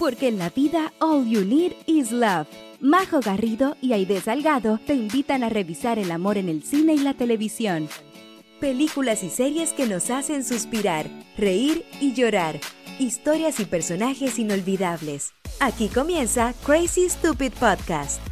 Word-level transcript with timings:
porque 0.00 0.28
en 0.28 0.38
la 0.38 0.48
vida 0.48 0.94
all 0.98 1.28
you 1.28 1.44
need 1.44 1.72
is 1.86 2.10
love. 2.10 2.46
Majo 2.80 3.20
Garrido 3.20 3.76
y 3.82 3.92
Aide 3.92 4.22
Salgado 4.22 4.80
te 4.86 4.94
invitan 4.94 5.44
a 5.44 5.50
revisar 5.50 5.98
el 5.98 6.10
amor 6.10 6.38
en 6.38 6.48
el 6.48 6.62
cine 6.62 6.94
y 6.94 6.98
la 7.00 7.12
televisión. 7.12 7.86
Películas 8.60 9.22
y 9.22 9.28
series 9.28 9.74
que 9.74 9.86
nos 9.86 10.08
hacen 10.08 10.42
suspirar, 10.42 11.06
reír 11.36 11.84
y 12.00 12.14
llorar. 12.14 12.58
Historias 12.98 13.60
y 13.60 13.66
personajes 13.66 14.38
inolvidables. 14.38 15.34
Aquí 15.60 15.88
comienza 15.88 16.54
Crazy 16.64 17.10
Stupid 17.10 17.52
Podcast. 17.52 18.22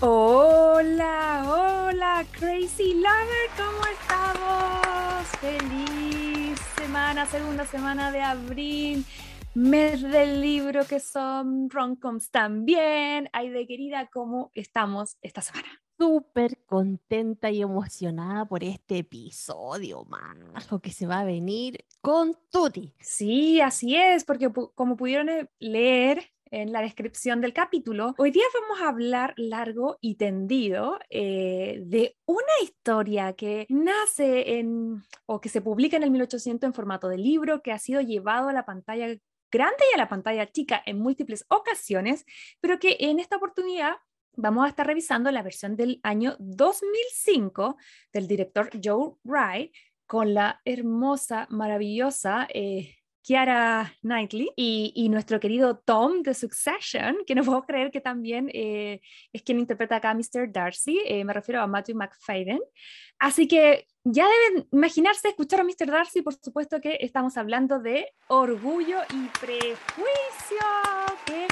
Hola, 0.00 1.46
hola, 1.48 2.26
Crazy 2.32 2.92
Lover, 2.92 3.48
¿cómo 3.56 3.86
estamos? 3.86 5.28
Feliz 5.40 6.60
semana, 6.76 7.24
segunda 7.24 7.64
semana 7.64 8.12
de 8.12 8.20
abril, 8.20 9.06
mes 9.54 10.02
del 10.02 10.40
libro 10.40 10.84
que 10.84 10.98
son 10.98 11.70
romcoms 11.70 12.30
también. 12.30 13.28
Ay, 13.32 13.50
de 13.50 13.66
querida, 13.66 14.08
¿cómo 14.12 14.50
estamos 14.54 15.16
esta 15.22 15.40
semana? 15.42 15.68
Súper 15.96 16.58
contenta 16.66 17.50
y 17.52 17.62
emocionada 17.62 18.44
por 18.46 18.64
este 18.64 18.98
episodio, 18.98 20.04
majo, 20.06 20.80
que 20.80 20.90
se 20.90 21.06
va 21.06 21.20
a 21.20 21.24
venir 21.24 21.84
con 22.00 22.36
Tuti. 22.50 22.92
Sí, 23.00 23.60
así 23.60 23.94
es, 23.94 24.24
porque 24.24 24.50
como 24.74 24.96
pudieron 24.96 25.28
eh, 25.28 25.48
leer 25.60 26.32
en 26.50 26.72
la 26.72 26.82
descripción 26.82 27.40
del 27.40 27.52
capítulo, 27.52 28.14
hoy 28.18 28.32
día 28.32 28.44
vamos 28.60 28.82
a 28.82 28.88
hablar 28.88 29.34
largo 29.36 29.98
y 30.00 30.16
tendido 30.16 30.98
eh, 31.10 31.80
de 31.86 32.16
una 32.26 32.52
historia 32.62 33.32
que 33.34 33.66
nace 33.68 34.58
en, 34.58 35.02
o 35.26 35.40
que 35.40 35.48
se 35.48 35.60
publica 35.60 35.96
en 35.96 36.02
el 36.02 36.10
1800 36.10 36.66
en 36.66 36.74
formato 36.74 37.08
de 37.08 37.18
libro, 37.18 37.62
que 37.62 37.70
ha 37.70 37.78
sido 37.78 38.00
llevado 38.00 38.48
a 38.48 38.52
la 38.52 38.66
pantalla 38.66 39.06
grande 39.50 39.84
y 39.90 39.94
a 39.94 39.98
la 39.98 40.08
pantalla 40.08 40.50
chica 40.50 40.82
en 40.86 40.98
múltiples 40.98 41.44
ocasiones, 41.48 42.24
pero 42.60 42.78
que 42.78 42.96
en 43.00 43.20
esta 43.20 43.36
oportunidad 43.36 43.96
vamos 44.36 44.64
a 44.64 44.68
estar 44.68 44.86
revisando 44.86 45.30
la 45.30 45.42
versión 45.42 45.76
del 45.76 46.00
año 46.02 46.36
2005 46.38 47.76
del 48.12 48.26
director 48.26 48.70
Joe 48.82 49.14
Wright 49.24 49.72
con 50.06 50.34
la 50.34 50.60
hermosa, 50.64 51.46
maravillosa 51.50 52.46
eh, 52.52 52.96
Kiara 53.24 53.94
Knightley 54.02 54.50
y, 54.54 55.08
nuestro 55.08 55.40
querido 55.40 55.78
Tom 55.78 56.22
de 56.22 56.34
Succession, 56.34 57.16
que 57.26 57.34
no 57.34 57.42
puedo 57.42 57.64
creer 57.64 57.90
que 57.90 58.02
también 58.02 58.50
eh, 58.52 59.00
es 59.32 59.42
quien 59.42 59.58
interpreta 59.58 59.96
acá 59.96 60.10
a 60.10 60.14
Mr. 60.14 60.52
Darcy, 60.52 61.00
eh, 61.06 61.24
me 61.24 61.32
refiero 61.32 61.62
a 61.62 61.66
Matthew 61.66 61.96
McFadden. 61.96 62.60
Así 63.18 63.48
que 63.48 63.86
ya 64.04 64.26
deben 64.28 64.68
imaginarse 64.70 65.28
escuchar 65.28 65.60
a 65.60 65.64
Mr. 65.64 65.90
Darcy, 65.90 66.22
por 66.22 66.34
supuesto 66.34 66.80
que 66.80 66.98
estamos 67.00 67.36
hablando 67.36 67.80
de 67.80 68.12
Orgullo 68.28 68.98
y 69.10 69.28
Prejuicio. 69.40 69.78
Que 71.26 71.46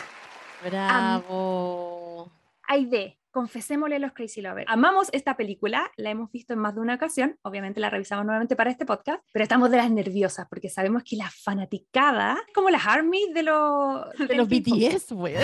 Bravo. 0.64 2.30
Hay 2.68 2.86
de 2.86 3.18
confesémosle 3.32 3.96
a 3.96 3.98
los 3.98 4.12
Crazy 4.12 4.42
Lovers. 4.42 4.66
Amamos 4.68 5.08
esta 5.12 5.36
película, 5.36 5.90
la 5.96 6.10
hemos 6.10 6.30
visto 6.30 6.52
en 6.52 6.60
más 6.60 6.74
de 6.74 6.80
una 6.80 6.94
ocasión, 6.94 7.38
obviamente 7.42 7.80
la 7.80 7.90
revisamos 7.90 8.24
nuevamente 8.24 8.54
para 8.54 8.70
este 8.70 8.86
podcast, 8.86 9.24
pero 9.32 9.42
estamos 9.42 9.70
de 9.70 9.78
las 9.78 9.90
nerviosas 9.90 10.46
porque 10.48 10.68
sabemos 10.68 11.02
que 11.02 11.16
la 11.16 11.30
fanaticada, 11.30 12.38
como 12.54 12.70
las 12.70 12.86
armies 12.86 13.32
de 13.34 13.42
los... 13.42 14.10
De 14.18 14.34
los 14.36 14.48
BTS, 14.48 15.12
güey. 15.12 15.34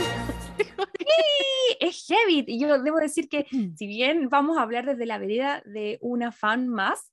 Sí, 0.98 1.76
es 1.80 2.06
heavy. 2.06 2.44
Y 2.46 2.60
yo 2.60 2.82
debo 2.82 2.98
decir 2.98 3.28
que 3.28 3.46
mm. 3.50 3.74
si 3.76 3.86
bien 3.86 4.28
vamos 4.28 4.58
a 4.58 4.62
hablar 4.62 4.84
desde 4.84 5.06
la 5.06 5.18
vereda 5.18 5.62
de 5.64 5.98
una 6.00 6.30
fan 6.30 6.68
más, 6.68 7.10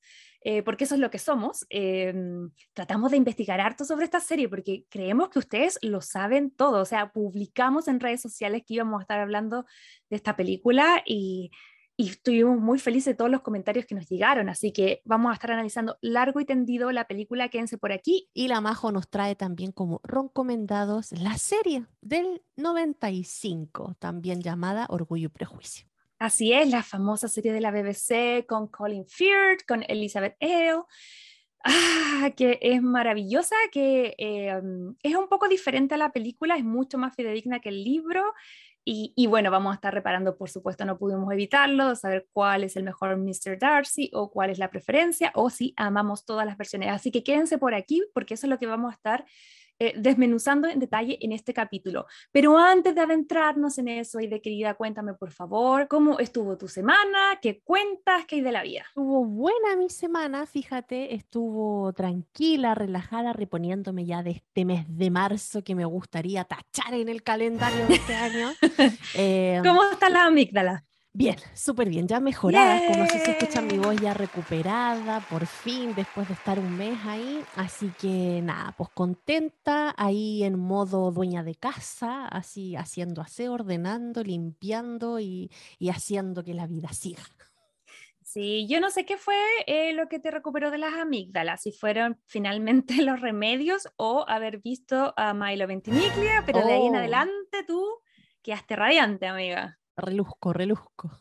eh, 0.48 0.62
porque 0.62 0.84
eso 0.84 0.94
es 0.94 1.02
lo 1.02 1.10
que 1.10 1.18
somos, 1.18 1.66
em, 1.70 2.52
tratamos 2.74 3.10
de 3.10 3.18
investigar 3.18 3.60
harto 3.60 3.84
sobre 3.84 4.06
esta 4.06 4.20
serie 4.20 4.48
porque 4.48 4.86
creemos 4.90 5.30
que 5.30 5.40
ustedes 5.40 5.80
lo 5.82 6.02
saben 6.02 6.52
todo. 6.52 6.84
O 6.84 6.86
sea, 6.86 7.12
publicamos 7.12 7.88
en 7.88 8.00
redes 8.00 8.22
sociales 8.22 8.62
que 8.64 8.76
íbamos 8.76 9.00
a 9.00 9.02
estar 9.02 9.20
hablando 9.20 9.66
de 10.08 10.16
esta 10.16 10.36
película 10.36 11.02
y, 11.04 11.50
y 11.98 12.10
estuvimos 12.10 12.60
muy 12.60 12.78
felices 12.78 13.14
de 13.14 13.16
todos 13.16 13.32
los 13.32 13.42
comentarios 13.42 13.88
que 13.88 13.96
nos 13.96 14.08
llegaron. 14.08 14.48
Así 14.48 14.72
que 14.72 15.02
vamos 15.04 15.32
a 15.32 15.34
estar 15.34 15.52
analizando 15.52 15.98
largo 16.02 16.40
y 16.40 16.46
tendido 16.46 16.92
la 16.92 17.08
película. 17.08 17.50
Quédense 17.50 17.80
por 17.80 17.92
aquí. 17.92 18.30
Y 18.32 18.48
la 18.48 18.62
Majo 18.62 18.92
nos 18.92 19.10
trae 19.10 19.36
también 19.36 19.72
como 19.72 20.00
recomendados 20.04 21.12
la 21.12 21.40
serie 21.40 21.88
del 22.02 22.44
95, 22.56 23.96
también 23.98 24.42
llamada 24.42 24.86
Orgullo 24.90 25.26
y 25.26 25.30
Prejuicio. 25.30 25.88
Así 26.18 26.54
es, 26.54 26.70
la 26.70 26.82
famosa 26.82 27.28
serie 27.28 27.52
de 27.52 27.60
la 27.60 27.72
BBC 27.72 28.46
con 28.48 28.68
Colin 28.68 29.06
Firth, 29.06 29.66
con 29.68 29.84
Elizabeth 29.88 30.38
Hale, 30.40 30.84
ah, 31.66 32.30
que 32.38 32.58
es 32.62 32.82
maravillosa, 32.82 33.56
que 33.72 34.16
eh, 34.18 34.62
es 35.04 35.16
un 35.16 35.28
poco 35.28 35.50
diferente 35.50 35.96
a 35.96 35.98
la 35.98 36.14
película, 36.14 36.56
es 36.56 36.64
mucho 36.64 36.98
más 36.98 37.16
fidedigna 37.16 37.60
que 37.60 37.70
el 37.70 37.84
libro. 37.84 38.34
Y, 38.88 39.26
bueno, 39.26 39.50
vamos 39.50 39.72
a 39.72 39.76
estar 39.76 39.92
reparando, 39.92 40.38
por 40.38 40.48
supuesto, 40.48 40.86
no 40.86 41.00
pudimos 41.00 41.34
evitarlo, 41.34 41.96
saber 41.96 42.28
cuál 42.32 42.64
es 42.64 42.76
el 42.76 42.84
mejor 42.84 43.18
Mr. 43.18 43.58
Darcy 43.58 44.12
o 44.14 44.30
cuál 44.30 44.52
es 44.52 44.60
la 44.60 44.70
preferencia 44.70 45.32
o 45.34 45.50
si 45.50 45.74
amamos 45.76 46.24
todas 46.24 46.46
las 46.46 46.56
versiones. 46.56 46.90
Así 46.90 47.10
que 47.10 47.24
quédense 47.24 47.58
por 47.58 47.74
aquí 47.74 48.04
porque 48.14 48.36
eso 48.36 48.46
es 48.46 48.52
lo 48.52 48.60
que 48.60 48.68
vamos 48.68 48.92
a 48.92 48.96
estar 48.96 49.26
eh, 49.80 49.94
desmenuzando 49.98 50.68
en 50.68 50.80
detalle 50.80 51.18
en 51.22 51.32
este 51.32 51.54
capítulo. 51.54 52.06
Pero 52.32 52.58
antes 52.58 52.96
de 52.96 53.02
adentrarnos 53.02 53.78
en 53.78 53.88
eso, 53.90 54.20
y 54.20 54.28
de 54.28 54.42
querida, 54.42 54.76
cuéntame 54.76 55.14
por 55.14 55.32
favor, 55.32 55.88
¿cómo 55.88 56.20
estuvo 56.20 56.58
tu 56.58 56.68
semana? 56.68 57.40
¿Qué 57.42 57.62
cuentas? 57.62 58.26
¿Qué 58.26 58.36
hay 58.36 58.42
de 58.42 58.52
la 58.52 58.64
vida? 58.64 58.86
Estuvo 58.88 59.26
buena 59.26 59.76
mi 59.78 59.90
semana, 59.90 60.46
fíjate, 60.46 61.14
estuvo 61.14 61.92
tranquila, 61.94 62.76
relajada, 62.76 63.34
reponiéndome 63.34 64.06
ya 64.06 64.24
de 64.24 64.32
este 64.32 64.66
mes 64.66 64.86
de 64.88 65.12
marzo 65.12 65.64
que 65.64 65.76
me 65.76 65.86
gustaría 65.86 66.44
tachar 66.46 66.94
en 66.94 67.10
el 67.10 67.24
calendario 67.24 67.86
de 67.88 67.96
este 67.96 68.16
año. 68.16 68.52
Eh, 69.18 69.62
¿Cómo 69.64 69.84
está 69.84 70.10
la 70.10 70.26
amígdala? 70.26 70.84
Bien, 71.18 71.38
súper 71.54 71.88
bien, 71.88 72.10
ya 72.10 72.20
mejorada, 72.20 72.92
como 72.92 73.06
si 73.06 73.18
se 73.20 73.32
escucha 73.32 73.62
mi 73.62 73.78
voz 73.78 73.96
ya 74.02 74.14
recuperada, 74.14 75.22
por 75.30 75.46
fin, 75.46 75.96
después 75.96 76.28
de 76.28 76.34
estar 76.34 76.60
un 76.60 76.76
mes 76.76 76.98
ahí. 77.06 77.42
Así 77.56 77.90
que 77.98 78.42
nada, 78.44 78.76
pues 78.78 78.90
contenta, 78.90 79.96
ahí 79.96 80.44
en 80.44 80.60
modo 80.60 81.12
dueña 81.12 81.42
de 81.42 81.56
casa, 81.56 82.28
así 82.28 82.76
haciendo 82.76 83.22
aseo, 83.22 83.54
ordenando, 83.54 84.24
limpiando 84.24 85.22
y, 85.22 85.50
haciendo 85.90 86.44
que 86.44 86.54
la 86.54 86.68
vida 86.68 86.90
siga. 86.90 87.24
Sí, 88.22 88.68
yo 88.68 88.82
no 88.82 88.90
sé 88.90 89.06
qué 89.06 89.16
fue 89.16 89.40
eh, 89.68 89.94
lo 89.94 90.10
que 90.10 90.20
te 90.20 90.32
recuperó 90.32 90.70
de 90.70 90.80
las 90.80 90.96
amígdalas, 90.96 91.62
si 91.62 91.72
fueron 91.72 92.20
finalmente 92.26 92.96
los 93.02 93.22
remedios 93.22 93.88
o 93.96 94.26
haber 94.28 94.60
visto 94.60 95.14
a 95.16 95.34
Milo 95.34 95.66
Ventimiglia, 95.66 96.44
pero 96.46 96.60
de 96.68 96.74
ahí 96.74 96.88
en 96.88 96.96
oh. 96.96 96.98
adelante 96.98 97.64
tú 97.66 97.82
quedaste 98.42 98.76
radiante, 98.76 99.28
amiga. 99.28 99.80
Reluzco, 99.98 100.54
reluzco. 100.54 101.12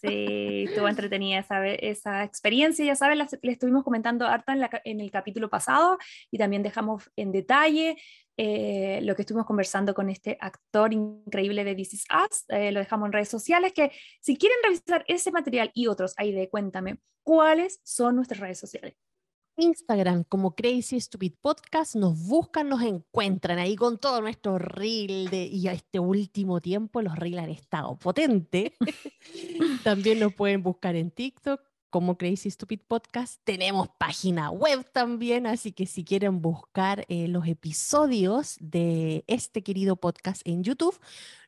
Sí, 0.00 0.64
estuvo 0.68 0.88
entretenida 0.88 1.40
esa, 1.40 1.66
esa 1.66 2.24
experiencia, 2.24 2.84
ya 2.84 2.94
sabes, 2.94 3.38
le 3.42 3.52
estuvimos 3.52 3.82
comentando 3.82 4.26
harta 4.26 4.52
en, 4.52 4.68
en, 4.84 5.00
el 5.00 5.10
capítulo 5.10 5.48
pasado 5.48 5.98
y 6.30 6.38
también 6.38 6.62
dejamos 6.62 7.10
en 7.16 7.32
detalle 7.32 7.96
eh, 8.36 9.00
lo 9.02 9.14
que 9.14 9.22
estuvimos 9.22 9.46
conversando 9.46 9.94
con 9.94 10.10
este 10.10 10.36
actor 10.40 10.92
increíble 10.92 11.62
de 11.62 11.74
This 11.74 11.94
Is 11.94 12.04
Us, 12.10 12.44
eh, 12.48 12.72
lo 12.72 12.80
dejamos 12.80 13.06
en 13.06 13.12
redes 13.12 13.28
sociales, 13.28 13.72
que 13.72 13.92
si 14.20 14.36
quieren 14.36 14.58
revisar 14.62 15.04
ese 15.06 15.30
material 15.30 15.70
y 15.72 15.86
otros, 15.86 16.14
ahí 16.16 16.32
de 16.32 16.48
cuéntame, 16.48 16.98
¿cuáles 17.22 17.80
son 17.84 18.16
nuestras 18.16 18.40
redes 18.40 18.58
sociales? 18.58 18.96
Instagram 19.56 20.24
como 20.24 20.54
Crazy 20.54 21.00
Stupid 21.00 21.34
Podcast, 21.40 21.94
nos 21.96 22.18
buscan, 22.26 22.68
nos 22.68 22.82
encuentran 22.82 23.58
ahí 23.58 23.76
con 23.76 23.98
todo 23.98 24.20
nuestro 24.20 24.58
reel 24.58 25.28
de, 25.30 25.44
y 25.44 25.68
a 25.68 25.72
este 25.72 25.98
último 25.98 26.60
tiempo 26.60 27.02
los 27.02 27.16
reels 27.16 27.42
han 27.42 27.50
estado 27.50 27.96
potentes. 27.96 28.72
también 29.84 30.20
nos 30.20 30.34
pueden 30.34 30.62
buscar 30.62 30.96
en 30.96 31.10
TikTok 31.10 31.60
como 31.94 32.18
Crazy 32.18 32.50
Stupid 32.50 32.80
Podcast. 32.88 33.40
Tenemos 33.44 33.86
página 33.98 34.50
web 34.50 34.84
también, 34.90 35.46
así 35.46 35.70
que 35.70 35.86
si 35.86 36.02
quieren 36.02 36.42
buscar 36.42 37.04
eh, 37.08 37.28
los 37.28 37.46
episodios 37.46 38.56
de 38.58 39.22
este 39.28 39.62
querido 39.62 39.94
podcast 39.94 40.42
en 40.44 40.64
YouTube, 40.64 40.98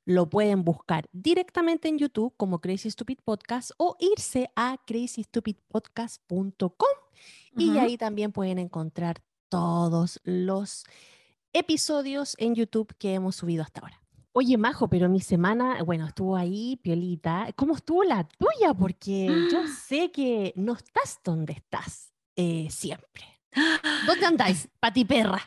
lo 0.04 0.30
pueden 0.30 0.62
buscar 0.62 1.08
directamente 1.10 1.88
en 1.88 1.98
YouTube 1.98 2.32
como 2.36 2.60
Crazy 2.60 2.88
Stupid 2.92 3.18
Podcast 3.24 3.72
o 3.76 3.96
irse 3.98 4.48
a 4.54 4.78
crazystupidpodcast.com 4.86 6.70
y 7.56 7.78
ahí 7.78 7.98
también 7.98 8.30
pueden 8.30 8.60
encontrar 8.60 9.24
todos 9.48 10.20
los 10.22 10.84
episodios 11.54 12.36
en 12.38 12.54
YouTube 12.54 12.94
que 12.98 13.14
hemos 13.14 13.34
subido 13.34 13.64
hasta 13.64 13.80
ahora. 13.80 14.05
Oye, 14.38 14.58
Majo, 14.58 14.86
pero 14.86 15.08
mi 15.08 15.20
semana, 15.20 15.82
bueno, 15.82 16.06
estuvo 16.06 16.36
ahí, 16.36 16.78
Piolita. 16.82 17.48
¿Cómo 17.56 17.74
estuvo 17.74 18.04
la 18.04 18.28
tuya? 18.28 18.74
Porque 18.74 19.48
yo 19.50 19.66
sé 19.88 20.10
que 20.10 20.52
no 20.56 20.74
estás 20.74 21.20
donde 21.24 21.54
estás 21.54 22.12
eh, 22.36 22.66
siempre. 22.68 23.24
¿Dónde 24.06 24.26
andáis, 24.26 24.68
pati 24.78 25.06
perra? 25.06 25.40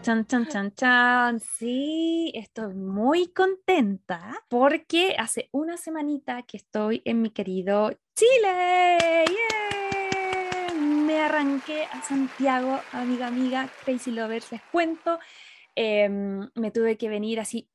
Chan, 0.00 0.24
chan, 0.28 0.46
chan, 0.46 0.72
chan, 0.76 1.40
Sí, 1.40 2.30
estoy 2.36 2.74
muy 2.74 3.32
contenta 3.32 4.44
porque 4.48 5.16
hace 5.18 5.48
una 5.50 5.76
semanita 5.76 6.42
que 6.42 6.58
estoy 6.58 7.02
en 7.04 7.20
mi 7.20 7.30
querido 7.30 7.98
Chile. 8.14 9.24
Me 10.78 11.18
arranqué 11.18 11.86
a 11.86 12.00
Santiago, 12.00 12.78
amiga, 12.92 13.26
amiga, 13.26 13.68
Crazy 13.84 14.12
Lovers, 14.12 14.52
les 14.52 14.62
cuento. 14.70 15.18
em, 15.74 16.48
me 16.54 16.70
tuve 16.70 16.96
que 16.96 17.08
venir 17.08 17.40
así 17.40 17.68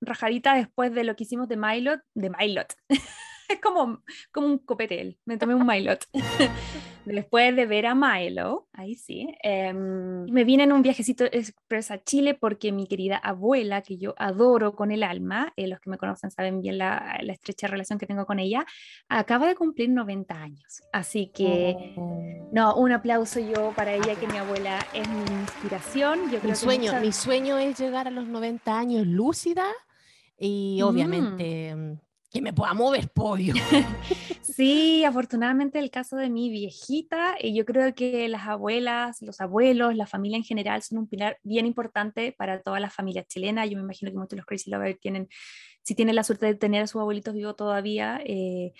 rajadita 0.00 0.54
después 0.54 0.92
de 0.92 1.04
lo 1.04 1.16
que 1.16 1.24
hicimos 1.24 1.48
de 1.48 1.56
Milot, 1.56 2.00
de 2.14 2.30
Milot. 2.30 2.74
es 3.48 3.60
como, 3.60 4.02
como 4.32 4.46
un 4.46 4.58
copetel, 4.58 5.18
me 5.24 5.36
tomé 5.36 5.54
un 5.54 5.66
Milot. 5.66 6.06
Después 7.04 7.54
de 7.54 7.66
ver 7.66 7.84
a 7.84 7.94
Milo, 7.94 8.66
ahí 8.72 8.94
sí, 8.94 9.28
em, 9.42 10.24
me 10.24 10.44
vine 10.44 10.62
en 10.62 10.72
un 10.72 10.80
viajecito 10.80 11.24
express 11.24 11.90
a 11.90 12.02
Chile 12.02 12.32
porque 12.32 12.72
mi 12.72 12.86
querida 12.86 13.18
abuela, 13.18 13.82
que 13.82 13.98
yo 13.98 14.14
adoro 14.16 14.74
con 14.74 14.90
el 14.90 15.02
alma, 15.02 15.52
eh, 15.56 15.66
los 15.66 15.80
que 15.80 15.90
me 15.90 15.98
conocen 15.98 16.30
saben 16.30 16.62
bien 16.62 16.78
la, 16.78 17.18
la, 17.22 17.32
estrecha 17.34 17.66
relación 17.66 17.98
que 17.98 18.06
tengo 18.06 18.24
con 18.24 18.38
ella, 18.38 18.64
acaba 19.08 19.46
de 19.46 19.54
cumplir 19.54 19.90
90 19.90 20.34
años. 20.34 20.82
Así 20.92 21.30
que, 21.34 21.92
oh. 21.96 22.48
no, 22.52 22.74
un 22.76 22.92
aplauso 22.92 23.38
yo 23.38 23.72
para 23.76 23.92
ella, 23.92 24.14
que 24.14 24.26
mi 24.26 24.38
abuela 24.38 24.78
es 24.94 25.06
mi 25.06 25.40
inspiración. 25.40 26.30
Yo 26.30 26.38
creo 26.38 26.52
mi, 26.52 26.56
sueño, 26.56 27.00
mi 27.00 27.12
sueño 27.12 27.58
es 27.58 27.78
llegar 27.78 28.08
a 28.08 28.10
los 28.10 28.26
90 28.26 28.78
años 28.78 29.06
lúcida 29.06 29.66
y 30.38 30.78
mm. 30.80 30.84
obviamente 30.84 31.74
mm, 31.74 31.98
que 32.34 32.42
me 32.42 32.52
pueda 32.52 32.74
mover, 32.74 33.08
pollo. 33.10 33.54
sí, 34.42 35.04
afortunadamente 35.04 35.78
el 35.78 35.92
caso 35.92 36.16
de 36.16 36.28
mi 36.28 36.50
viejita, 36.50 37.36
y 37.40 37.54
yo 37.54 37.64
creo 37.64 37.94
que 37.94 38.28
las 38.28 38.48
abuelas, 38.48 39.22
los 39.22 39.40
abuelos, 39.40 39.94
la 39.94 40.08
familia 40.08 40.36
en 40.36 40.42
general 40.42 40.82
son 40.82 40.98
un 40.98 41.06
pilar 41.06 41.38
bien 41.44 41.64
importante 41.64 42.32
para 42.32 42.60
todas 42.60 42.80
las 42.80 42.92
familias 42.92 43.28
chilenas. 43.28 43.70
Yo 43.70 43.76
me 43.76 43.84
imagino 43.84 44.10
que 44.10 44.16
muchos 44.16 44.30
de 44.30 44.36
los 44.38 44.46
Crazy 44.46 44.68
Lovers 44.68 44.98
tienen, 44.98 45.28
si 45.82 45.94
tienen 45.94 46.16
la 46.16 46.24
suerte 46.24 46.46
de 46.46 46.56
tener 46.56 46.82
a 46.82 46.86
sus 46.88 47.00
abuelitos 47.00 47.34
vivos 47.34 47.54
todavía, 47.54 48.20
eh, 48.24 48.72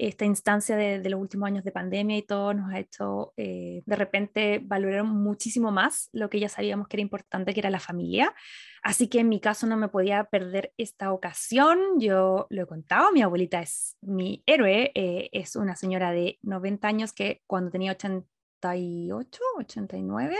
esta 0.00 0.24
instancia 0.24 0.76
de, 0.76 1.10
los 1.10 1.20
últimos 1.20 1.46
años 1.46 1.62
de 1.62 1.72
pandemia 1.72 2.16
y 2.16 2.22
todo 2.22 2.54
nos 2.54 2.72
ha 2.72 2.78
hecho 2.78 3.34
eh, 3.36 3.82
de 3.84 3.96
repente 3.96 4.58
valorar 4.64 5.04
muchísimo 5.04 5.70
más 5.70 6.08
lo 6.12 6.30
que 6.30 6.40
ya 6.40 6.48
sabíamos 6.48 6.88
que 6.88 6.96
era 6.96 7.02
importante, 7.02 7.52
que 7.52 7.60
era 7.60 7.68
la 7.68 7.80
familia. 7.80 8.34
Así 8.82 9.08
que 9.08 9.20
en 9.20 9.28
mi 9.28 9.40
caso 9.40 9.66
no 9.66 9.76
me 9.76 9.88
podía 9.88 10.24
perder 10.24 10.72
esta 10.78 11.12
ocasión. 11.12 11.78
Yo 11.98 12.46
lo 12.48 12.62
he 12.62 12.66
contado, 12.66 13.12
mi 13.12 13.20
abuelita 13.20 13.60
es 13.60 13.98
mi 14.00 14.42
héroe, 14.46 14.90
eh, 14.94 15.28
es 15.32 15.54
una 15.54 15.76
señora 15.76 16.12
de 16.12 16.38
90 16.42 16.88
años 16.88 17.12
que 17.12 17.42
cuando 17.46 17.70
tenía 17.70 17.92
88, 17.92 19.42
89, 19.58 20.36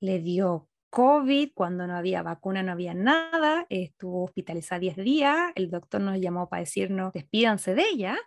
le 0.00 0.18
dio 0.18 0.68
COVID, 0.90 1.52
cuando 1.54 1.86
no 1.86 1.96
había 1.96 2.22
vacuna, 2.22 2.62
no 2.62 2.72
había 2.72 2.92
nada, 2.92 3.64
estuvo 3.70 4.24
hospitalizada 4.24 4.80
10 4.80 4.96
días, 4.96 5.52
el 5.54 5.70
doctor 5.70 6.02
nos 6.02 6.20
llamó 6.20 6.50
para 6.50 6.60
decirnos, 6.60 7.14
despídanse 7.14 7.74
de 7.74 7.84
ella, 7.88 8.18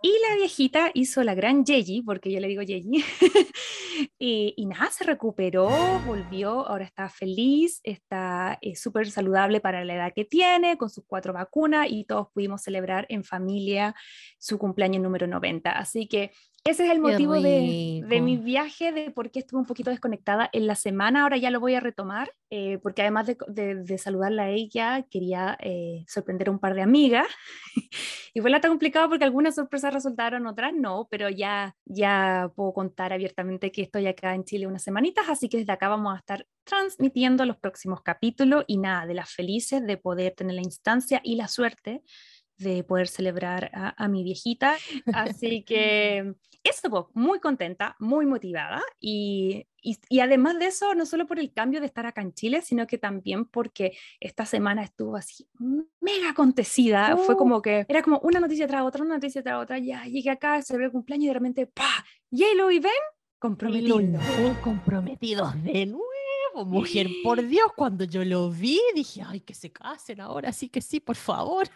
y 0.00 0.12
la 0.28 0.36
viejita 0.36 0.90
hizo 0.94 1.24
la 1.24 1.34
gran 1.34 1.64
Yeji, 1.64 2.02
porque 2.02 2.30
yo 2.30 2.38
le 2.38 2.48
digo 2.48 2.62
Yeji, 2.62 3.04
y, 4.18 4.66
nada, 4.66 4.90
se 4.90 5.04
recuperó, 5.04 5.68
volvió, 6.06 6.66
ahora 6.68 6.84
está 6.84 7.08
feliz, 7.08 7.80
está 7.82 8.58
eh, 8.60 8.76
súper 8.76 9.10
saludable 9.10 9.60
para 9.60 9.84
la 9.84 9.94
edad 9.94 10.12
que 10.14 10.24
tiene, 10.24 10.78
con 10.78 10.88
sus 10.88 11.04
cuatro 11.04 11.32
vacunas, 11.32 11.88
y 11.90 12.04
todos 12.04 12.28
pudimos 12.32 12.62
celebrar 12.62 13.06
en 13.08 13.24
familia 13.24 13.94
su 14.38 14.58
cumpleaños 14.58 15.02
número 15.02 15.26
90. 15.26 15.70
Así 15.72 16.06
que 16.06 16.30
ese 16.68 16.84
es 16.84 16.90
el 16.90 17.00
motivo 17.00 17.34
de, 17.34 18.02
de, 18.06 18.20
mi 18.20 18.36
viaje, 18.36 18.92
de 18.92 19.10
por 19.10 19.30
qué 19.30 19.38
estuve 19.40 19.60
un 19.60 19.66
poquito 19.66 19.90
desconectada 19.90 20.50
en 20.52 20.66
la 20.66 20.74
semana. 20.74 21.22
Ahora 21.22 21.36
ya 21.36 21.50
lo 21.50 21.60
voy 21.60 21.74
a 21.74 21.80
retomar, 21.80 22.30
eh, 22.50 22.78
porque 22.82 23.02
además 23.02 23.26
de, 23.26 23.36
de, 23.76 23.98
saludarla 23.98 24.44
a 24.44 24.50
ella, 24.50 25.06
quería 25.10 25.56
eh, 25.60 26.04
sorprender 26.06 26.48
a 26.48 26.50
un 26.50 26.58
par 26.58 26.74
de 26.74 26.82
amigas. 26.82 27.26
y 28.34 28.40
fue 28.40 28.50
la 28.50 28.60
tan 28.60 28.70
complicado 28.70 29.08
porque 29.08 29.24
algunas 29.24 29.54
sorpresas 29.54 29.94
resultaron, 29.94 30.46
otras 30.46 30.72
no, 30.74 31.08
pero 31.10 31.30
ya, 31.30 31.74
ya 31.86 32.52
puedo 32.54 32.72
contar 32.74 33.12
abiertamente 33.12 33.72
que 33.72 33.82
estoy 33.82 34.06
acá 34.06 34.34
en 34.34 34.44
Chile 34.44 34.66
unas 34.66 34.82
semanitas, 34.82 35.28
así 35.28 35.48
que 35.48 35.58
desde 35.58 35.72
acá 35.72 35.88
vamos 35.88 36.14
a 36.14 36.18
estar 36.18 36.46
transmitiendo 36.64 37.46
los 37.46 37.56
próximos 37.56 38.02
capítulos 38.02 38.64
y 38.66 38.76
nada, 38.76 39.06
de 39.06 39.14
las 39.14 39.30
felices 39.30 39.86
de 39.86 39.96
poder 39.96 40.34
tener 40.34 40.54
la 40.54 40.62
instancia 40.62 41.20
y 41.24 41.36
la 41.36 41.48
suerte 41.48 42.02
de 42.58 42.84
poder 42.84 43.08
celebrar 43.08 43.70
a, 43.72 44.08
mi 44.08 44.22
viejita. 44.22 44.76
Así 45.12 45.62
que 45.66 46.34
estuvo 46.62 47.10
muy 47.14 47.40
contenta, 47.40 47.96
muy 47.98 48.26
motivada 48.26 48.82
y, 49.00 49.66
y, 49.80 50.20
además 50.20 50.58
de 50.58 50.66
eso, 50.66 50.94
no 50.94 51.06
solo 51.06 51.26
por 51.26 51.38
el 51.38 51.52
cambio 51.52 51.80
de 51.80 51.86
estar 51.86 52.04
acá 52.06 52.20
en 52.20 52.34
Chile, 52.34 52.62
sino 52.62 52.86
que 52.86 52.98
también 52.98 53.46
porque 53.46 53.96
esta 54.20 54.44
semana 54.44 54.82
estuvo 54.82 55.16
así 55.16 55.48
mega 56.00 56.30
acontecida. 56.30 57.16
Fue 57.16 57.34
uh. 57.34 57.38
como 57.38 57.62
que 57.62 57.86
era 57.88 58.02
como 58.02 58.18
una 58.20 58.40
noticia 58.40 58.66
tras 58.66 58.82
otra, 58.82 59.02
una 59.02 59.14
noticia 59.14 59.42
tras 59.42 59.62
otra. 59.62 59.78
Ya 59.78 60.04
llegué 60.04 60.30
acá, 60.30 60.60
ve 60.70 60.84
el 60.84 60.92
cumpleaños 60.92 61.24
y 61.24 61.28
de 61.28 61.34
repente, 61.34 61.66
¡pa! 61.66 62.04
J-Lo 62.30 62.70
y 62.70 62.80
Ben 62.80 62.92
comprometidos. 63.38 64.02
comprometidos 64.62 65.62
de 65.62 65.86
nuevo 65.86 66.17
mujer, 66.54 67.08
por 67.22 67.46
Dios, 67.46 67.68
cuando 67.76 68.04
yo 68.04 68.24
lo 68.24 68.50
vi, 68.50 68.80
dije, 68.94 69.22
ay, 69.26 69.40
que 69.40 69.54
se 69.54 69.70
casen 69.70 70.20
ahora, 70.20 70.52
sí 70.52 70.68
que 70.68 70.80
sí, 70.80 71.00
por 71.00 71.16
favor. 71.16 71.68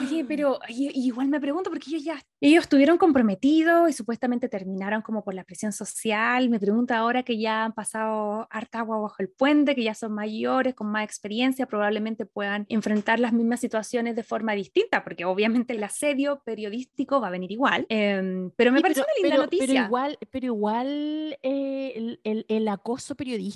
Oye, 0.00 0.24
pero 0.28 0.58
igual 0.68 1.28
me 1.28 1.40
pregunto, 1.40 1.70
porque 1.70 1.90
ellos 1.90 2.04
ya, 2.04 2.20
ellos 2.40 2.64
estuvieron 2.64 2.98
comprometidos 2.98 3.90
y 3.90 3.92
supuestamente 3.92 4.48
terminaron 4.48 5.02
como 5.02 5.24
por 5.24 5.34
la 5.34 5.44
presión 5.44 5.72
social. 5.72 6.48
Me 6.48 6.60
pregunto 6.60 6.94
ahora 6.94 7.22
que 7.22 7.38
ya 7.38 7.64
han 7.64 7.72
pasado 7.72 8.46
harta 8.50 8.80
agua 8.80 8.98
bajo 8.98 9.16
el 9.18 9.28
puente, 9.28 9.74
que 9.74 9.82
ya 9.82 9.94
son 9.94 10.12
mayores, 10.12 10.74
con 10.74 10.88
más 10.88 11.04
experiencia, 11.04 11.66
probablemente 11.66 12.26
puedan 12.26 12.66
enfrentar 12.68 13.20
las 13.20 13.32
mismas 13.32 13.60
situaciones 13.60 14.16
de 14.16 14.22
forma 14.22 14.52
distinta, 14.52 15.02
porque 15.04 15.24
obviamente 15.24 15.74
el 15.74 15.82
asedio 15.82 16.42
periodístico 16.44 17.20
va 17.20 17.28
a 17.28 17.30
venir 17.30 17.52
igual. 17.52 17.86
Em, 17.88 18.50
pero 18.56 18.72
me 18.72 18.80
parece 18.80 19.00
una 19.00 19.08
linda 19.22 19.36
noticia. 19.44 19.66
Pero 19.66 19.84
igual, 19.86 20.18
pero 20.30 20.46
igual 20.46 21.38
eh, 21.42 21.92
el, 21.96 22.20
el, 22.24 22.46
el, 22.48 22.68
acoso 22.68 23.14
periodístico 23.14 23.48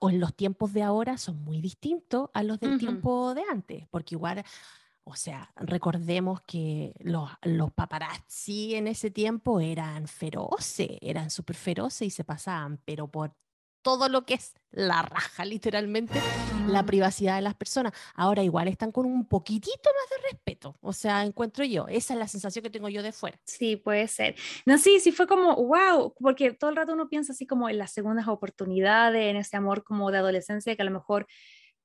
o 0.00 0.10
en 0.10 0.20
los 0.20 0.34
tiempos 0.34 0.72
de 0.72 0.82
ahora 0.82 1.18
son 1.18 1.42
muy 1.44 1.60
distintos 1.60 2.30
a 2.34 2.42
los 2.42 2.60
del 2.60 2.78
tiempo 2.78 3.34
de 3.34 3.42
antes, 3.50 3.86
porque 3.90 4.14
igual 4.14 4.44
o 5.06 5.16
sea, 5.16 5.52
recordemos 5.56 6.40
que 6.42 6.94
los, 7.00 7.28
los, 7.42 7.70
paparazzi 7.72 8.74
en 8.74 8.86
ese 8.86 9.10
tiempo 9.10 9.60
eran 9.60 10.08
feroces, 10.08 10.96
eran 11.02 11.30
súper 11.30 11.56
feroces 11.56 12.08
y 12.08 12.10
se 12.10 12.24
pasaban, 12.24 12.80
pero 12.86 13.08
por 13.08 13.34
todo 13.84 14.08
lo 14.08 14.24
que 14.24 14.34
es 14.34 14.54
la 14.72 15.02
raja, 15.02 15.44
literalmente, 15.44 16.20
la 16.66 16.82
mm. 16.82 16.86
privacidad 16.86 17.36
de 17.36 17.42
las 17.42 17.54
personas. 17.54 17.92
Ahora 18.14 18.42
igual 18.42 18.66
están 18.66 18.90
con 18.90 19.06
un 19.06 19.28
poquitito 19.28 19.90
más 19.90 20.10
de 20.10 20.28
respeto, 20.32 20.76
o 20.80 20.92
sea, 20.92 21.22
encuentro 21.22 21.64
yo, 21.64 21.86
esa 21.88 22.14
es 22.14 22.18
la 22.18 22.26
sensación 22.26 22.62
que 22.62 22.70
tengo 22.70 22.88
yo 22.88 23.02
de 23.02 23.12
fuera. 23.12 23.38
Sí, 23.44 23.76
puede 23.76 24.08
ser. 24.08 24.34
No, 24.66 24.78
sí, 24.78 24.98
sí 24.98 25.12
fue 25.12 25.28
como, 25.28 25.54
wow, 25.54 26.14
porque 26.18 26.52
todo 26.52 26.70
el 26.70 26.76
rato 26.76 26.94
uno 26.94 27.08
piensa 27.08 27.32
así 27.32 27.46
como 27.46 27.68
en 27.68 27.78
las 27.78 27.92
segundas 27.92 28.26
oportunidades, 28.26 29.30
en 29.30 29.36
ese 29.36 29.56
amor 29.56 29.84
como 29.84 30.10
de 30.10 30.18
adolescencia 30.18 30.74
que 30.74 30.82
a 30.82 30.86
lo 30.86 30.90
mejor 30.90 31.26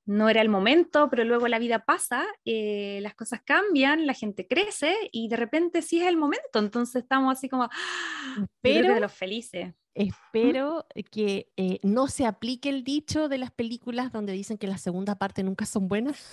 no 0.06 0.28
era 0.28 0.40
el 0.40 0.48
momento, 0.48 1.08
pero 1.10 1.24
luego 1.24 1.46
la 1.46 1.58
vida 1.58 1.84
pasa, 1.84 2.26
eh, 2.44 2.98
las 3.02 3.14
cosas 3.14 3.42
cambian, 3.44 4.06
la 4.06 4.14
gente 4.14 4.48
crece 4.48 4.96
y 5.12 5.28
de 5.28 5.36
repente 5.36 5.82
sí 5.82 6.00
es 6.00 6.08
el 6.08 6.16
momento. 6.16 6.58
Entonces 6.58 7.02
estamos 7.02 7.36
así 7.36 7.48
como, 7.48 7.64
¡ah! 7.64 8.46
pero 8.60 8.94
de 8.94 9.00
los 9.00 9.12
felices. 9.12 9.72
Espero 9.94 10.86
que 11.10 11.50
eh, 11.56 11.80
no 11.82 12.06
se 12.06 12.24
aplique 12.24 12.68
el 12.68 12.84
dicho 12.84 13.28
de 13.28 13.38
las 13.38 13.50
películas 13.50 14.12
donde 14.12 14.32
dicen 14.32 14.56
que 14.56 14.66
la 14.66 14.78
segunda 14.78 15.16
parte 15.16 15.42
nunca 15.42 15.66
son 15.66 15.88
buenas. 15.88 16.32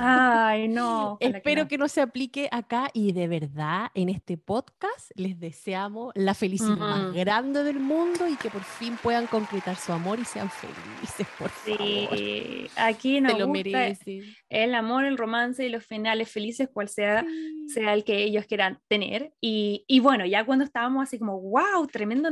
Ay, 0.00 0.68
no. 0.68 1.18
Espero 1.20 1.68
que 1.68 1.78
no. 1.78 1.88
se 1.88 2.00
aplique 2.00 2.48
acá 2.50 2.90
y 2.92 3.12
de 3.12 3.28
verdad 3.28 3.90
en 3.94 4.08
este 4.08 4.36
podcast 4.38 5.10
les 5.14 5.38
deseamos 5.38 6.12
la 6.14 6.34
felicidad 6.34 6.76
más 6.76 7.12
grande 7.12 7.62
del 7.62 7.78
mundo 7.78 8.28
y 8.28 8.36
que 8.36 8.50
por 8.50 8.64
fin 8.64 8.98
puedan 9.02 9.26
concretar 9.26 9.76
su 9.76 9.92
amor 9.92 10.18
y 10.18 10.24
sean 10.24 10.50
felices, 10.50 11.26
por 11.38 11.50
sí, 11.64 12.68
aquí 12.76 13.20
nos 13.20 13.38
lo 13.38 13.46
gusta 13.46 13.88
el 14.48 14.74
amor, 14.74 15.04
el 15.04 15.18
romance 15.18 15.64
y 15.64 15.68
los 15.68 15.84
finales 15.84 16.30
felices, 16.30 16.68
cual 16.72 16.88
sea, 16.88 17.24
sea 17.66 17.94
el 17.94 18.04
que 18.04 18.22
ellos 18.22 18.46
quieran 18.46 18.80
tener. 18.88 19.32
Y, 19.40 19.84
y 19.86 20.00
bueno, 20.00 20.24
ya 20.26 20.44
cuando 20.44 20.64
estábamos 20.64 21.02
así 21.02 21.18
como, 21.18 21.40
wow, 21.40 21.86
tremenda 21.86 22.30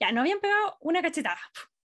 ya 0.00 0.12
no 0.12 0.20
habían 0.20 0.40
pegado 0.40 0.76
una 0.80 1.02
cachetada. 1.02 1.40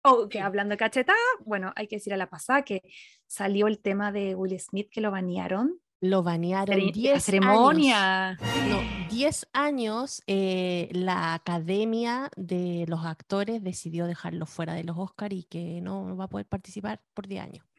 O 0.03 0.29
que 0.29 0.39
hablando 0.39 0.73
de 0.73 0.77
cachetada, 0.77 1.17
bueno, 1.45 1.73
hay 1.75 1.87
que 1.87 1.97
decir 1.97 2.13
a 2.13 2.17
la 2.17 2.29
pasada 2.29 2.63
que 2.63 2.81
salió 3.27 3.67
el 3.67 3.79
tema 3.79 4.11
de 4.11 4.33
Will 4.35 4.57
Smith 4.59 4.89
que 4.89 5.01
lo 5.01 5.11
banearon. 5.11 5.79
Lo 6.01 6.23
banearon 6.23 6.91
10 6.93 7.21
ceremonia. 7.21 8.29
Años. 8.29 9.09
10 9.09 9.47
años 9.51 10.23
eh, 10.27 10.87
la 10.93 11.33
academia 11.33 12.31
de 12.37 12.85
los 12.87 13.05
actores 13.05 13.61
decidió 13.61 14.07
dejarlo 14.07 14.45
fuera 14.45 14.73
de 14.73 14.85
los 14.85 14.97
Oscars 14.97 15.35
y 15.35 15.43
que 15.43 15.81
no 15.81 16.15
va 16.15 16.25
a 16.25 16.29
poder 16.29 16.45
participar 16.45 17.01
por 17.13 17.27
10 17.27 17.43
años 17.43 17.69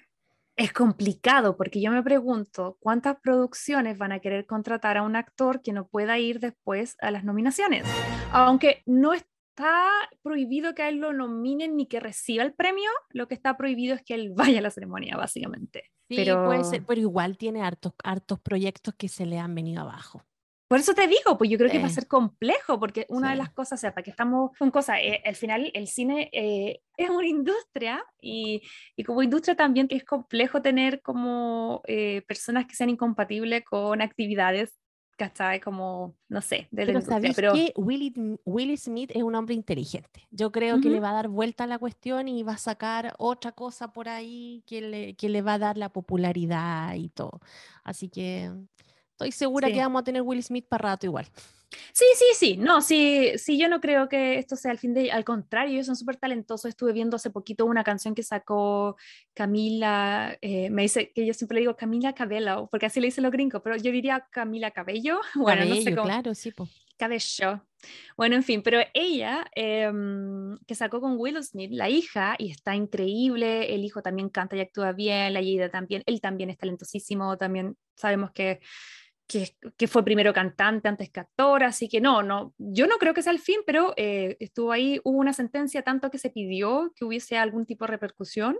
es 0.61 0.75
complicado 0.75 1.57
porque 1.57 1.81
yo 1.81 1.91
me 1.91 2.03
pregunto 2.03 2.77
cuántas 2.81 3.17
producciones 3.19 3.97
van 3.97 4.13
a 4.13 4.19
querer 4.19 4.45
contratar 4.45 4.99
a 4.99 5.03
un 5.03 5.17
actor 5.17 5.63
que 5.63 5.73
no 5.73 5.87
pueda 5.87 6.19
ir 6.19 6.39
después 6.39 6.99
a 7.01 7.11
las 7.11 7.25
nominaciones. 7.25 7.87
Aunque 8.31 8.83
no 8.85 9.15
es 9.15 9.25
está 9.61 10.09
prohibido 10.23 10.75
que 10.75 10.83
a 10.83 10.89
él 10.89 10.97
lo 10.97 11.13
nominen 11.13 11.77
ni 11.77 11.87
que 11.87 12.01
reciba 12.01 12.43
el 12.43 12.55
premio, 12.55 12.91
lo 13.11 13.29
que 13.29 13.35
está 13.35 13.57
prohibido 13.57 13.95
es 13.95 14.03
que 14.03 14.15
él 14.15 14.33
vaya 14.35 14.59
a 14.59 14.63
la 14.63 14.71
ceremonia, 14.71 15.17
básicamente. 15.17 15.91
pero... 16.09 16.47
puede 16.47 16.65
ser, 16.65 16.85
pero 16.87 17.01
igual 17.01 17.37
tiene 17.37 17.63
hartos, 17.63 17.93
hartos 18.03 18.41
proyectos 18.41 18.95
que 18.97 19.09
se 19.09 19.27
le 19.27 19.39
han 19.39 19.55
venido 19.55 19.83
abajo. 19.83 20.25
Por 20.69 20.79
eso 20.79 20.95
te 20.95 21.09
digo, 21.09 21.37
pues 21.37 21.51
yo 21.51 21.59
creo 21.59 21.69
que 21.69 21.81
va 21.81 21.87
a 21.87 21.91
ser 21.91 22.07
complejo, 22.07 22.79
porque 22.79 23.05
una 23.09 23.31
de 23.31 23.37
las 23.37 23.51
cosas, 23.51 23.77
o 23.77 23.81
sea, 23.81 23.93
para 23.93 24.05
que 24.05 24.11
estamos 24.11 24.53
con 24.57 24.71
cosas, 24.71 24.99
eh, 25.03 25.21
al 25.27 25.35
final 25.35 25.69
el 25.75 25.89
cine 25.89 26.31
eh, 26.33 26.81
es 26.97 27.11
una 27.11 27.27
industria 27.27 28.05
y, 28.21 28.63
y, 28.95 29.03
como 29.03 29.25
industria 29.25 29.57
también 29.57 29.89
es 29.91 30.05
complejo 30.05 30.63
tener 30.63 31.03
como 31.03 31.83
eh, 31.89 32.23
personas 32.29 32.67
que 32.67 32.77
sean 32.77 32.89
incompatibles 32.89 33.65
con 33.65 34.01
actividades 34.01 34.80
¿cachai? 35.21 35.61
Como, 35.61 36.15
no 36.29 36.41
sé, 36.41 36.69
de 36.71 36.87
pero 36.87 36.99
industria. 36.99 37.33
Pero 37.37 37.53
que 37.53 37.75
Willie, 37.77 38.77
Smith 38.79 39.11
es 39.15 39.23
un 39.23 39.35
hombre 39.35 39.55
inteligente. 39.55 40.27
Yo 40.31 40.51
creo 40.51 40.81
que 40.81 40.89
le 40.89 40.99
va 40.99 41.11
a 41.11 41.15
dar 41.15 41.29
vuelta 41.29 41.65
a 41.65 41.67
la 41.67 41.79
cuestión 41.79 42.27
y 42.27 42.43
va 42.43 42.55
a 42.55 42.59
sacar 42.59 43.15
otra 43.19 43.53
cosa 43.53 43.93
por 43.93 44.09
ahí 44.09 44.63
que 44.67 44.81
le, 44.81 45.15
que 45.17 45.29
le 45.29 45.43
va 45.43 45.55
a 45.55 45.59
dar 45.59 45.77
la 45.77 45.91
popularidad 45.91 46.95
y 46.95 47.11
todo. 47.11 47.41
Así 47.85 48.09
que 48.09 48.51
Estoy 49.13 49.33
segura 49.33 49.71
que 49.71 49.79
vamos 49.79 50.01
a 50.01 50.05
tener 50.05 50.23
Will 50.23 50.43
Smith 50.43 50.67
para 50.67 50.93
rato 50.93 51.05
igual. 51.05 51.27
Sí, 51.93 52.05
sí, 52.17 52.25
sí, 52.35 52.57
no, 52.57 52.81
sí, 52.81 53.33
sí, 53.37 53.57
yo 53.59 53.69
no 53.69 53.81
creo 53.81 54.09
que 54.09 54.39
esto 54.39 54.57
sea 54.57 54.73
el 54.73 54.79
fin 54.79 54.93
de, 54.93 55.13
al 55.13 55.25
contrario, 55.25 55.75
ellos 55.75 55.87
son 55.87 55.97
súper 55.97 56.17
talentosos, 56.17 56.69
estuve 56.69 56.93
viendo 56.93 57.17
hace 57.17 57.31
poquito 57.31 57.65
una 57.65 57.85
canción 57.85 58.15
que 58.15 58.25
sacó 58.25 58.97
Camila, 59.35 60.37
eh, 60.41 60.69
me 60.71 60.83
dice 60.83 61.13
que 61.13 61.25
yo 61.25 61.33
siempre 61.33 61.57
le 61.57 61.61
digo 61.61 61.77
Camila 61.77 62.13
Cabello, 62.13 62.69
porque 62.71 62.87
así 62.87 63.01
le 63.01 63.07
dicen 63.07 63.23
los 63.23 63.33
gringos, 63.33 63.63
pero 63.63 63.77
yo 63.77 63.93
diría 63.93 64.27
Camila 64.31 64.73
Cabello, 64.73 65.21
bueno, 65.37 65.65
no 65.65 65.77
sé 65.77 65.95
cómo. 65.95 66.07
claro, 66.07 66.35
sí, 66.35 66.51
pues. 66.51 66.71
Cabello. 66.97 67.63
Bueno, 68.15 68.37
en 68.37 68.43
fin, 68.43 68.63
pero 68.63 68.81
ella 68.93 69.47
em, 69.55 70.59
que 70.67 70.75
sacó 70.75 71.01
con 71.01 71.15
Will 71.17 71.43
Smith, 71.43 71.71
la 71.73 71.89
hija, 71.89 72.35
y 72.39 72.51
está 72.51 72.77
increíble, 72.77 73.75
el 73.75 73.85
hijo 73.87 74.03
también 74.03 74.29
canta 74.29 74.55
y 74.57 74.61
actúa 74.61 74.93
bien, 74.93 75.33
la 75.33 75.41
Yida 75.41 75.71
también, 75.71 76.03
él 76.05 76.21
también 76.21 76.51
es 76.51 76.59
talentosísimo, 76.59 77.39
también 77.39 77.79
sabemos 77.95 78.33
que 78.33 78.61
que, 79.31 79.87
fue 79.87 80.05
primero 80.05 80.33
cantante 80.33 80.89
antes 80.89 81.11
que 81.11 81.21
actor, 81.21 81.63
así 81.63 81.89
que 81.89 82.01
no, 82.01 82.23
no, 82.23 82.53
yo 82.59 82.87
no 82.87 82.97
creo 82.99 83.15
que 83.15 83.23
sea 83.23 83.33
el 83.33 83.39
fin, 83.39 83.61
pero 83.65 83.95
eh, 83.97 84.37
estuvo 84.41 84.73
ahí, 84.73 85.01
hubo 85.05 85.19
una 85.19 85.33
sentencia 85.33 85.83
tanto 85.83 86.11
que 86.11 86.19
se 86.19 86.31
pidió 86.31 86.93
que 86.97 87.05
hubiese 87.05 87.39
algún 87.39 87.67
tipo 87.67 87.85
de 87.85 87.93
repercusión. 87.93 88.59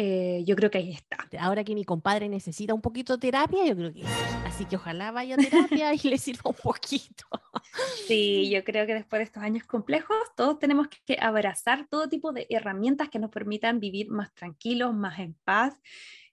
Eh, 0.00 0.44
yo 0.46 0.54
creo 0.54 0.70
que 0.70 0.78
ahí 0.78 0.92
está. 0.92 1.28
Ahora 1.40 1.64
que 1.64 1.74
mi 1.74 1.84
compadre 1.84 2.28
necesita 2.28 2.72
un 2.72 2.80
poquito 2.80 3.14
de 3.14 3.20
terapia, 3.20 3.66
yo 3.66 3.74
creo 3.74 3.92
que 3.92 4.04
Así 4.46 4.64
que 4.64 4.76
ojalá 4.76 5.10
vaya 5.10 5.34
a 5.34 5.38
terapia 5.38 5.92
y 5.92 6.08
le 6.08 6.18
sirva 6.18 6.50
un 6.50 6.56
poquito. 6.62 7.24
Sí, 8.06 8.48
yo 8.48 8.62
creo 8.62 8.86
que 8.86 8.94
después 8.94 9.18
de 9.18 9.24
estos 9.24 9.42
años 9.42 9.64
complejos, 9.64 10.16
todos 10.36 10.60
tenemos 10.60 10.86
que 10.88 11.16
abrazar 11.20 11.88
todo 11.88 12.08
tipo 12.08 12.32
de 12.32 12.46
herramientas 12.48 13.08
que 13.08 13.18
nos 13.18 13.30
permitan 13.30 13.80
vivir 13.80 14.08
más 14.08 14.32
tranquilos, 14.34 14.94
más 14.94 15.18
en 15.18 15.34
paz 15.44 15.74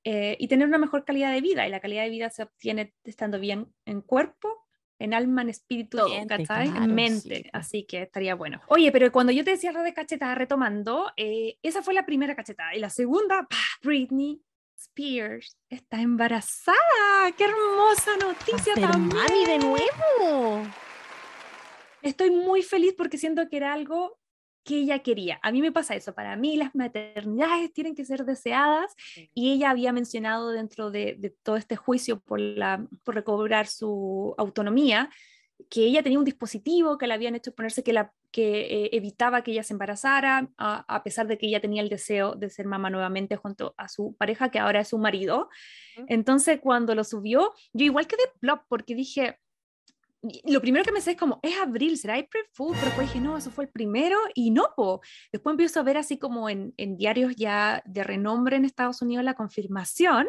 eh, 0.07 0.37
y 0.39 0.47
tener 0.47 0.67
una 0.67 0.77
mejor 0.77 1.03
calidad 1.03 1.33
de 1.33 1.41
vida. 1.41 1.67
Y 1.67 1.71
la 1.71 1.79
calidad 1.79 2.03
de 2.03 2.11
vida 2.11 2.29
se 2.29 2.43
obtiene 2.43 2.93
estando 3.03 3.39
bien 3.39 3.73
en 3.85 4.01
cuerpo, 4.01 4.67
en 4.99 5.15
alma, 5.15 5.41
en 5.41 5.49
espíritu, 5.49 5.97
en 6.07 6.93
mente. 6.93 7.49
Así 7.51 7.85
que 7.85 8.03
estaría 8.03 8.35
bueno. 8.35 8.61
Oye, 8.67 8.91
pero 8.91 9.11
cuando 9.11 9.33
yo 9.33 9.43
te 9.43 9.51
decía 9.51 9.71
lo 9.71 9.81
de 9.81 9.95
cachetada 9.95 10.35
retomando, 10.35 11.11
eh, 11.17 11.57
esa 11.63 11.81
fue 11.81 11.95
la 11.95 12.05
primera 12.05 12.35
cachetada. 12.35 12.75
Y 12.75 12.79
la 12.79 12.91
segunda, 12.91 13.47
Britney 13.83 14.41
Spears 14.77 15.57
está 15.69 15.99
embarazada. 15.99 16.77
¡Qué 17.35 17.45
hermosa 17.45 18.15
noticia 18.17 18.75
también! 18.75 19.23
¡Mami 19.23 19.45
de 19.45 19.57
nuevo! 19.57 20.67
Estoy 22.03 22.29
muy 22.29 22.61
feliz 22.61 22.93
porque 22.95 23.17
siento 23.17 23.49
que 23.49 23.57
era 23.57 23.73
algo 23.73 24.19
que 24.65 24.79
ella 24.79 24.99
quería. 24.99 25.39
A 25.43 25.51
mí 25.51 25.61
me 25.61 25.71
pasa 25.71 25.95
eso, 25.95 26.13
para 26.13 26.35
mí 26.35 26.57
las 26.57 26.75
maternidades 26.75 27.71
tienen 27.71 27.95
que 27.95 28.03
ser 28.03 28.25
deseadas 28.25 28.95
y 29.33 29.53
ella 29.53 29.69
había 29.69 29.93
mencionado 29.93 30.49
dentro 30.49 30.91
de, 30.91 31.33
todo 31.43 31.55
este 31.55 31.75
juicio 31.75 32.19
por, 32.19 32.39
la, 32.39 32.85
por 33.03 33.15
recobrar 33.15 33.67
su 33.67 34.33
autonomía 34.37 35.09
que 35.69 35.85
ella 35.85 36.03
tenía 36.03 36.19
un 36.19 36.25
dispositivo 36.25 36.97
que 36.97 37.07
le 37.07 37.13
habían 37.13 37.35
hecho 37.35 37.53
ponerse 37.53 37.83
que, 37.83 37.93
la, 37.93 38.11
que 38.31 38.61
eh, 38.61 38.89
evitaba 38.93 39.41
que 39.41 39.51
ella 39.51 39.63
se 39.63 39.73
embarazara, 39.73 40.49
a, 40.57 41.03
pesar 41.03 41.27
de 41.27 41.37
que 41.37 41.47
ella 41.47 41.61
tenía 41.61 41.81
el 41.81 41.89
deseo 41.89 42.35
de 42.35 42.49
ser 42.49 42.65
mamá 42.65 42.89
nuevamente 42.89 43.35
junto 43.37 43.73
a 43.77 43.87
su 43.87 44.15
pareja, 44.15 44.49
que 44.49 44.59
ahora 44.59 44.81
es 44.81 44.89
su 44.89 44.97
marido. 44.97 45.49
Entonces, 46.07 46.59
cuando 46.61 46.95
lo 46.95 47.03
subió, 47.03 47.53
yo 47.73 47.85
igual 47.85 48.07
quedé 48.07 48.23
plop 48.39 48.63
porque 48.67 48.95
dije, 48.95 49.39
lo 50.45 50.61
primero 50.61 50.83
que 50.83 50.91
me 50.91 51.01
sé 51.01 51.11
es 51.11 51.17
como, 51.17 51.39
es 51.43 51.57
abril, 51.57 51.97
será 51.97 52.15
April 52.15 52.43
Fool, 52.51 52.73
pero 52.73 52.85
después 52.85 53.07
dije, 53.07 53.19
no, 53.19 53.37
eso 53.37 53.51
fue 53.51 53.65
el 53.65 53.69
primero 53.69 54.17
y 54.33 54.51
no, 54.51 54.69
po. 54.75 55.01
después 55.31 55.53
empiezo 55.53 55.79
a 55.79 55.83
ver 55.83 55.97
así 55.97 56.17
como 56.17 56.49
en, 56.49 56.73
en 56.77 56.97
diarios 56.97 57.35
ya 57.35 57.81
de 57.85 58.03
renombre 58.03 58.55
en 58.55 58.65
Estados 58.65 59.01
Unidos 59.01 59.23
la 59.23 59.35
confirmación 59.35 60.27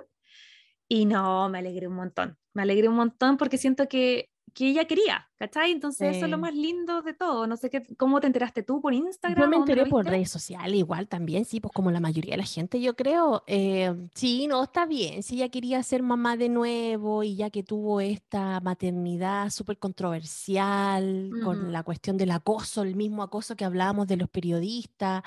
y 0.88 1.04
no, 1.04 1.48
me 1.48 1.58
alegré 1.58 1.88
un 1.88 1.94
montón, 1.94 2.38
me 2.54 2.62
alegré 2.62 2.88
un 2.88 2.96
montón 2.96 3.36
porque 3.36 3.58
siento 3.58 3.88
que 3.88 4.30
que 4.56 4.70
ella 4.70 4.86
quería, 4.86 5.28
¿cachai? 5.36 5.70
Entonces 5.70 6.16
eso 6.16 6.24
es 6.24 6.30
lo 6.30 6.38
más 6.38 6.54
lindo 6.54 7.02
de 7.02 7.12
todo. 7.12 7.46
No 7.46 7.58
sé 7.58 7.68
qué, 7.68 7.84
cómo 7.98 8.22
te 8.22 8.26
enteraste 8.26 8.62
tú 8.62 8.80
por 8.80 8.94
Instagram. 8.94 9.44
Yo 9.44 9.50
me 9.50 9.56
enteré 9.56 9.84
por 9.84 10.06
redes 10.06 10.30
sociales 10.30 10.78
igual 10.78 11.08
también, 11.08 11.44
sí, 11.44 11.60
pues 11.60 11.74
como 11.74 11.90
la 11.90 12.00
mayoría 12.00 12.32
de 12.32 12.38
la 12.38 12.46
gente, 12.46 12.80
yo 12.80 12.96
creo. 12.96 13.44
Eh, 13.46 13.94
sí, 14.14 14.46
no, 14.46 14.64
está 14.64 14.86
bien. 14.86 15.22
Si 15.22 15.34
ella 15.34 15.50
quería 15.50 15.82
ser 15.82 16.02
mamá 16.02 16.38
de 16.38 16.48
nuevo 16.48 17.22
y 17.22 17.36
ya 17.36 17.50
que 17.50 17.62
tuvo 17.62 18.00
esta 18.00 18.60
maternidad 18.60 19.50
súper 19.50 19.78
controversial 19.78 21.30
con 21.44 21.70
la 21.70 21.82
cuestión 21.82 22.16
del 22.16 22.30
acoso, 22.30 22.82
el 22.82 22.96
mismo 22.96 23.22
acoso 23.22 23.56
que 23.56 23.66
hablábamos 23.66 24.06
de 24.06 24.16
los 24.16 24.30
periodistas. 24.30 25.22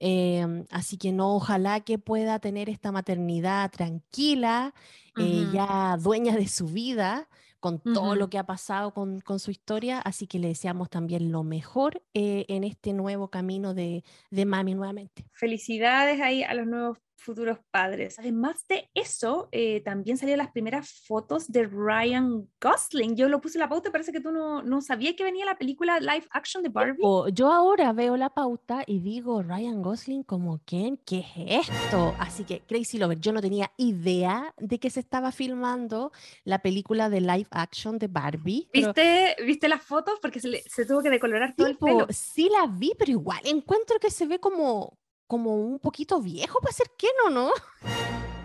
Em, 0.00 0.64
así 0.70 0.98
que 0.98 1.12
no, 1.12 1.36
ojalá 1.36 1.82
que 1.82 1.98
pueda 1.98 2.40
tener 2.40 2.68
esta 2.68 2.90
maternidad 2.90 3.70
tranquila, 3.70 4.74
eh, 5.16 5.46
ya 5.52 5.96
dueña 6.00 6.34
de 6.34 6.48
su 6.48 6.66
vida 6.66 7.28
con 7.62 7.78
todo 7.78 8.16
lo 8.16 8.28
que 8.28 8.38
ha 8.38 8.44
pasado 8.44 8.92
con, 8.92 9.20
con, 9.20 9.38
su 9.38 9.52
historia, 9.52 10.00
así 10.00 10.26
que 10.26 10.40
le 10.40 10.48
deseamos 10.48 10.90
también 10.90 11.30
lo 11.30 11.44
mejor 11.44 12.02
eh, 12.12 12.44
en 12.48 12.64
este 12.64 12.92
nuevo 12.92 13.28
camino 13.28 13.72
de, 13.72 14.02
de 14.32 14.44
Mami 14.44 14.74
nuevamente. 14.74 15.24
Felicidades 15.30 16.20
ahí 16.20 16.42
a 16.42 16.54
los 16.54 16.66
nuevos 16.66 16.98
futuros 17.22 17.58
padres. 17.70 18.18
Además 18.18 18.66
de 18.68 18.90
eso, 18.94 19.48
eh, 19.52 19.80
también 19.82 20.16
salieron 20.16 20.44
las 20.44 20.52
primeras 20.52 21.02
fotos 21.06 21.50
de 21.50 21.64
Ryan 21.64 22.48
Gosling. 22.60 23.16
Yo 23.16 23.28
lo 23.28 23.40
puse 23.40 23.58
en 23.58 23.60
la 23.60 23.68
pauta, 23.68 23.90
parece 23.90 24.12
que 24.12 24.20
tú 24.20 24.32
no, 24.32 24.62
no 24.62 24.80
sabías 24.80 25.14
que 25.14 25.24
venía 25.24 25.44
la 25.44 25.56
película 25.56 26.00
live 26.00 26.26
action 26.30 26.62
de 26.62 26.68
Barbie. 26.68 27.02
yo 27.32 27.52
ahora 27.52 27.92
veo 27.92 28.16
la 28.16 28.30
pauta 28.30 28.82
y 28.86 29.00
digo, 29.00 29.42
Ryan 29.42 29.82
Gosling 29.82 30.22
como 30.24 30.60
quién, 30.64 30.98
¿qué 31.06 31.24
es 31.46 31.68
esto? 31.68 32.14
Así 32.18 32.44
que 32.44 32.60
Crazy 32.60 32.98
Lover, 32.98 33.20
yo 33.20 33.32
no 33.32 33.40
tenía 33.40 33.70
idea 33.76 34.54
de 34.58 34.78
que 34.78 34.90
se 34.90 35.00
estaba 35.00 35.32
filmando 35.32 36.12
la 36.44 36.60
película 36.60 37.08
de 37.08 37.20
live 37.20 37.48
action 37.50 37.98
de 37.98 38.08
Barbie. 38.08 38.68
¿Viste, 38.72 39.36
¿viste 39.44 39.68
las 39.68 39.82
fotos? 39.82 40.18
Porque 40.20 40.40
se, 40.40 40.62
se 40.62 40.84
tuvo 40.84 41.02
que 41.02 41.10
decolorar 41.10 41.54
todo 41.54 41.66
el 41.66 41.78
pelo. 41.78 42.06
Sí 42.10 42.48
las 42.50 42.78
vi, 42.78 42.92
pero 42.98 43.10
igual 43.10 43.40
encuentro 43.44 43.98
que 43.98 44.10
se 44.10 44.26
ve 44.26 44.38
como, 44.38 44.98
como 45.32 45.56
un 45.56 45.78
poquito 45.78 46.20
viejo 46.20 46.60
para 46.60 46.74
ser 46.74 46.88
Ken, 46.98 47.08
¿o 47.24 47.30
no? 47.30 47.50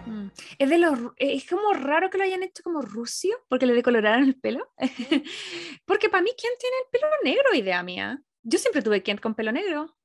Mm. 0.05 0.27
Es, 0.57 0.69
de 0.69 0.77
los, 0.77 0.97
es 1.17 1.45
como 1.45 1.73
raro 1.73 2.09
que 2.09 2.17
lo 2.17 2.23
hayan 2.23 2.43
hecho 2.43 2.63
como 2.63 2.81
rucio, 2.81 3.35
porque 3.49 3.65
le 3.65 3.73
decoloraron 3.73 4.23
el 4.23 4.39
pelo. 4.39 4.71
porque 5.85 6.07
para 6.07 6.23
mí, 6.23 6.29
¿quién 6.39 6.53
tiene 6.57 6.77
el 6.77 6.89
pelo 6.89 7.07
negro? 7.25 7.53
Idea 7.53 7.83
mía. 7.83 8.23
Yo 8.41 8.57
siempre 8.57 8.81
tuve 8.81 9.03
Ken 9.03 9.17
con 9.17 9.35
pelo 9.35 9.51
negro. 9.51 9.97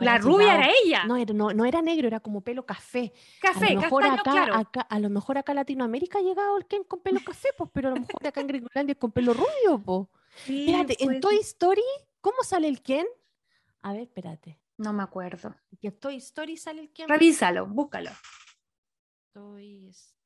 la 0.00 0.16
rubia 0.16 0.54
era 0.54 0.70
ella. 0.82 1.04
No, 1.04 1.22
no, 1.22 1.52
no, 1.52 1.66
era 1.66 1.82
negro, 1.82 2.06
era 2.06 2.20
como 2.20 2.40
pelo 2.40 2.64
café. 2.64 3.12
Café, 3.42 3.66
a 3.66 3.74
lo 3.74 3.80
mejor 3.82 4.06
acá, 4.06 4.22
claro. 4.22 4.54
acá, 4.54 4.80
A 4.80 4.98
lo 4.98 5.10
mejor 5.10 5.36
acá 5.36 5.52
en 5.52 5.56
Latinoamérica 5.56 6.20
ha 6.20 6.22
llegado 6.22 6.56
el 6.56 6.64
Ken 6.64 6.84
con 6.84 7.02
pelo 7.02 7.20
café, 7.22 7.50
pues, 7.54 7.68
pero 7.74 7.88
a 7.88 7.90
lo 7.90 8.00
mejor 8.00 8.26
acá 8.26 8.40
en 8.40 8.46
Gringolandia 8.46 8.94
con 8.94 9.12
pelo 9.12 9.34
rubio, 9.34 9.78
pues. 9.84 10.08
espérate, 10.48 10.96
en 11.04 11.20
Toy 11.20 11.36
Story, 11.40 11.84
¿cómo 12.22 12.38
sale 12.44 12.66
el 12.66 12.80
Ken? 12.80 13.06
A 13.82 13.92
ver, 13.92 14.04
espérate. 14.04 14.58
No 14.78 14.92
me 14.92 15.02
acuerdo. 15.02 15.54
¿Que 15.80 15.90
Toy 15.90 16.16
Story 16.16 16.56
sale 16.56 16.82
el 16.82 16.92
que 16.92 17.06
Revísalo, 17.06 17.66
búscalo. 17.66 18.10
Toy 19.32 19.88
Story. 19.88 20.16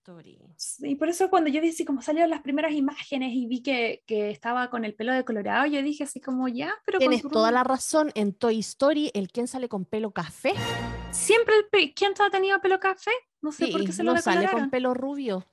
Y 0.81 0.97
por 0.97 1.09
eso 1.09 1.31
cuando 1.31 1.51
yo 1.51 1.61
vi 1.61 1.69
así 1.69 1.85
como 1.85 2.03
salieron 2.03 2.31
las 2.31 2.43
primeras 2.43 2.73
imágenes 2.73 3.33
y 3.33 3.47
vi 3.47 3.63
que, 3.63 4.03
que 4.07 4.31
estaba 4.31 4.69
con 4.71 4.85
el 4.85 4.95
pelo 4.95 5.13
de 5.13 5.25
colorado, 5.25 5.67
yo 5.67 5.83
dije 5.83 6.05
así 6.05 6.21
como 6.21 6.49
ya, 6.49 6.73
pero 6.85 6.99
Tienes 6.99 7.23
toda 7.23 7.51
la 7.51 7.65
razón, 7.65 8.11
en 8.15 8.33
Toy 8.33 8.59
Story 8.61 9.11
el 9.15 9.31
Ken 9.31 9.47
sale 9.47 9.69
con 9.69 9.85
pelo 9.85 10.11
café. 10.11 10.55
Siempre 11.13 11.55
el 11.73 11.95
Ken 11.95 12.13
ha 12.19 12.31
tenido 12.31 12.61
pelo 12.61 12.81
café, 12.81 13.13
no 13.41 13.53
sé 13.53 13.69
por 13.69 13.85
qué 13.85 13.93
se 13.93 14.03
lo 14.03 14.15
no 14.15 14.21
sale 14.21 14.51
con 14.51 14.71
pelo 14.71 14.95
rubio. 14.95 15.47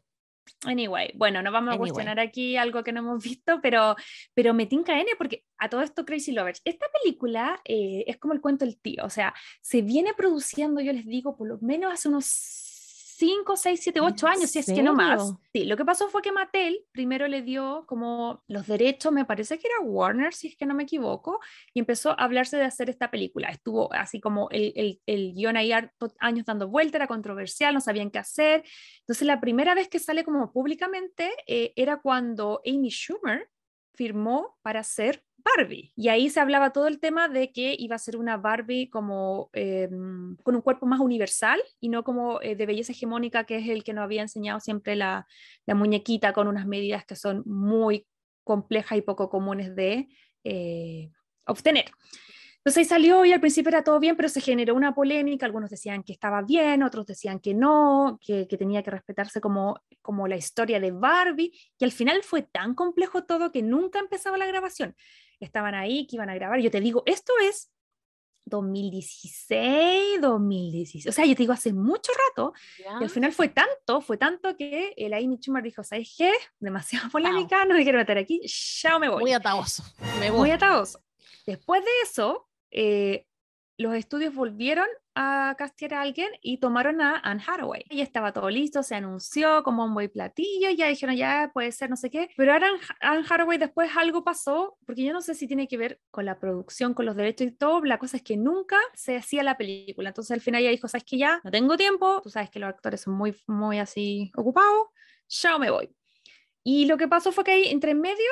Anyway, 0.66 1.12
bueno, 1.16 1.42
no 1.42 1.52
vamos 1.52 1.76
a 1.76 1.78
cuestionar 1.78 2.20
aquí 2.20 2.58
algo 2.58 2.84
que 2.84 2.92
no 2.92 3.00
hemos 3.00 3.24
visto, 3.24 3.60
pero, 3.62 3.96
pero 4.34 4.54
me 4.54 4.66
tinca 4.66 5.00
N 5.00 5.10
porque 5.18 5.44
a 5.58 5.70
todo 5.70 5.82
esto 5.82 6.06
Crazy 6.06 6.32
Lovers, 6.32 6.62
esta 6.66 6.86
película 7.02 7.60
eh, 7.66 8.04
es 8.08 8.18
como 8.18 8.34
el 8.34 8.42
cuento 8.42 8.66
del 8.66 8.80
tío, 8.80 9.04
o 9.04 9.10
sea, 9.10 9.34
se 9.62 9.82
viene 9.82 10.14
produciendo, 10.14 10.82
yo 10.82 10.94
les 10.94 11.06
digo, 11.06 11.38
por 11.38 11.48
lo 11.48 11.58
menos 11.60 11.94
hace 11.94 12.10
unos 12.10 12.67
5, 13.18 13.58
6, 13.58 13.80
7, 13.82 14.00
8 14.00 14.28
años, 14.28 14.52
si 14.52 14.60
es 14.60 14.68
que 14.68 14.84
no 14.84 14.94
más. 14.94 15.34
Sí, 15.52 15.66
lo 15.66 15.76
que 15.76 15.84
pasó 15.84 16.08
fue 16.08 16.22
que 16.22 16.32
Mattel 16.32 16.86
primero 16.92 17.28
le 17.28 17.42
dio 17.42 17.84
como 17.88 18.44
los 18.48 18.68
derechos, 18.68 19.12
me 19.12 19.26
parece 19.26 19.58
que 19.58 19.68
era 19.68 19.80
Warner, 19.82 20.36
si 20.36 20.50
es 20.50 20.56
que 20.56 20.68
no 20.68 20.76
me 20.76 20.84
equivoco, 20.84 21.40
y 21.74 21.80
empezó 21.80 22.12
a 22.12 22.24
hablarse 22.24 22.58
de 22.58 22.66
hacer 22.66 22.92
esta 22.92 23.10
película. 23.10 23.50
Estuvo 23.50 23.92
así 23.92 24.22
como 24.22 24.52
el, 24.52 24.72
el, 24.76 25.02
el 25.08 25.34
guion 25.34 25.58
ahí 25.58 25.72
años 26.20 26.46
dando 26.46 26.68
vuelta, 26.68 27.00
era 27.00 27.08
controversial, 27.08 27.74
no 27.74 27.82
sabían 27.82 28.12
qué 28.12 28.20
hacer. 28.20 28.64
Entonces 29.00 29.26
la 29.26 29.42
primera 29.42 29.74
vez 29.74 29.90
que 29.90 29.98
sale 29.98 30.24
como 30.24 30.52
públicamente 30.52 31.32
eh, 31.48 31.74
era 31.76 32.00
cuando 32.00 32.62
Amy 32.68 32.90
Schumer 32.90 33.50
firmó 33.96 34.60
para 34.62 34.84
ser 34.84 35.24
Barbie. 35.56 35.92
Y 35.96 36.10
ahí 36.10 36.30
se 36.30 36.40
hablaba 36.40 36.72
todo 36.72 36.88
el 36.88 37.00
tema 37.00 37.28
de 37.28 37.52
que 37.52 37.76
iba 37.78 37.96
a 37.96 38.00
ser 38.00 38.18
una 38.18 38.38
Barbie 38.38 38.90
como 38.90 39.50
em, 39.54 40.36
con 40.44 40.56
un 40.56 40.62
cuerpo 40.62 40.86
más 40.86 41.00
universal 41.00 41.60
y 41.80 41.90
no 41.90 42.04
como 42.04 42.42
eh, 42.42 42.56
de 42.56 42.66
belleza 42.66 42.92
hegemónica, 42.92 43.46
que 43.46 43.58
es 43.58 43.70
el 43.70 43.84
que 43.84 43.94
nos 43.94 44.04
había 44.04 44.22
enseñado 44.22 44.60
siempre 44.60 44.96
la, 44.96 45.28
la 45.66 45.76
muñequita 45.76 46.34
con 46.34 46.48
unas 46.48 46.66
medidas 46.66 47.06
que 47.06 47.16
son 47.16 47.44
muy 47.46 48.06
complejas 48.44 48.98
y 48.98 49.02
poco 49.02 49.30
comunes 49.30 49.76
de 49.76 50.08
eh, 50.44 51.12
obtener. 51.46 51.92
Entonces 52.58 52.80
ahí 52.80 52.86
salió 52.86 53.24
y 53.24 53.32
al 53.32 53.40
principio 53.40 53.70
era 53.70 53.82
todo 53.82 53.98
bien, 53.98 54.18
pero 54.18 54.28
se 54.28 54.42
generó 54.42 54.76
una 54.76 54.94
polémica. 54.94 55.46
Algunos 55.46 55.70
decían 55.70 56.04
que 56.04 56.12
estaba 56.12 56.42
bien, 56.42 56.84
otros 56.84 57.06
decían 57.06 57.40
que 57.40 57.54
no, 57.54 58.20
que, 58.22 58.46
tenía 58.46 58.84
que 58.84 58.92
respetarse 58.92 59.40
como, 59.40 59.80
como 60.02 60.28
la 60.28 60.36
historia 60.36 60.78
de 60.80 60.92
Barbie. 60.92 61.54
Y 61.80 61.86
al 61.86 61.94
final 61.94 62.24
fue 62.24 62.42
tan 62.42 62.76
complejo 62.76 63.24
todo 63.24 63.54
que 63.54 63.62
nunca 63.62 64.00
empezaba 64.00 64.38
la 64.38 64.48
grabación. 64.48 64.98
Estaban 65.40 65.76
ahí, 65.76 66.08
que 66.08 66.16
iban 66.16 66.30
a 66.30 66.36
grabar. 66.36 66.60
Yo 66.60 66.72
te 66.72 66.82
digo, 66.82 67.04
esto 67.06 67.34
es 67.42 67.72
2016, 68.46 70.22
2016. 70.22 71.08
O 71.08 71.12
sea, 71.12 71.26
yo 71.26 71.36
te 71.36 71.44
digo, 71.44 71.54
hace 71.54 71.74
mucho 71.74 72.12
rato. 72.30 72.54
Y 72.80 73.04
al 73.04 73.10
final 73.10 73.34
fue 73.34 73.50
tanto, 73.50 74.02
fue 74.02 74.18
tanto 74.18 74.56
que 74.56 74.94
el 74.98 75.14
Amy 75.14 75.38
Schumer 75.38 75.64
dijo, 75.64 75.84
¿sabes 75.84 76.14
qué? 76.18 76.32
Demasiada 76.60 77.10
polémica, 77.10 77.66
no 77.66 77.76
me 77.76 77.84
quiero 77.84 77.98
meter 77.98 78.18
aquí, 78.18 78.42
ya 78.46 79.00
me 79.00 79.10
voy. 79.10 79.22
Muy 79.22 79.34
ataoso. 79.34 79.84
Me 80.20 80.32
voy. 80.32 80.40
Muy 80.40 80.52
ataoso. 80.52 81.02
Después 81.46 81.84
de 81.84 81.92
eso, 82.04 82.48
eh, 82.72 83.26
los 83.78 83.94
estudios 83.94 84.34
volvieron 84.34 84.88
a 85.14 85.56
castear 85.58 85.94
a 85.94 86.02
alguien 86.02 86.30
y 86.42 86.58
tomaron 86.60 87.00
a 87.00 87.20
Anne 87.24 87.44
Hathaway. 87.46 87.86
Y 87.90 88.02
estaba 88.02 88.34
todo 88.34 88.50
listo, 88.50 88.82
se 88.82 88.96
anunció 88.96 89.64
como 89.64 89.86
un 89.86 89.94
buen 89.94 90.10
platillo, 90.10 90.72
ya 90.72 90.88
dijeron, 90.88 91.16
ya 91.16 91.52
puede 91.54 91.72
ser, 91.72 91.90
no 91.90 91.96
sé 91.96 92.10
qué. 92.10 92.30
Pero 92.36 92.54
ahora 92.54 92.70
Anne 93.02 93.26
Hathaway 93.30 93.60
después 93.60 93.92
algo 93.96 94.24
pasó, 94.24 94.78
porque 94.86 95.04
yo 95.04 95.14
no 95.14 95.22
sé 95.22 95.36
si 95.36 95.48
tiene 95.48 95.68
que 95.68 95.78
ver 95.78 96.02
con 96.10 96.26
la 96.26 96.40
producción, 96.40 96.96
con 96.96 97.06
los 97.06 97.16
derechos 97.16 97.48
y 97.48 97.52
todo. 97.52 97.84
La 97.84 98.00
cosa 98.00 98.18
es 98.18 98.24
que 98.24 98.36
nunca 98.36 98.78
se 98.96 99.16
hacía 99.16 99.44
la 99.44 99.58
película. 99.58 100.10
Entonces 100.10 100.32
al 100.32 100.42
final 100.42 100.62
ella 100.62 100.72
dijo, 100.72 100.88
sabes 100.88 101.04
que 101.04 101.18
ya 101.20 101.40
no 101.44 101.52
tengo 101.52 101.78
tiempo, 101.78 102.22
tú 102.24 102.30
sabes 102.30 102.50
que 102.50 102.60
los 102.60 102.70
actores 102.70 103.02
son 103.02 103.14
muy, 103.14 103.36
muy 103.46 103.78
así 103.78 104.32
ocupados, 104.36 104.88
ya 105.30 105.58
me 105.60 105.70
voy. 105.70 105.96
Y 106.64 106.86
lo 106.86 106.98
que 106.98 107.08
pasó 107.08 107.32
fue 107.32 107.44
que 107.44 107.52
ahí 107.52 107.68
entre 107.68 107.94
medio, 107.94 108.32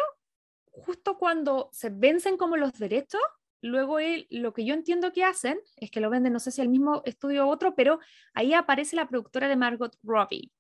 justo 0.71 1.17
cuando 1.17 1.69
se 1.71 1.89
vencen 1.89 2.35
como 2.35 2.57
los 2.57 2.73
derechos, 2.73 3.21
luego 3.61 3.97
lo 4.29 4.53
que 4.53 4.65
yo 4.65 4.73
entiendo 4.73 5.11
que 5.11 5.23
hacen 5.23 5.59
es 5.77 5.91
que 5.91 5.99
lo 5.99 6.09
venden, 6.09 6.33
no 6.33 6.39
sé 6.39 6.51
si 6.51 6.61
al 6.61 6.69
mismo 6.69 7.01
estudio 7.05 7.47
u 7.47 7.49
otro, 7.49 7.75
pero 7.75 7.99
ahí 8.33 8.53
aparece 8.53 8.95
la 8.95 9.07
productora 9.07 9.47
de 9.47 9.55
Margot 9.55 9.97
Robbie, 10.03 10.51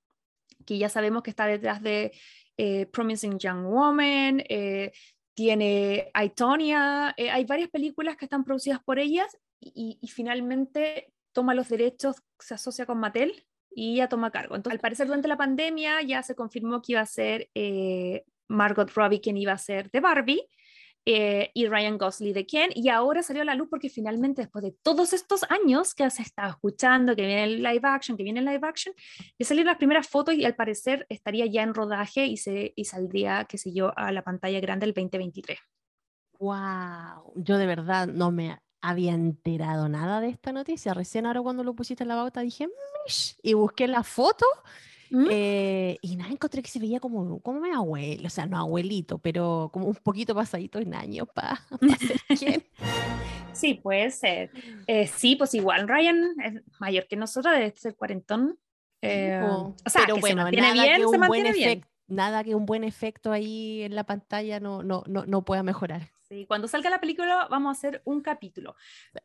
que 0.65 0.77
ya 0.77 0.89
sabemos 0.89 1.23
que 1.23 1.29
está 1.29 1.45
detrás 1.45 1.81
de 1.81 2.11
eh, 2.57 2.85
Promising 2.87 3.37
Young 3.37 3.65
Woman, 3.65 4.43
eh, 4.49 4.91
tiene 5.33 6.09
Aitonia, 6.13 7.13
eh, 7.17 7.29
hay 7.29 7.45
varias 7.45 7.69
películas 7.69 8.15
que 8.15 8.25
están 8.25 8.43
producidas 8.43 8.81
por 8.83 8.99
ellas 8.99 9.37
y, 9.59 9.99
y, 10.01 10.07
finalmente 10.07 11.11
toma 11.33 11.53
los 11.53 11.67
derechos, 11.67 12.15
se 12.39 12.53
asocia 12.53 12.85
con 12.85 12.99
Mattel 12.99 13.45
y 13.69 13.97
ya 13.97 14.07
toma 14.07 14.31
cargo. 14.31 14.55
Entonces, 14.55 14.77
al 14.77 14.81
parecer 14.81 15.07
durante 15.07 15.27
la 15.27 15.37
pandemia 15.37 16.01
ya 16.01 16.23
se 16.23 16.35
confirmó 16.35 16.81
que 16.81 16.93
iba 16.93 17.01
a 17.01 17.05
ser 17.05 17.49
Margot 18.47 18.89
Robbie 18.91 19.19
quien 19.19 19.37
iba 19.37 19.51
a 19.51 19.57
ser 19.57 19.91
de 19.91 19.99
Barbie 19.99 20.47
eh, 21.05 21.51
y 21.53 21.67
Ryan 21.67 21.97
Gosling 21.97 22.33
de 22.33 22.45
Ken, 22.45 22.71
y 22.73 22.89
ahora 22.89 23.21
salió 23.21 23.43
a 23.43 23.45
la 23.45 23.53
luz 23.53 23.67
porque 23.69 23.89
finalmente 23.89 24.41
después 24.41 24.63
de 24.63 24.71
todos 24.71 25.13
estos 25.13 25.43
años 25.49 25.93
que 25.93 26.09
se 26.09 26.23
estado 26.23 26.49
escuchando, 26.49 27.15
que 27.15 27.25
viene 27.25 27.43
el 27.43 27.63
live 27.63 27.81
action, 27.83 28.17
que 28.17 28.23
viene 28.23 28.39
el 28.39 28.45
live 28.45 28.67
action, 28.67 28.93
ya 29.37 29.45
salieron 29.45 29.67
las 29.67 29.77
primeras 29.77 30.07
fotos 30.07 30.33
y 30.33 30.45
al 30.45 30.55
parecer 30.55 31.05
estaría 31.09 31.45
ya 31.45 31.63
en 31.63 31.73
rodaje 31.73 32.25
y, 32.25 32.37
se, 32.37 32.73
y 32.75 32.85
saldría, 32.85 33.45
qué 33.45 33.57
sé 33.57 33.71
yo, 33.71 33.97
a 33.97 34.11
la 34.11 34.23
pantalla 34.23 34.59
grande 34.59 34.87
el 34.87 34.93
2023. 34.93 35.59
¡Wow! 36.39 37.33
Yo 37.35 37.57
de 37.57 37.65
verdad 37.65 38.07
no 38.07 38.31
me 38.31 38.59
había 38.81 39.13
enterado 39.13 39.89
nada 39.89 40.21
de 40.21 40.29
esta 40.29 40.51
noticia. 40.51 40.93
Recién 40.93 41.25
ahora 41.25 41.41
cuando 41.41 41.63
lo 41.63 41.75
pusiste 41.75 42.03
en 42.03 42.09
la 42.09 42.15
pauta 42.15 42.41
dije, 42.41 42.67
Mish", 42.67 43.35
y 43.41 43.53
busqué 43.53 43.87
la 43.87 44.03
foto 44.03 44.45
¿Mm? 45.09 45.27
Eh, 45.29 45.97
y 46.01 46.15
nada, 46.15 46.31
encontré 46.31 46.61
que 46.61 46.69
se 46.69 46.79
veía 46.79 46.99
como, 46.99 47.39
como 47.39 47.59
mi 47.59 47.71
abuelo, 47.71 48.27
o 48.27 48.29
sea, 48.29 48.45
no 48.45 48.57
abuelito, 48.57 49.17
pero 49.19 49.69
como 49.71 49.87
un 49.87 49.95
poquito 49.95 50.33
pasadito 50.33 50.79
en 50.79 50.93
años 50.93 51.27
para 51.33 51.57
ser 51.99 52.19
quién. 52.39 52.63
Sí, 53.53 53.75
puede 53.75 54.11
ser. 54.11 54.51
Eh, 54.87 55.07
sí, 55.07 55.35
pues 55.35 55.53
igual 55.53 55.87
Ryan 55.87 56.35
es 56.43 56.61
mayor 56.79 57.07
que 57.07 57.15
nosotros, 57.15 57.53
debe 57.53 57.71
ser 57.71 57.95
cuarentón. 57.95 58.59
Eh, 59.01 59.39
o 59.43 59.75
sea, 59.85 60.01
pero 60.05 60.17
bueno, 60.17 60.49
nada 60.49 60.73
bien, 60.73 60.97
que 60.97 61.05
un 61.05 61.27
buen 61.27 61.45
efecto, 61.45 61.87
nada 62.07 62.43
que 62.43 62.55
un 62.55 62.65
buen 62.65 62.83
efecto 62.83 63.31
ahí 63.31 63.83
en 63.83 63.93
la 63.93 64.03
pantalla 64.03 64.59
no, 64.59 64.81
no, 64.81 65.03
no, 65.07 65.25
no 65.25 65.45
pueda 65.45 65.63
mejorar. 65.63 66.09
Sí, 66.27 66.45
cuando 66.47 66.67
salga 66.67 66.89
la 66.89 66.99
película 66.99 67.47
vamos 67.51 67.69
a 67.69 67.77
hacer 67.77 68.01
un 68.03 68.21
capítulo. 68.21 68.75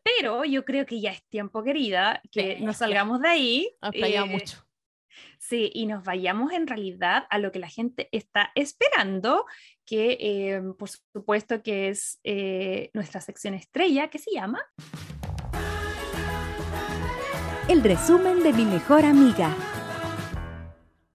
Pero 0.02 0.44
yo 0.44 0.66
creo 0.66 0.84
que 0.84 1.00
ya 1.00 1.12
es 1.12 1.22
tiempo, 1.28 1.62
querida, 1.62 2.20
que 2.30 2.60
nos 2.60 2.76
salgamos 2.76 3.22
de 3.22 3.28
ahí. 3.28 3.76
Ha 3.80 3.90
mucho 4.26 4.69
Sí, 5.50 5.68
y 5.74 5.86
nos 5.86 6.04
vayamos 6.04 6.52
en 6.52 6.68
realidad 6.68 7.26
a 7.28 7.40
lo 7.40 7.50
que 7.50 7.58
la 7.58 7.66
gente 7.66 8.08
está 8.12 8.52
esperando, 8.54 9.46
que 9.84 10.16
eh, 10.20 10.62
por 10.78 10.88
supuesto 10.88 11.60
que 11.60 11.88
es 11.88 12.20
eh, 12.22 12.88
nuestra 12.94 13.20
sección 13.20 13.54
estrella, 13.54 14.10
que 14.10 14.20
se 14.20 14.30
llama... 14.30 14.60
El 17.68 17.82
resumen 17.82 18.44
de 18.44 18.52
mi 18.52 18.64
mejor 18.64 19.04
amiga. 19.04 19.52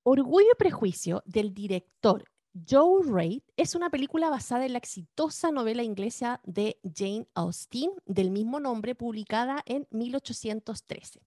Orgullo 0.03 0.49
y 0.51 0.57
Prejuicio 0.57 1.23
del 1.25 1.53
director 1.53 2.25
Joe 2.69 3.03
Reid 3.05 3.41
es 3.57 3.75
una 3.75 3.89
película 3.89 4.29
basada 4.29 4.65
en 4.65 4.71
la 4.71 4.77
exitosa 4.77 5.51
novela 5.51 5.83
inglesa 5.83 6.39
de 6.45 6.79
Jane 6.83 7.27
Austen 7.33 7.91
del 8.05 8.31
mismo 8.31 8.61
nombre 8.61 8.95
publicada 8.95 9.61
en 9.65 9.87
1813. 9.91 11.19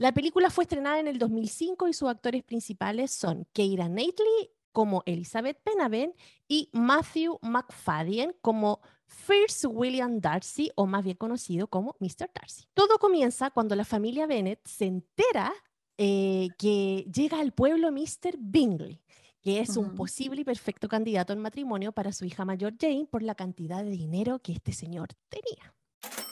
La 0.00 0.12
película 0.12 0.48
fue 0.48 0.64
estrenada 0.64 0.98
en 0.98 1.08
el 1.08 1.18
2005 1.18 1.86
y 1.86 1.92
sus 1.92 2.08
actores 2.08 2.42
principales 2.42 3.10
son 3.10 3.46
Keira 3.52 3.86
Knightley 3.86 4.50
como 4.72 5.02
Elizabeth 5.04 5.60
Penaven 5.62 6.14
y 6.48 6.70
Matthew 6.72 7.38
McFadden 7.42 8.34
como 8.40 8.80
First 9.04 9.66
William 9.68 10.18
Darcy, 10.18 10.72
o 10.74 10.86
más 10.86 11.04
bien 11.04 11.18
conocido 11.18 11.66
como 11.66 11.96
Mr. 12.00 12.30
Darcy. 12.32 12.64
Todo 12.72 12.96
comienza 12.98 13.50
cuando 13.50 13.76
la 13.76 13.84
familia 13.84 14.26
Bennett 14.26 14.66
se 14.66 14.86
entera 14.86 15.52
eh, 15.98 16.48
que 16.56 17.04
llega 17.14 17.38
al 17.38 17.52
pueblo 17.52 17.92
Mr. 17.92 18.38
Bingley, 18.38 19.02
que 19.42 19.60
es 19.60 19.76
un 19.76 19.94
posible 19.94 20.40
y 20.40 20.44
perfecto 20.44 20.88
candidato 20.88 21.34
en 21.34 21.40
matrimonio 21.40 21.92
para 21.92 22.12
su 22.12 22.24
hija 22.24 22.46
mayor 22.46 22.72
Jane 22.80 23.04
por 23.04 23.22
la 23.22 23.34
cantidad 23.34 23.84
de 23.84 23.90
dinero 23.90 24.38
que 24.38 24.52
este 24.52 24.72
señor 24.72 25.10
tenía, 25.28 25.74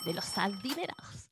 de 0.07 0.15
los 0.15 0.39
adinerados. 0.39 1.28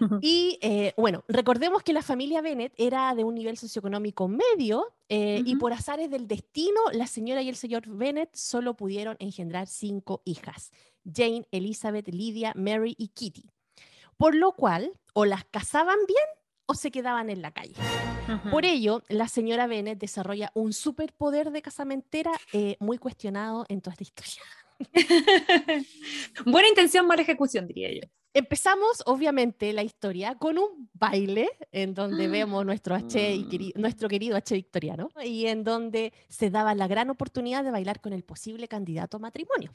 Y 0.22 0.58
eh, 0.62 0.94
bueno, 0.96 1.24
recordemos 1.28 1.82
que 1.82 1.92
la 1.92 2.02
familia 2.02 2.40
Bennett 2.40 2.72
era 2.76 3.14
de 3.14 3.24
un 3.24 3.34
nivel 3.34 3.56
socioeconómico 3.56 4.28
medio 4.28 4.94
eh, 5.08 5.42
y 5.44 5.56
por 5.56 5.72
azares 5.72 6.10
del 6.10 6.26
destino, 6.26 6.80
la 6.92 7.06
señora 7.06 7.42
y 7.42 7.48
el 7.48 7.56
señor 7.56 7.86
Bennett 7.86 8.34
solo 8.34 8.74
pudieron 8.74 9.16
engendrar 9.18 9.66
cinco 9.66 10.22
hijas, 10.24 10.72
Jane, 11.04 11.46
Elizabeth, 11.50 12.08
Lydia, 12.08 12.52
Mary 12.56 12.94
y 12.98 13.08
Kitty. 13.08 13.50
Por 14.16 14.34
lo 14.34 14.52
cual, 14.52 14.92
o 15.14 15.24
las 15.24 15.44
casaban 15.44 15.98
bien 16.06 16.24
o 16.66 16.74
se 16.74 16.90
quedaban 16.90 17.30
en 17.30 17.42
la 17.42 17.50
calle. 17.50 17.74
Por 18.50 18.64
ello, 18.64 19.02
la 19.08 19.26
señora 19.26 19.66
Bennett 19.66 19.98
desarrolla 19.98 20.52
un 20.54 20.72
superpoder 20.72 21.50
de 21.50 21.62
casamentera 21.62 22.30
eh, 22.52 22.76
muy 22.78 22.96
cuestionado 22.98 23.64
en 23.68 23.80
toda 23.80 23.96
esta 23.98 24.04
historia. 24.04 24.42
Buena 26.46 26.68
intención, 26.68 27.06
mala 27.06 27.22
ejecución, 27.22 27.66
diría 27.66 27.92
yo. 27.92 28.08
Empezamos, 28.32 29.02
obviamente, 29.06 29.72
la 29.72 29.82
historia 29.82 30.36
con 30.36 30.56
un 30.56 30.88
baile 30.92 31.50
en 31.72 31.94
donde 31.94 32.28
vemos 32.28 32.64
nuestro, 32.64 32.94
H 32.94 33.34
y 33.34 33.72
nuestro 33.74 34.08
querido 34.08 34.36
H 34.36 34.54
victoriano 34.54 35.08
y 35.24 35.46
en 35.46 35.64
donde 35.64 36.12
se 36.28 36.48
daba 36.48 36.74
la 36.76 36.86
gran 36.86 37.10
oportunidad 37.10 37.64
de 37.64 37.72
bailar 37.72 38.00
con 38.00 38.12
el 38.12 38.22
posible 38.22 38.68
candidato 38.68 39.16
a 39.16 39.20
matrimonio. 39.20 39.72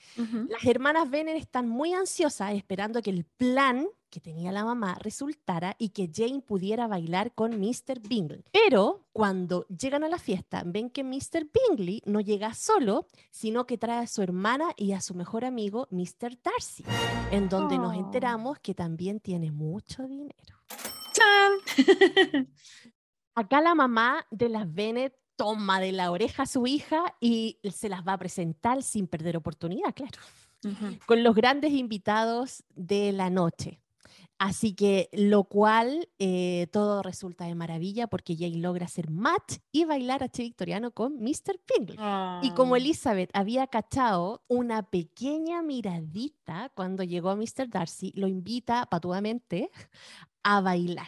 Las 0.48 0.64
hermanas 0.64 1.10
Benner 1.10 1.36
están 1.36 1.68
muy 1.68 1.94
ansiosas 1.94 2.54
esperando 2.54 3.02
que 3.02 3.10
el 3.10 3.26
plan 3.26 3.88
que 4.10 4.20
tenía 4.20 4.52
la 4.52 4.64
mamá 4.64 4.98
resultara 5.02 5.76
y 5.78 5.90
que 5.90 6.10
Jane 6.14 6.42
pudiera 6.42 6.88
bailar 6.88 7.34
con 7.34 7.60
Mr. 7.60 8.00
Bingley. 8.08 8.44
Pero 8.52 9.06
cuando 9.14 9.66
llegan 9.68 10.04
a 10.04 10.10
la 10.10 10.20
fiesta, 10.20 10.64
ven 10.66 10.90
que 10.90 11.04
Mr. 11.04 11.48
Bingley 11.54 12.02
no 12.06 12.20
llega 12.20 12.54
solo, 12.54 13.08
sino 13.32 13.66
que 13.66 13.78
trae 13.78 14.04
a 14.04 14.08
su 14.08 14.22
hermana 14.22 14.74
y 14.78 14.94
a 14.94 15.02
su 15.02 15.16
mejor 15.16 15.46
amigo, 15.46 15.88
Mr. 15.92 16.38
Darcy, 16.44 16.84
en 17.32 17.50
donde 17.50 17.78
nos 17.78 17.96
oh. 17.96 18.00
enteramos 18.00 18.60
que 18.60 18.74
también 18.74 19.20
tiene 19.20 19.52
mucho 19.52 20.08
dinero. 20.08 20.56
Acá 23.36 23.62
la 23.62 23.76
mamá 23.76 24.26
de 24.32 24.50
las 24.50 24.74
Bennett 24.74 25.14
toma 25.36 25.80
de 25.80 25.92
la 25.92 26.12
oreja 26.12 26.44
a 26.44 26.48
su 26.48 26.66
hija 26.68 27.16
y 27.20 27.60
se 27.70 27.90
las 27.90 28.08
va 28.08 28.14
a 28.14 28.18
presentar 28.18 28.82
sin 28.84 29.08
perder 29.08 29.38
oportunidad, 29.38 29.94
claro, 29.94 30.20
con 31.06 31.24
los 31.24 31.36
grandes 31.36 31.74
invitados 31.74 32.64
de 32.70 33.12
la 33.12 33.30
noche. 33.30 33.82
Así 34.38 34.76
que 34.76 35.10
lo 35.14 35.46
cual 35.46 36.10
eh, 36.20 36.68
todo 36.72 37.02
resulta 37.02 37.46
de 37.46 37.56
maravilla 37.56 38.08
porque 38.08 38.36
Jane 38.36 38.58
logra 38.58 38.86
hacer 38.86 39.10
match 39.10 39.60
y 39.72 39.86
bailar 39.86 40.24
a 40.24 40.30
Che 40.30 40.44
Victoriano 40.44 40.92
con 40.92 41.22
Mr. 41.22 41.58
Pingle. 41.66 41.96
Y 42.42 42.52
como 42.52 42.76
ah. 42.76 42.78
Elizabeth 42.78 43.30
había 43.34 43.68
cachado 43.68 44.44
una 44.48 44.90
pequeña 44.90 45.62
miradita 45.62 46.70
cuando 46.76 47.04
llegó 47.04 47.30
a 47.30 47.38
Mr. 47.38 47.70
Darcy, 47.70 48.12
lo 48.16 48.28
invita 48.28 48.86
patuamente 48.88 49.72
a 50.44 50.60
bailar. 50.60 51.08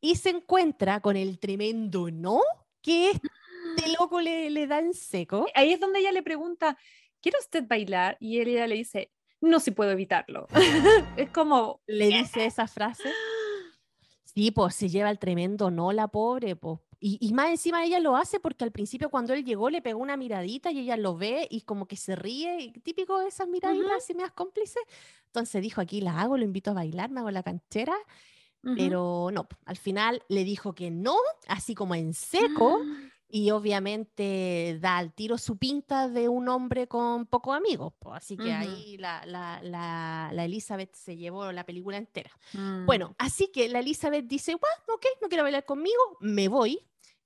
Y 0.00 0.16
se 0.16 0.30
encuentra 0.30 1.00
con 1.00 1.16
el 1.16 1.38
tremendo 1.38 2.10
no 2.10 2.40
que 2.80 3.10
este 3.10 3.22
loco 3.98 4.22
le, 4.22 4.48
le 4.48 4.66
da 4.66 4.78
en 4.78 4.94
seco. 4.94 5.46
Ahí 5.54 5.72
es 5.72 5.80
donde 5.80 5.98
ella 5.98 6.12
le 6.12 6.22
pregunta, 6.22 6.78
¿quiere 7.20 7.38
usted 7.38 7.64
bailar? 7.66 8.16
Y 8.20 8.40
ella 8.40 8.66
le 8.66 8.76
dice, 8.76 9.12
no 9.40 9.60
si 9.60 9.70
puedo 9.70 9.90
evitarlo. 9.90 10.46
es 11.16 11.30
como... 11.30 11.80
Le 11.86 12.08
dice 12.08 12.44
esa 12.44 12.66
frase. 12.66 13.08
Sí, 14.34 14.52
pues 14.52 14.76
se 14.76 14.88
lleva 14.88 15.10
el 15.10 15.18
tremendo 15.18 15.68
no, 15.68 15.90
la 15.90 16.06
pobre, 16.06 16.54
pues. 16.54 16.78
Y, 17.00 17.32
más 17.32 17.50
encima 17.50 17.84
ella 17.84 18.00
lo 18.00 18.16
hace 18.16 18.40
porque 18.40 18.64
al 18.64 18.72
principio 18.72 19.08
cuando 19.08 19.32
él 19.32 19.44
llegó 19.44 19.70
le 19.70 19.82
pegó 19.82 20.00
una 20.00 20.16
miradita 20.16 20.72
y 20.72 20.80
ella 20.80 20.96
lo 20.96 21.16
ve 21.16 21.46
y 21.48 21.62
como 21.62 21.86
que 21.86 21.96
se 21.96 22.16
ríe, 22.16 22.72
típico 22.82 23.20
de 23.20 23.28
esas 23.28 23.48
miraditas 23.48 24.10
uh 24.10 24.14
me 24.14 24.22
das 24.22 24.32
cómplices. 24.32 24.82
Entonces 25.26 25.62
dijo, 25.62 25.80
aquí 25.80 26.00
la 26.00 26.20
hago, 26.20 26.36
lo 26.36 26.44
invito 26.44 26.70
a 26.72 26.74
bailar, 26.74 27.10
me 27.10 27.20
hago 27.20 27.30
la 27.30 27.42
canchera. 27.42 27.96
Pero 28.76 29.30
no, 29.32 29.48
al 29.64 29.76
final 29.76 30.22
le 30.28 30.44
dijo 30.44 30.74
que 30.74 30.90
no, 30.90 31.16
así 31.46 31.74
como 31.74 31.94
en 31.94 32.12
seco. 32.12 32.80
Y 33.30 33.50
obviamente 33.50 34.78
da 34.80 34.96
al 34.96 35.12
tiro 35.12 35.36
su 35.36 35.58
pinta 35.58 36.08
de 36.08 36.28
un 36.28 36.48
hombre 36.48 36.88
con 36.88 37.26
pocos 37.26 37.54
amigos. 37.56 37.92
así 38.12 38.36
que 38.36 38.52
ahí 38.52 38.96
la, 38.96 39.24
la, 39.26 39.60
la, 39.62 40.44
Elizabeth 40.44 40.94
se 40.94 41.16
llevó 41.16 41.52
la 41.52 41.64
película 41.66 41.98
entera. 41.98 42.30
Mm. 42.54 42.86
Bueno, 42.86 43.14
así 43.18 43.48
que 43.52 43.68
la 43.68 43.80
Elizabeth 43.80 44.26
dice, 44.26 44.54
bueno, 44.54 44.94
ok, 44.94 45.04
no 45.20 45.28
quiero 45.28 45.44
bailar 45.44 45.64
conmigo, 45.64 45.98
me 46.20 46.48
voy. 46.48 46.80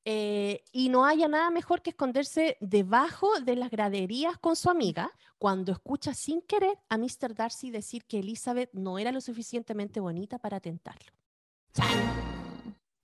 Eh, 0.04 0.64
y 0.72 0.88
no 0.88 1.06
haya 1.06 1.28
nada 1.28 1.50
mejor 1.50 1.80
que 1.80 1.90
esconderse 1.90 2.56
debajo 2.60 3.28
de 3.40 3.54
las 3.54 3.70
graderías 3.70 4.36
con 4.36 4.56
su 4.56 4.68
amiga 4.68 5.12
cuando 5.38 5.70
escucha 5.70 6.12
sin 6.12 6.42
querer 6.42 6.76
a 6.88 6.98
Mr. 6.98 7.34
Darcy 7.36 7.70
decir 7.70 8.04
que 8.06 8.18
Elizabeth 8.18 8.70
no 8.72 8.98
era 8.98 9.12
lo 9.12 9.20
suficientemente 9.20 10.00
bonita 10.00 10.38
para 10.38 10.58
tentarlo. 10.58 11.12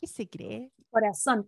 ¿Qué 0.01 0.07
se 0.07 0.29
cree? 0.29 0.71
Corazón. 0.91 1.47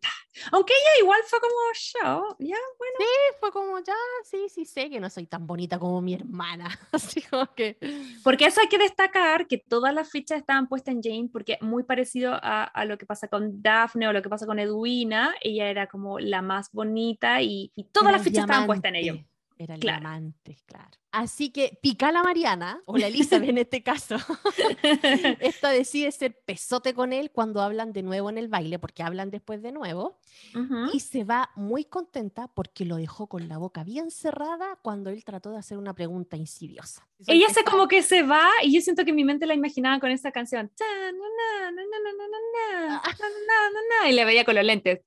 Aunque 0.53 0.73
ella 0.73 1.03
igual 1.03 1.21
fue 1.27 1.39
como 1.41 1.55
show, 1.75 2.37
ya, 2.39 2.57
bueno. 2.79 2.97
Sí, 2.99 3.37
fue 3.39 3.51
como 3.53 3.79
ya, 3.79 3.95
sí, 4.25 4.49
sí, 4.49 4.65
sé 4.65 4.91
que 4.91 5.01
no 5.01 5.09
soy 5.09 5.27
tan 5.27 5.47
bonita 5.47 5.79
como 5.79 6.01
mi 6.03 6.15
hermana. 6.15 6.69
Así 6.93 7.23
como 7.23 7.47
que. 7.55 7.79
Porque 8.23 8.47
eso 8.47 8.61
hay 8.61 8.69
que 8.69 8.79
destacar 8.79 9.47
que 9.47 9.59
todas 9.59 9.95
las 9.95 10.11
fichas 10.11 10.39
estaban 10.39 10.69
puestas 10.69 10.95
en 10.95 11.03
Jane, 11.03 11.31
porque 11.33 11.59
muy 11.61 11.85
parecido 11.85 12.35
a, 12.35 12.65
a 12.65 12.85
lo 12.85 12.99
que 12.99 13.07
pasa 13.07 13.29
con 13.29 13.63
Daphne 13.63 14.09
o 14.09 14.13
lo 14.13 14.23
que 14.23 14.29
pasa 14.29 14.47
con 14.47 14.59
Edwina, 14.59 15.35
ella 15.41 15.69
era 15.69 15.87
como 15.87 16.19
la 16.19 16.43
más 16.43 16.71
bonita 16.73 17.41
y, 17.41 17.73
y 17.75 17.85
todas 17.85 18.13
las 18.13 18.23
fichas 18.23 18.45
estaban 18.45 18.67
puestas 18.67 18.91
en 18.91 18.97
ello. 18.97 19.15
Era 19.61 19.75
el 19.75 19.81
claro. 19.81 20.09
claro. 20.65 20.91
Así 21.13 21.51
que 21.51 21.79
pica 21.83 22.11
la 22.13 22.23
Mariana, 22.23 22.81
o 22.87 22.97
la 22.97 23.09
Elizabeth 23.09 23.51
en 23.51 23.59
este 23.59 23.83
caso, 23.83 24.17
esta 25.41 25.69
decide 25.69 26.11
ser 26.13 26.35
pesote 26.47 26.95
con 26.95 27.13
él 27.13 27.31
cuando 27.31 27.61
hablan 27.61 27.93
de 27.93 28.03
nuevo 28.03 28.31
en 28.31 28.39
el 28.39 28.49
baile, 28.49 28.79
porque 28.79 29.03
hablan 29.03 29.31
después 29.31 29.61
de 29.61 29.71
nuevo, 29.71 30.19
y 30.95 31.01
se 31.01 31.25
va 31.25 31.51
muy 31.57 31.85
contenta 31.85 32.49
porque 32.49 32.87
lo 32.87 32.97
dejó 32.97 33.27
con 33.27 33.49
la 33.49 33.59
boca 33.59 33.85
bien 33.85 34.11
cerrada 34.11 34.79
cuando 34.81 35.11
él 35.11 35.25
trató 35.25 35.51
de 35.51 35.59
hacer 35.59 35.77
una 35.77 35.93
pregunta 35.95 36.39
insidiosa. 36.39 37.07
Ella 37.27 37.51
se 37.51 37.63
como 37.63 37.87
que 37.87 38.03
se 38.03 38.23
va 38.23 38.49
y 38.63 38.73
yo 38.73 38.81
siento 38.81 39.05
que 39.05 39.13
mi 39.13 39.25
mente 39.25 39.45
la 39.45 39.53
imaginaba 39.53 40.01
con 40.01 40.11
esa 40.11 40.33
canción. 40.33 40.73
Y 44.09 44.13
le 44.13 44.25
veía 44.25 44.47
con 44.47 44.55
los 44.55 44.65
lentes. 44.65 45.01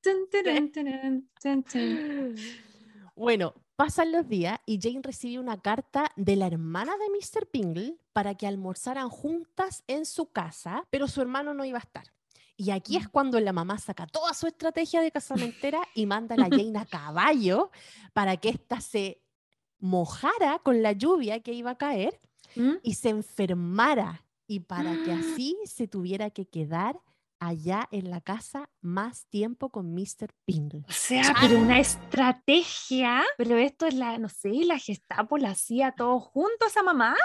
Bueno, 3.16 3.54
Pasan 3.76 4.12
los 4.12 4.28
días 4.28 4.60
y 4.68 4.80
Jane 4.80 5.02
recibe 5.02 5.40
una 5.40 5.60
carta 5.60 6.12
de 6.16 6.36
la 6.36 6.46
hermana 6.46 6.94
de 6.98 7.10
Mr. 7.10 7.48
Pingle 7.48 7.98
para 8.14 8.36
que 8.36 8.46
almorzaran 8.46 9.10
juntas 9.10 9.84
en 9.88 10.06
su 10.06 10.32
casa, 10.32 10.86
pero 10.92 11.08
su 11.08 11.22
hermano 11.22 11.56
no 11.56 11.66
iba 11.66 11.80
a 11.80 11.82
estar. 11.82 12.14
Y 12.56 12.70
aquí 12.70 12.98
es 12.98 13.06
mm. 13.06 13.12
cuando 13.12 13.40
la 13.40 13.52
mamá 13.52 13.80
saca 13.80 14.06
toda 14.06 14.36
su 14.36 14.46
estrategia 14.46 15.02
de 15.02 15.12
casamentera 15.12 15.82
y 15.96 16.06
manda 16.06 16.36
a 16.36 16.38
la 16.38 16.50
Jane 16.50 16.78
a 16.78 16.86
caballo 16.86 17.72
para 18.14 18.38
que 18.38 18.50
ésta 18.50 18.80
se 18.80 19.24
mojara 19.80 20.60
con 20.60 20.84
la 20.84 20.92
lluvia 20.92 21.40
que 21.42 21.54
iba 21.54 21.72
a 21.72 21.78
caer 21.78 22.22
¿Mm? 22.56 22.76
y 22.84 22.94
se 22.94 23.10
enfermara 23.10 24.24
y 24.46 24.60
para 24.60 25.04
que 25.04 25.14
así 25.14 25.58
se 25.66 25.88
tuviera 25.88 26.30
que 26.30 26.46
quedar 26.46 27.02
allá 27.48 27.88
en 27.92 28.10
la 28.10 28.22
casa 28.22 28.70
más 28.82 29.26
tiempo 29.28 29.70
con 29.70 29.94
Mr. 29.94 30.34
Pingle. 30.46 30.84
O 30.88 30.92
sea, 30.92 31.34
pero 31.40 31.60
una 31.60 31.80
estrategia, 31.80 33.24
pero 33.38 33.58
esto 33.58 33.86
es 33.86 33.96
la, 33.96 34.18
no 34.18 34.30
sé, 34.30 34.50
la 34.66 34.80
Gestapo 34.80 35.38
la 35.38 35.50
hacía 35.52 35.92
todo 35.92 36.20
junto 36.20 36.66
esa 36.68 36.84
mamá. 36.84 37.16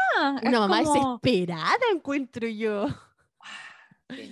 Una 0.42 0.60
mamá 0.60 0.80
desesperada 0.80 1.78
encuentro 1.92 2.48
yo. 2.48 2.86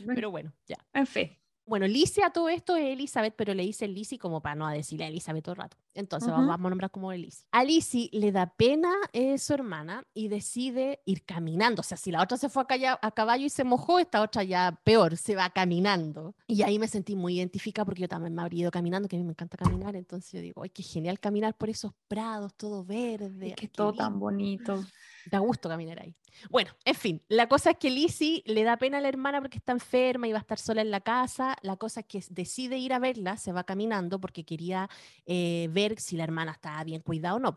Pero 0.07 0.31
bueno, 0.31 0.53
ya. 0.67 0.79
En 0.93 1.07
fe. 1.07 1.41
Bueno, 1.67 1.89
Lizzie 1.89 2.23
a 2.23 2.31
todo 2.31 2.49
esto 2.49 2.77
es 2.77 2.93
Elizabeth, 2.93 3.35
pero 3.37 3.53
le 3.53 3.65
dice 3.65 3.89
Lizzie 3.89 4.19
como 4.19 4.41
para 4.41 4.55
no 4.55 4.69
decirle 4.69 5.05
a 5.05 5.09
Elizabeth 5.09 5.45
todo 5.45 5.55
el 5.55 5.61
rato. 5.63 5.77
Entonces 5.95 6.31
vamos, 6.31 6.55
a 6.55 6.57
nombrar 6.59 6.93
como 6.93 7.13
Lizzie. 7.13 7.45
A 7.51 7.65
Lizzie 7.65 8.09
le 8.13 8.31
da 8.31 8.55
pena 8.55 8.93
eh, 9.13 9.37
su 9.37 9.53
hermana 9.53 10.05
y 10.15 10.29
decide 10.29 11.01
ir 11.07 11.25
caminando. 11.25 11.81
O 11.81 11.83
sea, 11.83 11.97
si 11.97 12.13
la 12.13 12.23
otra 12.23 12.37
se 12.37 12.49
fue 12.49 12.63
a, 12.69 12.99
a, 13.03 13.11
caballo 13.11 13.47
y 13.47 13.51
se 13.51 13.65
mojó, 13.65 13.99
esta 13.99 14.23
otra 14.23 14.45
ya 14.45 14.81
peor, 14.85 15.17
se 15.17 15.35
va 15.35 15.51
caminando. 15.51 16.37
Y 16.47 16.63
ahí 16.63 16.79
me 16.79 16.87
sentí 16.87 17.17
muy 17.17 17.37
identificada 17.39 17.85
porque 17.85 18.03
yo 18.03 18.09
también 18.09 18.35
me 18.35 18.43
habría 18.43 18.63
ido 18.63 18.71
caminando, 18.71 19.09
que 19.09 19.17
a 19.17 19.19
mí 19.19 19.25
me 19.25 19.33
encanta 19.33 19.57
caminar. 19.57 19.97
Entonces 19.97 20.31
yo 20.31 20.41
digo, 20.41 20.63
ay, 20.63 20.71
qué 20.71 20.85
genial 20.85 21.19
caminar 21.19 21.57
por 21.57 21.69
esos 21.69 21.93
prados, 22.07 22.55
todo 22.55 22.85
verde. 22.85 23.49
Es 23.49 23.57
que 23.57 23.67
todo 23.67 23.93
tan 23.93 24.21
bonito. 24.21 24.85
Da 25.31 25.39
gusto 25.41 25.69
caminar 25.69 26.01
ahí. 26.01 26.15
Bueno, 26.51 26.73
en 26.85 26.95
fin, 26.95 27.23
la 27.29 27.49
cosa 27.49 27.71
es 27.71 27.79
que 27.79 27.91
Lizzie 27.91 28.43
le 28.47 28.63
da 28.63 28.77
pena 28.77 28.99
a 28.99 29.01
la 29.01 29.09
hermana 29.09 29.41
porque 29.41 29.59
está 29.59 29.73
enferma 29.73 30.29
y 30.29 30.33
va 30.33 30.39
a 30.39 30.41
estar 30.41 30.59
sola 30.59 30.83
en 30.83 30.91
la 30.91 31.01
casa. 31.01 31.57
La 31.63 31.77
cosa 31.77 32.01
es 32.01 32.07
que 32.07 32.25
decide 32.31 32.79
ir 32.79 32.93
a 32.93 32.99
verla, 32.99 33.37
se 33.37 33.53
va 33.53 33.65
caminando 33.65 34.21
porque 34.21 34.45
quería 34.45 34.89
eh, 35.25 35.69
ver 35.73 35.99
si 35.99 36.17
la 36.17 36.25
hermana 36.25 36.53
estaba 36.53 36.83
bien 36.85 37.01
cuidada 37.01 37.37
o 37.37 37.39
no. 37.39 37.55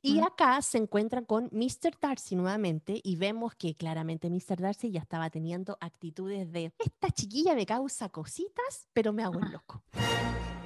Y 0.00 0.20
acá 0.20 0.60
se 0.62 0.78
encuentran 0.78 1.24
con 1.24 1.48
Mr. 1.52 1.98
Darcy 2.00 2.36
nuevamente 2.36 3.00
y 3.02 3.16
vemos 3.16 3.54
que 3.54 3.74
claramente 3.74 4.30
Mr. 4.30 4.60
Darcy 4.60 4.90
ya 4.90 5.00
estaba 5.00 5.28
teniendo 5.30 5.76
actitudes 5.80 6.52
de 6.52 6.72
esta 6.78 7.10
chiquilla 7.10 7.54
me 7.54 7.66
causa 7.66 8.08
cositas, 8.08 8.88
pero 8.92 9.12
me 9.12 9.22
hago 9.22 9.40
el 9.40 9.50
loco. 9.50 9.82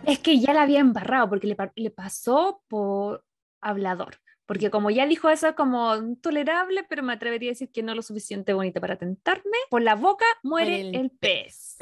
Es 0.05 0.19
que 0.19 0.39
ya 0.41 0.53
la 0.53 0.63
había 0.63 0.81
embarrado 0.81 1.29
porque 1.29 1.47
le, 1.47 1.57
le 1.77 1.91
pasó 1.91 2.63
por 2.69 3.25
hablador. 3.61 4.19
Porque 4.53 4.71
como 4.71 4.91
ya 4.91 5.07
dijo 5.07 5.31
eso 5.31 5.49
es 5.49 5.55
como 5.55 5.95
tolerable, 6.17 6.85
pero 6.87 7.03
me 7.03 7.15
atrevería 7.15 7.49
a 7.49 7.53
decir 7.53 7.71
que 7.71 7.83
no 7.83 7.95
lo 7.95 8.03
suficiente 8.03 8.53
bonita 8.53 8.83
para 8.83 8.97
tentarme. 8.97 9.57
Por 9.71 9.81
la 9.81 9.95
boca 9.95 10.27
muere 10.43 10.91
el, 10.91 11.09
pez. 11.09 11.79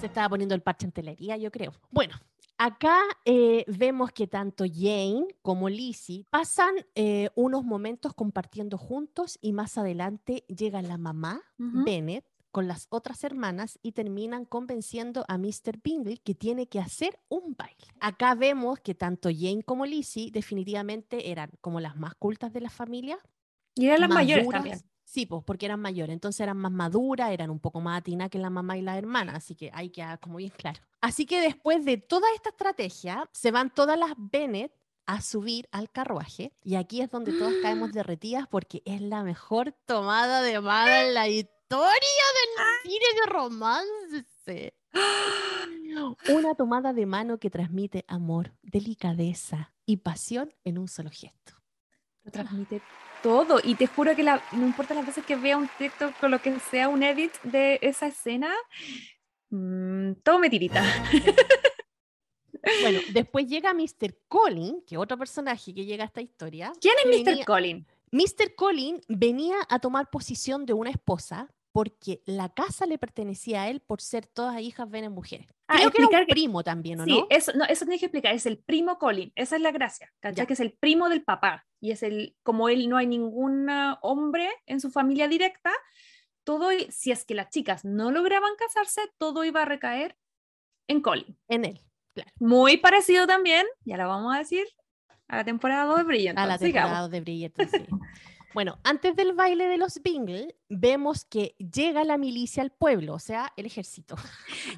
Se 0.00 0.06
estaba 0.06 0.28
poniendo 0.28 0.54
el 0.54 0.60
parche 0.60 0.84
en 0.84 0.92
telería, 0.92 1.38
yo 1.38 1.50
creo. 1.50 1.72
Bueno, 1.90 2.14
Acá 2.58 3.00
eh, 3.24 3.64
vemos 3.66 4.12
que 4.12 4.26
tanto 4.26 4.64
Jane 4.64 5.26
como 5.42 5.68
Lizzie 5.68 6.24
pasan 6.30 6.74
eh, 6.94 7.30
unos 7.34 7.64
momentos 7.64 8.14
compartiendo 8.14 8.78
juntos 8.78 9.38
y 9.40 9.52
más 9.52 9.76
adelante 9.76 10.44
llega 10.46 10.80
la 10.82 10.96
mamá, 10.96 11.42
Bennett, 11.56 12.24
con 12.54 12.68
las 12.68 12.86
otras 12.90 13.24
hermanas 13.24 13.80
y 13.82 13.90
terminan 13.90 14.44
convenciendo 14.44 15.24
a 15.26 15.38
Mr. 15.38 15.80
Bingley 15.82 16.18
que 16.18 16.36
tiene 16.36 16.68
que 16.68 16.78
hacer 16.78 17.18
un 17.28 17.56
baile. 17.58 17.84
Acá 17.98 18.36
vemos 18.36 18.78
que 18.78 18.94
tanto 18.94 19.28
Jane 19.28 19.64
como 19.64 19.86
Lizzie 19.86 20.30
definitivamente 20.30 21.32
eran 21.32 21.50
como 21.60 21.80
las 21.80 21.96
más 21.96 22.14
cultas 22.14 22.52
de 22.52 22.60
la 22.60 22.70
familia. 22.70 23.18
Y 23.74 23.86
eran 23.86 24.02
las 24.02 24.10
mayores 24.10 24.48
también. 24.48 24.80
Sí, 25.02 25.26
pues 25.26 25.42
porque 25.44 25.66
eran 25.66 25.80
mayores, 25.80 26.14
entonces 26.14 26.42
eran 26.42 26.56
más 26.56 26.70
maduras, 26.70 27.32
eran 27.32 27.50
un 27.50 27.58
poco 27.58 27.80
más 27.80 27.98
atinas 27.98 28.30
que 28.30 28.38
la 28.38 28.50
mamá 28.50 28.78
y 28.78 28.82
la 28.82 28.96
hermana, 28.96 29.34
así 29.34 29.56
que 29.56 29.72
hay 29.74 29.90
que 29.90 30.04
como 30.20 30.36
bien 30.36 30.52
claro. 30.56 30.80
Así 31.00 31.26
que 31.26 31.40
después 31.40 31.84
de 31.84 31.96
toda 31.96 32.28
esta 32.36 32.50
estrategia, 32.50 33.28
se 33.32 33.50
van 33.50 33.74
todas 33.74 33.98
las 33.98 34.12
Bennett 34.16 34.72
a 35.06 35.22
subir 35.22 35.68
al 35.72 35.90
carruaje 35.90 36.52
y 36.62 36.76
aquí 36.76 37.00
es 37.00 37.10
donde 37.10 37.32
todas 37.32 37.52
caemos 37.62 37.90
derretidas 37.90 38.46
porque 38.46 38.80
es 38.84 39.00
la 39.00 39.24
mejor 39.24 39.72
tomada 39.86 40.40
de 40.40 40.60
mano 40.60 40.92
en 40.92 41.14
la 41.14 41.26
historia 41.26 41.63
del 41.68 42.90
cine 42.90 43.06
de 43.20 43.26
romance. 43.30 44.74
Una 46.28 46.54
tomada 46.54 46.92
de 46.92 47.06
mano 47.06 47.38
que 47.38 47.50
transmite 47.50 48.04
amor, 48.08 48.52
delicadeza 48.62 49.74
y 49.86 49.98
pasión 49.98 50.54
en 50.64 50.78
un 50.78 50.88
solo 50.88 51.10
gesto. 51.10 51.54
Lo 52.22 52.30
transmite 52.30 52.82
todo. 53.22 53.60
Y 53.62 53.74
te 53.74 53.86
juro 53.86 54.14
que 54.14 54.22
no 54.22 54.66
importa 54.66 54.94
las 54.94 55.06
veces 55.06 55.24
que 55.24 55.36
vea 55.36 55.56
un 55.56 55.68
texto 55.78 56.12
con 56.20 56.30
lo 56.30 56.40
que 56.40 56.58
sea 56.60 56.88
un 56.88 57.02
edit 57.02 57.32
de 57.42 57.78
esa 57.82 58.06
escena, 58.06 58.54
mm, 59.50 60.14
todo 60.22 60.38
me 60.38 60.50
tirita. 60.50 60.82
Bueno, 62.82 63.00
después 63.12 63.46
llega 63.46 63.74
Mr. 63.74 64.16
Colin, 64.26 64.82
que 64.86 64.94
es 64.94 64.98
otro 64.98 65.18
personaje 65.18 65.74
que 65.74 65.84
llega 65.84 66.04
a 66.04 66.06
esta 66.06 66.22
historia. 66.22 66.72
¿Quién 66.80 66.94
es 67.04 67.38
Mr. 67.38 67.44
Colin? 67.44 67.86
Mr. 68.14 68.54
Colin 68.54 69.00
venía 69.08 69.56
a 69.68 69.80
tomar 69.80 70.08
posición 70.08 70.66
de 70.66 70.72
una 70.72 70.90
esposa 70.90 71.48
porque 71.72 72.22
la 72.26 72.48
casa 72.54 72.86
le 72.86 72.96
pertenecía 72.96 73.62
a 73.62 73.68
él 73.68 73.80
por 73.80 74.00
ser 74.00 74.24
todas 74.28 74.60
hijas 74.60 74.88
venes 74.88 75.10
mujeres. 75.10 75.48
Ah, 75.66 75.78
Creo 75.78 75.90
que 75.90 76.02
era 76.14 76.20
un 76.20 76.26
que- 76.26 76.32
primo 76.32 76.62
también, 76.62 77.00
¿o 77.00 77.04
Sí, 77.04 77.10
no? 77.10 77.26
eso, 77.28 77.50
no, 77.56 77.64
eso 77.64 77.84
tienes 77.84 77.98
que 77.98 78.06
explicar, 78.06 78.32
es 78.32 78.46
el 78.46 78.58
primo 78.58 78.98
Colin, 79.00 79.32
esa 79.34 79.56
es 79.56 79.62
la 79.62 79.72
gracia, 79.72 80.12
¿cachai? 80.20 80.46
Que 80.46 80.52
es 80.52 80.60
el 80.60 80.72
primo 80.74 81.08
del 81.08 81.24
papá, 81.24 81.66
y 81.80 81.90
es 81.90 82.04
el, 82.04 82.36
como 82.44 82.68
él 82.68 82.88
no 82.88 82.96
hay 82.96 83.08
ningún 83.08 83.68
hombre 84.02 84.48
en 84.66 84.78
su 84.80 84.92
familia 84.92 85.26
directa, 85.26 85.72
todo, 86.44 86.68
si 86.90 87.10
es 87.10 87.24
que 87.24 87.34
las 87.34 87.50
chicas 87.50 87.84
no 87.84 88.12
lograban 88.12 88.54
casarse, 88.56 89.00
todo 89.18 89.42
iba 89.44 89.62
a 89.62 89.64
recaer 89.64 90.16
en 90.86 91.00
Colin. 91.00 91.36
En 91.48 91.64
él, 91.64 91.80
claro. 92.14 92.30
Muy 92.38 92.76
parecido 92.76 93.26
también, 93.26 93.66
ya 93.84 93.96
lo 93.96 94.06
vamos 94.06 94.32
a 94.32 94.38
decir, 94.38 94.68
a 95.34 95.38
la 95.38 95.44
temporada 95.44 95.84
2 95.84 95.98
de 95.98 96.04
Brilliant. 96.04 96.38
A 96.38 96.46
la 96.46 96.58
temporada 96.58 97.08
de 97.08 97.20
Bridgerton, 97.20 97.68
sí. 97.68 97.86
Bueno, 98.54 98.78
antes 98.84 99.16
del 99.16 99.32
baile 99.32 99.66
de 99.66 99.78
los 99.78 100.00
Bingle, 100.00 100.54
vemos 100.68 101.24
que 101.24 101.56
llega 101.58 102.04
la 102.04 102.16
milicia 102.16 102.62
al 102.62 102.70
pueblo, 102.70 103.14
o 103.14 103.18
sea, 103.18 103.52
el 103.56 103.66
ejército. 103.66 104.14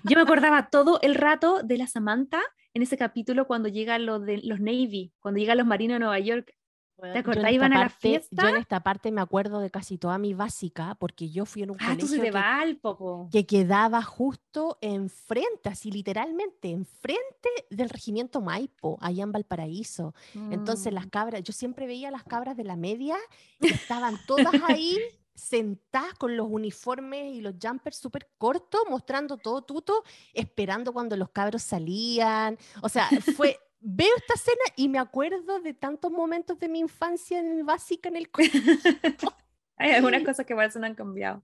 Yo 0.02 0.16
me 0.16 0.22
acordaba 0.22 0.70
todo 0.70 0.98
el 1.02 1.14
rato 1.14 1.60
de 1.62 1.76
la 1.76 1.86
Samantha 1.86 2.40
en 2.72 2.80
ese 2.80 2.96
capítulo 2.96 3.46
cuando 3.46 3.68
llegan 3.68 4.06
los 4.06 4.24
de 4.24 4.38
los 4.38 4.60
Navy, 4.60 5.12
cuando 5.20 5.40
llegan 5.40 5.58
los 5.58 5.66
marinos 5.66 5.96
de 5.96 5.98
Nueva 5.98 6.18
York. 6.20 6.55
Yo 7.02 7.18
acordás? 7.20 7.52
Iban 7.52 7.72
a 7.72 7.76
la 7.80 7.88
parte- 7.88 8.08
Yo 8.12 8.20
fiesta. 8.20 8.50
en 8.50 8.56
esta 8.56 8.80
parte 8.82 9.12
me 9.12 9.20
acuerdo 9.20 9.60
de 9.60 9.70
casi 9.70 9.98
toda 9.98 10.16
mi 10.18 10.32
básica, 10.34 10.94
porque 10.98 11.28
yo 11.30 11.44
fui 11.44 11.62
en 11.62 11.70
un 11.70 11.76
Ah, 11.80 11.94
colegio 11.94 12.22
que, 12.22 12.30
Valpo, 12.30 13.28
que 13.30 13.44
quedaba 13.46 14.02
justo 14.02 14.78
enfrente, 14.80 15.68
así 15.68 15.90
literalmente, 15.90 16.70
enfrente 16.70 17.48
del 17.70 17.90
regimiento 17.90 18.40
Maipo, 18.40 18.96
allá 19.00 19.22
en 19.24 19.32
Valparaíso. 19.32 20.14
Entonces 20.34 20.92
las 20.92 21.06
Mm. 21.06 21.10
cabras, 21.10 21.42
yo 21.42 21.52
siempre 21.52 21.86
veía 21.86 22.10
las 22.10 22.24
cabras 22.24 22.56
de 22.56 22.64
la 22.64 22.76
media 22.76 23.16
y 23.60 23.66
estaban 23.72 24.18
todas 24.26 24.54
ahí 24.66 24.96
sentadas 25.34 26.14
con 26.14 26.34
los 26.34 26.46
uniformes 26.48 27.34
y 27.34 27.42
los 27.42 27.56
jumpers 27.62 27.98
súper 27.98 28.26
cortos, 28.38 28.80
mostrando 28.88 29.36
todo 29.36 29.60
tuto, 29.60 30.02
esperando 30.32 30.94
cuando 30.94 31.14
los 31.14 31.28
cabros 31.28 31.62
salían. 31.62 32.56
O 32.80 32.88
sea, 32.88 33.06
fue, 33.36 33.58
veo 33.80 34.14
esta 34.16 34.34
escena 34.34 34.62
y 34.76 34.88
me 34.88 34.98
acuerdo 34.98 35.60
de 35.60 35.74
tantos 35.74 36.10
momentos 36.10 36.58
de 36.58 36.68
mi 36.68 36.80
infancia 36.80 37.38
en 37.38 37.64
básica 37.64 38.08
en 38.08 38.16
el 38.16 38.30
colegio. 38.30 38.60
Hay 39.78 39.92
algunas 39.92 40.22
cosas 40.22 40.46
que 40.46 40.54
por 40.54 40.64
eso 40.64 40.78
no 40.78 40.86
han 40.86 40.94
cambiado. 40.94 41.42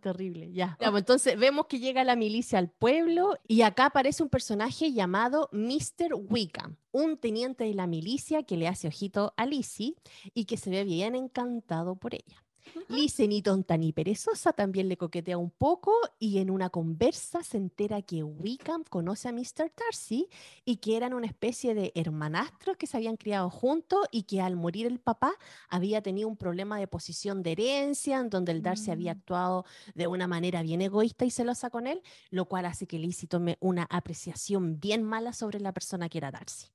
Terrible, 0.00 0.52
ya. 0.52 0.76
Ya, 0.80 0.90
pues, 0.90 1.02
entonces 1.02 1.36
vemos 1.36 1.66
que 1.66 1.80
llega 1.80 2.04
la 2.04 2.14
milicia 2.14 2.58
al 2.58 2.70
pueblo 2.70 3.36
y 3.48 3.62
acá 3.62 3.86
aparece 3.86 4.22
un 4.22 4.28
personaje 4.28 4.92
llamado 4.92 5.48
Mr. 5.52 6.14
Wickham, 6.14 6.76
un 6.92 7.18
teniente 7.18 7.64
de 7.64 7.74
la 7.74 7.88
milicia 7.88 8.44
que 8.44 8.56
le 8.56 8.68
hace 8.68 8.86
ojito 8.86 9.34
a 9.36 9.44
Lizzie 9.44 9.96
y 10.34 10.44
que 10.44 10.56
se 10.56 10.70
ve 10.70 10.84
bien 10.84 11.16
encantado 11.16 11.96
por 11.96 12.14
ella. 12.14 12.45
Lizzie, 12.88 13.26
ni 13.28 13.42
tonta 13.42 13.76
ni 13.76 13.92
perezosa, 13.92 14.52
también 14.52 14.88
le 14.88 14.96
coquetea 14.96 15.38
un 15.38 15.50
poco 15.50 15.92
y 16.18 16.38
en 16.38 16.50
una 16.50 16.70
conversa 16.70 17.42
se 17.42 17.56
entera 17.56 18.02
que 18.02 18.22
Wickham 18.22 18.84
conoce 18.84 19.28
a 19.28 19.32
Mr. 19.32 19.72
Darcy 19.76 20.28
y 20.64 20.76
que 20.76 20.96
eran 20.96 21.14
una 21.14 21.26
especie 21.26 21.74
de 21.74 21.92
hermanastros 21.94 22.76
que 22.76 22.86
se 22.86 22.96
habían 22.96 23.16
criado 23.16 23.50
juntos 23.50 24.06
y 24.10 24.22
que 24.24 24.40
al 24.40 24.56
morir 24.56 24.86
el 24.86 25.00
papá 25.00 25.32
había 25.68 26.02
tenido 26.02 26.28
un 26.28 26.36
problema 26.36 26.78
de 26.78 26.86
posición 26.86 27.42
de 27.42 27.52
herencia, 27.52 28.18
en 28.18 28.30
donde 28.30 28.52
el 28.52 28.62
Darcy 28.62 28.90
había 28.90 29.14
Mm. 29.14 29.18
actuado 29.18 29.64
de 29.94 30.06
una 30.06 30.26
manera 30.26 30.62
bien 30.62 30.80
egoísta 30.80 31.24
y 31.24 31.30
celosa 31.30 31.70
con 31.70 31.86
él, 31.86 32.02
lo 32.30 32.46
cual 32.46 32.66
hace 32.66 32.86
que 32.86 32.98
Lizzie 32.98 33.28
tome 33.28 33.56
una 33.60 33.84
apreciación 33.84 34.78
bien 34.80 35.02
mala 35.02 35.32
sobre 35.32 35.60
la 35.60 35.72
persona 35.72 36.08
que 36.08 36.18
era 36.18 36.30
Darcy. 36.30 36.68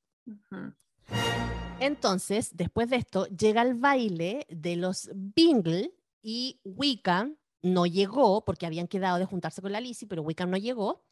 Entonces, 1.82 2.52
después 2.56 2.89
de 2.89 2.98
esto, 2.98 3.26
llega 3.28 3.62
el 3.63 3.74
baile 3.76 4.46
de 4.50 4.76
los 4.76 5.10
Bingle 5.13 5.91
y 6.22 6.60
Wickham 6.63 7.36
no 7.63 7.86
llegó 7.86 8.46
porque 8.46 8.65
habían 8.65 8.88
quedado 8.88 9.17
de 9.20 9.26
juntarse 9.26 9.62
con 9.62 9.72
la 9.72 9.82
Lizzie, 9.82 10.08
pero 10.08 10.22
Wickham 10.22 10.50
no 10.50 10.58
llegó. 10.58 11.04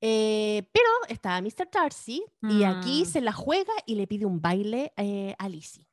Eh, 0.00 0.68
pero 0.72 0.88
estaba 1.08 1.40
Mr. 1.40 1.68
Darcy 1.72 2.24
y 2.42 2.64
aquí 2.64 3.02
Mm. 3.02 3.06
se 3.06 3.20
la 3.20 3.32
juega 3.32 3.72
y 3.86 3.94
le 3.94 4.06
pide 4.08 4.26
un 4.26 4.40
baile 4.40 4.92
eh, 4.96 5.34
a 5.38 5.48
Lizzie. 5.48 5.86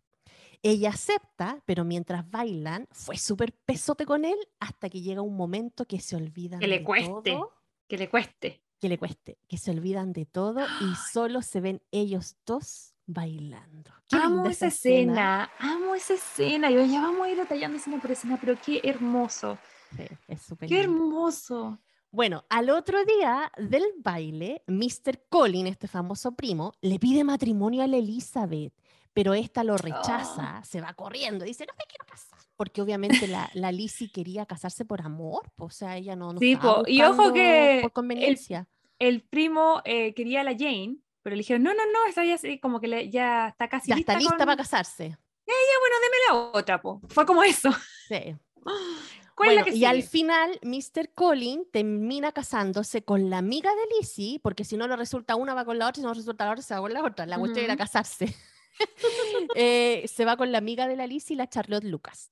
Ella 0.64 0.90
acepta, 0.90 1.62
pero 1.66 1.86
mientras 1.86 2.30
bailan, 2.30 2.88
fue 2.92 3.18
súper 3.18 3.54
pesote 3.54 4.06
con 4.06 4.26
él 4.26 4.38
hasta 4.60 4.90
que 4.90 5.02
llega 5.02 5.22
un 5.22 5.38
momento 5.38 5.86
que 5.86 6.00
se 6.00 6.16
olvidan 6.16 6.60
Que 6.60 6.68
le 6.68 6.80
de 6.80 6.84
cueste. 6.84 7.32
todo, 7.32 7.52
Que 7.88 7.98
le 7.98 8.10
cueste. 8.10 8.62
que 8.80 8.90
le 8.90 8.98
cueste, 8.98 9.38
que 9.48 9.58
se 9.58 9.72
olvidan 9.72 10.12
de 10.14 10.26
todo 10.26 10.62
y 10.82 10.94
solo 11.14 11.42
se 11.44 11.62
ven 11.62 11.82
ellos 11.92 12.36
dos 12.46 12.89
bailando. 13.10 13.92
Qué 14.08 14.16
Amo 14.18 14.46
esa 14.48 14.68
escena. 14.68 15.52
amo 15.60 15.96
esa 15.96 16.14
escena. 16.14 16.70
Yo 16.70 16.86
ya 16.86 17.02
vamos 17.02 17.26
a 17.28 17.30
ir 17.30 17.38
detallando 17.38 17.78
escena 17.78 18.00
por 18.00 18.12
escena, 18.12 18.38
pero 18.40 18.56
qué 18.64 18.82
hermoso. 18.84 19.58
Sí, 19.96 20.04
es 20.28 20.42
súper 20.42 20.70
Qué 20.70 20.80
hermoso. 20.80 21.80
Bueno, 22.12 22.46
al 22.50 22.70
otro 22.70 23.04
día 23.06 23.52
del 23.58 23.84
baile, 23.98 24.64
Mr. 24.68 25.26
Colin, 25.30 25.68
este 25.68 25.88
famoso 25.88 26.32
primo, 26.34 26.74
le 26.82 26.98
pide 27.00 27.24
matrimonio 27.24 27.84
a 27.84 27.88
la 27.88 27.98
Elizabeth, 27.98 28.74
pero 29.14 29.34
esta 29.34 29.64
lo 29.64 29.78
rechaza, 29.78 30.62
se 30.64 30.82
va 30.82 30.94
corriendo, 30.94 31.46
dice, 31.46 31.66
no 31.68 31.74
me 31.78 31.86
quiero 31.88 32.06
casar. 32.06 32.40
Porque 32.56 32.82
obviamente 32.82 33.28
la, 33.28 33.50
la 33.54 33.72
Lizzie 33.72 34.12
quería 34.12 34.46
casarse 34.48 34.86
por 34.86 35.02
amor, 35.02 35.52
o 35.58 35.70
sea, 35.70 35.98
ella 35.98 36.16
no, 36.16 36.34
no 36.34 36.40
Sí, 36.40 36.54
estaba 36.54 36.84
po, 36.84 36.84
y 36.88 37.02
ojo 37.04 37.32
que 37.32 37.80
por 37.84 37.94
conveniencia. 37.94 38.68
El 38.98 39.22
primo 39.22 39.82
eh, 39.86 40.14
quería 40.16 40.42
a 40.42 40.44
la 40.44 40.56
Jane, 40.58 40.98
pero 41.22 41.36
le 41.36 41.42
dijeron, 41.42 41.64
no, 41.64 41.74
no, 41.74 41.86
no, 41.86 42.06
esa 42.08 42.24
ya, 42.26 42.38
como 42.62 42.80
que 42.80 42.88
le- 42.88 43.10
ya 43.10 43.50
está 43.50 43.68
casi 43.68 43.90
Ya 43.90 43.96
está 43.96 44.16
lista 44.16 44.32
con- 44.38 44.46
para 44.46 44.58
casarse. 44.58 45.04
bueno, 45.46 45.96
deme 46.04 46.18
la 46.30 46.36
otra, 46.58 46.82
po. 46.82 47.02
Fue 47.10 47.26
como 47.26 47.44
eso. 47.44 47.70
Sí. 48.08 48.36
¿Cuál 49.36 49.52
es 49.52 49.56
la 49.56 49.64
que 49.64 49.72
y 49.72 49.86
al 49.86 50.04
final, 50.04 50.60
Mr. 50.64 51.14
Colin 51.16 51.66
termina 51.72 52.34
casándose 52.34 53.06
con 53.06 53.30
la 53.30 53.38
amiga 53.38 53.72
de 53.74 53.98
Lizzie, 53.98 54.40
porque 54.44 54.66
si 54.66 54.76
no 54.76 54.86
le 54.86 54.98
resulta 54.98 55.36
una, 55.38 55.54
va 55.54 55.64
con 55.64 55.80
la 55.80 55.88
otra, 55.88 56.02
si 56.02 56.06
no 56.06 56.14
resulta 56.14 56.44
la 56.46 56.52
otra, 56.52 56.62
se 56.62 56.74
va 56.74 56.82
con 56.82 56.92
la 56.94 57.02
otra. 57.02 57.26
La 57.26 57.40
cuestión 57.40 57.64
era 57.64 57.78
casarse. 57.78 58.36
Eh, 59.56 60.08
se 60.08 60.26
va 60.26 60.38
con 60.38 60.52
la 60.52 60.58
amiga 60.58 60.88
de 60.88 60.96
la 60.96 61.08
Lizzie, 61.08 61.36
la 61.36 61.50
Charlotte 61.50 61.84
Lucas. 61.84 62.32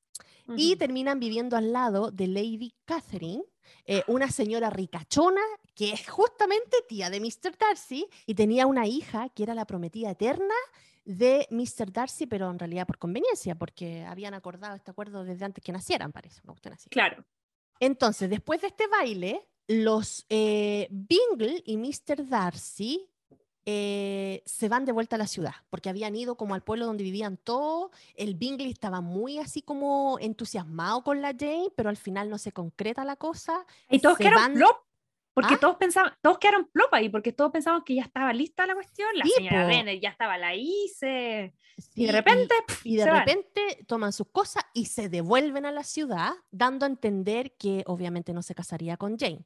Y 0.55 0.77
terminan 0.77 1.19
viviendo 1.19 1.57
al 1.57 1.73
lado 1.73 2.09
de 2.09 2.27
Lady 2.27 2.73
Catherine, 2.85 3.43
eh, 3.85 4.03
una 4.07 4.29
señora 4.31 4.69
ricachona 4.69 5.41
que 5.75 5.91
es 5.91 6.09
justamente 6.09 6.77
tía 6.87 7.09
de 7.09 7.19
Mr. 7.19 7.57
Darcy 7.57 8.07
y 8.25 8.33
tenía 8.33 8.65
una 8.65 8.87
hija 8.87 9.29
que 9.29 9.43
era 9.43 9.53
la 9.53 9.65
prometida 9.65 10.11
eterna 10.11 10.55
de 11.03 11.47
Mr. 11.51 11.91
Darcy, 11.91 12.27
pero 12.27 12.49
en 12.49 12.59
realidad 12.59 12.87
por 12.87 12.97
conveniencia, 12.97 13.55
porque 13.55 14.03
habían 14.05 14.33
acordado 14.33 14.75
este 14.75 14.91
acuerdo 14.91 15.23
desde 15.23 15.45
antes 15.45 15.63
que 15.63 15.71
nacieran, 15.71 16.11
parece, 16.11 16.41
una 16.43 16.53
cuestión 16.53 16.73
así. 16.73 16.89
Claro. 16.89 17.25
Entonces, 17.79 18.29
después 18.29 18.61
de 18.61 18.67
este 18.67 18.87
baile, 18.87 19.47
los 19.67 20.25
eh, 20.29 20.87
Bingle 20.89 21.61
y 21.65 21.77
Mr. 21.77 22.27
Darcy 22.27 23.09
eh, 23.69 24.43
se 24.45 24.69
van 24.69 24.85
de 24.85 24.93
vuelta 24.93 25.17
a 25.17 25.19
la 25.19 25.27
ciudad, 25.27 25.53
porque 25.69 25.89
habían 25.89 26.15
ido 26.15 26.37
como 26.37 26.55
al 26.55 26.63
pueblo 26.63 26.85
donde 26.85 27.03
vivían 27.03 27.35
todos. 27.35 27.91
El 28.15 28.35
Bingley 28.35 28.71
estaba 28.71 29.01
muy 29.01 29.39
así 29.39 29.61
como 29.61 30.17
entusiasmado 30.21 31.03
con 31.03 31.21
la 31.21 31.35
Jane, 31.37 31.67
pero 31.75 31.89
al 31.89 31.97
final 31.97 32.29
no 32.29 32.37
se 32.37 32.53
concreta 32.53 33.03
la 33.03 33.17
cosa. 33.17 33.65
Y 33.89 33.99
todos 33.99 34.17
quedaron 34.17 34.39
van- 34.41 34.53
plop. 34.53 34.77
Porque 35.33 35.55
¿Ah? 35.55 35.59
todos 35.59 35.75
pensaban, 35.75 36.13
todos 36.21 36.37
quedaron 36.39 36.65
plop 36.71 36.91
ahí, 36.93 37.09
porque 37.09 37.31
todos 37.33 37.51
pensaban 37.51 37.83
que 37.83 37.93
ya 37.95 38.03
estaba 38.03 38.31
lista 38.33 38.65
la 38.65 38.73
cuestión. 38.73 39.09
La 39.15 39.25
Sí, 39.25 39.31
señora 39.35 39.63
po. 39.63 39.67
Bennett 39.67 40.01
ya 40.01 40.09
estaba 40.09 40.37
la 40.37 40.55
hice. 40.55 41.53
Sí, 41.77 42.03
Y 42.03 42.05
de 42.07 42.11
repente, 42.13 42.55
pf, 42.65 42.87
y 42.89 42.95
de 42.95 43.05
van. 43.05 43.19
repente 43.19 43.83
toman 43.85 44.13
sus 44.13 44.27
cosas 44.29 44.63
y 44.73 44.85
se 44.85 45.09
devuelven 45.09 45.65
a 45.65 45.71
la 45.73 45.83
ciudad, 45.83 46.31
dando 46.51 46.85
a 46.85 46.89
entender 46.89 47.51
que 47.57 47.83
obviamente 47.85 48.31
no 48.33 48.41
se 48.41 48.55
casaría 48.55 48.95
con 48.97 49.17
Jane. 49.19 49.43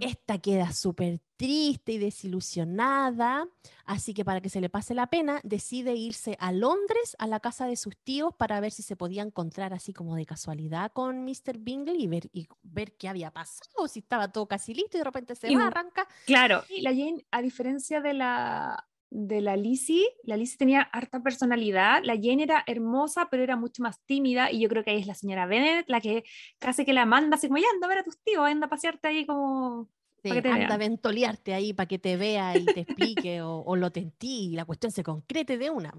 Esta 0.00 0.38
queda 0.38 0.72
súper 0.72 1.20
triste 1.36 1.92
y 1.92 1.98
desilusionada, 1.98 3.46
así 3.84 4.12
que 4.14 4.24
para 4.24 4.40
que 4.40 4.48
se 4.48 4.60
le 4.60 4.68
pase 4.68 4.94
la 4.94 5.08
pena, 5.08 5.40
decide 5.42 5.94
irse 5.94 6.36
a 6.40 6.52
Londres, 6.52 7.16
a 7.18 7.26
la 7.26 7.40
casa 7.40 7.66
de 7.66 7.76
sus 7.76 7.96
tíos, 7.96 8.34
para 8.34 8.60
ver 8.60 8.72
si 8.72 8.82
se 8.82 8.96
podía 8.96 9.22
encontrar 9.22 9.72
así 9.72 9.92
como 9.92 10.16
de 10.16 10.26
casualidad 10.26 10.92
con 10.92 11.24
Mr. 11.24 11.58
Bingley 11.58 12.02
y 12.02 12.06
ver, 12.06 12.28
y 12.32 12.48
ver 12.62 12.96
qué 12.96 13.08
había 13.08 13.30
pasado, 13.30 13.88
si 13.88 14.00
estaba 14.00 14.30
todo 14.32 14.46
casi 14.46 14.74
listo 14.74 14.96
y 14.96 15.00
de 15.00 15.04
repente 15.04 15.34
se 15.34 15.50
Y 15.50 15.54
va, 15.56 15.64
u- 15.64 15.66
arranca. 15.68 16.06
Claro. 16.26 16.62
Y 16.68 16.82
la 16.82 16.90
Jane, 16.90 17.24
a 17.30 17.40
diferencia 17.42 18.00
de 18.00 18.14
la 18.14 18.86
de 19.10 19.40
la 19.40 19.56
Lizzie, 19.56 20.06
la 20.22 20.36
Lizzie 20.36 20.56
tenía 20.56 20.82
harta 20.82 21.20
personalidad, 21.20 22.00
la 22.04 22.14
Jane 22.14 22.44
era 22.44 22.62
hermosa, 22.66 23.28
pero 23.30 23.42
era 23.42 23.56
mucho 23.56 23.82
más 23.82 24.00
tímida, 24.06 24.50
y 24.50 24.60
yo 24.60 24.68
creo 24.68 24.84
que 24.84 24.92
ahí 24.92 25.00
es 25.00 25.06
la 25.06 25.14
señora 25.14 25.46
Bennett 25.46 25.88
la 25.88 26.00
que 26.00 26.24
casi 26.58 26.84
que 26.84 26.92
la 26.92 27.06
manda 27.06 27.36
así 27.36 27.48
como, 27.48 27.58
ya 27.58 27.66
anda 27.74 27.86
a 27.86 27.88
ver 27.88 27.98
a 27.98 28.04
tus 28.04 28.18
tíos, 28.22 28.46
anda 28.46 28.66
a 28.66 28.70
pasearte 28.70 29.08
ahí 29.08 29.26
como... 29.26 29.88
Sí, 30.22 30.30
que 30.30 30.42
te 30.42 30.50
anda 30.50 30.74
a 30.74 30.78
ventolearte 30.78 31.54
ahí 31.54 31.72
para 31.72 31.88
que 31.88 31.98
te 31.98 32.18
vea 32.18 32.54
y 32.56 32.66
te 32.66 32.80
explique 32.80 33.40
o, 33.40 33.60
o 33.60 33.74
lo 33.74 33.90
tentí 33.90 34.50
y 34.50 34.54
la 34.54 34.66
cuestión 34.66 34.92
se 34.92 35.02
concrete 35.02 35.56
de 35.56 35.70
una. 35.70 35.94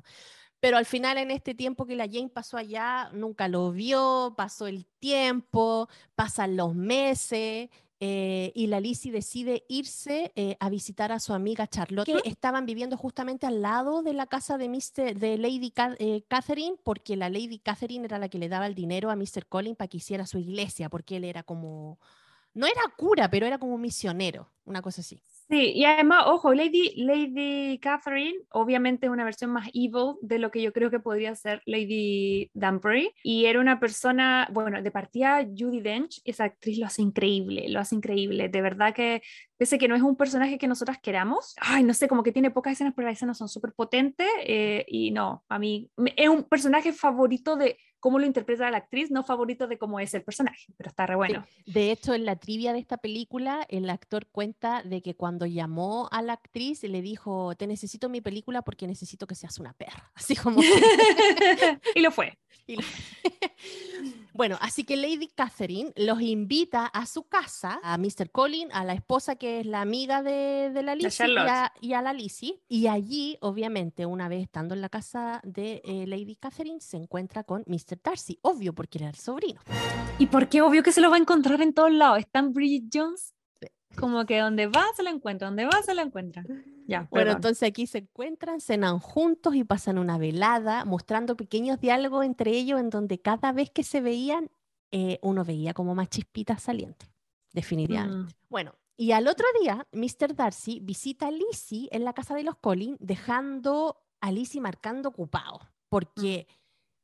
Pero 0.60 0.78
al 0.78 0.86
final, 0.86 1.17
en 1.17 1.32
este 1.32 1.56
tiempo 1.56 1.88
que 1.88 1.95
la 1.95 2.06
Jane 2.06 2.30
pasó 2.30 2.56
allá, 2.56 3.10
nunca 3.13 3.47
lo 3.47 3.71
vio, 3.71 4.36
pasó 4.38 4.67
el 4.67 4.86
tiempo, 5.00 5.89
pasan 6.13 6.56
los 6.56 6.76
meses 6.76 7.69
eh, 8.04 8.52
y 8.56 8.66
la 8.66 8.80
Lizzie 8.80 9.12
decide 9.12 9.64
irse 9.70 10.32
eh, 10.36 10.58
a 10.60 10.70
visitar 10.70 11.12
a 11.12 11.20
su 11.20 11.36
amiga 11.36 11.68
Charlotte, 11.68 12.08
que 12.08 12.28
estaban 12.28 12.66
viviendo 12.66 12.98
justamente 12.98 13.46
al 13.46 13.62
lado 13.62 14.02
de 14.02 14.14
la 14.14 14.26
casa 14.26 14.58
de, 14.58 14.70
Mr., 14.70 15.20
de 15.20 15.38
Lady 15.38 15.72
eh, 16.00 16.24
Catherine, 16.28 16.78
porque 16.84 17.16
la 17.16 17.30
Lady 17.30 17.60
Catherine 17.60 18.04
era 18.04 18.18
la 18.18 18.28
que 18.28 18.40
le 18.40 18.50
daba 18.50 18.66
el 18.66 18.74
dinero 18.74 19.12
a 19.12 19.16
Mr. 19.16 19.46
Collins 19.48 19.78
para 19.78 19.88
que 19.88 19.98
hiciera 19.98 20.26
su 20.26 20.40
iglesia, 20.40 20.90
porque 20.90 21.18
él 21.18 21.26
era 21.26 21.44
como, 21.44 22.00
no 22.56 22.66
era 22.66 22.82
cura, 22.98 23.30
pero 23.30 23.46
era 23.46 23.60
como 23.60 23.78
misionero, 23.78 24.50
una 24.66 24.82
cosa 24.82 25.02
así. 25.02 25.22
Sí, 25.52 25.74
y 25.76 25.84
además, 25.84 26.24
ojo, 26.28 26.54
Lady, 26.54 26.94
Lady 26.96 27.78
Catherine, 27.80 28.40
obviamente 28.52 29.08
es 29.08 29.12
una 29.12 29.26
versión 29.26 29.52
más 29.52 29.68
evil 29.74 30.16
de 30.22 30.40
lo 30.40 30.50
que 30.50 30.62
yo 30.62 30.72
creo 30.72 30.90
que 30.90 31.02
podría 31.02 31.36
ser 31.36 31.62
Lady 31.66 32.50
Danbury. 32.54 33.14
Y 33.22 33.48
era 33.48 33.60
una 33.60 33.78
persona, 33.78 34.48
bueno, 34.54 34.82
de 34.82 34.92
partida 34.92 35.44
Judy 35.44 35.82
Dench, 35.82 36.22
esa 36.24 36.46
actriz 36.46 36.78
lo 36.78 36.86
hace 36.86 37.02
increíble, 37.02 37.68
lo 37.68 37.82
hace 37.82 37.96
increíble. 37.96 38.48
De 38.48 38.62
verdad 38.62 38.94
que, 38.94 39.24
pese 39.58 39.78
que 39.78 39.90
no 39.90 39.96
es 39.98 40.02
un 40.02 40.16
personaje 40.16 40.58
que 40.58 40.70
nosotras 40.70 41.00
queramos, 41.04 41.54
ay, 41.60 41.84
no 41.84 41.94
sé, 41.94 42.08
como 42.08 42.24
que 42.24 42.32
tiene 42.32 42.52
pocas 42.52 42.72
escenas, 42.72 42.94
pero 42.96 43.10
las 43.10 43.18
escenas 43.18 43.38
son 43.38 43.50
súper 43.50 43.74
potentes. 43.74 44.30
Eh, 44.46 44.86
y 44.88 45.12
no, 45.12 45.44
a 45.50 45.60
mí 45.60 45.92
es 46.16 46.30
un 46.30 46.44
personaje 46.44 46.94
favorito 46.94 47.58
de 47.58 47.78
cómo 48.02 48.20
lo 48.20 48.26
interpreta 48.26 48.70
la 48.70 48.78
actriz, 48.78 49.12
no 49.12 49.24
favorito 49.24 49.68
de 49.68 49.78
cómo 49.78 50.00
es 50.00 50.14
el 50.14 50.24
personaje, 50.24 50.74
pero 50.76 50.90
está 50.90 51.06
re 51.06 51.16
bueno. 51.16 51.46
De 51.66 51.92
hecho, 51.92 52.14
en 52.14 52.26
la 52.26 52.36
trivia 52.36 52.74
de 52.74 52.80
esta 52.80 52.98
película, 52.98 53.66
el 53.70 53.90
actor 53.90 54.28
cuenta 54.28 54.82
de 54.84 55.02
que 55.02 55.16
cuando 55.16 55.46
llamó 55.46 56.10
a 56.12 56.22
la 56.22 56.34
actriz 56.34 56.84
le 56.84 57.02
dijo, 57.02 57.56
te 57.56 57.68
necesito 57.68 58.10
mi 58.10 58.20
película 58.20 58.64
porque 58.64 58.88
necesito 58.88 59.28
que 59.28 59.36
seas 59.36 59.60
una 59.60 59.74
perra. 59.74 60.12
Así 60.16 60.36
como... 60.36 60.62
y 61.96 62.02
lo 62.02 62.12
fue. 62.12 62.38
bueno, 64.34 64.58
así 64.62 64.84
que 64.84 64.96
Lady 64.96 65.28
Catherine 65.28 65.91
los 65.96 66.22
invita 66.22 66.86
a 66.86 67.06
su 67.06 67.24
casa, 67.24 67.80
a 67.84 67.98
Mr. 67.98 68.32
Colin, 68.32 68.70
a 68.72 68.86
la 68.86 68.94
esposa 68.94 69.36
que 69.36 69.60
es 69.60 69.65
la 69.65 69.82
amiga 69.82 70.24
de, 70.24 70.72
la 70.84 70.96
Lizzie 70.96 71.28
y 71.82 71.94
a, 71.94 72.02
la 72.02 72.13
Lizzie. 72.13 72.62
Y 72.67 72.88
allí, 72.88 73.38
obviamente, 73.41 74.06
una 74.06 74.30
vez 74.30 74.44
estando 74.44 74.74
en 74.74 74.82
la 74.82 74.89
casa 74.89 75.41
de 75.44 75.82
eh, 75.84 76.06
Lady 76.08 76.36
Catherine, 76.36 76.80
se 76.80 76.98
encuentra 76.98 77.44
con 77.44 77.63
Mr. 77.67 78.00
Darcy, 78.04 78.39
obvio 78.41 78.74
porque 78.74 79.00
era 79.00 79.10
el 79.10 79.15
sobrino. 79.15 79.62
¿Y 80.17 80.28
por 80.28 80.48
qué 80.48 80.62
obvio 80.62 80.84
que 80.84 80.91
se 80.91 81.02
lo 81.02 81.10
va 81.10 81.17
a 81.17 81.20
encontrar 81.20 81.62
en 81.62 81.74
todos 81.74 81.91
lados? 81.91 82.20
¿Están 82.20 82.54
Bridget 82.54 82.86
Jones? 82.94 83.34
Como 83.98 84.26
que 84.26 84.40
donde 84.40 84.68
va 84.68 84.86
se 84.96 85.04
lo 85.04 85.10
encuentra, 85.10 85.48
donde 85.48 85.66
va 85.66 85.82
se 85.84 85.94
lo 85.94 86.02
encuentra. 86.02 86.44
Ya, 86.88 87.08
bueno, 87.12 87.32
entonces 87.32 87.68
aquí 87.68 87.88
se 87.88 88.00
encuentran, 88.00 88.60
cenan 88.60 89.00
juntos 89.00 89.56
y 89.56 89.64
pasan 89.64 89.98
una 89.98 90.18
velada, 90.18 90.84
mostrando 90.86 91.38
pequeños 91.38 91.80
diálogos 91.80 92.26
entre 92.26 92.52
ellos 92.52 92.80
en 92.80 92.90
donde 92.90 93.20
cada 93.20 93.52
vez 93.52 93.70
que 93.70 93.84
se 93.84 94.02
veían, 94.02 94.50
eh, 94.92 95.20
uno 95.22 95.46
veía 95.46 95.74
como 95.74 95.96
más 95.96 96.10
chispitas 96.10 96.64
salientes, 96.64 97.10
definitivamente. 97.54 98.34
Mm. 98.34 98.38
Bueno, 98.50 98.76
y 98.98 99.14
al 99.14 99.28
otro 99.28 99.46
día, 99.62 99.88
Mr. 99.94 100.36
Darcy 100.36 100.80
visita 100.82 101.28
a 101.28 101.32
Lizzie 101.32 101.88
en 101.92 102.04
la 102.04 102.14
casa 102.14 102.36
de 102.36 102.44
los 102.44 102.56
Collins, 102.58 102.98
dejando 103.00 104.04
a 104.20 104.32
Lizzie 104.32 104.62
marcando 104.62 105.10
ocupado, 105.10 105.60
porque... 105.90 106.48
Mm. 106.50 106.61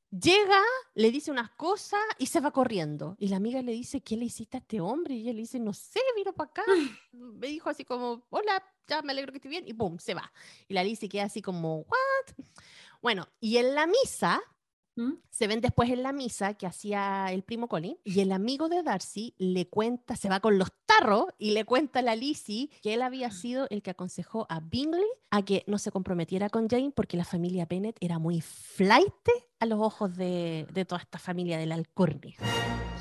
Llega, 0.09 0.61
le 0.95 1.11
dice 1.11 1.31
unas 1.31 1.49
cosas 1.51 1.99
y 2.17 2.27
se 2.27 2.39
va 2.39 2.51
corriendo. 2.51 3.15
Y 3.19 3.27
la 3.27 3.37
amiga 3.37 3.61
le 3.61 3.73
dice, 3.73 4.01
¿qué 4.01 4.15
le 4.15 4.25
hiciste 4.25 4.57
a 4.57 4.59
este 4.61 4.79
hombre? 4.79 5.15
Y 5.15 5.21
ella 5.21 5.33
le 5.33 5.39
dice, 5.39 5.59
no 5.59 5.73
sé, 5.73 5.99
vino 6.15 6.33
para 6.33 6.49
acá. 6.49 6.63
me 7.11 7.47
dijo 7.47 7.69
así 7.69 7.83
como, 7.83 8.25
hola, 8.29 8.63
ya 8.87 9.01
me 9.01 9.11
alegro 9.11 9.31
que 9.31 9.37
esté 9.37 9.49
bien. 9.49 9.67
Y 9.67 9.73
pum, 9.73 9.97
se 9.99 10.13
va. 10.13 10.31
Y 10.67 10.73
la 10.73 10.81
Alicia 10.81 11.09
queda 11.09 11.23
así 11.23 11.41
como, 11.41 11.79
¿what? 11.79 12.45
Bueno, 13.01 13.27
y 13.41 13.57
en 13.57 13.75
la 13.75 13.85
misa, 13.85 14.41
¿Mm? 14.97 15.13
Se 15.29 15.45
ven 15.45 15.61
después 15.61 15.91
en 15.91 16.01
la 16.01 16.11
misa 16.11 16.55
que 16.55 16.65
hacía 16.65 17.27
el 17.29 17.43
primo 17.43 17.67
Colin 17.67 17.97
y 18.03 18.19
el 18.19 18.31
amigo 18.31 18.67
de 18.67 18.81
Darcy 18.81 19.35
le 19.37 19.69
cuenta, 19.69 20.15
se 20.15 20.27
va 20.27 20.39
con 20.39 20.57
los 20.57 20.69
tarros 20.87 21.27
y 21.37 21.51
le 21.51 21.65
cuenta 21.65 21.99
a 21.99 22.01
la 22.01 22.15
Lizzie 22.15 22.71
que 22.81 22.95
él 22.95 23.03
había 23.03 23.29
sido 23.29 23.67
el 23.69 23.83
que 23.83 23.91
aconsejó 23.91 24.47
a 24.49 24.59
Bingley 24.59 25.05
a 25.29 25.43
que 25.43 25.63
no 25.67 25.77
se 25.77 25.91
comprometiera 25.91 26.49
con 26.49 26.67
Jane 26.67 26.91
porque 26.95 27.15
la 27.15 27.25
familia 27.25 27.67
Bennett 27.69 27.95
era 27.99 28.17
muy 28.17 28.41
flight 28.41 29.13
a 29.59 29.65
los 29.67 29.79
ojos 29.79 30.17
de, 30.17 30.65
de 30.73 30.85
toda 30.85 31.01
esta 31.01 31.19
familia 31.19 31.59
de 31.59 31.67
la 31.67 31.75
alcurnia. 31.75 32.35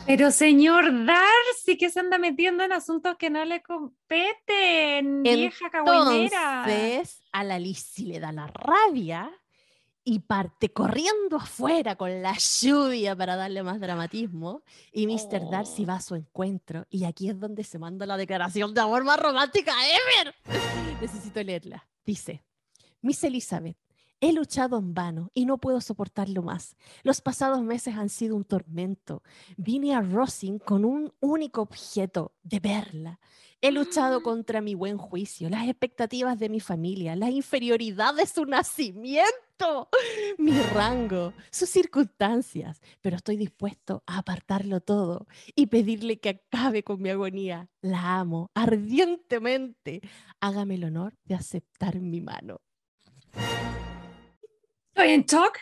Pero 0.07 0.31
señor 0.31 1.07
Darcy, 1.07 1.79
que 1.79 1.91
se 1.91 2.01
anda 2.01 2.19
metiendo 2.19 2.63
en 2.63 2.73
asuntos 2.73 3.17
que 3.17 3.31
no 3.31 3.45
le 3.45 3.63
competen, 3.63 5.23
vieja 5.23 5.71
cagüinera. 5.71 6.65
Entonces, 6.67 7.23
a 7.33 7.43
la 7.43 7.59
Lizzie 7.59 8.07
le 8.07 8.21
da 8.21 8.33
la 8.33 8.47
rabia 8.47 9.33
y 10.09 10.21
parte 10.21 10.73
corriendo 10.73 11.37
afuera 11.37 11.97
con 11.97 12.23
la 12.23 12.39
lluvia 12.39 13.17
para 13.17 13.35
darle 13.35 13.65
más 13.65 13.81
dramatismo. 13.81 14.63
Y 14.93 15.09
Mr. 15.09 15.51
Darcy 15.51 15.85
va 15.85 15.97
a 15.97 16.01
su 16.01 16.15
encuentro. 16.15 16.87
Y 16.91 17.05
aquí 17.05 17.29
es 17.29 17.41
donde 17.41 17.65
se 17.65 17.81
manda 17.81 18.07
la 18.07 18.17
declaración 18.17 18.73
de 18.73 18.83
amor 18.83 19.03
más 19.03 19.19
romántica 19.19 19.73
ever. 19.85 20.33
Necesito 21.01 21.43
leerla. 21.43 21.89
Dice, 22.05 22.45
Miss 23.03 23.25
Elizabeth, 23.25 23.77
He 24.21 24.33
luchado 24.33 24.79
en 24.79 24.95
vano 24.95 25.31
y 25.35 25.45
no 25.45 25.59
puedo 25.59 25.81
soportarlo 25.83 26.43
más. 26.43 26.77
Los 27.03 27.21
pasados 27.21 27.63
meses 27.63 27.97
han 27.97 28.09
sido 28.09 28.35
un 28.35 28.45
tormento. 28.45 29.23
Vine 29.59 29.95
a 29.95 30.01
Rosin 30.01 30.59
con 30.59 30.87
un 30.87 31.13
único 31.21 31.61
objeto, 31.61 32.33
de 32.43 32.61
verla. 32.61 33.21
He 33.61 33.73
luchado 33.73 34.23
contra 34.23 34.61
mi 34.61 34.75
buen 34.75 34.97
juicio, 34.97 35.51
las 35.51 35.67
expectativas 35.67 36.39
de 36.39 36.49
mi 36.49 36.61
familia, 36.61 37.17
la 37.17 37.31
inferioridad 37.31 38.15
de 38.15 38.27
su 38.27 38.45
nacimiento, 38.45 39.89
mi 40.39 40.53
rango, 40.61 41.33
sus 41.51 41.69
circunstancias, 41.69 42.81
pero 43.01 43.17
estoy 43.17 43.37
dispuesto 43.37 44.03
a 44.07 44.19
apartarlo 44.19 44.81
todo 44.81 45.27
y 45.55 45.67
pedirle 45.67 46.21
que 46.21 46.29
acabe 46.29 46.85
con 46.85 47.03
mi 47.03 47.11
agonía. 47.11 47.69
La 47.81 48.19
amo 48.19 48.51
ardientemente. 48.55 50.01
Hágame 50.41 50.77
el 50.77 50.85
honor 50.85 51.15
de 51.25 51.35
aceptar 51.35 52.01
mi 52.01 52.21
mano. 52.21 52.61
Estoy 54.97 55.13
en 55.13 55.25
shock. 55.25 55.59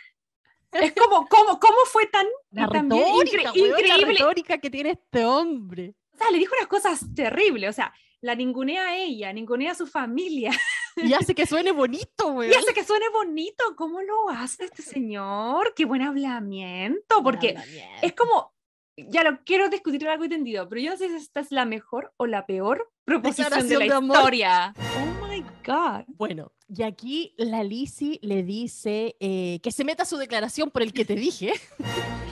Es 0.70 0.92
como, 0.92 1.26
¿cómo, 1.26 1.58
cómo 1.58 1.78
fue 1.86 2.06
tan, 2.06 2.24
la 2.52 2.68
retórica, 2.68 3.50
increíble? 3.52 4.04
retórica 4.06 4.58
que 4.58 4.70
tiene 4.70 4.90
este 4.90 5.24
hombre. 5.24 5.92
O 6.12 6.16
sea, 6.16 6.30
le 6.30 6.38
dijo 6.38 6.54
unas 6.56 6.68
cosas 6.68 7.00
terribles. 7.16 7.70
O 7.70 7.72
sea, 7.72 7.92
la 8.20 8.36
ningunea 8.36 8.86
a 8.86 8.96
ella, 8.96 9.32
ningunea 9.32 9.72
a 9.72 9.74
su 9.74 9.88
familia. 9.88 10.52
Y 10.96 11.12
hace 11.14 11.34
que 11.34 11.46
suene 11.46 11.72
bonito, 11.72 12.30
güey. 12.30 12.48
Y 12.52 12.54
hace 12.54 12.72
que 12.72 12.84
suene 12.84 13.08
bonito. 13.08 13.74
¿Cómo 13.76 14.02
lo 14.02 14.28
hace 14.28 14.66
este 14.66 14.82
señor? 14.82 15.74
Qué 15.74 15.84
buen 15.84 16.02
hablamiento. 16.02 17.20
Porque 17.24 17.56
es 18.02 18.12
como, 18.12 18.54
ya 18.96 19.24
lo 19.24 19.42
quiero 19.44 19.68
discutir 19.68 20.06
algo 20.06 20.22
entendido, 20.22 20.68
pero 20.68 20.80
yo 20.80 20.90
no 20.92 20.96
sé 20.96 21.08
si 21.08 21.16
esta 21.16 21.40
es 21.40 21.50
la 21.50 21.64
mejor 21.64 22.12
o 22.18 22.26
la 22.26 22.46
peor 22.46 22.88
proposición 23.04 23.68
de 23.68 23.78
la 23.78 23.86
historia. 23.86 24.74
Oh 24.78 25.23
my 25.44 25.50
God. 25.64 26.04
Bueno, 26.16 26.52
y 26.68 26.82
aquí 26.82 27.34
la 27.36 27.62
Lizzie 27.62 28.18
le 28.22 28.42
dice 28.42 29.16
eh, 29.20 29.60
que 29.62 29.70
se 29.70 29.84
meta 29.84 30.04
su 30.04 30.16
declaración 30.16 30.70
por 30.70 30.82
el 30.82 30.92
que 30.92 31.04
te 31.04 31.14
dije. 31.14 31.52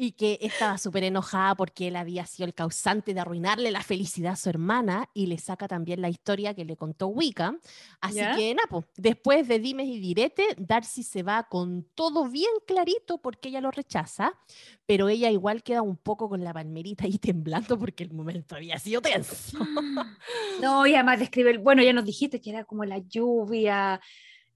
y 0.00 0.12
que 0.12 0.38
estaba 0.42 0.78
súper 0.78 1.02
enojada 1.02 1.56
porque 1.56 1.88
él 1.88 1.96
había 1.96 2.24
sido 2.24 2.46
el 2.46 2.54
causante 2.54 3.14
de 3.14 3.20
arruinarle 3.20 3.72
la 3.72 3.82
felicidad 3.82 4.34
a 4.34 4.36
su 4.36 4.48
hermana 4.48 5.10
y 5.12 5.26
le 5.26 5.38
saca 5.38 5.66
también 5.66 6.00
la 6.00 6.08
historia 6.08 6.54
que 6.54 6.64
le 6.64 6.76
contó 6.76 7.08
Wicca. 7.08 7.58
Así 8.00 8.20
que, 8.36 8.54
Napo, 8.54 8.84
después 8.96 9.48
de 9.48 9.58
dimes 9.58 9.88
y 9.88 9.98
direte, 9.98 10.46
Darcy 10.56 11.02
se 11.02 11.24
va 11.24 11.48
con 11.48 11.82
todo 11.96 12.28
bien 12.28 12.52
clarito 12.64 13.18
porque 13.18 13.48
ella 13.48 13.60
lo 13.60 13.72
rechaza, 13.72 14.38
pero 14.86 15.08
ella 15.08 15.30
igual 15.32 15.64
queda 15.64 15.82
un 15.82 15.96
poco 15.96 16.28
con 16.28 16.44
la 16.44 16.54
palmerita 16.54 17.04
ahí 17.04 17.18
temblando 17.18 17.76
porque 17.76 18.04
el 18.04 18.12
momento 18.12 18.54
había 18.54 18.78
sido 18.78 19.02
tenso. 19.02 19.58
No, 20.60 20.86
y 20.86 20.94
además 20.94 21.20
describe, 21.20 21.56
bueno, 21.58 21.82
ya 21.82 21.92
nos 21.92 22.04
dijiste 22.04 22.40
que 22.40 22.50
era 22.50 22.64
como 22.64 22.84
la 22.84 22.98
lluvia, 22.98 24.00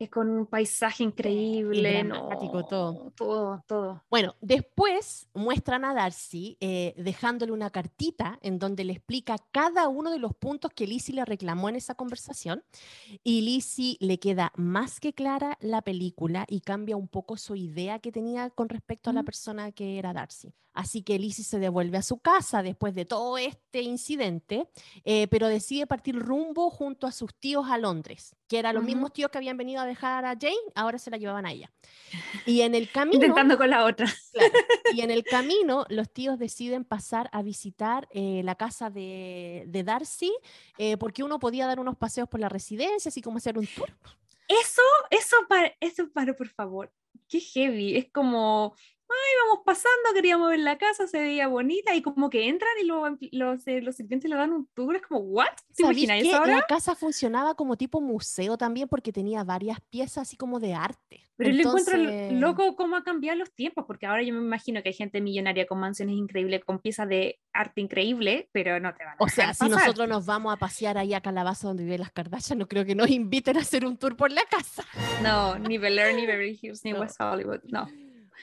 con 0.08 0.30
un 0.30 0.46
paisaje 0.46 1.04
increíble. 1.04 2.04
No, 2.04 2.28
todo. 2.68 3.12
Todo, 3.16 3.64
todo. 3.66 4.02
Bueno, 4.10 4.34
después 4.40 5.28
muestran 5.34 5.84
a 5.84 5.94
Darcy 5.94 6.56
eh, 6.60 6.94
dejándole 6.96 7.52
una 7.52 7.70
cartita 7.70 8.38
en 8.42 8.58
donde 8.58 8.84
le 8.84 8.92
explica 8.92 9.36
cada 9.50 9.88
uno 9.88 10.10
de 10.10 10.18
los 10.18 10.34
puntos 10.34 10.72
que 10.74 10.86
Lizzie 10.86 11.14
le 11.14 11.24
reclamó 11.24 11.68
en 11.68 11.76
esa 11.76 11.94
conversación. 11.94 12.62
Y 13.22 13.42
Lizzie 13.42 13.96
le 14.00 14.18
queda 14.18 14.52
más 14.56 15.00
que 15.00 15.12
clara 15.12 15.58
la 15.60 15.82
película 15.82 16.46
y 16.48 16.60
cambia 16.60 16.96
un 16.96 17.08
poco 17.08 17.36
su 17.36 17.56
idea 17.56 17.98
que 17.98 18.12
tenía 18.12 18.50
con 18.50 18.68
respecto 18.68 19.10
a 19.10 19.12
la 19.12 19.22
persona 19.22 19.72
que 19.72 19.98
era 19.98 20.12
Darcy. 20.12 20.54
Así 20.74 21.02
que 21.02 21.18
Lizzie 21.18 21.44
se 21.44 21.58
devuelve 21.58 21.98
a 21.98 22.02
su 22.02 22.18
casa 22.18 22.62
después 22.62 22.94
de 22.94 23.04
todo 23.04 23.36
este 23.38 23.82
incidente, 23.82 24.68
eh, 25.04 25.28
pero 25.28 25.48
decide 25.48 25.86
partir 25.86 26.18
rumbo 26.18 26.70
junto 26.70 27.06
a 27.06 27.12
sus 27.12 27.34
tíos 27.34 27.66
a 27.68 27.78
Londres, 27.78 28.34
que 28.48 28.58
eran 28.58 28.74
los 28.74 28.84
mismos 28.84 29.12
tíos 29.12 29.30
que 29.30 29.38
habían 29.38 29.56
venido 29.56 29.80
a 29.80 29.86
dejar 29.86 30.24
a 30.24 30.30
Jane, 30.30 30.56
ahora 30.74 30.98
se 30.98 31.10
la 31.10 31.18
llevaban 31.18 31.46
a 31.46 31.52
ella. 31.52 31.70
Y 32.46 32.62
en 32.62 32.74
el 32.74 32.90
camino... 32.92 33.16
Intentando 33.16 33.58
con 33.58 33.70
la 33.70 33.84
otra. 33.84 34.06
y 34.94 35.02
en 35.02 35.10
el 35.10 35.24
camino 35.30 35.84
los 35.88 36.10
tíos 36.10 36.38
deciden 36.38 36.84
pasar 36.84 37.28
a 37.32 37.42
visitar 37.42 38.08
eh, 38.10 38.40
la 38.44 38.54
casa 38.54 38.90
de, 38.90 39.82
Darcy, 39.84 40.32
eh, 40.78 40.96
porque 40.96 41.22
uno 41.22 41.38
podía 41.38 41.66
dar 41.66 41.80
unos 41.80 41.96
paseos 41.96 42.28
por 42.28 42.40
la 42.40 42.48
residencia, 42.48 43.08
así 43.10 43.20
como 43.20 43.38
hacer 43.38 43.58
un 43.58 43.66
tour. 43.66 43.90
Eso, 44.48 44.82
eso 45.10 45.36
para, 45.48 45.72
eso 45.80 46.10
para, 46.12 46.34
por 46.34 46.48
favor. 46.48 46.92
Qué 47.28 47.40
heavy. 47.40 47.96
Es 47.96 48.10
como, 48.10 48.74
ay, 49.12 49.48
vamos 49.48 49.62
pasando, 49.64 50.14
queríamos 50.14 50.48
ver 50.50 50.60
la 50.60 50.78
casa, 50.78 51.06
se 51.06 51.18
veía 51.20 51.46
bonita, 51.48 51.94
y 51.94 52.02
como 52.02 52.30
que 52.30 52.48
entran 52.48 52.70
y 52.82 52.86
los, 52.86 53.10
los, 53.32 53.66
eh, 53.66 53.80
los 53.82 53.96
sirvientes 53.96 54.30
le 54.30 54.36
dan 54.36 54.52
un 54.52 54.66
tour, 54.74 54.96
es 54.96 55.02
como, 55.02 55.20
¿what? 55.20 55.46
¿Te 55.76 55.82
imaginas 55.84 56.22
eso 56.22 56.36
ahora? 56.36 56.56
La 56.56 56.62
casa 56.66 56.94
funcionaba 56.94 57.54
como 57.54 57.76
tipo 57.76 58.00
museo 58.00 58.56
también 58.56 58.88
porque 58.88 59.12
tenía 59.12 59.44
varias 59.44 59.78
piezas 59.90 60.22
así 60.28 60.36
como 60.36 60.60
de 60.60 60.74
arte. 60.74 61.22
Pero 61.36 61.50
le 61.54 61.62
encuentro 61.62 61.94
Entonces- 61.96 62.40
loco 62.40 62.76
cómo 62.76 62.94
ha 62.96 63.02
cambiado 63.02 63.38
los 63.38 63.52
tiempos, 63.52 63.84
porque 63.86 64.06
ahora 64.06 64.22
yo 64.22 64.32
me 64.34 64.40
imagino 64.40 64.82
que 64.82 64.90
hay 64.90 64.94
gente 64.94 65.20
millonaria 65.20 65.66
con 65.66 65.78
mansiones 65.80 66.14
increíbles, 66.16 66.64
con 66.64 66.78
piezas 66.78 67.08
de 67.08 67.40
arte 67.52 67.80
increíble, 67.80 68.48
pero 68.52 68.78
no 68.80 68.94
te 68.94 69.04
van 69.04 69.14
a 69.14 69.16
O 69.18 69.28
sea, 69.28 69.44
dejar 69.48 69.54
si 69.56 69.64
pasar. 69.64 69.78
nosotros 69.86 70.08
nos 70.08 70.26
vamos 70.26 70.52
a 70.52 70.56
pasear 70.56 70.98
ahí 70.98 71.14
a 71.14 71.20
Calabaza 71.20 71.68
donde 71.68 71.84
viven 71.84 72.00
las 72.00 72.12
Kardashian, 72.12 72.58
no 72.58 72.68
creo 72.68 72.84
que 72.84 72.94
nos 72.94 73.08
inviten 73.10 73.56
a 73.56 73.60
hacer 73.60 73.84
un 73.86 73.96
tour 73.96 74.16
por 74.16 74.30
la 74.30 74.42
casa. 74.42 74.84
No, 75.22 75.58
ni 75.58 75.78
Bel 75.78 75.98
Air, 75.98 76.14
ni 76.14 76.26
Beverly 76.26 76.58
Hills, 76.60 76.84
ni 76.84 76.92
No. 76.92 77.00
West 77.00 77.20
Hollywood, 77.20 77.60
no. 77.64 77.88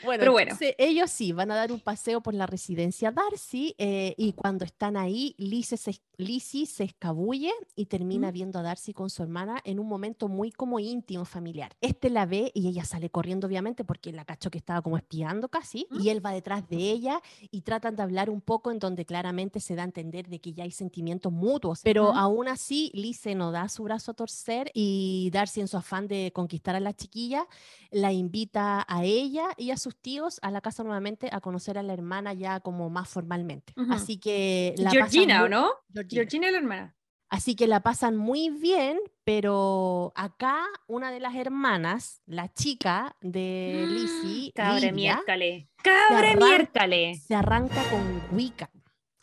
Bueno, 0.02 0.22
Pero 0.22 0.32
bueno. 0.32 0.52
entonces, 0.52 0.76
ellos 0.78 1.12
sí 1.12 1.32
van 1.34 1.52
a 1.52 1.56
dar 1.56 1.72
un 1.72 1.80
paseo 1.80 2.22
por 2.22 2.34
la 2.34 2.45
residencia 2.45 3.12
Darcy 3.12 3.76
eh, 3.78 4.16
y 4.18 4.34
cuando 4.34 4.64
están 4.64 4.95
ahí, 4.95 5.36
Lizzie 5.38 5.78
se, 5.78 6.02
Lizzie 6.18 6.66
se 6.66 6.86
escabulle 6.86 7.52
y 7.76 7.86
termina 7.88 8.28
Ujú. 8.28 8.34
viendo 8.34 8.60
a 8.60 8.62
Darcy 8.62 8.93
con 8.93 9.10
su 9.10 9.24
hermana 9.24 9.60
en 9.66 9.80
un 9.80 9.88
momento 9.88 10.28
muy 10.30 10.52
como 10.52 10.80
íntimo, 10.80 11.26
familiar. 11.26 11.76
Este 11.82 12.10
la 12.10 12.26
ve 12.26 12.52
y 12.54 12.68
ella 12.68 12.86
sale 12.86 13.10
corriendo, 13.10 13.47
obviamente, 13.47 13.84
porque 13.84 14.14
la 14.14 14.24
cachó 14.26 14.50
que 14.50 14.58
estaba 14.58 14.82
como 14.82 14.97
espiando 14.97 15.50
casi, 15.50 15.86
Ujú. 15.91 16.02
y 16.02 16.10
él 16.10 16.26
va 16.26 16.32
detrás 16.32 16.68
de 16.70 16.78
ella 16.78 17.22
y 17.52 17.62
tratan 17.62 17.95
de 17.95 18.04
hablar 18.04 18.30
un 18.30 18.41
poco 18.41 18.72
en 18.72 18.80
donde 18.80 19.06
claramente 19.06 19.60
se 19.60 19.76
da 19.76 19.82
a 19.82 19.86
entender 19.86 20.28
de 20.30 20.39
que 20.39 20.54
ya 20.54 20.64
hay 20.64 20.72
sentimientos 20.72 21.32
mutuos, 21.32 21.82
pero 21.84 22.10
Ujú. 22.10 22.18
aún 22.18 22.47
así 22.47 22.91
Lizzie 22.93 23.36
no 23.36 23.52
da 23.52 23.68
su 23.70 23.84
brazo 23.84 24.12
a 24.12 24.14
torcer 24.14 24.72
y 24.74 25.30
Darcy 25.34 25.62
en 25.62 25.68
su 25.68 25.78
afán 25.78 26.08
de 26.08 26.32
conquistar 26.34 26.76
a 26.76 26.80
la 26.80 26.93
chiquilla 26.93 27.47
la 27.91 28.12
invita 28.14 28.86
a 28.88 29.04
ella 29.04 29.45
y 29.58 29.72
a 29.72 29.78
sus 29.90 30.00
tíos 30.02 30.40
a 30.44 30.52
la 30.52 30.62
casa 30.62 30.84
nuevamente 30.84 31.30
a 31.32 31.42
conocer 31.42 31.78
a 31.80 31.84
la 31.84 31.94
hermana 31.94 32.34
ya 32.34 32.60
como 32.60 32.90
más 32.92 33.10
formalmente. 33.10 33.74
Así 33.90 34.20
que 34.20 34.76
la 34.78 34.92
Georgina, 34.92 35.38
¿o 35.40 35.42
muy- 35.42 35.50
no? 35.50 35.70
Georgina. 35.94 36.22
Georgina 36.22 36.46
es 36.48 36.52
la 36.54 36.58
hermana. 36.60 36.96
Así 37.32 37.56
que 37.56 37.68
la 37.68 37.82
pasan 37.82 38.18
muy 38.18 38.50
bien, 38.50 39.00
pero 39.24 40.12
acá 40.16 40.66
una 40.88 41.12
de 41.12 41.20
las 41.20 41.36
hermanas, 41.36 42.22
la 42.26 42.52
chica 42.54 43.16
de 43.22 43.86
Lizzie, 43.88 44.52
Cabre 44.54 44.92
miércale. 44.92 45.70
Cabre 45.84 46.36
miércale. 46.36 47.16
se 47.16 47.36
arranca 47.36 47.84
con 47.92 48.22
Wicca, 48.36 48.72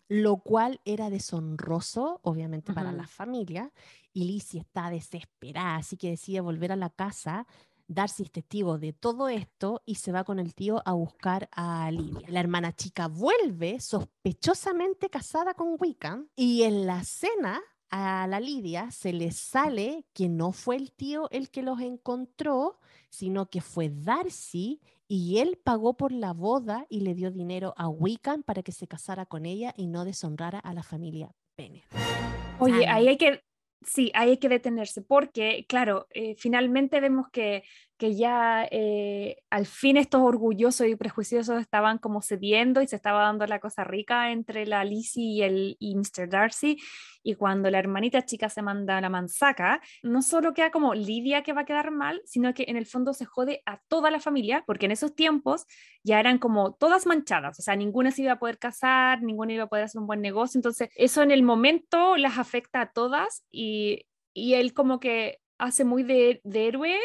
lo 0.08 0.36
cual 0.38 0.80
era 0.84 1.10
deshonroso, 1.10 2.20
obviamente, 2.22 2.72
para 2.72 2.92
la 2.92 3.06
familia, 3.08 3.72
y 4.12 4.24
Lizzie 4.24 4.60
está 4.60 4.88
desesperada, 4.90 5.76
así 5.76 5.96
que 5.96 6.10
decide 6.10 6.40
volver 6.40 6.70
a 6.72 6.76
la 6.76 6.90
casa. 6.90 7.46
Darcy 7.88 8.24
es 8.24 8.32
testigo 8.32 8.78
de 8.78 8.92
todo 8.92 9.28
esto 9.28 9.82
y 9.86 9.96
se 9.96 10.12
va 10.12 10.24
con 10.24 10.38
el 10.38 10.54
tío 10.54 10.82
a 10.84 10.92
buscar 10.92 11.48
a 11.52 11.90
Lidia. 11.90 12.28
La 12.28 12.40
hermana 12.40 12.74
chica 12.74 13.08
vuelve 13.08 13.80
sospechosamente 13.80 15.08
casada 15.08 15.54
con 15.54 15.76
Wiccan 15.78 16.28
y 16.34 16.62
en 16.62 16.86
la 16.86 17.04
cena 17.04 17.60
a 17.90 18.26
la 18.26 18.40
Lidia 18.40 18.90
se 18.90 19.12
le 19.12 19.30
sale 19.30 20.04
que 20.12 20.28
no 20.28 20.52
fue 20.52 20.76
el 20.76 20.92
tío 20.92 21.30
el 21.30 21.50
que 21.50 21.62
los 21.62 21.80
encontró, 21.80 22.80
sino 23.08 23.48
que 23.48 23.60
fue 23.60 23.88
Darcy 23.88 24.80
y 25.08 25.38
él 25.38 25.58
pagó 25.62 25.96
por 25.96 26.10
la 26.10 26.32
boda 26.32 26.86
y 26.88 27.00
le 27.00 27.14
dio 27.14 27.30
dinero 27.30 27.74
a 27.76 27.88
Wiccan 27.88 28.42
para 28.42 28.62
que 28.62 28.72
se 28.72 28.88
casara 28.88 29.26
con 29.26 29.46
ella 29.46 29.72
y 29.76 29.86
no 29.86 30.04
deshonrara 30.04 30.58
a 30.58 30.74
la 30.74 30.82
familia 30.82 31.34
Bennet. 31.56 31.84
Oye, 32.58 32.86
ahí 32.88 33.08
hay 33.08 33.16
que, 33.16 33.44
sí, 33.86 34.10
ahí 34.14 34.30
hay 34.30 34.38
que 34.38 34.48
detenerse, 34.48 35.02
porque, 35.02 35.64
claro, 35.68 36.08
eh, 36.14 36.34
finalmente 36.38 37.00
vemos 37.00 37.28
que, 37.32 37.62
que 37.98 38.14
ya 38.14 38.68
eh, 38.70 39.38
al 39.50 39.66
fin 39.66 39.96
estos 39.96 40.20
orgullosos 40.20 40.86
y 40.86 40.96
prejuiciosos 40.96 41.60
estaban 41.60 41.98
como 41.98 42.20
cediendo 42.20 42.82
y 42.82 42.86
se 42.86 42.96
estaba 42.96 43.22
dando 43.22 43.46
la 43.46 43.58
cosa 43.58 43.84
rica 43.84 44.30
entre 44.32 44.66
la 44.66 44.84
Lizzie 44.84 45.24
y, 45.24 45.42
el, 45.42 45.76
y 45.78 45.96
Mr. 45.96 46.28
Darcy, 46.28 46.78
y 47.22 47.34
cuando 47.34 47.70
la 47.70 47.78
hermanita 47.78 48.24
chica 48.24 48.48
se 48.48 48.62
manda 48.62 49.00
la 49.00 49.08
mansaca, 49.08 49.80
no 50.02 50.22
solo 50.22 50.54
queda 50.54 50.70
como 50.70 50.94
Lidia 50.94 51.42
que 51.42 51.52
va 51.52 51.62
a 51.62 51.64
quedar 51.64 51.90
mal, 51.90 52.20
sino 52.24 52.54
que 52.54 52.66
en 52.68 52.76
el 52.76 52.86
fondo 52.86 53.14
se 53.14 53.24
jode 53.24 53.62
a 53.66 53.80
toda 53.88 54.10
la 54.10 54.20
familia, 54.20 54.62
porque 54.66 54.86
en 54.86 54.92
esos 54.92 55.14
tiempos 55.14 55.66
ya 56.04 56.20
eran 56.20 56.38
como 56.38 56.74
todas 56.74 57.06
manchadas, 57.06 57.58
o 57.58 57.62
sea, 57.62 57.76
ninguna 57.76 58.10
se 58.10 58.22
iba 58.22 58.32
a 58.32 58.38
poder 58.38 58.58
casar, 58.58 59.22
ninguna 59.22 59.54
iba 59.54 59.64
a 59.64 59.68
poder 59.68 59.84
hacer 59.84 60.00
un 60.00 60.06
buen 60.06 60.20
negocio, 60.20 60.58
entonces 60.58 60.90
eso 60.96 61.22
en 61.22 61.30
el 61.30 61.42
momento 61.42 62.16
las 62.16 62.38
afecta 62.38 62.82
a 62.82 62.92
todas 62.92 63.44
y, 63.50 64.06
y 64.34 64.54
él 64.54 64.74
como 64.74 65.00
que 65.00 65.40
hace 65.58 65.84
muy 65.84 66.02
de, 66.02 66.40
de 66.44 66.68
héroe 66.68 66.98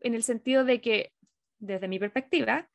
en 0.00 0.14
el 0.14 0.22
sentido 0.22 0.64
de 0.64 0.80
que, 0.80 1.12
desde 1.58 1.88
mi 1.88 1.98
perspectiva, 1.98 2.68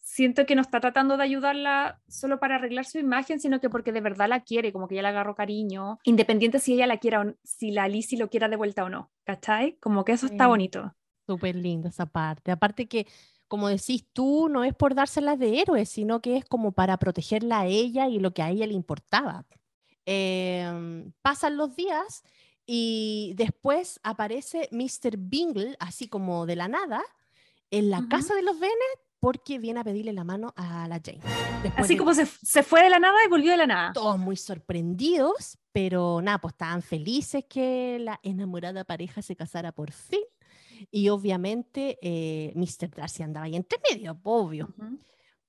siento 0.00 0.46
que 0.46 0.54
no 0.54 0.62
está 0.62 0.80
tratando 0.80 1.16
de 1.16 1.24
ayudarla 1.24 2.00
solo 2.08 2.38
para 2.40 2.54
arreglar 2.54 2.84
su 2.84 2.98
imagen, 2.98 3.40
sino 3.40 3.60
que 3.60 3.68
porque 3.68 3.92
de 3.92 4.00
verdad 4.00 4.28
la 4.28 4.40
quiere, 4.40 4.72
como 4.72 4.88
que 4.88 4.94
ya 4.94 5.02
le 5.02 5.08
agarró 5.08 5.34
cariño, 5.34 5.98
independiente 6.04 6.60
si 6.60 6.74
ella 6.74 6.86
la 6.86 6.98
quiera 6.98 7.18
o 7.20 7.22
n- 7.22 7.34
si 7.44 7.72
la 7.72 7.88
Lizzie 7.88 8.18
lo 8.18 8.30
quiera 8.30 8.48
de 8.48 8.56
vuelta 8.56 8.84
o 8.84 8.88
no, 8.88 9.10
¿cachai? 9.24 9.76
Como 9.80 10.04
que 10.04 10.12
eso 10.12 10.26
está 10.26 10.44
Sí. 10.44 10.48
bonito. 10.48 10.94
Súper 11.26 11.56
linda 11.56 11.90
esa 11.90 12.06
parte. 12.06 12.50
Aparte 12.52 12.86
que, 12.86 13.06
como 13.48 13.68
decís 13.68 14.06
tú, 14.14 14.48
no 14.48 14.64
es 14.64 14.72
por 14.74 14.94
dárselas 14.94 15.38
de 15.38 15.60
héroe, 15.60 15.84
sino 15.84 16.22
que 16.22 16.36
es 16.38 16.44
como 16.46 16.72
para 16.72 16.96
protegerla 16.96 17.60
a 17.60 17.66
ella 17.66 18.08
y 18.08 18.18
lo 18.18 18.32
que 18.32 18.42
a 18.42 18.50
ella 18.50 18.66
le 18.66 18.74
importaba. 18.74 19.44
Em, 20.06 21.12
pasan 21.20 21.56
los 21.58 21.76
días 21.76 22.22
y 22.70 23.32
después 23.36 23.98
aparece 24.02 24.68
Mr. 24.72 25.16
Bingle, 25.16 25.74
así 25.80 26.06
como 26.06 26.44
de 26.44 26.54
la 26.54 26.68
nada, 26.68 27.02
en 27.70 27.88
la 27.88 28.06
casa 28.08 28.34
de 28.34 28.42
los 28.42 28.60
Bennet 28.60 29.00
porque 29.20 29.58
viene 29.58 29.80
a 29.80 29.84
pedirle 29.84 30.12
la 30.12 30.22
mano 30.22 30.52
a 30.54 30.86
la 30.86 31.00
Jane. 31.02 31.20
Después 31.62 31.84
Así 31.86 31.94
de 31.94 31.98
como 31.98 32.12
se, 32.12 32.26
se 32.26 32.62
fue 32.62 32.82
de 32.82 32.90
la 32.90 32.98
nada 32.98 33.16
y 33.24 33.28
volvió 33.28 33.52
de 33.52 33.56
la 33.56 33.66
nada. 33.66 33.92
todos 33.94 34.18
muy 34.18 34.36
sorprendidos, 34.36 35.58
pero 35.72 36.20
nada, 36.20 36.38
pues 36.38 36.52
estaban 36.52 36.82
felices 36.82 37.46
que 37.48 37.98
la 38.00 38.20
enamorada 38.22 38.84
pareja 38.84 39.22
se 39.22 39.34
casara 39.34 39.72
por 39.72 39.90
fin. 39.90 40.20
Y 40.90 41.08
obviamente 41.08 41.98
eh, 42.02 42.52
Mr. 42.54 42.90
Darcy 42.94 43.22
andaba 43.22 43.46
ahí 43.46 43.56
entre 43.56 43.80
medio, 43.90 44.20
obvio. 44.22 44.68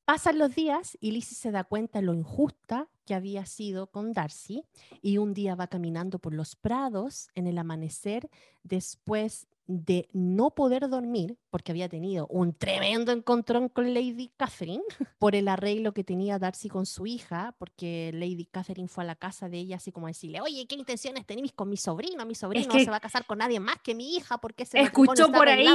Pasan 0.09 0.39
los 0.39 0.55
días 0.55 0.97
y 0.99 1.11
Lizzie 1.11 1.37
se 1.37 1.51
da 1.51 1.63
cuenta 1.63 2.01
lo 2.01 2.15
injusta 2.15 2.89
que 3.05 3.13
había 3.13 3.45
sido 3.45 3.91
con 3.91 4.11
Darcy 4.11 4.63
y 5.03 5.19
un 5.19 5.35
día 5.35 5.53
va 5.53 5.67
caminando 5.67 6.17
por 6.17 6.33
los 6.33 6.55
prados 6.55 7.27
en 7.35 7.45
el 7.45 7.59
amanecer 7.59 8.27
después 8.63 9.47
de 9.71 10.09
no 10.13 10.49
poder 10.55 10.89
dormir 10.89 11.37
porque 11.51 11.71
había 11.71 11.87
tenido 11.89 12.25
un 12.27 12.53
tremendo 12.53 13.11
encontrón 13.11 13.69
con 13.69 13.93
Lady 13.93 14.31
Catherine 14.35 14.81
por 15.19 15.35
el 15.35 15.47
arreglo 15.47 15.93
que 15.93 16.03
tenía 16.03 16.39
Darcy 16.39 16.69
con 16.69 16.87
su 16.87 17.05
hija 17.05 17.55
porque 17.59 18.09
Lady 18.15 18.45
Catherine 18.45 18.87
fue 18.87 19.03
a 19.03 19.07
la 19.07 19.15
casa 19.15 19.47
de 19.47 19.59
ella 19.59 19.75
así 19.75 19.91
como 19.91 20.07
a 20.07 20.09
decirle 20.09 20.41
oye 20.41 20.65
¿qué 20.67 20.73
intenciones 20.75 21.23
tenéis 21.27 21.53
con 21.53 21.69
mi 21.69 21.77
sobrino? 21.77 22.25
Mi 22.25 22.33
sobrino 22.33 22.65
no 22.67 22.73
que- 22.73 22.83
se 22.83 22.89
va 22.89 22.95
a 22.97 22.99
casar 22.99 23.25
con 23.27 23.37
nadie 23.37 23.59
más 23.59 23.75
que 23.83 23.93
mi 23.93 24.15
hija 24.15 24.39
porque 24.39 24.63
ese 24.63 24.79
Escuchó 24.79 25.31
por 25.31 25.47
ahí. 25.47 25.67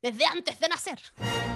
desde 0.00 0.24
antes 0.26 0.60
de 0.60 0.68
nacer 0.68 1.00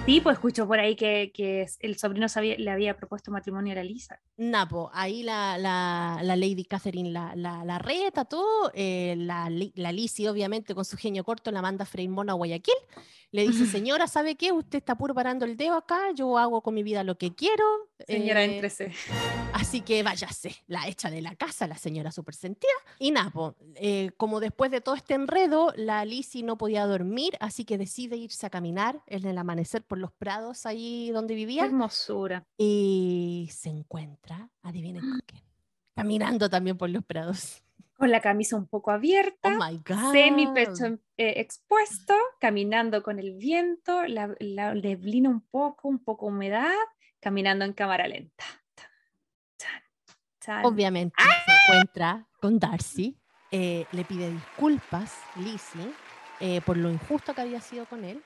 Sí, 0.05 0.19
pues 0.21 0.33
escuchó 0.33 0.67
por 0.67 0.79
ahí 0.79 0.95
que, 0.97 1.31
que 1.33 1.65
el 1.79 1.97
sobrino 1.97 2.27
sabía- 2.27 2.57
le 2.57 2.71
había 2.71 2.97
propuesto 2.97 3.31
matrimonio 3.31 3.73
a 3.73 3.75
la 3.75 3.83
Lisa. 3.83 4.19
Napo, 4.37 4.89
ahí 4.93 5.21
la, 5.23 5.57
la, 5.57 6.19
la 6.23 6.35
Lady 6.35 6.65
Catherine 6.65 7.11
la, 7.11 7.35
la, 7.35 7.63
la 7.63 7.77
reta, 7.77 8.25
todo. 8.25 8.71
eh, 8.73 9.13
la, 9.17 9.49
la 9.75 9.91
Lizzie, 9.91 10.27
obviamente, 10.29 10.73
con 10.73 10.83
su 10.83 10.97
genio 10.97 11.23
corto, 11.23 11.51
la 11.51 11.61
manda 11.69 11.83
a 11.83 11.85
Frei 11.85 12.07
Mona 12.07 12.31
a 12.33 12.35
Guayaquil. 12.35 12.73
Le 13.31 13.47
dice, 13.47 13.67
señora, 13.67 14.07
¿sabe 14.07 14.33
qué? 14.35 14.51
Usted 14.51 14.79
está 14.79 14.95
puro 14.97 15.13
parando 15.13 15.45
el 15.45 15.55
dedo 15.55 15.75
acá, 15.75 15.99
yo 16.15 16.39
hago 16.39 16.61
con 16.63 16.73
mi 16.73 16.81
vida 16.81 17.03
lo 17.03 17.15
que 17.19 17.35
quiero. 17.35 17.63
Señora, 18.07 18.43
eh, 18.43 18.55
entrese. 18.55 18.91
Así 19.53 19.81
que 19.81 20.01
váyase, 20.01 20.55
la 20.65 20.87
echa 20.87 21.11
de 21.11 21.21
la 21.21 21.35
casa, 21.35 21.67
la 21.67 21.77
señora 21.77 22.11
súper 22.11 22.33
sentida. 22.33 22.71
Y 22.97 23.11
Napo, 23.11 23.55
como 24.17 24.39
después 24.39 24.71
de 24.71 24.81
todo 24.81 24.95
este 24.95 25.13
enredo, 25.13 25.71
la 25.75 26.05
Lizzie 26.05 26.41
no 26.41 26.57
podía 26.57 26.87
dormir, 26.87 27.37
así 27.39 27.65
que 27.65 27.77
decide 27.77 28.15
irse 28.17 28.47
a 28.47 28.49
caminar 28.49 29.03
en 29.05 29.23
el 29.27 29.37
amanecer 29.37 29.83
por 29.83 29.99
los 29.99 30.11
prados 30.11 30.65
ahí 30.65 31.11
donde 31.11 31.33
Qué 31.35 31.35
vivía. 31.35 31.65
hermosura. 31.65 32.43
Y 32.57 33.47
se 33.51 33.69
encuentra, 33.69 34.49
adivinen 34.63 35.01
con 35.07 35.19
quién, 35.27 35.43
caminando 35.95 36.49
también 36.49 36.79
por 36.79 36.89
los 36.89 37.05
prados. 37.05 37.61
Con 37.99 38.11
la 38.11 38.21
camisa 38.21 38.55
un 38.55 38.65
poco 38.67 38.91
Oh 38.91 38.93
abierta, 38.93 39.49
my 39.49 39.77
God. 39.85 40.11
semi 40.13 40.47
pecho 40.53 40.85
eh, 41.17 41.33
expuesto, 41.41 42.15
caminando 42.39 43.03
con 43.03 43.19
el 43.19 43.33
viento, 43.35 44.07
la, 44.07 44.33
la 44.39 44.73
neblina 44.73 45.29
un 45.29 45.41
poco, 45.41 45.89
un 45.89 46.01
poco 46.01 46.27
humedad, 46.27 46.71
caminando 47.19 47.65
en 47.65 47.73
cámara 47.73 48.07
lenta. 48.07 48.45
Chan. 50.39 50.65
Obviamente 50.65 51.21
se 51.45 51.51
encuentra 51.73 52.25
con 52.39 52.57
Darcy, 52.57 53.17
eh, 53.51 53.85
le 53.91 54.05
pide 54.05 54.31
disculpas, 54.31 55.13
Lizzie, 55.35 55.91
eh, 56.39 56.61
por 56.61 56.77
lo 56.77 56.89
injusto 56.89 57.33
que 57.33 57.41
había 57.41 57.59
sido 57.59 57.85
con 57.85 58.05
él. 58.05 58.23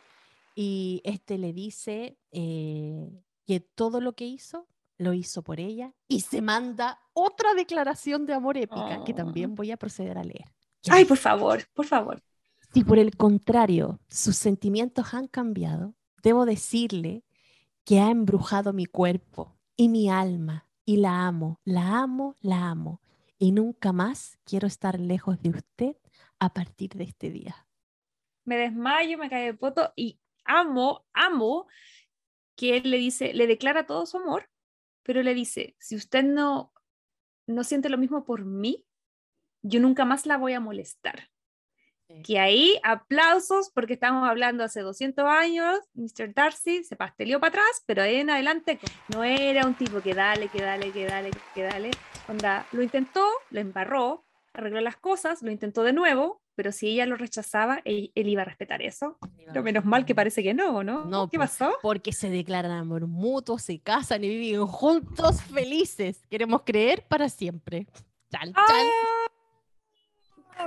Y 0.53 1.01
este 1.03 1.39
le 1.39 1.51
dice 1.51 2.19
eh, 2.31 3.09
que 3.47 3.59
todo 3.59 3.99
lo 4.01 4.13
que 4.13 4.25
hizo 4.25 4.67
lo 5.03 5.13
hizo 5.13 5.43
por 5.43 5.59
ella 5.59 5.93
y 6.07 6.21
se 6.21 6.41
manda 6.41 6.99
otra 7.13 7.53
declaración 7.53 8.25
de 8.25 8.33
amor 8.33 8.57
épica 8.57 9.03
que 9.03 9.13
también 9.13 9.55
voy 9.55 9.71
a 9.71 9.77
proceder 9.77 10.17
a 10.17 10.23
leer. 10.23 10.45
Ay, 10.89 11.05
por 11.05 11.17
favor, 11.17 11.63
por 11.73 11.85
favor. 11.85 12.21
Si 12.73 12.83
por 12.83 12.97
el 12.97 13.15
contrario 13.15 13.99
sus 14.07 14.35
sentimientos 14.35 15.13
han 15.13 15.27
cambiado, 15.27 15.93
debo 16.23 16.45
decirle 16.45 17.23
que 17.85 17.99
ha 17.99 18.09
embrujado 18.09 18.73
mi 18.73 18.85
cuerpo 18.85 19.55
y 19.75 19.89
mi 19.89 20.09
alma, 20.09 20.67
y 20.85 20.97
la 20.97 21.25
amo, 21.27 21.59
la 21.63 21.99
amo, 21.99 22.35
la 22.41 22.69
amo, 22.69 23.01
y 23.37 23.51
nunca 23.51 23.91
más 23.91 24.39
quiero 24.43 24.67
estar 24.67 24.99
lejos 24.99 25.41
de 25.41 25.49
usted 25.49 25.95
a 26.39 26.53
partir 26.53 26.91
de 26.91 27.03
este 27.03 27.29
día. 27.29 27.67
Me 28.45 28.57
desmayo, 28.57 29.17
me 29.17 29.29
cae 29.29 29.45
de 29.45 29.53
poto 29.53 29.93
y 29.95 30.19
amo, 30.45 31.05
amo 31.13 31.67
que 32.55 32.77
él 32.77 32.91
le 32.91 32.97
dice, 32.97 33.33
le 33.33 33.47
declara 33.47 33.85
todo 33.85 34.05
su 34.05 34.17
amor, 34.17 34.49
pero 35.03 35.21
le 35.21 35.33
dice, 35.33 35.75
si 35.79 35.95
usted 35.95 36.23
no, 36.23 36.73
no 37.47 37.63
siente 37.63 37.89
lo 37.89 37.97
mismo 37.97 38.25
por 38.25 38.45
mí, 38.45 38.85
yo 39.61 39.79
nunca 39.79 40.05
más 40.05 40.25
la 40.25 40.37
voy 40.37 40.53
a 40.53 40.59
molestar. 40.59 41.29
Que 42.23 42.37
ahí, 42.37 42.79
aplausos, 42.83 43.71
porque 43.71 43.93
estamos 43.93 44.27
hablando 44.27 44.63
hace 44.63 44.81
200 44.81 45.25
años, 45.25 45.79
Mr. 45.93 46.33
Darcy 46.33 46.83
se 46.83 46.95
pasteleó 46.95 47.39
para 47.39 47.49
atrás, 47.49 47.83
pero 47.87 48.03
ahí 48.03 48.17
en 48.17 48.29
adelante 48.29 48.77
no 49.07 49.23
era 49.23 49.65
un 49.65 49.73
tipo 49.73 49.99
que 50.01 50.13
dale, 50.13 50.47
que 50.49 50.61
dale, 50.61 50.91
que 50.91 51.05
dale, 51.05 51.31
que 51.55 51.63
dale. 51.63 51.91
Onda, 52.27 52.67
lo 52.71 52.83
intentó, 52.83 53.25
lo 53.49 53.59
embarró, 53.59 54.25
arregló 54.53 54.79
las 54.81 54.97
cosas, 54.97 55.41
lo 55.41 55.51
intentó 55.51 55.83
de 55.83 55.93
nuevo, 55.93 56.41
pero 56.55 56.71
si 56.71 56.89
ella 56.89 57.05
lo 57.05 57.15
rechazaba, 57.15 57.81
él, 57.85 58.11
iba 58.15 58.43
a 58.43 58.45
respetar 58.45 58.81
eso. 58.81 59.17
Pero 59.45 59.63
menos 59.63 59.85
mal 59.85 60.05
que 60.05 60.13
parece 60.13 60.43
que 60.43 60.53
no, 60.53 60.83
¿no? 60.83 61.05
no 61.05 61.29
¿Qué 61.29 61.37
pasó? 61.37 61.73
Porque 61.81 62.13
se 62.13 62.29
declaran 62.29 62.71
amor 62.71 63.07
mutuo, 63.07 63.57
se 63.57 63.79
casan 63.79 64.23
y 64.23 64.29
viven 64.29 64.67
juntos 64.67 65.41
felices. 65.41 66.21
Queremos 66.29 66.61
creer 66.63 67.05
para 67.07 67.29
siempre. 67.29 67.87
Chan. 68.31 68.53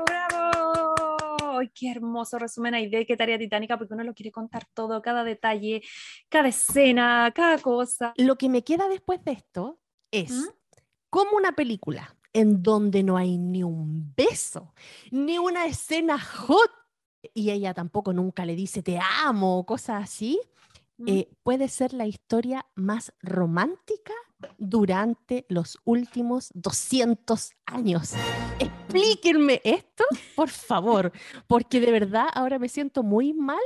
¡Bravo! 0.05 1.59
¡Ay, 1.59 1.71
qué 1.73 1.91
hermoso 1.91 2.39
resumen 2.39 2.75
ahí 2.75 2.89
de 2.89 3.07
qué 3.07 3.17
tarea 3.17 3.39
titánica! 3.39 3.79
Porque 3.79 3.95
uno 3.95 4.03
lo 4.03 4.15
quiere 4.15 4.33
contar 4.33 4.67
todo, 4.75 5.01
cada 5.01 5.23
detalle, 5.23 5.83
cada 6.29 6.49
escena, 6.49 7.33
cada 7.35 7.59
cosa. 7.59 8.13
Lo 8.17 8.37
que 8.37 8.49
me 8.49 8.63
queda 8.65 8.89
después 8.89 9.25
de 9.25 9.33
esto 9.33 9.79
es 10.11 10.33
¿Mm? 10.33 10.49
como 11.09 11.37
una 11.37 11.53
película 11.53 12.16
en 12.37 12.63
donde 12.63 13.03
no 13.03 13.17
hay 13.17 13.39
ni 13.39 13.63
un 13.63 14.13
beso, 14.15 14.75
ni 15.11 15.39
una 15.39 15.65
escena 15.65 16.21
hot, 16.21 16.71
y 17.33 17.51
ella 17.51 17.73
tampoco 17.73 18.13
nunca 18.13 18.45
le 18.45 18.55
dice 18.55 18.83
te 18.83 18.99
amo 19.25 19.59
o 19.59 19.65
cosas 19.65 20.05
así, 20.05 20.39
¿Mm? 20.99 21.09
eh, 21.09 21.31
puede 21.43 21.69
ser 21.69 21.95
la 21.95 22.07
historia 22.07 22.67
más 22.75 23.15
romántica 23.23 24.13
durante 24.59 25.47
los 25.49 25.79
últimos 25.85 26.51
200 26.53 27.53
años. 27.65 28.13
Explíquenme 28.59 29.63
esto, 29.65 30.05
por 30.37 30.51
favor, 30.51 31.13
porque 31.47 31.81
de 31.81 31.91
verdad 31.91 32.27
ahora 32.35 32.59
me 32.59 32.69
siento 32.69 33.03
muy 33.03 33.33
mal 33.33 33.65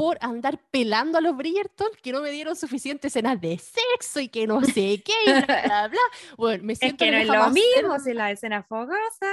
por 0.00 0.16
andar 0.22 0.58
pelando 0.70 1.18
a 1.18 1.20
los 1.20 1.36
Bridgerton 1.36 1.88
que 2.02 2.10
no 2.10 2.22
me 2.22 2.30
dieron 2.30 2.56
suficientes 2.56 3.12
escenas 3.12 3.38
de 3.38 3.58
sexo 3.58 4.18
y 4.20 4.28
que 4.28 4.46
no 4.46 4.62
sé 4.64 5.02
qué, 5.04 5.12
y 5.26 5.30
bla, 5.30 5.62
bla, 5.62 5.88
bla. 5.88 6.00
Bueno, 6.38 6.64
me 6.64 6.74
siento 6.74 7.04
es 7.04 7.10
que 7.10 7.14
no 7.14 7.22
es 7.22 7.26
lo 7.28 7.50
mismo 7.50 7.98
si 8.02 8.14
la 8.14 8.30
escena 8.30 8.62
fogosa. 8.62 9.26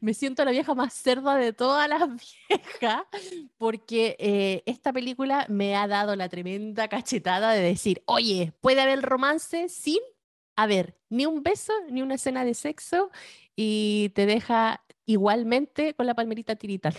Me 0.00 0.12
siento 0.12 0.44
la 0.44 0.50
vieja 0.50 0.74
más 0.74 0.92
cerda 0.92 1.36
de 1.36 1.52
todas 1.52 1.88
las 1.88 2.02
viejas 2.48 3.04
porque 3.58 4.16
eh, 4.18 4.64
esta 4.66 4.92
película 4.92 5.46
me 5.48 5.76
ha 5.76 5.86
dado 5.86 6.16
la 6.16 6.28
tremenda 6.28 6.88
cachetada 6.88 7.52
de 7.52 7.62
decir, 7.62 8.02
oye, 8.06 8.52
puede 8.60 8.80
haber 8.80 9.02
romance 9.02 9.68
sin 9.68 10.00
haber 10.56 10.98
ni 11.08 11.26
un 11.26 11.42
beso 11.42 11.72
ni 11.90 12.02
una 12.02 12.14
escena 12.14 12.44
de 12.44 12.54
sexo 12.54 13.10
y 13.56 14.10
te 14.14 14.26
deja 14.26 14.84
igualmente 15.04 15.94
con 15.94 16.06
la 16.06 16.14
palmerita 16.14 16.56
tiritando. 16.56 16.98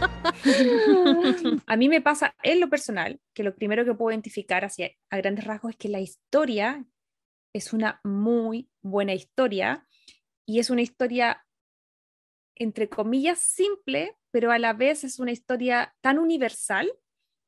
a 1.66 1.76
mí 1.76 1.88
me 1.88 2.00
pasa 2.00 2.34
en 2.42 2.60
lo 2.60 2.68
personal 2.68 3.20
que 3.34 3.42
lo 3.42 3.54
primero 3.54 3.84
que 3.84 3.94
puedo 3.94 4.12
identificar 4.12 4.64
hacia, 4.64 4.90
a 5.10 5.16
grandes 5.16 5.44
rasgos 5.44 5.70
es 5.70 5.76
que 5.76 5.88
la 5.88 6.00
historia 6.00 6.84
es 7.54 7.72
una 7.72 8.00
muy 8.04 8.68
buena 8.82 9.14
historia 9.14 9.86
y 10.46 10.58
es 10.58 10.70
una 10.70 10.82
historia 10.82 11.46
entre 12.58 12.88
comillas 12.88 13.38
simple, 13.38 14.16
pero 14.30 14.50
a 14.50 14.58
la 14.58 14.72
vez 14.72 15.04
es 15.04 15.18
una 15.18 15.32
historia 15.32 15.94
tan 16.00 16.18
universal 16.18 16.90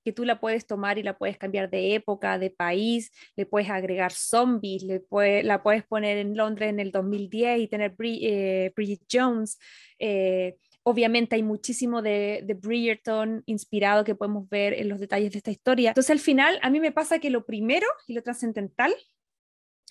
que 0.05 0.12
tú 0.12 0.24
la 0.24 0.40
puedes 0.40 0.66
tomar 0.66 0.99
y 0.99 1.03
la 1.03 1.18
puedes 1.18 1.38
cambiar 1.38 1.70
de 1.70 1.94
época, 1.94 2.38
de 2.38 2.51
país, 2.51 3.12
le 3.36 3.46
puedes 3.46 3.70
agregar 3.70 4.12
zombies, 4.12 4.82
le 4.82 5.03
la 5.42 5.62
puedes 5.62 5.84
poner 5.84 6.18
en 6.18 6.36
Londres 6.36 6.70
en 6.70 6.80
el 6.80 6.90
2010 6.90 7.61
y 7.61 7.68
tener 7.68 7.94
eh, 7.99 8.72
Bridget 8.74 9.03
Jones. 9.11 9.59
Eh, 9.99 10.57
obviamente 10.82 11.36
hay 11.36 11.42
muchísimo 11.42 12.03
de, 12.03 12.42
de 12.44 12.55
Bridgerton 12.55 13.42
inspirado 13.46 14.05
que 14.05 14.14
podemos 14.14 14.49
ver 14.49 14.72
en 14.74 14.88
los 14.88 15.01
detalles 15.01 15.32
de 15.32 15.38
esta 15.38 15.51
historia. 15.51 15.90
Entonces 15.90 16.11
al 16.11 16.20
final 16.20 16.59
a 16.62 16.70
mí 16.70 16.80
me 16.80 16.92
pasa 16.92 17.18
que 17.18 17.30
lo 17.30 17.44
primero 17.44 17.86
y 18.07 18.14
lo 18.14 18.22
trascendental 18.22 18.94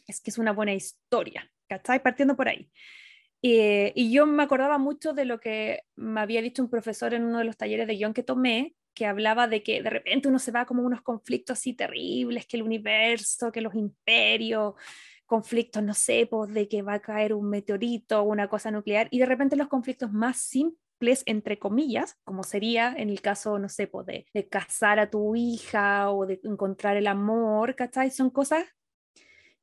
es 0.08 0.22
que 0.22 0.32
es 0.32 0.38
una 0.38 0.54
buena 0.54 0.74
historia, 0.74 1.52
¿cachai? 1.68 2.02
Partiendo 2.02 2.36
por 2.36 2.48
ahí. 2.48 2.72
Eh, 3.44 3.94
y 3.96 4.12
yo 4.12 4.26
me 4.26 4.44
acordaba 4.44 4.78
mucho 4.78 5.14
de 5.14 5.26
lo 5.26 5.40
que 5.40 5.82
me 5.96 6.22
había 6.22 6.42
dicho 6.42 6.64
un 6.64 6.70
profesor 6.70 7.14
en 7.14 7.24
uno 7.24 7.38
de 7.40 7.44
los 7.44 7.58
talleres 7.58 7.88
de 7.88 7.96
guion 7.96 8.14
que 8.14 8.24
tomé, 8.24 8.76
que 8.98 9.06
hablaba 9.06 9.48
de 9.48 9.62
que 9.62 9.84
de 9.84 9.92
repente 9.92 10.28
uno 10.28 10.40
se 10.40 10.52
va 10.52 10.66
como 10.66 10.82
unos 10.82 11.04
conflictos 11.04 11.60
así 11.60 11.74
terribles, 11.74 12.48
que 12.48 12.58
el 12.58 12.64
universo, 12.64 13.52
que 13.52 13.62
los 13.62 13.76
imperios, 13.76 14.74
conflictos, 15.28 15.84
no 15.84 15.94
sé, 15.94 16.26
pues 16.26 16.52
de 16.52 16.68
que 16.68 16.82
va 16.82 16.96
a 16.96 17.00
caer 17.00 17.36
un 17.36 17.48
meteorito 17.48 18.20
o 18.20 18.24
una 18.24 18.50
cosa 18.50 18.72
nuclear, 18.72 19.08
y 19.12 19.20
de 19.20 19.28
repente 19.28 19.56
los 19.56 19.68
conflictos 19.68 20.12
más 20.12 20.38
simples, 20.38 21.22
entre 21.28 21.60
comillas, 21.60 22.18
como 22.24 22.42
sería 22.42 22.92
en 22.98 23.12
el 23.12 23.22
caso, 23.22 23.60
no 23.60 23.70
sé, 23.70 23.86
pues 23.86 24.08
de, 24.08 24.26
de 24.34 24.48
casar 24.48 24.98
a 24.98 25.12
tu 25.12 25.36
hija 25.36 26.10
o 26.10 26.26
de 26.26 26.40
encontrar 26.44 26.98
el 26.98 27.06
amor, 27.06 27.76
¿cachai? 27.76 28.10
Son 28.10 28.32
cosas 28.32 28.66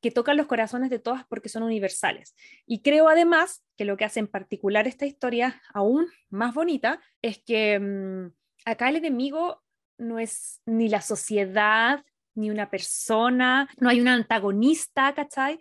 que 0.00 0.12
tocan 0.12 0.36
los 0.36 0.46
corazones 0.46 0.90
de 0.90 1.00
todas 1.00 1.24
porque 1.26 1.48
son 1.48 1.64
universales. 1.64 2.36
Y 2.66 2.82
creo 2.82 3.08
además 3.08 3.64
que 3.76 3.84
lo 3.84 3.96
que 3.96 4.04
hace 4.04 4.20
en 4.20 4.28
particular 4.28 4.86
esta 4.86 5.06
historia 5.06 5.60
aún 5.72 6.06
más 6.30 6.54
bonita 6.54 7.00
es 7.20 7.42
que... 7.42 7.80
Mm, 7.80 8.43
acá 8.64 8.88
el 8.88 8.96
enemigo 8.96 9.62
no 9.98 10.18
es 10.18 10.60
ni 10.66 10.88
la 10.88 11.00
sociedad, 11.00 12.04
ni 12.34 12.50
una 12.50 12.68
persona, 12.68 13.68
no 13.78 13.88
hay 13.88 14.00
un 14.00 14.08
antagonista, 14.08 15.14
¿cachai? 15.14 15.58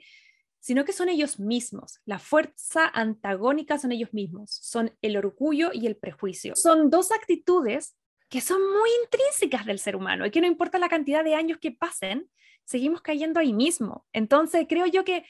Sino 0.60 0.86
que 0.86 0.93
son 0.93 1.10
ellos 1.10 1.39
mismos. 1.39 1.99
La 2.06 2.20
fuerza 2.20 2.88
antagónica 2.88 3.78
son 3.78 3.91
ellos 3.91 4.14
mismos, 4.14 4.51
son 4.51 4.95
el 5.01 5.18
orgullo 5.18 5.72
y 5.74 5.88
el 5.88 5.97
prejuicio. 5.97 6.56
Son 6.56 6.89
dos 6.89 7.12
actitudes 7.12 7.95
que 8.30 8.41
son 8.41 8.62
muy 8.62 8.89
intrínsecas 9.04 9.66
del 9.66 9.78
ser 9.78 9.95
humano 9.95 10.26
y 10.26 10.32
que 10.32 10.41
no 10.41 10.47
importa 10.47 10.80
la 10.80 10.89
cantidad 10.89 11.24
de 11.24 11.36
años 11.36 11.60
que 11.60 11.72
pasen, 11.72 12.30
seguimos 12.64 13.01
cayendo 13.01 13.39
ahí 13.39 13.54
mismo. 13.54 14.08
Entonces, 14.14 14.66
creo 14.68 14.88
yo 14.88 15.04
que 15.04 15.26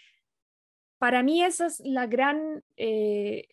para 0.99 1.21
mí 1.21 1.43
esa 1.43 1.65
es 1.65 1.81
la 1.81 2.07
gran 2.07 2.63
eh, 2.77 3.49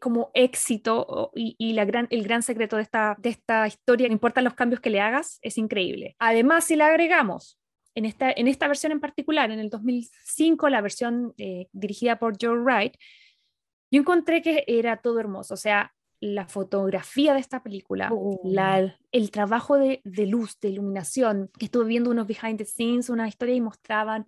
como 0.00 0.30
éxito 0.34 1.30
y, 1.34 1.72
la 1.74 1.84
gran, 1.84 2.08
el 2.10 2.24
gran 2.24 2.42
secreto 2.42 2.76
de 2.76 2.82
esta, 2.82 3.16
de 3.18 3.30
esta 3.30 3.66
historia, 3.66 4.08
no 4.08 4.12
importa 4.12 4.42
los 4.42 4.54
cambios 4.54 4.80
que 4.80 4.90
le 4.90 5.00
hagas, 5.00 5.38
es 5.42 5.58
increíble. 5.58 6.16
Además, 6.18 6.64
si 6.64 6.76
le 6.76 6.84
agregamos 6.84 7.58
en 7.94 8.04
esta, 8.04 8.32
en 8.32 8.48
esta 8.48 8.66
versión 8.68 8.92
en 8.92 9.00
particular, 9.00 9.50
en 9.50 9.60
el 9.60 9.70
2005, 9.70 10.68
la 10.68 10.80
versión 10.80 11.34
eh, 11.38 11.68
dirigida 11.72 12.18
por 12.18 12.36
Joe 12.40 12.58
Wright, 12.58 12.96
yo 13.90 14.00
encontré 14.00 14.42
que 14.42 14.64
era 14.66 14.96
todo 14.96 15.20
hermoso, 15.20 15.54
o 15.54 15.58
sea, 15.58 15.94
la 16.18 16.46
fotografía 16.46 17.34
de 17.34 17.40
esta 17.40 17.62
película, 17.62 18.08
oh. 18.12 18.40
la, 18.44 18.96
el 19.10 19.30
trabajo 19.30 19.76
de, 19.76 20.00
de, 20.04 20.26
luz, 20.26 20.58
de 20.60 20.70
iluminación, 20.70 21.50
que 21.58 21.66
estuve 21.66 21.84
viendo 21.84 22.10
unos 22.10 22.26
behind 22.26 22.58
the 22.58 22.64
scenes, 22.64 23.10
una 23.10 23.28
historia 23.28 23.54
y 23.54 23.60
mostraban 23.60 24.26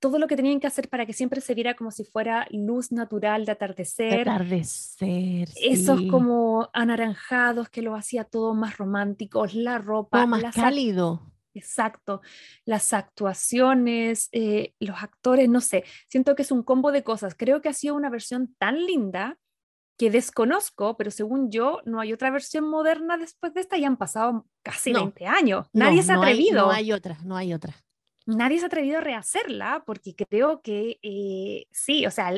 todo 0.00 0.18
lo 0.18 0.26
que 0.26 0.36
tenían 0.36 0.60
que 0.60 0.66
hacer 0.66 0.88
para 0.88 1.06
que 1.06 1.12
siempre 1.12 1.40
se 1.40 1.54
viera 1.54 1.74
como 1.74 1.90
si 1.90 2.04
fuera 2.04 2.46
luz 2.50 2.92
natural 2.92 3.44
de 3.44 3.52
atardecer. 3.52 4.20
atardecer. 4.20 5.48
Esos 5.60 6.02
como 6.10 6.70
anaranjados 6.72 7.68
que 7.68 7.82
lo 7.82 7.94
hacía 7.94 8.24
todo 8.24 8.54
más 8.54 8.78
romántico, 8.78 9.46
la 9.52 9.78
ropa. 9.78 10.26
más 10.26 10.54
cálido. 10.54 11.22
Exacto. 11.54 12.20
Las 12.64 12.92
actuaciones, 12.92 14.28
eh, 14.32 14.74
los 14.78 15.02
actores, 15.02 15.48
no 15.48 15.60
sé. 15.60 15.84
Siento 16.08 16.36
que 16.36 16.42
es 16.42 16.52
un 16.52 16.62
combo 16.62 16.92
de 16.92 17.02
cosas. 17.02 17.34
Creo 17.34 17.60
que 17.60 17.68
ha 17.68 17.72
sido 17.72 17.96
una 17.96 18.10
versión 18.10 18.54
tan 18.58 18.86
linda 18.86 19.38
que 19.98 20.10
desconozco, 20.12 20.96
pero 20.96 21.10
según 21.10 21.50
yo, 21.50 21.80
no 21.84 21.98
hay 21.98 22.12
otra 22.12 22.30
versión 22.30 22.70
moderna 22.70 23.16
después 23.18 23.52
de 23.54 23.62
esta 23.62 23.76
y 23.76 23.84
han 23.84 23.96
pasado 23.96 24.46
casi 24.62 24.92
20 24.92 25.26
años. 25.26 25.66
Nadie 25.72 26.04
se 26.04 26.12
ha 26.12 26.16
atrevido. 26.18 26.66
no 26.66 26.70
hay 26.70 26.92
otra, 26.92 27.18
no 27.24 27.36
hay 27.36 27.52
otra 27.52 27.74
nadie 28.28 28.58
se 28.58 28.64
ha 28.64 28.66
atrevido 28.66 28.98
a 28.98 29.00
rehacerla 29.00 29.82
porque 29.86 30.14
creo 30.14 30.60
que 30.60 30.98
eh, 31.02 31.66
sí, 31.70 32.06
o 32.06 32.10
sea, 32.10 32.32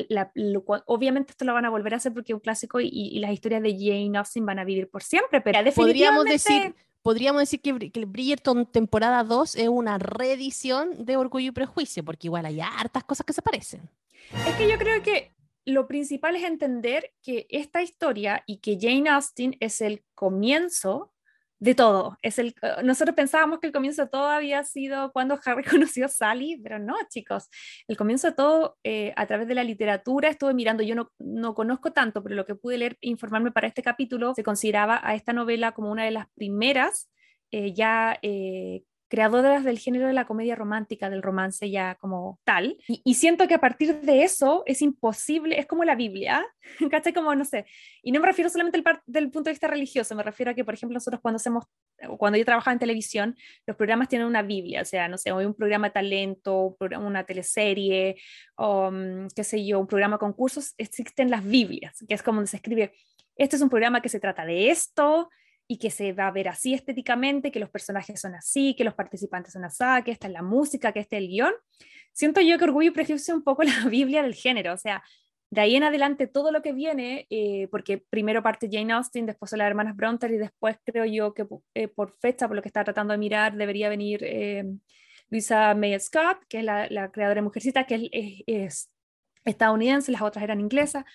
obviamente 0.85 1.31
esto 1.31 1.45
lo 1.45 1.53
van 1.53 1.65
a 1.65 1.69
volver 1.69 1.93
a 1.93 1.97
hacer 1.97 2.13
porque 2.13 2.31
es 2.31 2.35
un 2.35 2.39
clásico 2.39 2.79
y, 2.79 3.19
las 3.19 3.31
historias 3.31 3.61
de 3.61 3.73
Jane 3.73 4.17
Austen 4.17 4.45
van 4.45 4.59
a 4.59 4.63
vivir 4.63 4.89
por 4.89 5.03
siempre, 5.03 5.41
pero 5.41 5.59
podríamos 5.73 6.25
decir 6.25 6.73
Podríamos 7.03 7.41
decir 7.41 7.61
que, 7.61 7.91
que 7.91 8.05
Bridgerton 8.05 8.67
temporada 8.67 9.23
2 9.23 9.55
es 9.55 9.69
una 9.69 9.97
reedición 9.97 11.03
de 11.03 11.17
Orgullo 11.17 11.47
y 11.47 11.51
Prejuicio, 11.51 12.05
porque 12.05 12.27
igual 12.27 12.45
hay 12.45 12.61
hartas 12.61 13.03
cosas 13.03 13.25
que 13.25 13.33
se 13.33 13.41
parecen. 13.41 13.81
Es 14.47 14.53
que 14.53 14.69
yo 14.69 14.77
creo 14.77 15.01
que 15.01 15.31
lo 15.65 15.87
principal 15.87 16.35
es 16.35 16.43
entender 16.43 17.11
que 17.23 17.47
esta 17.49 17.81
historia 17.81 18.43
y 18.45 18.57
que 18.57 18.77
Jane 18.79 19.09
Austen 19.09 19.57
es 19.59 19.81
el 19.81 20.03
comienzo 20.13 21.11
de 21.61 21.75
todo. 21.75 22.17
Es 22.23 22.39
el, 22.39 22.55
eh, 22.63 22.83
nosotros 22.83 23.15
pensábamos 23.15 23.59
que 23.59 23.67
el 23.67 23.73
comienzo 23.73 24.01
de 24.03 24.09
todo 24.09 24.27
había 24.27 24.63
sido 24.63 25.11
cuando 25.13 25.39
Harry 25.45 25.63
conoció 25.95 26.05
a 26.07 26.09
Sally, 26.09 26.59
pero 26.61 26.79
no, 26.79 26.95
chicos. 27.09 27.49
El 27.87 27.97
comienzo 27.97 28.27
de 28.27 28.33
todo, 28.33 28.77
eh, 28.83 29.13
a 29.15 29.27
través 29.27 29.47
de 29.47 29.53
la 29.55 29.63
literatura, 29.63 30.29
estuve 30.29 30.55
mirando, 30.55 30.81
yo 30.81 30.95
no, 30.95 31.11
no 31.19 31.53
conozco 31.53 31.93
tanto, 31.93 32.23
pero 32.23 32.35
lo 32.35 32.45
que 32.45 32.55
pude 32.55 32.79
leer 32.79 32.97
informarme 33.01 33.51
para 33.51 33.67
este 33.67 33.83
capítulo, 33.83 34.33
se 34.33 34.43
consideraba 34.43 34.99
a 35.03 35.13
esta 35.13 35.33
novela 35.33 35.71
como 35.73 35.91
una 35.91 36.03
de 36.03 36.11
las 36.11 36.27
primeras 36.33 37.09
eh, 37.51 37.73
ya 37.73 38.17
creadoras 39.11 39.65
del 39.65 39.77
género 39.77 40.07
de 40.07 40.13
la 40.13 40.23
comedia 40.23 40.55
romántica, 40.55 41.09
del 41.09 41.21
romance 41.21 41.69
ya 41.69 41.95
como 41.95 42.39
tal. 42.45 42.77
Y, 42.87 43.15
siento 43.15 43.45
que 43.45 43.55
a 43.55 43.59
partir 43.59 43.99
de 43.99 44.23
eso 44.23 44.63
es 44.65 44.81
imposible, 44.81 45.59
es 45.59 45.65
como 45.65 45.83
la 45.83 45.95
Biblia, 45.95 46.45
¿cachai? 46.89 47.11
Como, 47.11 47.35
no 47.35 47.43
sé, 47.43 47.65
y 48.01 48.13
no 48.13 48.21
me 48.21 48.27
refiero 48.27 48.49
solamente 48.49 48.81
al 48.83 49.01
del 49.05 49.29
punto 49.29 49.49
de 49.49 49.51
vista 49.51 49.67
religioso, 49.67 50.15
me 50.15 50.23
refiero 50.23 50.51
a 50.51 50.53
que, 50.53 50.63
por 50.63 50.75
ejemplo, 50.75 50.93
nosotros 50.93 51.19
cuando 51.21 51.35
hacemos, 51.35 51.65
cuando 52.17 52.37
yo 52.37 52.45
trabajaba 52.45 52.71
en 52.71 52.79
televisión, 52.79 53.35
los 53.67 53.75
programas 53.75 54.07
tienen 54.07 54.29
una 54.29 54.43
Biblia, 54.43 54.81
o 54.81 54.85
sea, 54.85 55.09
no 55.09 55.17
sé, 55.17 55.29
hay 55.29 55.45
un 55.45 55.55
programa 55.55 55.89
de 55.89 55.93
talento, 55.93 56.77
una 56.79 57.25
teleserie, 57.25 58.15
o 58.55 58.91
mm, 58.91 59.27
qué 59.35 59.43
sé 59.43 59.65
yo, 59.65 59.77
un 59.81 59.87
programa 59.87 60.15
de 60.15 60.19
concursos, 60.19 60.73
existen 60.77 61.29
las 61.29 61.43
Biblias, 61.43 61.97
que 62.07 62.13
es 62.13 62.23
como 62.23 62.45
se 62.45 62.55
escribe, 62.55 62.93
este 63.35 63.57
es 63.57 63.61
un 63.61 63.69
programa 63.69 64.01
que 64.01 64.07
se 64.07 64.21
trata 64.21 64.45
de 64.45 64.69
esto, 64.69 65.29
y 65.71 65.77
que 65.77 65.89
se 65.89 66.11
va 66.11 66.27
a 66.27 66.31
ver 66.31 66.49
así 66.49 66.73
estéticamente, 66.73 67.49
que 67.49 67.61
los 67.61 67.69
personajes 67.69 68.19
son 68.19 68.35
así, 68.35 68.75
que 68.75 68.83
los 68.83 68.93
participantes 68.93 69.53
son 69.53 69.63
así, 69.63 69.85
que 70.03 70.11
esta 70.11 70.27
es 70.27 70.33
la 70.33 70.41
música, 70.41 70.91
que 70.91 70.99
este 70.99 71.15
es 71.15 71.23
el 71.23 71.29
guion. 71.29 71.53
Siento 72.11 72.41
yo 72.41 72.57
que 72.57 72.65
Orgullo 72.65 72.89
y 72.89 72.91
Prejuicio 72.91 73.33
es 73.33 73.37
un 73.37 73.41
poco 73.41 73.63
la 73.63 73.87
Biblia 73.87 74.21
del 74.21 74.35
género, 74.35 74.73
o 74.73 74.77
sea, 74.77 75.01
de 75.49 75.61
ahí 75.61 75.77
en 75.77 75.83
adelante 75.83 76.27
todo 76.27 76.51
lo 76.51 76.61
que 76.61 76.73
viene, 76.73 77.25
eh, 77.29 77.69
porque 77.71 77.99
primero 77.99 78.43
parte 78.43 78.67
Jane 78.69 78.91
Austen, 78.91 79.25
después 79.25 79.49
son 79.49 79.59
las 79.59 79.67
hermanas 79.67 79.95
Bronte 79.95 80.27
y 80.27 80.37
después 80.37 80.75
creo 80.83 81.05
yo 81.05 81.33
que 81.33 81.47
eh, 81.73 81.87
por 81.87 82.11
fecha, 82.11 82.49
por 82.49 82.57
lo 82.57 82.61
que 82.61 82.67
está 82.67 82.83
tratando 82.83 83.13
de 83.13 83.17
mirar, 83.17 83.55
debería 83.55 83.87
venir 83.87 84.25
eh, 84.25 84.65
Luisa 85.29 85.73
May 85.73 85.97
Scott, 86.01 86.39
que 86.49 86.59
es 86.59 86.65
la, 86.65 87.11
creadora 87.13 87.35
de 87.35 87.43
Mujercita, 87.43 87.85
que 87.85 88.09
es, 88.11 88.43
es, 88.45 88.91
estadounidense, 89.45 90.11
las 90.11 90.21
otras 90.21 90.43
eran 90.43 90.59
inglesas. 90.59 91.05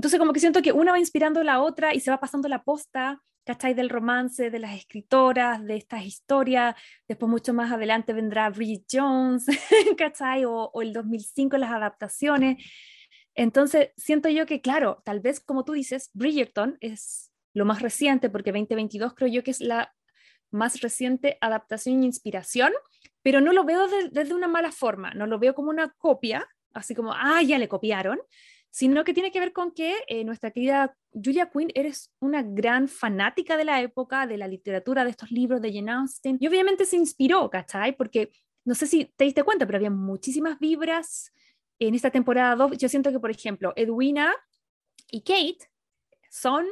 Entonces 0.00 0.18
como 0.18 0.32
que 0.32 0.40
siento 0.40 0.62
que 0.62 0.72
una 0.72 0.92
va 0.92 0.98
inspirando 0.98 1.40
a 1.40 1.44
la 1.44 1.60
otra 1.60 1.94
y 1.94 2.00
se 2.00 2.10
va 2.10 2.18
pasando 2.18 2.48
la 2.48 2.64
posta 2.64 3.20
¿cachai? 3.44 3.74
Del 3.74 3.90
romance, 3.90 4.48
de 4.48 4.58
las 4.58 4.74
escritoras, 4.74 5.62
de 5.62 5.76
estas 5.76 6.06
historias. 6.06 6.74
Después, 7.06 7.28
mucho 7.28 7.52
más 7.52 7.70
adelante, 7.70 8.14
vendrá 8.14 8.48
Bridget 8.48 8.84
Jones, 8.90 9.44
¿cachai? 9.98 10.46
O, 10.46 10.70
o 10.72 10.80
el 10.80 10.94
2005, 10.94 11.58
las 11.58 11.70
adaptaciones. 11.70 12.64
Entonces, 13.34 13.90
siento 13.98 14.30
yo 14.30 14.46
que, 14.46 14.62
claro, 14.62 15.02
tal 15.04 15.20
vez, 15.20 15.38
como 15.38 15.64
tú 15.64 15.72
dices, 15.72 16.08
Bridgerton 16.14 16.78
es 16.80 17.30
lo 17.52 17.66
más 17.66 17.82
reciente, 17.82 18.30
porque 18.30 18.52
2022 18.52 19.14
creo 19.14 19.28
yo 19.28 19.42
que 19.42 19.50
es 19.50 19.60
la 19.60 19.92
más 20.50 20.80
reciente 20.80 21.36
adaptación 21.42 22.02
e 22.02 22.06
inspiración, 22.06 22.72
pero 23.22 23.42
no 23.42 23.52
lo 23.52 23.64
veo 23.64 23.86
desde 24.10 24.32
una 24.32 24.48
mala 24.48 24.72
forma, 24.72 25.12
no 25.12 25.26
lo 25.26 25.38
veo 25.38 25.54
como 25.54 25.68
una 25.68 25.90
copia, 25.98 26.48
así 26.72 26.94
como, 26.94 27.12
ah, 27.12 27.42
ya 27.42 27.58
le 27.58 27.68
copiaron, 27.68 28.18
sino 28.70 29.04
que 29.04 29.14
tiene 29.14 29.32
que 29.32 29.40
ver 29.40 29.52
con 29.52 29.72
que 29.72 29.96
eh, 30.06 30.24
nuestra 30.24 30.50
querida 30.50 30.96
Julia 31.12 31.50
Quinn 31.50 31.70
eres 31.74 32.12
una 32.20 32.42
gran 32.42 32.88
fanática 32.88 33.56
de 33.56 33.64
la 33.64 33.80
época, 33.80 34.26
de 34.26 34.38
la 34.38 34.46
literatura, 34.46 35.04
de 35.04 35.10
estos 35.10 35.30
libros 35.30 35.60
de 35.60 35.72
Jane 35.72 35.90
Austen, 35.90 36.38
y 36.40 36.46
obviamente 36.46 36.84
se 36.84 36.96
inspiró, 36.96 37.50
¿cachai? 37.50 37.96
Porque 37.96 38.30
no 38.64 38.74
sé 38.74 38.86
si 38.86 39.06
te 39.16 39.24
diste 39.24 39.42
cuenta, 39.42 39.66
pero 39.66 39.78
había 39.78 39.90
muchísimas 39.90 40.58
vibras 40.58 41.32
en 41.78 41.94
esta 41.94 42.10
temporada 42.10 42.54
2. 42.54 42.78
Yo 42.78 42.88
siento 42.88 43.10
que, 43.10 43.18
por 43.18 43.30
ejemplo, 43.30 43.72
Edwina 43.74 44.32
y 45.10 45.22
Kate 45.22 45.58
son 46.30 46.66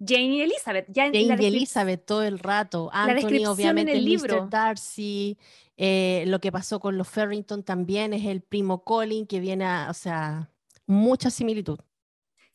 Jane 0.00 0.36
y 0.36 0.40
Elizabeth. 0.40 0.86
Ya 0.88 1.04
Jane 1.04 1.36
y 1.38 1.46
Elizabeth 1.46 2.04
todo 2.04 2.22
el 2.22 2.38
rato. 2.38 2.90
Anthony, 2.92 3.46
obviamente, 3.46 3.92
el 3.92 4.04
libro. 4.04 4.44
Mr. 4.44 4.50
Darcy. 4.50 5.38
Eh, 5.76 6.24
lo 6.26 6.40
que 6.40 6.50
pasó 6.50 6.80
con 6.80 6.98
los 6.98 7.08
Farrington 7.08 7.62
también 7.62 8.12
es 8.12 8.24
el 8.24 8.40
primo 8.40 8.82
Colin 8.82 9.26
que 9.28 9.38
viene 9.38 9.64
a, 9.64 9.86
o 9.88 9.94
sea, 9.94 10.50
mucha 10.88 11.30
similitud. 11.30 11.78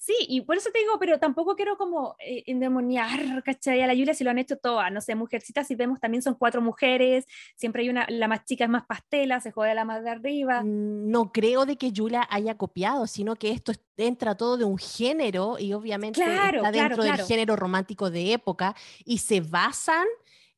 Sí, 0.06 0.14
y 0.28 0.42
por 0.42 0.58
eso 0.58 0.70
te 0.70 0.80
digo, 0.80 1.00
pero 1.00 1.18
tampoco 1.18 1.56
quiero 1.56 1.78
como 1.78 2.18
eh, 2.20 2.44
endemoniar, 2.48 3.42
¿cachai? 3.46 3.82
A 3.82 3.88
la 3.88 3.94
Julia 3.94 4.14
si 4.14 4.26
lo 4.26 4.32
han 4.32 4.38
hecho 4.38 4.58
todas, 4.58 4.92
no 4.92 5.00
sé, 5.00 5.16
mujercitas, 5.16 5.66
si 5.66 5.76
vemos 5.76 6.02
también 6.02 6.22
son 6.22 6.34
cuatro 6.34 6.62
mujeres, 6.62 7.26
siempre 7.56 7.84
hay 7.84 7.90
una, 7.90 8.06
la 8.10 8.28
más 8.28 8.44
chica 8.44 8.66
es 8.66 8.70
más 8.70 8.86
pastela, 8.86 9.40
se 9.40 9.52
jode 9.52 9.74
la 9.74 9.86
más 9.86 10.04
de 10.04 10.10
arriba. 10.10 10.62
Mm, 10.62 11.10
no 11.10 11.32
creo 11.32 11.66
de 11.66 11.78
que 11.78 11.94
Julia 11.96 12.28
haya 12.30 12.58
copiado, 12.58 13.08
sino 13.08 13.38
que 13.38 13.52
esto 13.52 13.72
entra 13.96 14.36
todo 14.36 14.58
de 14.58 14.66
un 14.66 14.78
género 14.78 15.58
y 15.58 15.72
obviamente 15.72 16.22
está 16.22 16.70
dentro 16.70 17.02
del 17.02 17.22
género 17.22 17.56
romántico 17.56 18.12
de 18.12 18.34
época 18.34 18.76
y 19.06 19.20
se 19.20 19.40
basan 19.40 20.06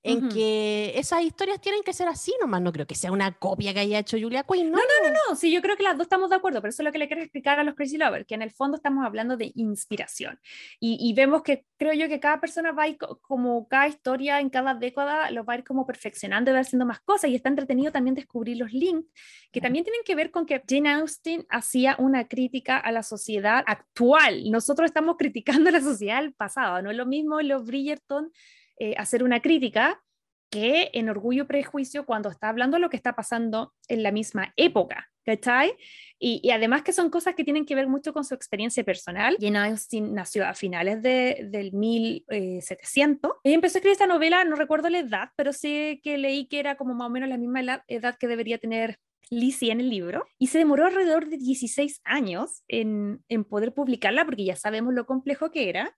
en 0.05 0.29
que 0.29 0.93
esas 0.95 1.23
historias 1.23 1.59
tienen 1.59 1.81
que 1.83 1.93
ser 1.93 2.07
así 2.07 2.33
nomás. 2.39 2.61
No 2.61 2.71
creo 2.71 2.85
que 2.85 2.95
sea 2.95 3.11
una 3.11 3.31
copia 3.31 3.73
que 3.73 3.79
haya 3.79 3.99
hecho 3.99 4.17
Julia 4.19 4.43
Quinn. 4.43 4.69
No, 4.71 4.77
no, 4.77 4.83
no, 5.03 5.09
no. 5.09 5.19
no. 5.29 5.35
Sí, 5.35 5.51
yo 5.51 5.61
creo 5.61 5.75
que 5.75 5.83
las 5.83 5.97
dos 5.97 6.05
estamos 6.05 6.29
de 6.29 6.35
acuerdo, 6.35 6.61
pero 6.61 6.69
eso 6.69 6.83
es 6.83 6.85
lo 6.85 6.91
que 6.91 6.99
le 6.99 7.07
quiero 7.07 7.23
explicar 7.23 7.59
a 7.59 7.63
los 7.63 7.75
Crazy 7.75 7.97
Lovers, 7.97 8.25
que 8.27 8.35
en 8.35 8.41
el 8.43 8.51
fondo 8.51 8.77
estamos 8.77 9.05
hablando 9.05 9.35
de 9.35 9.51
inspiración. 9.55 10.39
Y, 10.79 10.97
y 11.01 11.13
vemos 11.13 11.41
que 11.41 11.65
creo 11.77 11.93
yo 11.93 12.07
que 12.07 12.19
cada 12.19 12.39
persona 12.39 12.71
va 12.71 12.83
a 12.83 12.87
ir 12.87 12.97
como 12.97 13.67
cada 13.67 13.87
historia 13.87 14.39
en 14.39 14.49
cada 14.49 14.75
década 14.75 15.31
lo 15.31 15.43
va 15.43 15.53
a 15.53 15.57
ir 15.57 15.63
como 15.63 15.85
perfeccionando 15.85 16.51
y 16.51 16.53
va 16.53 16.59
haciendo 16.59 16.85
más 16.85 16.99
cosas. 17.01 17.29
Y 17.31 17.35
está 17.35 17.49
entretenido 17.49 17.91
también 17.91 18.15
descubrir 18.15 18.57
los 18.57 18.71
links 18.71 19.09
que 19.51 19.61
también 19.61 19.85
tienen 19.85 20.01
que 20.05 20.15
ver 20.15 20.31
con 20.31 20.45
que 20.45 20.61
Jane 20.67 20.91
Austen 20.91 21.45
hacía 21.49 21.95
una 21.97 22.27
crítica 22.27 22.77
a 22.77 22.91
la 22.91 23.03
sociedad 23.03 23.63
actual. 23.65 24.51
Nosotros 24.51 24.85
estamos 24.85 25.15
criticando 25.17 25.71
la 25.71 25.81
sociedad 25.81 26.21
del 26.21 26.33
pasado. 26.33 26.81
No 26.81 26.91
es 26.91 26.97
lo 26.97 27.05
mismo 27.05 27.41
los 27.41 27.65
Bridgerton 27.65 28.31
eh, 28.77 28.95
hacer 28.97 29.23
una 29.23 29.41
crítica 29.41 30.01
que 30.49 30.91
en 30.93 31.09
Orgullo 31.09 31.43
y 31.43 31.47
Prejuicio 31.47 32.05
cuando 32.05 32.29
está 32.29 32.49
hablando 32.49 32.79
lo 32.79 32.89
que 32.89 32.97
está 32.97 33.13
pasando 33.13 33.73
en 33.87 34.03
la 34.03 34.11
misma 34.11 34.53
época, 34.55 35.09
¿cachai? 35.25 35.73
Y, 36.19 36.39
y, 36.43 36.51
además 36.51 36.83
que 36.83 36.93
son 36.93 37.09
cosas 37.09 37.35
que 37.35 37.43
tienen 37.43 37.65
que 37.65 37.75
ver 37.75 37.87
mucho 37.87 38.13
con 38.13 38.23
su 38.23 38.35
experiencia 38.35 38.83
personal. 38.83 39.37
Jane 39.39 39.57
Austen 39.59 40.13
nació 40.13 40.47
a 40.47 40.53
finales 40.53 41.01
de, 41.01 41.47
del 41.49 41.73
1700. 41.73 43.31
Ella 43.43 43.55
empezó 43.55 43.77
a 43.77 43.79
escribir 43.79 43.93
esta 43.93 44.07
novela, 44.07 44.45
no 44.45 44.55
recuerdo 44.55 44.89
la 44.89 44.99
edad, 44.99 45.29
pero 45.35 45.51
sé 45.51 45.99
que 46.03 46.17
leí 46.17 46.47
que 46.47 46.59
era 46.59 46.77
como 46.77 46.93
más 46.93 47.07
o 47.07 47.09
menos 47.09 47.27
la 47.27 47.37
misma 47.37 47.83
edad 47.87 48.15
que 48.17 48.27
debería 48.27 48.57
tener 48.57 48.99
Lizzie 49.29 49.71
en 49.71 49.81
el 49.81 49.89
libro 49.89 50.25
y 50.37 50.47
se 50.47 50.59
demoró 50.59 50.85
alrededor 50.85 51.27
de 51.27 51.37
16 51.37 52.01
años 52.03 52.63
en, 52.67 53.23
en 53.27 53.43
poder 53.43 53.73
publicarla 53.73 54.25
porque 54.25 54.45
ya 54.45 54.55
sabemos 54.55 54.93
lo 54.93 55.05
complejo 55.05 55.51
que 55.51 55.69
era 55.69 55.97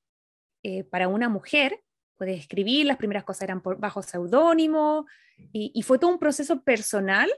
eh, 0.64 0.84
para 0.84 1.08
una 1.08 1.30
mujer 1.30 1.82
puedes 2.18 2.40
escribir, 2.40 2.86
las 2.86 2.98
primeras 2.98 3.24
cosas 3.24 3.44
eran 3.44 3.62
por, 3.62 3.80
bajo 3.80 4.02
seudónimo, 4.02 5.06
y, 5.54 5.82
fue 5.84 6.00
todo 6.00 6.12
un 6.12 6.20
proceso 6.20 6.64
personal 6.64 7.30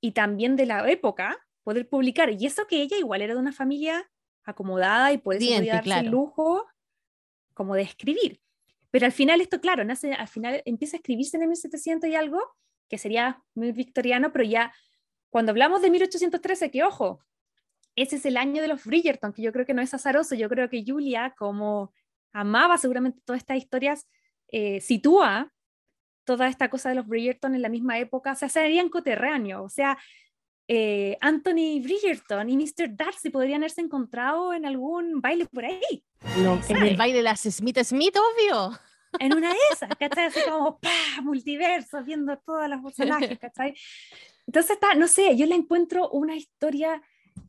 y 0.00 0.12
también 0.12 0.56
de 0.56 0.66
la 0.66 0.88
época 0.90 1.38
poder 1.62 1.88
publicar. 1.88 2.30
Y 2.30 2.44
eso 2.44 2.66
que 2.66 2.82
ella 2.82 2.96
igual 2.96 3.22
era 3.22 3.34
de 3.34 3.40
una 3.40 3.52
familia 3.52 4.10
acomodada 4.42 5.12
y 5.12 5.18
por 5.18 5.36
eso 5.36 5.46
podía 5.46 5.74
darse 5.74 6.00
el 6.00 6.10
lujo 6.10 6.66
como 7.54 7.74
de 7.74 7.82
escribir. 7.82 8.40
Pero 8.90 9.06
al 9.06 9.12
final 9.12 9.40
esto, 9.40 9.60
claro, 9.60 9.84
nace, 9.84 10.12
al 10.12 10.26
final 10.26 10.62
empieza 10.64 10.96
a 10.96 10.98
escribirse 10.98 11.36
en 11.36 11.44
el 11.44 11.48
1700 11.50 12.10
y 12.10 12.16
algo, 12.16 12.40
que 12.88 12.98
sería 12.98 13.42
muy 13.54 13.70
victoriano, 13.70 14.32
pero 14.32 14.44
ya 14.44 14.72
cuando 15.28 15.50
hablamos 15.50 15.80
de 15.82 15.90
1813, 15.90 16.70
que 16.72 16.82
ojo, 16.82 17.20
ese 17.94 18.16
es 18.16 18.26
el 18.26 18.36
año 18.36 18.62
de 18.62 18.68
los 18.68 18.84
Bridgerton, 18.84 19.32
que 19.32 19.42
yo 19.42 19.52
creo 19.52 19.66
que 19.66 19.74
no 19.74 19.82
es 19.82 19.94
azaroso, 19.94 20.34
yo 20.34 20.48
creo 20.48 20.68
que 20.68 20.84
Julia 20.84 21.34
como 21.38 21.92
amaba 22.32 22.78
seguramente 22.78 23.20
todas 23.24 23.40
estas 23.40 23.58
historias, 23.58 24.08
eh, 24.48 24.80
sitúa 24.80 25.52
toda 26.24 26.48
esta 26.48 26.70
cosa 26.70 26.90
de 26.90 26.94
los 26.96 27.06
Bridgerton 27.06 27.54
en 27.54 27.62
la 27.62 27.68
misma 27.68 27.98
época, 27.98 28.32
o 28.32 28.36
sea, 28.36 28.48
serían 28.48 28.88
coterráneos, 28.88 29.62
o 29.64 29.68
sea, 29.68 29.98
eh, 30.68 31.18
Anthony 31.20 31.82
Bridgerton 31.82 32.48
y 32.48 32.56
Mr. 32.56 32.94
Darcy 32.94 33.30
podrían 33.30 33.62
haberse 33.62 33.80
encontrado 33.80 34.54
en 34.54 34.64
algún 34.64 35.20
baile 35.20 35.46
por 35.46 35.64
ahí. 35.64 36.04
en 36.68 36.76
el 36.76 36.96
baile 36.96 37.16
de 37.16 37.22
las 37.24 37.40
Smith 37.40 37.78
Smith, 37.82 38.16
obvio. 38.16 38.78
En 39.18 39.34
una 39.34 39.48
de 39.48 39.58
esas, 39.72 39.90
¿cachai? 39.96 40.26
Así 40.26 40.38
como, 40.48 40.78
¡pah! 40.78 41.22
Multiverso, 41.22 42.04
viendo 42.04 42.38
todas 42.38 42.70
las 42.70 42.80
personajes, 42.80 43.36
¿cachai? 43.40 43.74
Entonces, 44.46 44.70
está, 44.70 44.94
no 44.94 45.08
sé, 45.08 45.36
yo 45.36 45.46
le 45.46 45.56
encuentro 45.56 46.08
una 46.10 46.36
historia 46.36 47.02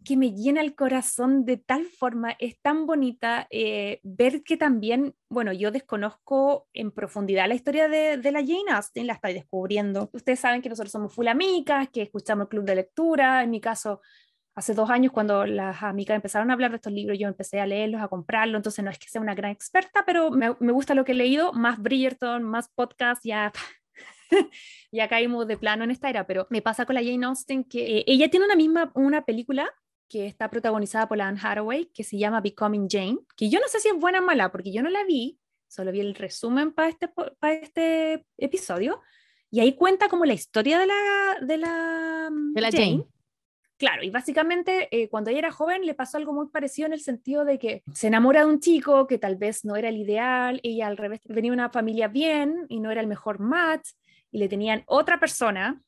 que 0.03 0.17
me 0.17 0.33
llena 0.33 0.61
el 0.61 0.75
corazón 0.75 1.45
de 1.45 1.57
tal 1.57 1.85
forma, 1.85 2.35
es 2.39 2.59
tan 2.61 2.85
bonita 2.85 3.47
eh, 3.49 3.99
ver 4.03 4.43
que 4.43 4.57
también, 4.57 5.15
bueno, 5.29 5.53
yo 5.53 5.71
desconozco 5.71 6.67
en 6.73 6.91
profundidad 6.91 7.47
la 7.47 7.55
historia 7.55 7.87
de, 7.87 8.17
de, 8.17 8.31
la 8.31 8.41
Jane 8.41 8.71
Austen, 8.71 9.07
la 9.07 9.13
estoy 9.13 9.33
descubriendo. 9.33 10.09
Ustedes 10.13 10.39
saben 10.39 10.61
que 10.61 10.69
nosotros 10.69 10.91
somos 10.91 11.13
full 11.13 11.27
amigas, 11.27 11.89
que 11.89 12.01
escuchamos 12.01 12.45
el 12.45 12.49
club 12.49 12.65
de 12.65 12.75
lectura, 12.75 13.43
en 13.43 13.51
mi 13.51 13.61
caso, 13.61 14.01
hace 14.55 14.73
dos 14.73 14.89
años 14.89 15.11
cuando 15.11 15.45
las 15.45 15.81
amigas 15.83 16.15
empezaron 16.15 16.49
a 16.49 16.53
hablar 16.53 16.71
de 16.71 16.77
estos 16.77 16.93
libros, 16.93 17.17
yo 17.17 17.27
empecé 17.27 17.59
a 17.59 17.65
leerlos, 17.65 18.01
a 18.01 18.07
comprarlos, 18.07 18.59
entonces 18.59 18.83
no 18.83 18.91
es 18.91 18.99
que 18.99 19.07
sea 19.07 19.21
una 19.21 19.35
gran 19.35 19.51
experta, 19.51 20.03
pero 20.05 20.31
me, 20.31 20.55
me 20.59 20.71
gusta 20.71 20.93
lo 20.93 21.05
que 21.05 21.13
he 21.13 21.15
leído, 21.15 21.53
más 21.53 21.79
Bridgerton, 21.79 22.43
más 22.43 22.69
podcast, 22.69 23.23
ya 23.23 23.51
ya 24.91 25.07
caímos 25.07 25.47
de 25.47 25.57
plano 25.57 25.84
en 25.84 25.91
esta 25.91 26.09
era, 26.09 26.25
pero 26.25 26.47
me 26.49 26.61
pasa 26.61 26.86
con 26.86 26.95
la 26.95 27.03
Jane 27.03 27.25
Austen 27.25 27.63
que 27.63 27.99
eh, 27.99 28.03
ella 28.07 28.29
tiene 28.29 28.45
una 28.45 28.55
misma 28.55 28.91
una 28.95 29.25
película 29.25 29.71
que 30.11 30.27
está 30.27 30.49
protagonizada 30.49 31.07
por 31.07 31.17
la 31.17 31.29
Anne 31.29 31.39
Hathaway, 31.41 31.86
que 31.86 32.03
se 32.03 32.17
llama 32.17 32.41
Becoming 32.41 32.89
Jane, 32.89 33.19
que 33.38 33.49
yo 33.49 33.59
no 33.59 33.67
sé 33.69 33.79
si 33.79 33.88
es 33.88 33.95
buena 33.95 34.19
o 34.19 34.23
mala, 34.23 34.51
porque 34.51 34.73
yo 34.73 34.84
no 34.84 34.89
la 34.89 35.05
vi, 35.05 35.39
solo 35.69 35.93
vi 35.93 36.01
el 36.01 36.15
resumen 36.15 36.73
para 36.73 36.89
este, 36.89 37.07
para 37.07 37.53
este 37.53 38.25
episodio, 38.38 39.01
y 39.49 39.61
ahí 39.61 39.73
cuenta 39.73 40.09
como 40.09 40.25
la 40.25 40.34
historia 40.34 40.79
de 40.79 40.88
la, 40.88 41.38
de 41.41 41.57
la, 41.57 42.29
de 42.29 42.61
la 42.61 42.71
Jane. 42.71 43.05
Claro, 43.77 44.03
y 44.03 44.09
básicamente 44.09 44.89
eh, 44.91 45.09
cuando 45.09 45.29
ella 45.29 45.39
era 45.39 45.51
joven 45.51 45.86
le 45.86 45.95
pasó 45.95 46.17
algo 46.17 46.34
muy 46.34 46.49
parecido 46.49 46.86
en 46.88 46.93
el 46.93 46.99
sentido 46.99 47.45
de 47.45 47.57
que 47.57 47.82
se 47.93 48.07
enamora 48.07 48.41
de 48.41 48.45
un 48.45 48.59
chico 48.59 49.07
que 49.07 49.17
tal 49.17 49.38
vez 49.38 49.65
no 49.65 49.75
era 49.75 49.89
el 49.89 49.97
ideal, 49.97 50.59
ella 50.61 50.88
al 50.88 50.97
revés 50.97 51.21
venía 51.25 51.51
de 51.51 51.55
una 51.55 51.69
familia 51.69 52.07
bien 52.07 52.65
y 52.67 52.79
no 52.79 52.91
era 52.91 53.01
el 53.01 53.07
mejor 53.07 53.39
match, 53.39 53.89
y 54.32 54.39
le 54.39 54.49
tenían 54.49 54.84
otra 54.88 55.19
persona 55.19 55.82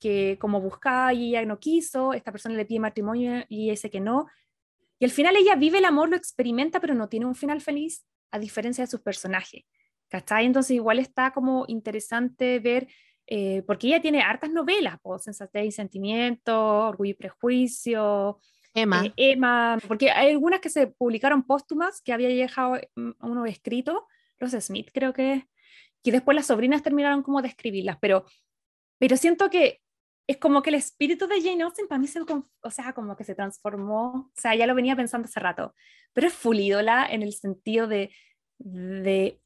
que 0.00 0.36
como 0.40 0.60
buscaba 0.60 1.12
y 1.12 1.30
ella 1.30 1.44
no 1.44 1.58
quiso, 1.58 2.12
esta 2.12 2.32
persona 2.32 2.56
le 2.56 2.64
pide 2.64 2.80
matrimonio 2.80 3.44
y 3.48 3.64
ella 3.64 3.72
dice 3.72 3.90
que 3.90 4.00
no, 4.00 4.26
y 5.02 5.04
al 5.04 5.10
final 5.10 5.34
ella 5.34 5.56
vive 5.56 5.78
el 5.78 5.84
amor, 5.84 6.10
lo 6.10 6.16
experimenta, 6.16 6.78
pero 6.78 6.94
no 6.94 7.08
tiene 7.08 7.26
un 7.26 7.34
final 7.34 7.60
feliz, 7.60 8.06
a 8.30 8.38
diferencia 8.38 8.84
de 8.84 8.90
sus 8.90 9.00
personajes. 9.00 9.64
¿Cachai? 10.08 10.46
Entonces 10.46 10.76
igual 10.76 11.00
está 11.00 11.32
como 11.32 11.64
interesante 11.66 12.60
ver, 12.60 12.86
eh, 13.26 13.64
porque 13.66 13.88
ella 13.88 14.00
tiene 14.00 14.22
hartas 14.22 14.52
novelas, 14.52 14.98
pues, 15.02 15.24
Sensatez 15.24 15.66
y 15.66 15.72
Sentimiento, 15.72 16.88
Orgullo 16.88 17.10
y 17.10 17.14
Prejuicio, 17.14 18.38
Emma. 18.74 19.06
eh, 19.06 19.12
Emma, 19.16 19.78
porque 19.88 20.12
hay 20.12 20.30
algunas 20.30 20.60
que 20.60 20.68
se 20.68 20.86
publicaron 20.86 21.42
póstumas 21.42 22.00
que 22.00 22.12
había 22.12 22.28
dejado 22.28 22.78
mm, 22.94 23.10
uno 23.22 23.44
escrito, 23.46 24.06
los 24.38 24.52
Smith 24.52 24.90
creo 24.94 25.12
que, 25.12 25.48
que 26.02 26.12
después 26.12 26.34
las 26.34 26.46
sobrinas 26.46 26.82
terminaron 26.82 27.22
como 27.22 27.42
de 27.42 27.54
pero, 28.00 28.24
pero 28.98 29.16
siento 29.16 29.50
que 29.50 29.80
es 30.26 30.36
como 30.38 30.62
que 30.62 30.70
el 30.70 30.76
espíritu 30.76 31.26
de 31.26 31.42
Jane 31.42 31.62
Austen 31.62 31.88
para 31.88 31.98
mí 31.98 32.06
se, 32.06 32.20
o 32.20 32.70
sea, 32.70 32.92
como 32.92 33.16
que 33.16 33.24
se 33.24 33.34
transformó, 33.34 34.30
o 34.34 34.40
sea, 34.40 34.54
ya 34.54 34.66
lo 34.66 34.74
venía 34.74 34.96
pensando 34.96 35.26
hace 35.26 35.40
rato, 35.40 35.74
pero 36.12 36.28
es 36.28 36.32
full 36.32 36.58
ídola 36.58 37.06
en 37.10 37.22
el 37.22 37.32
sentido 37.32 37.86
de, 37.88 38.14
de, 38.58 39.40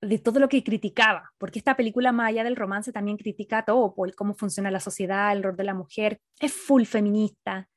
de 0.00 0.18
todo 0.18 0.38
lo 0.38 0.48
que 0.48 0.62
criticaba, 0.62 1.32
porque 1.38 1.58
esta 1.58 1.76
película, 1.76 2.12
más 2.12 2.28
allá 2.28 2.44
del 2.44 2.56
romance, 2.56 2.92
también 2.92 3.16
critica 3.16 3.64
todo, 3.64 3.94
por 3.94 4.14
cómo 4.14 4.34
funciona 4.34 4.70
la 4.70 4.80
sociedad, 4.80 5.32
el 5.32 5.42
rol 5.42 5.56
de 5.56 5.64
la 5.64 5.74
mujer, 5.74 6.20
es 6.40 6.52
full 6.52 6.84
feminista. 6.84 7.68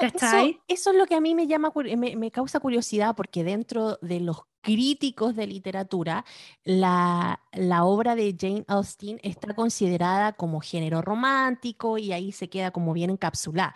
Eso, 0.00 0.60
eso, 0.68 0.90
es 0.90 0.96
lo 0.96 1.06
que 1.06 1.14
a 1.14 1.20
mí 1.20 1.34
me, 1.34 1.46
llama, 1.46 1.72
me, 1.96 2.16
me, 2.16 2.30
causa 2.30 2.60
curiosidad, 2.60 3.14
porque 3.14 3.44
dentro 3.44 3.98
de 4.02 4.20
los 4.20 4.42
críticos 4.60 5.36
de 5.36 5.46
literatura, 5.46 6.24
la, 6.64 7.40
la, 7.52 7.84
obra 7.84 8.16
de 8.16 8.34
Jane 8.38 8.64
Austen 8.66 9.20
está 9.22 9.54
considerada 9.54 10.32
como 10.32 10.60
género 10.60 11.02
romántico 11.02 11.98
y 11.98 12.12
ahí 12.12 12.32
se 12.32 12.48
queda 12.48 12.70
como 12.70 12.92
bien 12.92 13.10
encapsulada. 13.10 13.74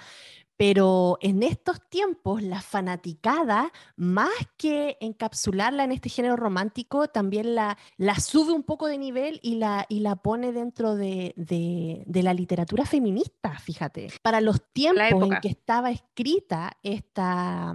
Pero 0.59 1.19
en 1.21 1.45
estos 1.45 1.81
tiempos, 1.89 2.43
la 2.43 2.61
fanaticada, 2.61 3.73
más 3.97 4.29
que 4.57 4.97
encapsularla 5.01 5.85
en 5.85 5.93
este 5.93 6.09
género 6.09 6.35
romántico, 6.35 7.07
también 7.07 7.55
la, 7.55 7.79
la 7.97 8.17
sube 8.17 8.53
un 8.53 8.65
poco 8.65 8.89
de 8.89 8.99
nivel 8.99 9.39
y 9.41 9.55
la, 9.55 9.87
y 9.89 10.01
la 10.01 10.17
pone 10.17 10.53
dentro 10.53 10.97
de, 10.97 11.33
de, 11.37 12.03
de 12.07 12.23
la 12.25 12.35
literatura 12.35 12.85
feminista, 12.85 13.57
fíjate. 13.61 14.09
Para 14.21 14.41
los 14.41 14.61
tiempos 14.73 15.31
en 15.31 15.41
que 15.41 15.49
estaba 15.49 15.93
escrita 15.93 16.73
esta, 16.83 17.73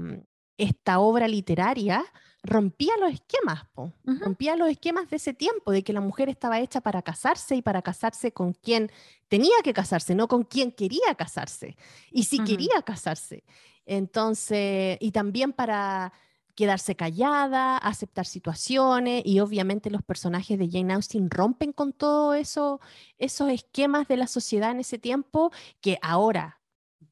esta 0.64 1.00
obra 1.00 1.28
literaria, 1.28 2.04
rompía 2.44 2.94
los 3.00 3.14
esquemas, 3.14 3.66
po. 3.74 3.84
Uh 3.84 4.12
-huh. 4.12 4.20
rompía 4.20 4.56
los 4.56 4.70
esquemas 4.70 5.10
de 5.10 5.16
ese 5.16 5.34
tiempo, 5.34 5.72
de 5.72 5.84
que 5.84 5.94
la 5.94 6.02
mujer 6.02 6.30
estaba 6.30 6.60
hecha 6.60 6.82
para 6.82 7.02
casarse 7.02 7.56
y 7.56 7.62
para 7.62 7.82
casarse 7.82 8.32
con 8.32 8.54
quien 8.54 8.92
tenía 9.30 9.56
que 9.64 9.74
casarse, 9.74 10.14
no 10.14 10.28
con 10.28 10.44
quien 10.44 10.72
quería 10.72 11.16
casarse, 11.16 11.78
y 12.12 12.24
si 12.24 12.40
uh 12.40 12.44
-huh. 12.44 12.48
quería 12.48 12.82
casarse. 12.84 13.44
Entonces, 13.86 14.98
y 15.00 15.12
también 15.12 15.54
para 15.54 16.12
quedarse 16.56 16.96
callada, 16.96 17.78
aceptar 17.78 18.26
situaciones, 18.26 19.24
y 19.26 19.40
obviamente 19.40 19.90
los 19.90 20.04
personajes 20.04 20.60
de 20.60 20.70
Jane 20.70 20.94
Austen 20.94 21.30
rompen 21.30 21.74
con 21.74 21.94
todo 21.94 22.34
eso, 22.34 22.80
esos 23.18 23.50
esquemas 23.50 24.08
de 24.08 24.18
la 24.18 24.28
sociedad 24.28 24.72
en 24.72 24.80
ese 24.82 25.00
tiempo, 25.00 25.52
que 25.82 25.98
ahora 26.02 26.60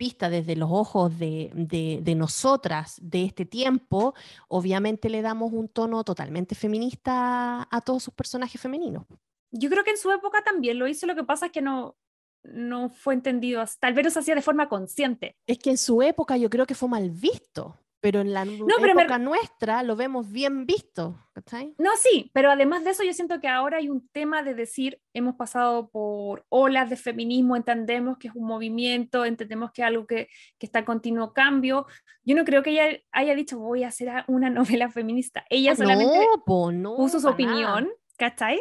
vista 0.01 0.31
desde 0.31 0.55
los 0.55 0.71
ojos 0.71 1.19
de, 1.19 1.51
de, 1.53 1.99
de, 2.01 2.15
nosotras 2.15 2.97
de 3.03 3.23
este 3.23 3.45
tiempo, 3.45 4.15
obviamente 4.47 5.09
le 5.09 5.21
damos 5.21 5.53
un 5.53 5.69
tono 5.69 6.03
totalmente 6.03 6.55
feminista 6.55 7.67
a 7.69 7.81
todos 7.81 8.01
sus 8.01 8.13
personajes 8.15 8.59
femeninos. 8.59 9.03
Yo 9.51 9.69
creo 9.69 9.83
que 9.83 9.91
en 9.91 9.97
su 9.97 10.09
época 10.09 10.43
también 10.43 10.79
lo 10.79 10.87
hizo, 10.87 11.05
lo 11.05 11.13
que 11.13 11.23
pasa 11.23 11.45
es 11.45 11.51
que 11.51 11.61
no, 11.61 11.97
no 12.43 12.89
fue 12.89 13.13
entendido, 13.13 13.63
tal 13.79 13.93
vez 13.93 14.03
lo 14.11 14.19
hacía 14.19 14.33
de 14.33 14.41
forma 14.41 14.67
consciente. 14.69 15.35
Es 15.45 15.59
que 15.59 15.69
en 15.69 15.77
su 15.77 16.01
época 16.01 16.35
yo 16.35 16.49
creo 16.49 16.65
que 16.65 16.73
fue 16.73 16.89
mal 16.89 17.11
visto 17.11 17.77
pero 18.01 18.19
en 18.19 18.33
la 18.33 18.43
no, 18.43 18.65
época 18.83 19.17
me... 19.17 19.25
nuestra 19.25 19.83
lo 19.83 19.95
vemos 19.95 20.31
bien 20.31 20.65
visto. 20.65 21.17
¿cachai? 21.33 21.73
No, 21.77 21.91
sí, 21.97 22.29
pero 22.33 22.51
además 22.51 22.83
de 22.83 22.91
eso 22.91 23.03
yo 23.03 23.13
siento 23.13 23.39
que 23.39 23.47
ahora 23.47 23.77
hay 23.77 23.89
un 23.89 24.07
tema 24.09 24.43
de 24.43 24.53
decir, 24.53 24.99
hemos 25.13 25.35
pasado 25.35 25.89
por 25.89 26.45
olas 26.49 26.89
de 26.89 26.97
feminismo, 26.97 27.55
entendemos 27.55 28.17
que 28.17 28.27
es 28.27 28.35
un 28.35 28.45
movimiento, 28.45 29.23
entendemos 29.23 29.71
que 29.71 29.81
es 29.81 29.87
algo 29.87 30.05
que, 30.05 30.27
que 30.57 30.65
está 30.65 30.79
en 30.79 30.85
continuo 30.85 31.33
cambio. 31.33 31.85
Yo 32.23 32.35
no 32.35 32.43
creo 32.43 32.63
que 32.63 32.71
ella 32.71 32.99
haya 33.11 33.35
dicho, 33.35 33.59
voy 33.59 33.83
a 33.83 33.89
hacer 33.89 34.09
una 34.27 34.49
novela 34.49 34.89
feminista. 34.89 35.45
Ella 35.49 35.75
solamente 35.75 36.17
no, 36.17 36.43
po, 36.43 36.71
no, 36.71 36.95
puso 36.95 37.19
su 37.19 37.27
opinión, 37.27 37.89
¿cachai? 38.17 38.59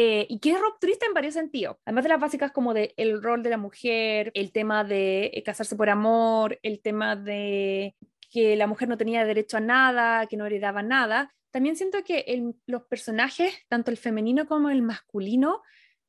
Eh, 0.00 0.26
y 0.28 0.38
que 0.38 0.52
es 0.52 0.60
rupturista 0.60 1.06
en 1.06 1.14
varios 1.14 1.34
sentidos. 1.34 1.76
Además 1.84 2.04
de 2.04 2.10
las 2.10 2.20
básicas 2.20 2.52
como 2.52 2.72
de 2.72 2.94
el 2.96 3.20
rol 3.20 3.42
de 3.42 3.50
la 3.50 3.56
mujer, 3.56 4.30
el 4.34 4.52
tema 4.52 4.84
de 4.84 5.32
eh, 5.34 5.42
casarse 5.42 5.74
por 5.74 5.90
amor, 5.90 6.58
el 6.62 6.80
tema 6.80 7.16
de 7.16 7.96
que 8.30 8.56
la 8.56 8.66
mujer 8.66 8.88
no 8.88 8.98
tenía 8.98 9.24
derecho 9.24 9.56
a 9.56 9.60
nada, 9.60 10.26
que 10.26 10.36
no 10.36 10.46
heredaba 10.46 10.82
nada. 10.82 11.34
También 11.50 11.76
siento 11.76 12.04
que 12.04 12.42
los 12.66 12.82
personajes, 12.84 13.54
tanto 13.68 13.90
el 13.90 13.96
femenino 13.96 14.46
como 14.46 14.70
el 14.70 14.82
masculino, 14.82 15.62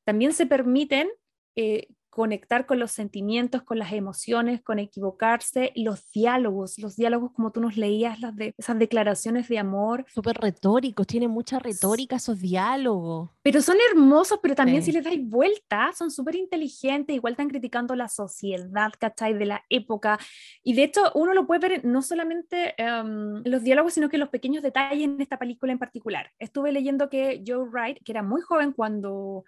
también 0.03 0.33
se 0.33 0.45
permiten 0.45 1.09
eh, 1.55 1.87
conectar 2.19 2.65
con 2.65 2.79
los 2.79 2.91
sentimientos, 2.91 3.63
con 3.63 3.79
las 3.79 3.93
emociones, 3.93 4.61
con 4.61 4.77
equivocarse, 4.77 5.71
los 5.77 6.11
diálogos, 6.11 6.77
los 6.77 6.97
diálogos 6.97 7.31
como 7.31 7.53
tú 7.53 7.61
nos 7.61 7.77
leías, 7.77 8.19
las 8.19 8.35
de, 8.35 8.53
esas 8.57 8.77
declaraciones 8.77 9.47
de 9.47 9.57
amor. 9.57 10.05
Súper 10.13 10.35
retóricos, 10.35 11.07
tiene 11.07 11.29
mucha 11.29 11.59
retórica 11.59 12.17
esos 12.17 12.41
diálogos. 12.41 13.29
Pero 13.41 13.61
son 13.61 13.77
hermosos, 13.89 14.39
pero 14.43 14.53
también 14.53 14.81
sí. 14.81 14.87
si 14.87 14.97
les 14.97 15.05
dais 15.05 15.25
vuelta, 15.29 15.91
son 15.97 16.11
súper 16.11 16.35
inteligentes, 16.35 17.15
igual 17.15 17.31
están 17.35 17.47
criticando 17.47 17.95
la 17.95 18.09
sociedad, 18.09 18.91
¿cachai? 18.99 19.33
De 19.35 19.45
la 19.45 19.63
época. 19.69 20.19
Y 20.61 20.73
de 20.73 20.83
hecho, 20.83 21.13
uno 21.15 21.33
lo 21.33 21.47
puede 21.47 21.69
ver 21.69 21.85
no 21.85 22.01
solamente 22.01 22.75
um, 22.79 23.41
los 23.45 23.63
diálogos, 23.63 23.93
sino 23.93 24.09
que 24.09 24.17
los 24.17 24.27
pequeños 24.27 24.61
detalles 24.61 25.05
en 25.05 25.21
esta 25.21 25.39
película 25.39 25.71
en 25.71 25.79
particular. 25.79 26.31
Estuve 26.37 26.73
leyendo 26.73 27.09
que 27.09 27.41
Joe 27.47 27.63
Wright, 27.63 28.03
que 28.03 28.11
era 28.11 28.23
muy 28.23 28.41
joven 28.41 28.73
cuando 28.73 29.45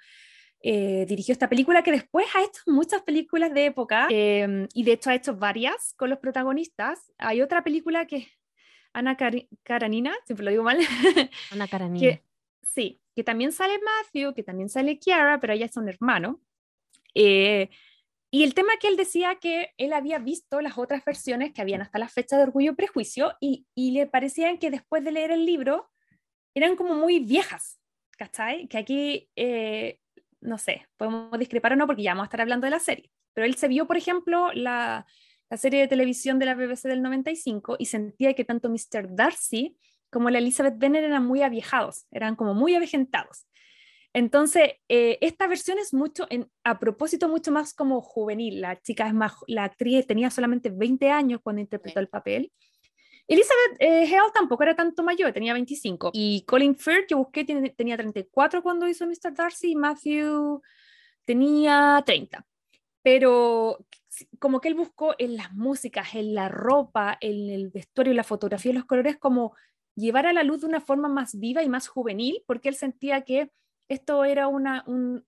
eh, 0.64 1.06
dirigió 1.08 1.34
esta 1.34 1.50
película 1.50 1.84
que 1.84 1.92
después 1.92 2.28
ha 2.36 2.44
hecho 2.44 2.62
muchas 2.68 3.02
películas 3.02 3.54
de 3.54 3.66
época 3.66 4.08
eh, 4.12 4.68
y 4.74 4.84
de 4.84 4.92
hecho 4.92 5.10
ha 5.10 5.16
hecho 5.16 5.36
varias 5.36 5.94
con 5.98 6.10
los 6.10 6.20
protagonistas. 6.20 7.12
Hay 7.18 7.42
otra 7.42 7.64
película 7.64 8.06
que 8.06 8.18
es 8.18 8.28
Ana 8.94 9.18
Car 9.18 9.34
Karanina, 9.64 10.14
siempre 10.26 10.46
lo 10.46 10.52
digo 10.52 10.64
mal. 10.64 10.78
Ana 11.52 11.68
Karanina. 11.68 12.00
Que, 12.00 12.24
sí, 12.62 13.02
que 13.16 13.24
también 13.24 13.52
sale 13.52 13.80
Matthew, 13.80 14.34
que 14.34 14.44
también 14.44 14.70
sale 14.70 15.00
Kiara, 15.00 15.40
pero 15.40 15.54
ellas 15.54 15.72
son 15.72 15.90
hermanos. 15.90 16.38
Eh, 17.16 17.70
y 18.30 18.44
el 18.44 18.54
tema 18.54 18.74
que 18.80 18.88
él 18.88 18.98
decía 18.98 19.36
que 19.36 19.74
él 19.78 19.94
había 19.94 20.20
visto 20.20 20.62
las 20.62 20.78
otras 20.78 21.04
versiones 21.04 21.54
que 21.54 21.62
habían 21.62 21.82
hasta 21.82 22.00
la 22.00 22.08
fecha 22.08 22.38
de 22.38 22.44
Orgullo 22.44 22.72
y 22.72 22.76
Prejuicio 22.76 23.34
y, 23.42 23.66
y 23.76 23.92
le 23.92 24.08
parecían 24.08 24.58
que 24.58 24.72
después 24.72 25.04
de 25.04 25.12
leer 25.12 25.32
el 25.32 25.46
libro 25.46 25.90
eran 26.54 26.76
como 26.76 26.96
muy 26.96 27.20
viejas, 27.20 27.80
¿cachai? 28.18 28.68
Que 28.68 28.78
aquí 28.78 29.30
eh, 29.36 30.01
no 30.42 30.58
sé, 30.58 30.88
podemos 30.98 31.38
discrepar 31.40 31.74
o 31.74 31.76
no 31.76 31.88
porque 31.88 32.04
ya 32.04 32.12
vamos 32.12 32.24
a 32.24 32.26
estar 32.26 32.42
hablando 32.42 32.66
de 32.66 32.72
la 32.72 32.80
serie, 32.80 33.12
pero 33.34 33.46
él 33.46 33.56
se 33.56 33.68
vio, 33.68 33.88
por 33.88 33.98
ejemplo, 33.98 34.52
la, 34.54 35.06
la 35.50 35.58
serie 35.58 35.82
de 35.82 35.88
televisión 35.88 36.40
de 36.40 36.46
la 36.46 36.56
BBC 36.56 36.88
del 36.88 37.02
95 37.02 37.76
y 37.80 37.86
sentía 37.86 38.34
que 38.34 38.46
tanto 38.46 38.70
Mr. 38.70 39.16
Darcy 39.16 39.78
como 40.10 40.30
la 40.30 40.40
Elizabeth 40.40 40.78
Bennet 40.78 41.04
eran 41.04 41.26
muy 41.26 41.42
aviejados, 41.42 42.06
eran 42.12 42.36
como 42.36 42.54
muy 42.54 42.76
avejentados. 42.76 43.48
Entonces, 44.14 44.74
eh, 44.90 45.18
esta 45.22 45.48
versión 45.48 45.78
es 45.80 45.94
mucho, 45.94 46.28
en, 46.30 46.50
a 46.66 46.80
propósito, 46.80 47.30
mucho 47.30 47.52
más 47.52 47.74
como 47.74 48.02
juvenil. 48.02 48.60
La 48.60 48.80
chica 48.82 49.08
es 49.08 49.14
más, 49.14 49.34
la 49.48 49.64
actriz 49.64 50.06
tenía 50.06 50.30
solamente 50.30 50.70
20 50.70 51.10
años 51.10 51.40
cuando 51.42 51.62
interpretó 51.62 52.00
el 52.02 52.10
papel. 52.10 52.52
Elizabeth 53.32 53.78
eh, 53.80 54.14
Hale 54.14 54.32
tampoco 54.34 54.64
era 54.64 54.76
tanto 54.76 55.04
mayor, 55.04 55.32
tenía 55.32 55.54
25. 55.54 56.12
Y 56.14 56.44
Colin 56.44 56.76
Firth, 56.76 57.08
que 57.08 57.16
busqué, 57.16 57.46
tiene, 57.46 57.70
tenía 57.70 57.96
34 57.96 58.62
cuando 58.62 58.90
hizo 58.90 59.08
Mr. 59.08 59.34
Darcy, 59.34 59.74
Matthew 59.74 60.62
tenía 61.24 62.04
30. 62.06 62.46
Pero 63.02 63.86
como 64.38 64.60
que 64.60 64.68
él 64.68 64.76
buscó 64.76 65.16
en 65.18 65.38
las 65.38 65.54
músicas, 65.54 66.14
en 66.14 66.36
la 66.36 66.50
ropa, 66.50 67.18
en 67.22 67.50
el 67.50 67.70
vestuario, 67.70 68.14
la 68.14 68.26
fotografía, 68.26 68.74
los 68.74 68.84
colores, 68.84 69.18
como 69.18 69.56
llevar 69.96 70.26
a 70.26 70.34
la 70.34 70.44
luz 70.44 70.60
de 70.60 70.68
una 70.68 70.82
forma 70.82 71.08
más 71.08 71.40
viva 71.40 71.64
y 71.64 71.70
más 71.70 71.88
juvenil, 71.88 72.44
porque 72.46 72.68
él 72.68 72.76
sentía 72.76 73.22
que 73.22 73.50
esto 73.88 74.26
era 74.26 74.50
una, 74.50 74.84
un, 74.88 75.26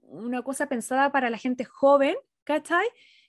una 0.00 0.40
cosa 0.40 0.68
pensada 0.68 1.12
para 1.12 1.28
la 1.28 1.36
gente 1.36 1.66
joven, 1.66 2.16
¿cachai? 2.44 2.86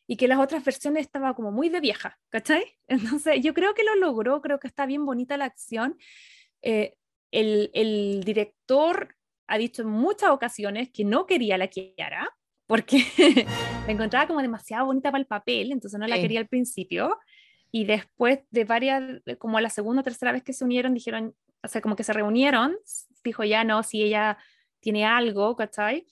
Y 0.08 0.18
que 0.18 0.28
las 0.28 0.40
otras 0.40 0.64
versiones 0.64 1.02
estaba 1.02 1.34
como 1.34 1.52
muy 1.52 1.70
de 1.70 1.80
vieja, 1.80 2.20
¿cachai? 2.30 2.64
Entonces 2.88 3.42
yo 3.42 3.54
creo 3.54 3.74
que 3.74 3.84
lo 3.84 3.96
logró, 3.96 4.42
creo 4.42 4.60
que 4.60 4.68
está 4.68 4.86
bien 4.86 5.06
bonita 5.06 5.38
la 5.38 5.46
acción. 5.46 5.98
Eh, 6.62 6.96
el, 7.32 7.72
el 7.74 8.24
director 8.24 9.16
ha 9.48 9.58
dicho 9.58 9.82
en 9.82 9.90
muchas 9.90 10.30
ocasiones 10.30 10.90
que 10.92 11.04
no 11.04 11.26
quería 11.26 11.58
la 11.58 11.68
Kiara 11.68 12.32
porque 12.68 13.04
la 13.86 13.92
encontraba 13.92 14.28
como 14.28 14.42
demasiado 14.42 14.86
bonita 14.86 15.12
para 15.12 15.22
el 15.22 15.28
papel, 15.28 15.72
entonces 15.72 16.00
no 16.00 16.08
la 16.08 16.20
quería 16.20 16.40
al 16.40 16.48
principio. 16.48 17.18
Y 17.72 17.86
después 17.86 18.40
de 18.52 18.66
varias, 18.66 19.22
como 19.40 19.60
la 19.60 19.70
segunda 19.70 20.02
o 20.02 20.04
tercera 20.04 20.32
vez 20.32 20.44
que 20.44 20.54
se 20.54 20.64
unieron, 20.64 20.94
dijeron, 20.94 21.36
o 21.64 21.68
sea, 21.68 21.82
como 21.82 21.96
que 21.96 22.04
se 22.04 22.14
reunieron, 22.14 22.78
dijo 23.24 23.44
ya 23.44 23.64
no, 23.64 23.84
si 23.84 24.04
ella 24.04 24.38
tiene 24.80 25.06
algo, 25.06 25.56
¿cachai? 25.56 26.06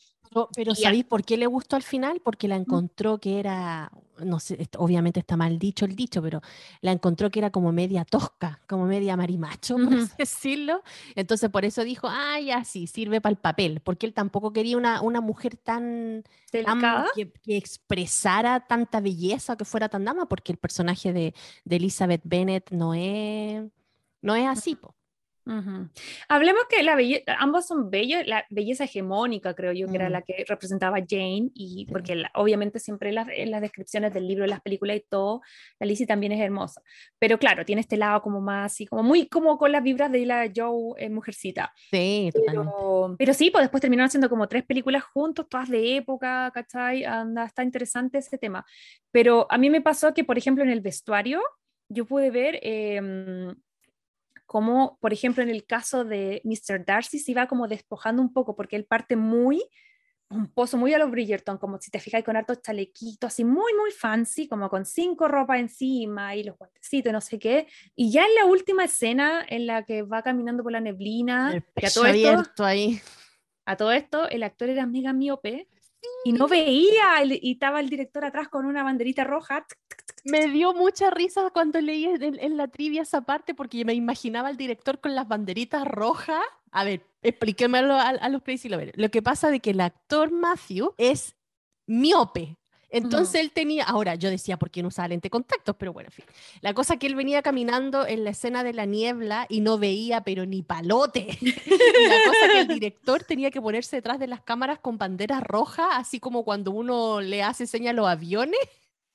Pero, 0.55 0.75
¿sabéis 0.75 1.03
por 1.03 1.23
qué 1.23 1.35
le 1.35 1.45
gustó 1.45 1.75
al 1.75 1.83
final? 1.83 2.21
Porque 2.23 2.47
la 2.47 2.55
encontró 2.55 3.17
que 3.17 3.39
era, 3.39 3.91
no 4.19 4.39
sé, 4.39 4.69
obviamente 4.77 5.19
está 5.19 5.35
mal 5.35 5.59
dicho 5.59 5.83
el 5.83 5.95
dicho, 5.95 6.21
pero 6.21 6.41
la 6.79 6.93
encontró 6.93 7.29
que 7.29 7.39
era 7.39 7.49
como 7.49 7.73
media 7.73 8.05
tosca, 8.05 8.61
como 8.67 8.85
media 8.85 9.17
marimacho, 9.17 9.75
por 9.83 9.93
así 9.93 10.13
decirlo. 10.17 10.83
Entonces 11.15 11.49
por 11.49 11.65
eso 11.65 11.83
dijo, 11.83 12.07
ah, 12.09 12.39
ya 12.39 12.63
sí, 12.63 12.87
sirve 12.87 13.19
para 13.19 13.31
el 13.31 13.39
papel, 13.39 13.81
porque 13.81 14.05
él 14.05 14.13
tampoco 14.13 14.53
quería 14.53 14.77
una, 14.77 15.01
una 15.01 15.19
mujer 15.19 15.57
tan, 15.57 16.23
que, 17.13 17.31
expresara 17.47 18.61
tanta 18.61 19.01
belleza, 19.01 19.57
que 19.57 19.65
fuera 19.65 19.89
tan 19.89 20.05
dama, 20.05 20.27
porque 20.27 20.53
el 20.53 20.57
personaje 20.57 21.11
de, 21.11 21.33
de 21.65 21.75
Elizabeth 21.75 22.21
Bennet 22.23 22.71
no 22.71 22.93
es, 22.93 23.63
no 24.21 24.35
es 24.35 24.47
así. 24.47 24.75
Po. 24.75 24.95
Hablemos 26.27 26.63
que 26.69 26.83
la 26.83 26.97
ambos 27.39 27.65
son 27.65 27.89
bellos, 27.89 28.21
la 28.27 28.45
belleza 28.49 28.83
hegemónica 28.83 29.55
creo 29.55 29.71
yo 29.73 29.87
que 29.87 29.95
era 29.95 30.09
mm. 30.09 30.11
la 30.11 30.21
que 30.21 30.45
representaba 30.47 30.99
Jane 30.99 31.49
y 31.55 31.87
porque 31.87 32.23
obviamente 32.35 32.79
siempre 32.79 33.09
en 33.09 33.51
las, 33.51 33.61
descripciones 33.61 34.13
del 34.13 34.27
libro, 34.27 34.45
las 34.45 34.61
películas 34.61 34.97
y 34.97 35.05
todo, 35.09 35.41
la 35.79 35.87
Lizzie 35.87 36.05
también 36.05 36.31
es 36.31 36.39
hermosa, 36.39 36.81
pero 37.17 37.39
claro, 37.39 37.65
tiene 37.65 37.81
este 37.81 37.97
lado 37.97 38.21
como 38.21 38.39
más 38.39 38.71
así, 38.71 38.85
como 38.85 39.03
muy 39.03 39.27
como 39.27 39.57
con 39.57 39.71
las 39.71 39.81
vibras 39.81 40.11
de 40.11 40.25
la 40.25 40.51
Joe 40.55 40.93
en 40.97 41.13
Mujercita. 41.13 41.73
Sí, 41.89 42.29
pero, 42.45 43.15
pero, 43.17 43.33
sí, 43.33 43.49
pues 43.49 43.63
después 43.63 43.81
terminaron 43.81 44.07
haciendo 44.07 44.29
como 44.29 44.47
tres 44.47 44.63
películas 44.63 45.03
juntos, 45.03 45.47
todas 45.49 45.69
de 45.69 45.97
época, 45.97 46.51
¿cachai? 46.53 47.03
Anda, 47.03 47.45
está 47.45 47.63
interesante 47.63 48.19
ese 48.19 48.37
tema, 48.37 48.65
pero 49.11 49.47
a 49.49 49.57
mí 49.57 49.69
me 49.69 49.81
pasó 49.81 50.13
que 50.13 50.23
por 50.23 50.37
ejemplo 50.37 50.63
en 50.63 50.69
el 50.69 50.81
vestuario 50.81 51.41
yo 51.89 52.05
pude 52.05 52.29
ver... 52.29 52.59
Eh, 52.61 53.53
como 54.51 54.97
por 54.99 55.13
ejemplo 55.13 55.41
en 55.41 55.49
el 55.49 55.65
caso 55.65 56.03
de 56.03 56.41
Mr. 56.43 56.83
Darcy 56.83 57.19
se 57.19 57.31
iba 57.31 57.47
como 57.47 57.69
despojando 57.69 58.21
un 58.21 58.33
poco 58.33 58.53
porque 58.53 58.75
él 58.75 58.83
parte 58.83 59.15
muy 59.15 59.63
un 60.29 60.51
pozo 60.51 60.75
muy 60.75 60.93
a 60.93 60.97
los 60.97 61.09
Bridgerton, 61.09 61.57
como 61.57 61.79
si 61.79 61.89
te 61.89 62.01
fijas 62.01 62.21
con 62.21 62.35
hartos 62.35 62.61
chalequitos, 62.61 63.29
así 63.29 63.45
muy, 63.45 63.73
muy 63.73 63.91
fancy, 63.91 64.49
como 64.49 64.69
con 64.69 64.85
cinco 64.85 65.29
ropas 65.29 65.61
encima 65.61 66.35
y 66.35 66.43
los 66.43 66.57
guantecitos, 66.57 67.13
no 67.13 67.21
sé 67.21 67.39
qué. 67.39 67.67
Y 67.95 68.11
ya 68.11 68.25
en 68.25 68.35
la 68.35 68.43
última 68.43 68.83
escena 68.83 69.45
en 69.47 69.67
la 69.67 69.85
que 69.85 70.03
va 70.03 70.21
caminando 70.21 70.63
por 70.63 70.73
la 70.73 70.81
neblina, 70.81 71.49
a 71.51 71.89
todo 71.93 72.05
esto, 72.07 72.65
ahí. 72.65 72.99
A 73.65 73.77
todo 73.77 73.93
esto, 73.93 74.27
el 74.29 74.43
actor 74.43 74.69
era 74.69 74.85
mega 74.85 75.13
miope 75.13 75.69
y 76.23 76.33
no 76.33 76.47
veía, 76.47 77.23
y 77.23 77.53
estaba 77.53 77.79
el 77.79 77.89
director 77.89 78.25
atrás 78.25 78.49
con 78.49 78.65
una 78.65 78.83
banderita 78.83 79.23
roja. 79.23 79.65
Me 80.23 80.47
dio 80.47 80.73
mucha 80.73 81.09
risa 81.09 81.49
cuando 81.51 81.81
leí 81.81 82.05
en, 82.05 82.57
la 82.57 82.67
trivia 82.67 83.01
esa 83.01 83.21
parte 83.21 83.53
porque 83.53 83.83
me 83.85 83.93
imaginaba 83.93 84.49
al 84.49 84.57
director 84.57 84.99
con 84.99 85.15
las 85.15 85.27
banderitas 85.27 85.85
rojas. 85.85 86.43
A 86.71 86.83
ver, 86.83 87.05
explíquemelo 87.21 87.95
a, 87.95 88.09
a 88.09 88.29
los 88.29 88.43
Crazy 88.43 88.69
Lovers. 88.69 88.93
Lo 88.95 89.09
que 89.09 89.21
pasa 89.21 89.49
de 89.49 89.59
que 89.59 89.71
el 89.71 89.81
actor 89.81 90.31
Matthew 90.31 90.93
es 90.97 91.35
miope, 91.87 92.57
entonces 92.91 93.35
él 93.41 93.51
tenía, 93.51 93.85
ahora 93.85 94.15
yo 94.15 94.29
decía, 94.29 94.57
¿por 94.57 94.69
qué 94.69 94.81
no 94.81 94.89
usaba 94.89 95.07
lente 95.07 95.29
contactos? 95.29 95.75
Pero 95.77 95.93
bueno, 95.93 96.09
en 96.09 96.11
fin. 96.11 96.25
La 96.59 96.73
cosa 96.73 96.97
que 96.97 97.07
él 97.07 97.15
venía 97.15 97.41
caminando 97.41 98.05
en 98.05 98.25
la 98.25 98.31
escena 98.31 98.63
de 98.63 98.73
la 98.73 98.85
niebla 98.85 99.45
y 99.49 99.61
no 99.61 99.77
veía, 99.77 100.21
pero 100.21 100.45
ni 100.45 100.61
palote. 100.61 101.37
la 101.41 102.17
cosa 102.25 102.51
que 102.51 102.59
el 102.59 102.67
director 102.67 103.23
tenía 103.23 103.49
que 103.49 103.61
ponerse 103.61 103.95
detrás 103.95 104.19
de 104.19 104.27
las 104.27 104.41
cámaras 104.41 104.79
con 104.79 104.97
banderas 104.97 105.41
rojas, 105.41 105.87
así 105.93 106.19
como 106.19 106.43
cuando 106.43 106.71
uno 106.71 107.21
le 107.21 107.41
hace 107.43 107.65
señas 107.65 107.91
a 107.91 107.95
los 107.95 108.07
aviones. 108.07 108.59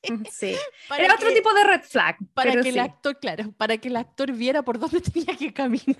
Sí. 0.31 0.55
Era 0.99 1.15
otro 1.15 1.33
tipo 1.33 1.53
de 1.55 1.65
red 1.65 1.83
flag. 1.83 2.17
Para 2.35 2.61
que 2.61 2.69
el 2.69 2.79
actor, 2.79 3.19
claro, 3.19 3.53
para 3.57 3.79
que 3.79 3.89
el 3.89 3.97
actor 3.97 4.33
viera 4.33 4.63
por 4.63 4.79
dónde 4.79 5.01
tenía 5.13 5.37
que 5.37 5.53
caminar. 5.53 5.97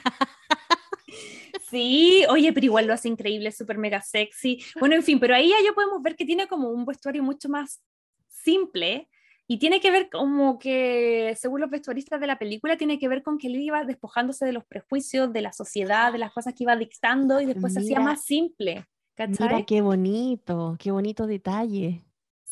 Sí, 1.69 2.25
oye, 2.29 2.53
pero 2.53 2.67
igual 2.67 2.87
lo 2.87 2.93
hace 2.93 3.09
increíble, 3.09 3.51
súper 3.53 3.79
mega 3.79 4.03
sexy. 4.03 4.63
Bueno, 4.79 4.95
en 4.95 5.03
fin, 5.03 5.19
pero 5.19 5.35
ahí 5.35 5.49
ya 5.49 5.73
podemos 5.73 6.03
ver 6.03 6.17
que 6.17 6.25
tiene 6.25 6.47
como 6.47 6.71
un 6.71 6.85
vestuario 6.85 7.23
mucho 7.23 7.49
más 7.49 7.83
simple 8.29 9.09
y 9.49 9.59
tiene 9.59 9.81
que 9.81 9.91
ver 9.91 10.11
como 10.11 10.59
que, 10.59 11.37
según 11.39 11.61
los 11.61 11.71
vestuaristas 11.71 12.21
de 12.21 12.27
la 12.27 12.39
película, 12.39 12.77
tiene 12.77 12.99
que 12.99 13.09
ver 13.09 13.23
con 13.23 13.39
que 13.39 13.47
él 13.47 13.57
iba 13.57 13.85
despojándose 13.85 14.45
de 14.45 14.53
los 14.53 14.65
prejuicios, 14.65 15.33
de 15.33 15.43
la 15.43 15.53
sociedad, 15.53 16.13
de 16.13 16.19
las 16.19 16.33
cosas 16.33 16.55
que 16.55 16.65
iba 16.65 16.75
dictando 16.77 17.41
y 17.41 17.47
después 17.47 17.73
se 17.73 17.81
hacía 17.81 18.01
más 18.01 18.25
simple. 18.25 18.87
Mira 19.19 19.65
qué 19.65 19.81
bonito, 19.81 20.77
qué 20.79 20.91
bonito 20.91 21.27
detalle. 21.27 22.05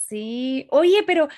Sí, 0.08 0.66
oye, 0.70 1.02
pero 1.06 1.28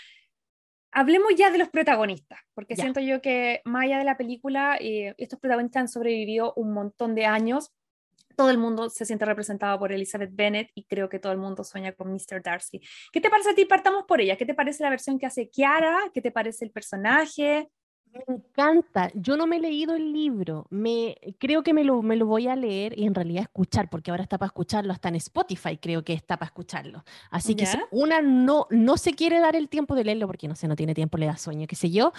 hablemos 0.92 1.34
ya 1.36 1.50
de 1.50 1.58
los 1.58 1.68
protagonistas, 1.68 2.40
porque 2.54 2.74
siento 2.74 3.00
yo 3.00 3.20
que 3.20 3.60
más 3.64 3.84
allá 3.84 3.98
de 3.98 4.04
la 4.04 4.16
película, 4.16 4.76
eh, 4.80 5.14
estos 5.18 5.38
protagonistas 5.38 5.80
han 5.82 5.88
sobrevivido 5.88 6.52
un 6.56 6.72
montón 6.72 7.14
de 7.14 7.26
años. 7.26 7.72
Todo 8.34 8.50
el 8.50 8.58
mundo 8.58 8.90
se 8.90 9.04
siente 9.04 9.24
representado 9.24 9.78
por 9.78 9.92
Elizabeth 9.92 10.30
Bennet 10.32 10.70
y 10.74 10.84
creo 10.84 11.08
que 11.08 11.18
todo 11.18 11.32
el 11.32 11.38
mundo 11.38 11.64
sueña 11.64 11.92
con 11.92 12.10
Mr. 12.12 12.42
Darcy. 12.42 12.80
¿Qué 13.12 13.20
te 13.20 13.30
parece 13.30 13.50
a 13.50 13.54
ti? 13.54 13.64
Partamos 13.64 14.04
por 14.04 14.20
ella. 14.20 14.36
¿Qué 14.36 14.46
te 14.46 14.54
parece 14.54 14.82
la 14.82 14.90
versión 14.90 15.18
que 15.18 15.26
hace 15.26 15.48
Kiara? 15.48 15.98
¿Qué 16.12 16.20
te 16.20 16.32
parece 16.32 16.64
el 16.64 16.70
personaje? 16.70 17.68
Me 18.26 18.34
encanta. 18.34 19.10
Yo 19.14 19.36
no 19.36 19.46
me 19.46 19.56
he 19.56 19.60
leído 19.60 19.94
el 19.94 20.12
libro. 20.12 20.66
Me, 20.70 21.16
creo 21.38 21.62
que 21.62 21.74
me 21.74 21.84
lo, 21.84 22.02
me 22.02 22.16
lo 22.16 22.26
voy 22.26 22.48
a 22.48 22.56
leer 22.56 22.98
y 22.98 23.04
en 23.04 23.14
realidad 23.14 23.42
escuchar, 23.42 23.90
porque 23.90 24.10
ahora 24.10 24.22
está 24.22 24.38
para 24.38 24.48
escucharlo 24.48 24.92
hasta 24.92 25.08
en 25.08 25.16
Spotify, 25.16 25.76
creo 25.76 26.04
que 26.04 26.12
está 26.12 26.36
para 26.36 26.46
escucharlo. 26.46 27.04
Así 27.30 27.54
que 27.54 27.66
si 27.66 27.78
una 27.90 28.22
no, 28.22 28.66
no 28.70 28.96
se 28.96 29.12
quiere 29.12 29.38
dar 29.40 29.56
el 29.56 29.68
tiempo 29.68 29.94
de 29.94 30.04
leerlo, 30.04 30.26
porque 30.26 30.48
no 30.48 30.54
sé, 30.54 30.68
no 30.68 30.76
tiene 30.76 30.94
tiempo, 30.94 31.18
le 31.18 31.26
da 31.26 31.36
sueño, 31.36 31.66
qué 31.66 31.76
sé 31.76 31.90
yo, 31.90 32.12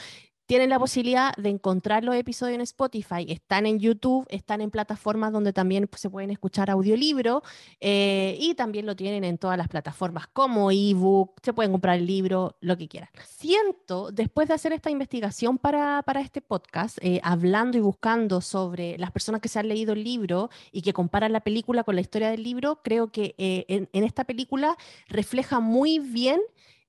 tienen 0.47 0.69
la 0.69 0.79
posibilidad 0.79 1.35
de 1.35 1.49
encontrar 1.49 2.03
los 2.03 2.15
episodios 2.15 2.55
en 2.55 2.61
Spotify, 2.61 3.25
están 3.27 3.65
en 3.65 3.79
YouTube, 3.79 4.25
están 4.29 4.61
en 4.61 4.71
plataformas 4.71 5.33
donde 5.33 5.51
también 5.51 5.89
se 5.95 6.09
pueden 6.09 6.31
escuchar 6.31 6.69
audiolibro 6.69 7.43
eh, 7.81 8.37
y 8.39 8.55
también 8.55 8.85
lo 8.85 8.95
tienen 8.95 9.25
en 9.25 9.37
todas 9.37 9.57
las 9.57 9.67
plataformas 9.67 10.27
como 10.27 10.71
ebook, 10.71 11.39
se 11.43 11.51
pueden 11.51 11.71
comprar 11.71 11.97
el 11.97 12.07
libro, 12.07 12.55
lo 12.61 12.77
que 12.77 12.87
quieran. 12.87 13.09
Siento, 13.25 14.09
después 14.11 14.47
de 14.47 14.53
hacer 14.53 14.71
esta 14.71 14.89
investigación 14.89 15.57
para, 15.57 16.01
para 16.03 16.21
este 16.21 16.41
podcast, 16.41 16.97
eh, 17.01 17.19
hablando 17.23 17.77
y 17.77 17.81
buscando 17.81 18.39
sobre 18.39 18.97
las 18.97 19.11
personas 19.11 19.41
que 19.41 19.49
se 19.49 19.59
han 19.59 19.67
leído 19.67 19.93
el 19.93 20.03
libro 20.03 20.49
y 20.71 20.81
que 20.81 20.93
comparan 20.93 21.33
la 21.33 21.41
película 21.41 21.83
con 21.83 21.95
la 21.95 22.01
historia 22.01 22.29
del 22.29 22.43
libro, 22.43 22.79
creo 22.83 23.11
que 23.11 23.35
eh, 23.37 23.65
en 23.67 24.03
esta 24.05 24.23
película 24.23 24.77
refleja 25.09 25.59
muy 25.59 25.99
bien 25.99 26.39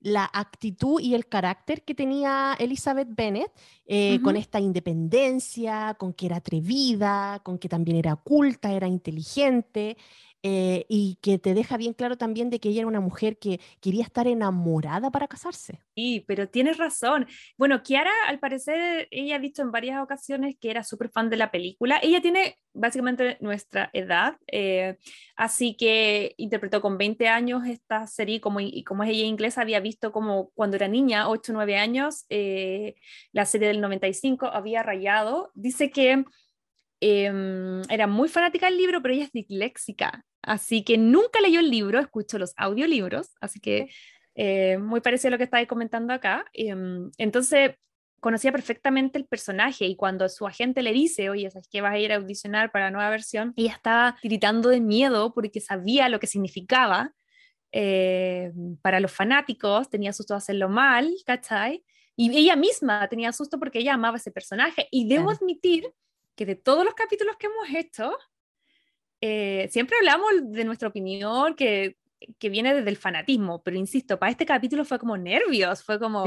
la 0.01 0.29
actitud 0.31 1.01
y 1.01 1.13
el 1.13 1.27
carácter 1.27 1.83
que 1.83 1.93
tenía 1.93 2.55
Elizabeth 2.57 3.09
Bennet, 3.09 3.51
eh, 3.85 4.21
con 4.21 4.37
esta 4.37 4.59
independencia, 4.59 5.95
con 5.99 6.13
que 6.13 6.27
era 6.27 6.37
atrevida, 6.37 7.41
con 7.43 7.57
que 7.57 7.67
también 7.67 7.97
era 7.97 8.15
culta, 8.15 8.71
era 8.71 8.87
inteligente. 8.87 9.97
Eh, 10.41 10.85
y 10.87 11.17
que 11.21 11.37
te 11.37 11.53
deja 11.53 11.75
bien 11.75 11.93
claro 11.93 12.17
también 12.17 12.49
de 12.49 12.61
que 12.61 12.69
ella 12.69 12.79
era 12.79 12.87
una 12.87 13.01
mujer 13.01 13.37
que 13.37 13.59
quería 13.81 14.03
estar 14.03 14.25
enamorada 14.25 15.11
para 15.11 15.27
casarse. 15.27 15.81
Sí, 15.95 16.23
pero 16.27 16.47
tienes 16.47 16.77
razón. 16.77 17.27
Bueno, 17.57 17.83
Kiara, 17.83 18.11
al 18.25 18.39
parecer, 18.39 19.09
ella 19.11 19.35
ha 19.35 19.39
dicho 19.39 19.61
en 19.61 19.71
varias 19.71 20.01
ocasiones 20.01 20.55
que 20.59 20.71
era 20.71 20.85
súper 20.85 21.09
fan 21.09 21.29
de 21.29 21.35
la 21.35 21.51
película. 21.51 21.99
Ella 22.01 22.21
tiene 22.21 22.57
básicamente 22.73 23.37
nuestra 23.41 23.89
edad, 23.91 24.37
eh, 24.47 24.97
así 25.35 25.75
que 25.75 26.35
interpretó 26.37 26.79
con 26.81 26.97
20 26.97 27.27
años 27.27 27.65
esta 27.67 28.07
serie, 28.07 28.39
como, 28.39 28.61
y 28.61 28.83
como 28.85 29.03
es 29.03 29.09
ella 29.09 29.25
inglesa, 29.25 29.61
había 29.61 29.81
visto 29.81 30.13
como 30.13 30.51
cuando 30.51 30.77
era 30.77 30.87
niña, 30.87 31.27
8 31.27 31.51
o 31.51 31.55
9 31.55 31.77
años, 31.77 32.25
eh, 32.29 32.95
la 33.33 33.45
serie 33.45 33.67
del 33.67 33.81
95 33.81 34.45
había 34.45 34.83
rayado. 34.83 35.51
Dice 35.53 35.91
que... 35.91 36.23
Em, 37.01 37.81
era 37.89 38.07
muy 38.07 38.29
fanática 38.29 38.65
del 38.67 38.77
libro, 38.77 39.01
pero 39.01 39.13
ella 39.13 39.25
es 39.25 39.31
disléxica, 39.31 40.25
Así 40.41 40.83
que 40.83 40.97
nunca 40.97 41.41
leyó 41.41 41.59
el 41.59 41.69
libro, 41.69 41.99
escucho 41.99 42.39
los 42.39 42.53
audiolibros, 42.57 43.35
así 43.41 43.59
que 43.59 43.89
eh, 44.35 44.77
muy 44.77 45.01
parecido 45.01 45.29
a 45.29 45.31
lo 45.31 45.37
que 45.37 45.43
estáis 45.43 45.67
comentando 45.67 46.13
acá. 46.13 46.45
Em, 46.53 47.11
entonces, 47.17 47.75
conocía 48.21 48.51
perfectamente 48.51 49.17
el 49.17 49.25
personaje 49.25 49.85
y 49.85 49.95
cuando 49.95 50.27
su 50.29 50.47
agente 50.47 50.81
le 50.81 50.93
dice, 50.93 51.29
oye, 51.29 51.49
¿sabes 51.51 51.67
que 51.69 51.81
vas 51.81 51.93
a 51.93 51.99
ir 51.99 52.11
a 52.13 52.15
audicionar 52.15 52.71
para 52.71 52.85
la 52.85 52.91
nueva 52.91 53.09
versión? 53.09 53.53
Ella 53.57 53.73
estaba 53.73 54.17
tiritando 54.21 54.69
de 54.69 54.79
miedo 54.81 55.33
porque 55.33 55.59
sabía 55.61 56.09
lo 56.09 56.19
que 56.19 56.27
significaba 56.27 57.13
eh, 57.71 58.51
para 58.81 58.99
los 58.99 59.11
fanáticos, 59.11 59.89
tenía 59.89 60.13
susto 60.13 60.33
de 60.33 60.39
hacerlo 60.39 60.69
mal, 60.69 61.13
¿cachai? 61.25 61.83
Y 62.15 62.35
ella 62.37 62.55
misma 62.55 63.07
tenía 63.07 63.31
susto 63.33 63.59
porque 63.59 63.79
ella 63.79 63.93
amaba 63.93 64.17
ese 64.17 64.31
personaje. 64.31 64.87
Y 64.91 65.07
debo 65.07 65.31
admitir 65.31 65.93
que 66.39 66.45
de 66.45 66.55
todos 66.55 66.85
los 66.85 66.93
capítulos 66.93 67.35
que 67.35 67.47
hemos 67.47 67.67
hecho, 67.75 68.17
eh, 69.19 69.67
siempre 69.69 69.97
hablamos 69.97 70.31
de 70.45 70.63
nuestra 70.63 70.87
opinión 70.87 71.53
que, 71.53 71.97
que, 72.37 72.47
viene 72.47 72.73
desde 72.73 72.89
el 72.89 72.95
fanatismo, 72.95 73.61
pero 73.61 73.75
insisto, 73.75 74.17
para 74.17 74.31
este 74.31 74.45
capítulo 74.45 74.85
fue 74.85 74.99
como 74.99 75.17
nervios, 75.17 75.83
fue 75.83 75.99
como, 75.99 76.23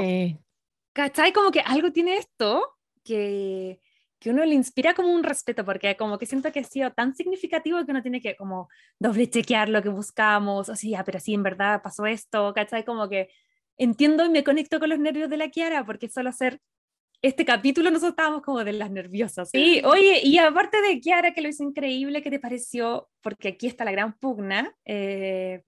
¿cachai? 0.92 1.32
Como 1.32 1.50
que 1.50 1.60
algo 1.60 1.92
tiene 1.92 2.18
esto 2.18 2.76
que, 3.02 3.80
que 4.18 4.28
uno 4.28 4.44
le 4.44 4.54
inspira 4.54 4.92
como 4.92 5.08
un 5.14 5.22
respeto, 5.22 5.64
porque 5.64 5.96
como 5.96 6.18
que 6.18 6.26
siento 6.26 6.52
que 6.52 6.60
ha 6.60 6.64
sido 6.64 6.92
tan 6.92 7.14
significativo 7.14 7.82
que 7.82 7.92
uno 7.92 8.02
tiene 8.02 8.20
que 8.20 8.36
como 8.36 8.68
doble 8.98 9.30
chequear 9.30 9.70
lo 9.70 9.82
que 9.82 9.88
buscamos, 9.88 10.68
o 10.68 10.76
sea, 10.76 11.04
pero 11.04 11.20
sí, 11.20 11.32
en 11.32 11.42
verdad 11.42 11.80
pasó 11.82 12.04
esto, 12.04 12.52
¿cachai? 12.52 12.84
Como 12.84 13.08
que 13.08 13.30
entiendo 13.78 14.26
y 14.26 14.28
me 14.28 14.44
conecto 14.44 14.78
con 14.78 14.90
los 14.90 14.98
nervios 14.98 15.30
de 15.30 15.38
la 15.38 15.48
Kiara, 15.48 15.86
porque 15.86 16.10
solo 16.10 16.28
hacer 16.28 16.60
este 17.22 17.44
capítulo 17.44 17.90
nosotros 17.90 18.10
estábamos 18.10 18.42
como 18.42 18.64
de 18.64 18.72
las 18.72 18.90
nerviosas. 18.90 19.50
Sí, 19.50 19.80
oye, 19.84 20.20
y 20.24 20.38
aparte 20.38 20.82
de 20.82 21.00
Kiara, 21.00 21.32
que 21.32 21.40
lo 21.40 21.48
hizo 21.48 21.62
increíble, 21.62 22.20
¿qué 22.20 22.30
te 22.30 22.40
pareció? 22.40 23.08
Porque 23.22 23.48
aquí 23.48 23.68
está 23.68 23.84
la 23.84 23.92
gran 23.92 24.18
pugna. 24.18 24.76
Eh, 24.84 25.62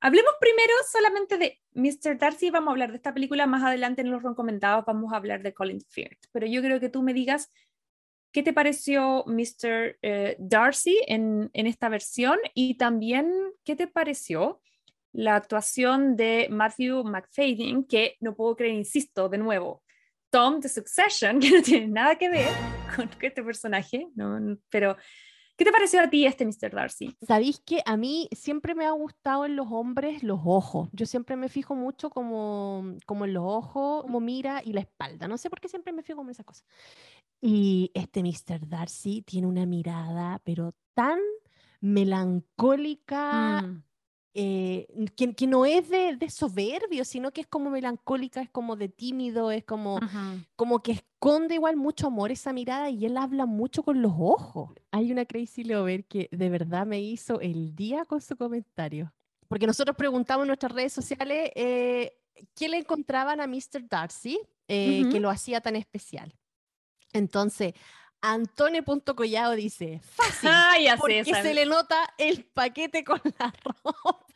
hablemos 0.00 0.32
primero 0.40 0.72
solamente 0.90 1.38
de 1.38 1.60
Mr. 1.72 2.18
Darcy, 2.18 2.50
vamos 2.50 2.68
a 2.68 2.72
hablar 2.72 2.90
de 2.90 2.96
esta 2.96 3.14
película 3.14 3.46
más 3.46 3.62
adelante 3.62 4.02
en 4.02 4.10
los 4.10 4.22
recomendados, 4.22 4.84
vamos 4.84 5.12
a 5.12 5.16
hablar 5.16 5.42
de 5.42 5.54
Colin 5.54 5.80
Firth, 5.80 6.26
pero 6.32 6.46
yo 6.46 6.60
creo 6.60 6.80
que 6.80 6.88
tú 6.88 7.02
me 7.02 7.14
digas 7.14 7.50
qué 8.32 8.42
te 8.42 8.52
pareció 8.52 9.24
Mr. 9.26 9.98
Eh, 10.02 10.36
Darcy 10.38 10.98
en, 11.06 11.50
en 11.52 11.66
esta 11.66 11.88
versión 11.88 12.38
y 12.54 12.76
también 12.76 13.32
qué 13.64 13.76
te 13.76 13.86
pareció 13.86 14.60
la 15.12 15.36
actuación 15.36 16.16
de 16.16 16.48
Matthew 16.50 17.04
McFadden, 17.04 17.84
que 17.84 18.16
no 18.20 18.34
puedo 18.34 18.56
creer, 18.56 18.74
insisto, 18.74 19.28
de 19.28 19.38
nuevo, 19.38 19.82
Tom 20.30 20.60
de 20.60 20.68
Succession, 20.68 21.40
que 21.40 21.50
no 21.50 21.62
tiene 21.62 21.88
nada 21.88 22.16
que 22.16 22.28
ver 22.28 22.52
con 22.94 23.08
este 23.20 23.42
personaje, 23.42 24.08
¿no? 24.14 24.58
pero 24.68 24.96
¿qué 25.56 25.64
te 25.64 25.72
pareció 25.72 26.00
a 26.00 26.08
ti 26.08 26.26
este 26.26 26.44
Mr. 26.44 26.70
Darcy? 26.72 27.16
Sabéis 27.26 27.60
que 27.60 27.82
a 27.84 27.96
mí 27.96 28.28
siempre 28.32 28.74
me 28.74 28.86
ha 28.86 28.92
gustado 28.92 29.44
en 29.44 29.56
los 29.56 29.66
hombres 29.70 30.22
los 30.22 30.40
ojos. 30.44 30.88
Yo 30.92 31.06
siempre 31.06 31.36
me 31.36 31.48
fijo 31.48 31.74
mucho 31.74 32.10
como, 32.10 32.96
como 33.06 33.24
en 33.24 33.34
los 33.34 33.44
ojos, 33.44 34.02
como 34.02 34.20
mira 34.20 34.62
y 34.64 34.72
la 34.72 34.80
espalda. 34.80 35.26
No 35.28 35.36
sé 35.36 35.50
por 35.50 35.60
qué 35.60 35.68
siempre 35.68 35.92
me 35.92 36.02
fijo 36.02 36.22
en 36.22 36.30
esas 36.30 36.46
cosas. 36.46 36.64
Y 37.40 37.90
este 37.94 38.22
Mr. 38.22 38.68
Darcy 38.68 39.22
tiene 39.22 39.46
una 39.46 39.66
mirada, 39.66 40.40
pero 40.44 40.74
tan 40.94 41.18
melancólica. 41.80 43.62
Mm. 43.62 43.87
Eh, 44.40 44.86
que, 45.16 45.48
no 45.48 45.66
es 45.66 45.88
de, 45.88 46.30
soberbio, 46.30 47.04
sino 47.04 47.32
que 47.32 47.40
es 47.40 47.48
como 47.48 47.70
melancólica, 47.70 48.40
es 48.40 48.48
como 48.48 48.76
de 48.76 48.88
tímido, 48.88 49.50
es 49.50 49.64
como, 49.64 49.98
como 50.54 50.80
que 50.80 50.92
esconde 50.92 51.56
igual 51.56 51.76
mucho 51.76 52.06
amor 52.06 52.30
esa 52.30 52.52
mirada 52.52 52.88
y 52.88 53.04
él 53.04 53.16
habla 53.16 53.46
mucho 53.46 53.82
con 53.82 54.00
los 54.00 54.12
ojos. 54.16 54.70
Hay 54.92 55.10
una 55.10 55.24
Crazy 55.24 55.64
Lover 55.64 56.04
que 56.04 56.28
de 56.30 56.50
verdad 56.50 56.86
me 56.86 57.00
hizo 57.00 57.40
el 57.40 57.74
día 57.74 58.04
con 58.04 58.20
su 58.20 58.36
comentario. 58.36 59.12
Porque 59.48 59.66
nosotros 59.66 59.96
preguntamos 59.96 60.44
en 60.44 60.48
nuestras 60.48 60.70
redes 60.70 60.92
sociales 60.92 61.50
eh, 61.56 62.12
qué 62.54 62.68
le 62.68 62.76
encontraban 62.76 63.40
a 63.40 63.48
Mr. 63.48 63.88
Darcy 63.88 64.38
eh, 64.68 65.02
que 65.10 65.18
lo 65.18 65.30
hacía 65.30 65.60
tan 65.60 65.74
especial. 65.74 66.32
Entonces, 67.12 67.74
Antone.collado 68.20 69.54
dice, 69.54 70.00
fácil, 70.02 70.50
porque 70.98 71.24
se 71.24 71.54
le 71.54 71.66
nota 71.66 71.96
el 72.18 72.44
paquete 72.44 73.04
con 73.04 73.20
la 73.38 73.52
ropa. 73.64 74.26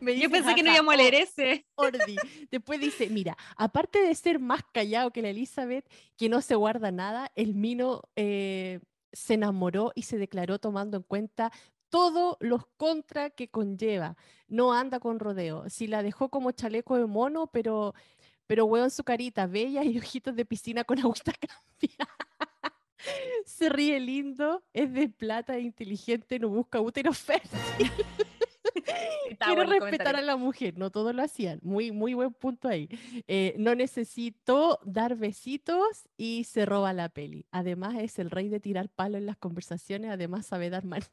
Yo 0.00 0.30
pensé 0.30 0.54
que 0.54 0.62
no 0.62 0.72
íbamos 0.72 0.94
a 0.94 0.96
leer 0.96 1.14
ese. 1.14 1.66
Después 2.50 2.80
dice, 2.80 3.08
mira, 3.08 3.36
aparte 3.56 4.00
de 4.00 4.14
ser 4.14 4.38
más 4.38 4.62
callado 4.72 5.10
que 5.10 5.22
la 5.22 5.28
Elizabeth, 5.28 5.88
que 6.16 6.28
no 6.28 6.40
se 6.40 6.54
guarda 6.54 6.90
nada, 6.90 7.30
el 7.34 7.54
Mino 7.54 8.02
eh, 8.16 8.80
se 9.12 9.34
enamoró 9.34 9.92
y 9.94 10.02
se 10.02 10.18
declaró 10.18 10.58
tomando 10.58 10.96
en 10.96 11.02
cuenta 11.02 11.52
todos 11.88 12.36
los 12.40 12.66
contra 12.76 13.30
que 13.30 13.48
conlleva. 13.48 14.16
No 14.48 14.72
anda 14.72 15.00
con 15.00 15.18
rodeo. 15.18 15.68
Si 15.68 15.86
la 15.86 16.02
dejó 16.02 16.28
como 16.28 16.52
chaleco 16.52 16.96
de 16.96 17.06
mono, 17.06 17.48
pero, 17.48 17.94
pero 18.46 18.76
en 18.76 18.90
su 18.90 19.04
carita 19.04 19.46
bella 19.46 19.84
y 19.84 19.98
ojitos 19.98 20.34
de 20.34 20.44
piscina 20.44 20.84
con 20.84 20.98
agüita 21.00 21.32
cambiada. 21.32 22.16
Se 23.44 23.68
ríe 23.68 23.98
lindo, 24.00 24.62
es 24.72 24.92
de 24.92 25.08
plata, 25.08 25.58
inteligente, 25.58 26.38
no 26.38 26.48
busca 26.48 26.80
útero 26.80 27.12
fértil. 27.12 27.90
Quiero 29.44 29.64
respetar 29.64 30.16
a 30.16 30.22
la 30.22 30.36
mujer, 30.36 30.76
no 30.78 30.90
todos 30.90 31.14
lo 31.14 31.22
hacían. 31.22 31.60
Muy, 31.62 31.92
muy 31.92 32.14
buen 32.14 32.32
punto 32.32 32.68
ahí. 32.68 32.88
Eh, 33.26 33.54
no 33.58 33.74
necesito 33.74 34.78
dar 34.84 35.16
besitos 35.16 36.08
y 36.16 36.44
se 36.44 36.66
roba 36.66 36.92
la 36.92 37.08
peli. 37.08 37.46
Además, 37.50 37.96
es 37.98 38.18
el 38.18 38.30
rey 38.30 38.48
de 38.48 38.60
tirar 38.60 38.88
palo 38.88 39.18
en 39.18 39.26
las 39.26 39.36
conversaciones, 39.36 40.10
además 40.10 40.46
sabe 40.46 40.70
dar 40.70 40.84
manito. 40.84 41.08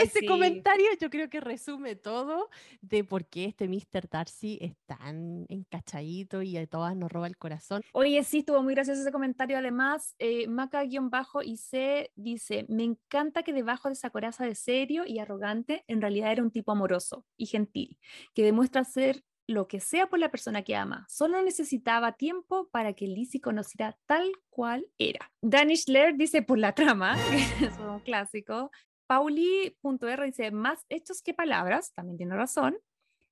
Ese 0.00 0.26
comentario 0.26 0.86
yo 1.00 1.10
creo 1.10 1.30
que 1.30 1.40
resume 1.40 1.96
todo 1.96 2.50
de 2.80 3.04
por 3.04 3.26
qué 3.26 3.46
este 3.46 3.68
Mr. 3.68 4.08
Darcy 4.10 4.58
es 4.60 4.76
tan 4.86 5.46
encachadito 5.48 6.42
y 6.42 6.56
a 6.56 6.66
todas 6.66 6.96
nos 6.96 7.10
roba 7.10 7.26
el 7.26 7.36
corazón. 7.36 7.82
Oye, 7.92 8.22
sí, 8.24 8.38
estuvo 8.38 8.62
muy 8.62 8.74
gracioso 8.74 9.00
ese 9.00 9.12
comentario. 9.12 9.58
Además, 9.58 10.14
eh, 10.18 10.46
Maca-bajo 10.48 11.42
y 11.42 11.56
C 11.56 12.10
dice: 12.16 12.66
Me 12.68 12.84
encanta 12.84 13.42
que 13.42 13.52
debajo 13.52 13.88
de 13.88 13.94
esa 13.94 14.10
coraza 14.10 14.44
de 14.44 14.54
serio 14.54 15.04
y 15.06 15.18
arrogante, 15.18 15.84
en 15.88 16.00
realidad 16.00 16.30
era 16.30 16.42
un 16.42 16.50
tipo 16.50 16.70
amoroso 16.70 17.24
y 17.36 17.46
gentil, 17.46 17.98
que 18.34 18.44
demuestra 18.44 18.84
ser 18.84 19.24
lo 19.48 19.66
que 19.66 19.80
sea 19.80 20.08
por 20.08 20.18
la 20.18 20.30
persona 20.30 20.62
que 20.62 20.76
ama. 20.76 21.06
Solo 21.08 21.42
necesitaba 21.42 22.12
tiempo 22.12 22.68
para 22.70 22.92
que 22.92 23.08
Lizzie 23.08 23.40
conociera 23.40 23.98
tal 24.06 24.30
cual 24.50 24.86
era. 24.98 25.32
Danish 25.40 25.88
Laird 25.88 26.16
dice 26.16 26.42
por 26.42 26.58
la 26.58 26.74
trama, 26.74 27.16
que 27.30 27.36
es 27.66 27.78
un 27.78 28.00
clásico. 28.00 28.70
Pauli.r 29.06 30.26
dice 30.26 30.50
más 30.50 30.84
hechos 30.90 31.22
que 31.22 31.32
palabras, 31.32 31.94
también 31.94 32.18
tiene 32.18 32.36
razón. 32.36 32.76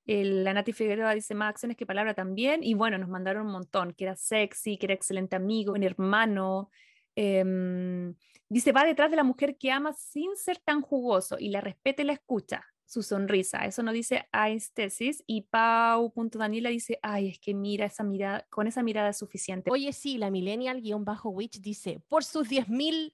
la 0.07 0.55
Nati 0.55 0.73
Figueroa 0.73 1.15
dice 1.15 1.35
más 1.35 1.51
acciones 1.51 1.77
que 1.77 1.85
palabras 1.85 2.17
también. 2.17 2.65
Y 2.65 2.73
bueno, 2.73 2.97
nos 2.97 3.11
mandaron 3.11 3.47
un 3.47 3.53
montón, 3.53 3.93
que 3.93 4.05
era 4.05 4.17
sexy, 4.17 4.79
que 4.79 4.87
era 4.87 4.95
excelente 4.95 5.37
amigo, 5.37 5.75
un 5.75 5.83
hermano. 5.83 6.71
Em, 7.17 8.15
dice, 8.49 8.73
va 8.73 8.85
detrás 8.85 9.11
de 9.11 9.17
la 9.17 9.25
mujer 9.25 9.57
que 9.59 9.73
ama 9.73 9.93
sin 9.95 10.37
ser 10.37 10.59
tan 10.59 10.83
jugoso 10.83 11.37
y 11.39 11.49
la 11.49 11.61
respeta 11.61 12.03
y 12.03 12.05
la 12.05 12.13
escucha 12.13 12.65
su 12.85 13.03
sonrisa. 13.03 13.65
Eso 13.67 13.83
no 13.83 13.93
dice 13.93 14.29
Aistesis 14.33 15.25
y 15.27 15.43
Pau.daniela 15.43 16.71
dice, 16.71 16.99
ay, 17.03 17.29
es 17.29 17.39
que 17.41 17.53
mira 17.53 17.87
esa 17.87 18.05
mirada, 18.05 18.47
con 18.49 18.67
esa 18.67 18.83
mirada 18.83 19.11
es 19.11 19.19
suficiente. 19.19 19.71
Oye, 19.71 19.93
sí, 19.93 20.19
la 20.19 20.31
millennial-witch 20.31 21.61
dice, 21.61 22.01
por 22.09 22.23
sus 22.23 22.49
10.000 22.49 23.13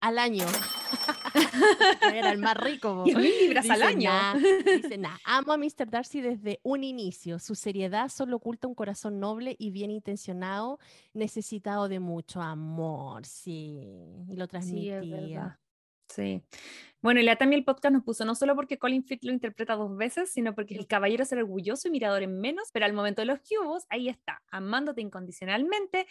al 0.00 0.18
año. 0.18 0.46
Era 2.12 2.32
el 2.32 2.38
más 2.38 2.56
rico. 2.56 3.04
10.000 3.04 3.40
libras 3.40 3.70
al 3.70 3.82
año. 3.82 4.10
dice, 4.64 4.98
nah, 4.98 5.16
amo 5.24 5.52
a 5.52 5.56
Mr. 5.56 5.88
Darcy 5.88 6.20
desde 6.20 6.60
un 6.62 6.84
inicio. 6.84 7.38
Su 7.38 7.54
seriedad 7.54 8.08
solo 8.08 8.36
oculta 8.36 8.68
un 8.68 8.74
corazón 8.74 9.20
noble 9.20 9.56
y 9.58 9.70
bien 9.70 9.90
intencionado, 9.90 10.78
necesitado 11.12 11.88
de 11.88 12.00
mucho 12.00 12.40
amor. 12.40 13.26
Sí, 13.26 13.80
y 14.28 14.36
lo 14.36 14.48
transmitía. 14.48 15.58
Sí. 16.08 16.42
Bueno, 17.02 17.20
y 17.20 17.22
la 17.22 17.36
también 17.36 17.60
el 17.60 17.64
podcast 17.64 17.94
nos 17.94 18.02
puso 18.02 18.24
no 18.24 18.34
solo 18.34 18.56
porque 18.56 18.78
Colin 18.78 19.04
Firth 19.04 19.24
lo 19.24 19.32
interpreta 19.32 19.76
dos 19.76 19.96
veces, 19.96 20.30
sino 20.30 20.54
porque 20.54 20.74
el 20.74 20.86
caballero 20.86 21.22
es 21.22 21.32
orgulloso 21.32 21.88
y 21.88 21.92
mirador 21.92 22.22
en 22.22 22.40
menos, 22.40 22.70
pero 22.72 22.84
al 22.84 22.92
momento 22.92 23.22
de 23.22 23.26
los 23.26 23.38
cubos, 23.40 23.86
ahí 23.88 24.08
está, 24.08 24.42
amándote 24.50 25.00
incondicionalmente 25.00 26.06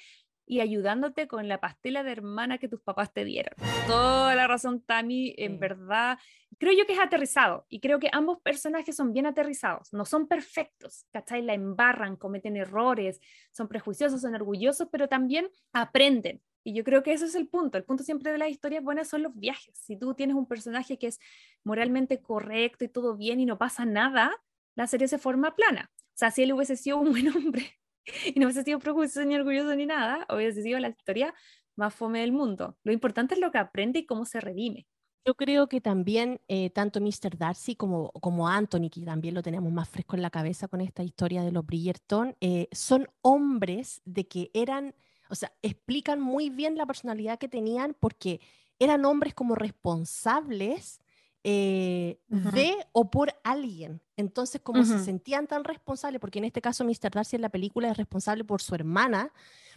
y 0.49 0.61
ayudándote 0.61 1.27
con 1.27 1.47
la 1.47 1.61
pastela 1.61 2.01
de 2.01 2.11
hermana 2.11 2.57
que 2.57 2.67
tus 2.67 2.81
papás 2.81 3.13
te 3.13 3.23
dieron. 3.23 3.53
Toda 3.85 4.33
la 4.33 4.47
razón, 4.47 4.81
Tammy, 4.81 5.35
en 5.37 5.59
verdad, 5.59 6.17
creo 6.57 6.73
yo 6.73 6.87
que 6.87 6.93
es 6.93 6.99
aterrizado 6.99 7.67
y 7.69 7.79
creo 7.79 7.99
que 7.99 8.09
ambos 8.11 8.41
personajes 8.41 8.95
son 8.95 9.13
bien 9.13 9.27
aterrizados, 9.27 9.93
no 9.93 10.05
son 10.05 10.27
perfectos, 10.27 11.05
¿cachai? 11.11 11.43
La 11.43 11.53
embarran, 11.53 12.15
cometen 12.15 12.57
errores, 12.57 13.21
son 13.51 13.67
prejuiciosos, 13.67 14.21
son 14.21 14.33
orgullosos, 14.33 14.87
pero 14.91 15.07
también 15.07 15.49
aprenden 15.71 16.41
y 16.63 16.73
yo 16.73 16.83
creo 16.83 17.03
que 17.03 17.13
ese 17.13 17.25
es 17.25 17.35
el 17.35 17.47
punto. 17.47 17.77
El 17.77 17.83
punto 17.83 18.03
siempre 18.03 18.31
de 18.31 18.39
las 18.39 18.49
historias 18.49 18.83
buenas 18.83 19.07
son 19.07 19.21
los 19.21 19.35
viajes. 19.35 19.77
Si 19.77 19.97
tú 19.97 20.15
tienes 20.15 20.35
un 20.35 20.47
personaje 20.47 20.97
que 20.97 21.07
es 21.07 21.19
moralmente 21.63 22.21
correcto 22.21 22.83
y 22.83 22.89
todo 22.89 23.15
bien 23.15 23.39
y 23.39 23.45
no 23.45 23.59
pasa 23.59 23.85
nada, 23.85 24.31
la 24.73 24.87
serie 24.87 25.07
se 25.07 25.19
forma 25.19 25.55
plana. 25.55 25.91
O 25.95 26.17
sea, 26.19 26.31
si 26.31 26.41
él 26.41 26.53
hubiese 26.53 26.75
sido 26.75 26.97
un 26.97 27.11
buen 27.11 27.27
hombre 27.35 27.79
y 28.35 28.39
no 28.39 28.45
hubiese 28.45 28.63
sido 28.63 28.79
prejuicioso 28.79 29.27
ni 29.27 29.35
orgulloso 29.35 29.75
ni 29.75 29.85
nada, 29.85 30.25
hubiese 30.33 30.63
sido 30.63 30.79
la 30.79 30.89
historia 30.89 31.33
más 31.75 31.93
fome 31.93 32.21
del 32.21 32.31
mundo. 32.31 32.77
Lo 32.83 32.91
importante 32.91 33.35
es 33.35 33.39
lo 33.39 33.51
que 33.51 33.57
aprende 33.57 33.99
y 33.99 34.05
cómo 34.05 34.25
se 34.25 34.41
redime. 34.41 34.87
Yo 35.25 35.35
creo 35.35 35.67
que 35.67 35.81
también 35.81 36.41
eh, 36.47 36.69
tanto 36.69 37.01
Mr. 37.01 37.37
Darcy 37.37 37.75
como, 37.75 38.11
como 38.13 38.47
Anthony, 38.47 38.89
que 38.89 39.01
también 39.01 39.35
lo 39.35 39.43
tenemos 39.43 39.71
más 39.71 39.87
fresco 39.89 40.15
en 40.15 40.21
la 40.21 40.29
cabeza 40.29 40.67
con 40.67 40.81
esta 40.81 41.03
historia 41.03 41.43
de 41.43 41.51
los 41.51 41.65
Bridgerton, 41.65 42.35
eh, 42.41 42.67
son 42.71 43.07
hombres 43.21 44.01
de 44.05 44.27
que 44.27 44.49
eran 44.53 44.95
o 45.29 45.35
sea, 45.35 45.53
explican 45.61 46.19
muy 46.19 46.49
bien 46.49 46.75
la 46.75 46.85
personalidad 46.85 47.37
que 47.37 47.47
tenían 47.47 47.95
porque 47.99 48.41
eran 48.79 49.05
hombres 49.05 49.33
como 49.33 49.55
responsables 49.55 50.99
eh, 51.43 52.19
de 52.27 52.75
o 52.91 53.09
por 53.09 53.33
alguien. 53.43 54.01
Entonces, 54.17 54.61
como 54.61 54.83
se 54.83 54.99
sentían 54.99 55.47
tan 55.47 55.63
responsables, 55.63 56.19
porque 56.19 56.39
en 56.39 56.45
este 56.45 56.61
caso 56.61 56.83
Mr. 56.83 57.11
Darcy 57.11 57.35
en 57.37 57.41
la 57.41 57.49
película 57.49 57.89
es 57.89 57.97
responsable 57.97 58.43
por 58.43 58.61
su 58.61 58.75
hermana, 58.75 59.31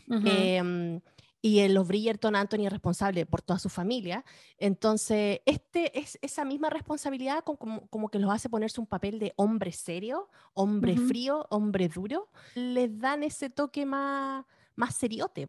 em, 0.09 1.01
y 1.41 1.61
en 1.61 1.75
los 1.75 1.87
Bridgerton 1.87 2.37
Anthony 2.37 2.67
es 2.67 2.73
responsable 2.73 3.27
por 3.27 3.43
toda 3.43 3.59
su 3.59 3.69
familia. 3.69 4.25
Entonces, 4.59 5.41
este 5.47 5.99
es 5.99 6.19
esa 6.23 6.45
misma 6.45 6.71
responsabilidad 6.71 7.45
como, 7.45 7.87
como, 7.89 8.09
que 8.09 8.19
los 8.19 8.33
hace 8.33 8.49
ponerse 8.49 8.81
un 8.81 8.87
papel 8.87 9.19
de 9.19 9.33
hombre 9.37 9.73
serio, 9.73 10.29
hombre 10.55 10.97
frío, 10.97 11.47
hombre 11.51 11.89
duro. 11.89 12.29
Les 12.55 12.99
dan 12.99 13.23
ese 13.23 13.51
toque 13.51 13.87
más 13.87 14.45
más 14.77 14.95
seriote. 14.97 15.49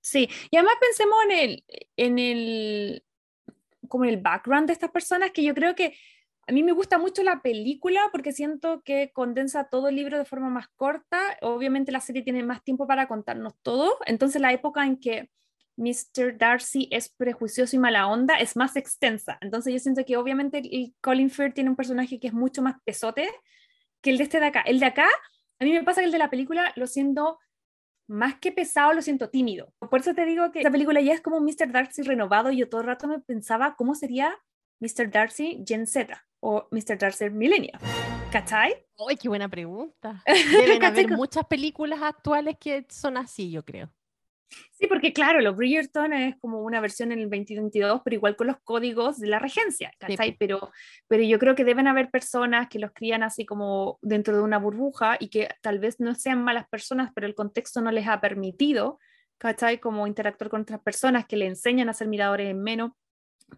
Sí, 0.00 0.28
y 0.50 0.56
además 0.56 0.74
pensemos 0.80 1.16
en 1.24 1.30
el, 1.30 1.64
en 1.96 2.18
el, 2.18 3.04
como 3.90 4.04
el 4.06 4.16
background 4.16 4.68
de 4.68 4.72
estas 4.72 4.90
personas, 4.90 5.32
que 5.32 5.42
yo 5.42 5.54
creo 5.54 5.74
que 5.74 5.94
a 6.46 6.52
mí 6.52 6.62
me 6.62 6.72
gusta 6.72 6.98
mucho 6.98 7.22
la 7.22 7.42
película 7.42 8.08
porque 8.10 8.32
siento 8.32 8.82
que 8.82 9.10
condensa 9.12 9.64
todo 9.64 9.88
el 9.88 9.96
libro 9.96 10.16
de 10.16 10.24
forma 10.24 10.48
más 10.48 10.68
corta. 10.76 11.20
Obviamente 11.42 11.92
la 11.92 12.00
serie 12.00 12.22
tiene 12.22 12.42
más 12.42 12.64
tiempo 12.64 12.86
para 12.86 13.06
contarnos 13.06 13.52
todo. 13.62 13.98
Entonces 14.06 14.40
la 14.40 14.52
época 14.52 14.86
en 14.86 14.98
que 14.98 15.30
Mr. 15.76 16.38
Darcy 16.38 16.88
es 16.90 17.08
prejuicioso 17.08 17.76
y 17.76 17.78
mala 17.78 18.06
onda 18.06 18.36
es 18.36 18.56
más 18.56 18.76
extensa. 18.76 19.38
Entonces 19.40 19.72
yo 19.72 19.78
siento 19.78 20.04
que 20.04 20.16
obviamente 20.16 20.58
el 20.58 20.94
Colin 21.00 21.30
Firth 21.30 21.54
tiene 21.54 21.70
un 21.70 21.76
personaje 21.76 22.18
que 22.18 22.28
es 22.28 22.32
mucho 22.32 22.62
más 22.62 22.76
pesote 22.84 23.28
que 24.00 24.10
el 24.10 24.18
de 24.18 24.24
este 24.24 24.40
de 24.40 24.46
acá. 24.46 24.62
El 24.62 24.80
de 24.80 24.86
acá, 24.86 25.08
a 25.58 25.64
mí 25.64 25.72
me 25.72 25.84
pasa 25.84 26.00
que 26.00 26.06
el 26.06 26.12
de 26.12 26.18
la 26.18 26.30
película 26.30 26.72
lo 26.76 26.86
siento 26.86 27.38
más 28.10 28.34
que 28.40 28.50
pesado, 28.50 28.92
lo 28.92 29.02
siento 29.02 29.30
tímido. 29.30 29.72
Por 29.78 30.00
eso 30.00 30.14
te 30.14 30.26
digo 30.26 30.50
que 30.50 30.62
la 30.62 30.70
película 30.70 31.00
ya 31.00 31.14
es 31.14 31.20
como 31.20 31.40
Mr. 31.40 31.70
Darcy 31.70 32.02
renovado 32.02 32.50
yo 32.50 32.68
todo 32.68 32.80
el 32.80 32.88
rato 32.88 33.06
me 33.06 33.20
pensaba 33.20 33.76
cómo 33.76 33.94
sería 33.94 34.36
Mr. 34.80 35.10
Darcy 35.10 35.62
Gen 35.66 35.86
Z 35.86 36.26
o 36.40 36.66
Mr. 36.72 36.98
Darcy 36.98 37.30
Millennial. 37.30 37.78
¿Cachai? 38.32 38.84
¡Ay, 39.08 39.16
qué 39.16 39.28
buena 39.28 39.48
pregunta! 39.48 40.24
Deben 40.50 40.84
haber 40.84 41.08
muchas 41.10 41.44
películas 41.46 42.02
actuales 42.02 42.56
que 42.58 42.84
son 42.88 43.16
así, 43.16 43.50
yo 43.50 43.64
creo. 43.64 43.92
Sí, 44.72 44.86
porque 44.86 45.12
claro, 45.12 45.40
los 45.40 45.56
Bridgerton 45.56 46.12
es 46.12 46.36
como 46.38 46.62
una 46.62 46.80
versión 46.80 47.12
en 47.12 47.20
el 47.20 47.30
2022, 47.30 48.00
pero 48.04 48.16
igual 48.16 48.36
con 48.36 48.46
los 48.46 48.56
códigos 48.64 49.18
de 49.18 49.28
la 49.28 49.38
regencia, 49.38 49.92
¿cachai? 49.98 50.36
Pero, 50.38 50.70
pero 51.06 51.22
yo 51.22 51.38
creo 51.38 51.54
que 51.54 51.64
deben 51.64 51.86
haber 51.86 52.10
personas 52.10 52.68
que 52.68 52.78
los 52.78 52.90
crían 52.92 53.22
así 53.22 53.44
como 53.44 53.98
dentro 54.02 54.36
de 54.36 54.42
una 54.42 54.58
burbuja 54.58 55.16
y 55.20 55.28
que 55.28 55.48
tal 55.60 55.78
vez 55.78 56.00
no 56.00 56.14
sean 56.14 56.42
malas 56.42 56.68
personas, 56.68 57.10
pero 57.14 57.26
el 57.26 57.34
contexto 57.34 57.80
no 57.80 57.92
les 57.92 58.08
ha 58.08 58.20
permitido, 58.20 58.98
¿cachai? 59.38 59.78
Como 59.78 60.06
interactuar 60.06 60.50
con 60.50 60.62
otras 60.62 60.80
personas 60.80 61.26
que 61.26 61.36
le 61.36 61.46
enseñan 61.46 61.88
a 61.88 61.94
ser 61.94 62.08
miradores 62.08 62.50
en 62.50 62.62
menos 62.62 62.92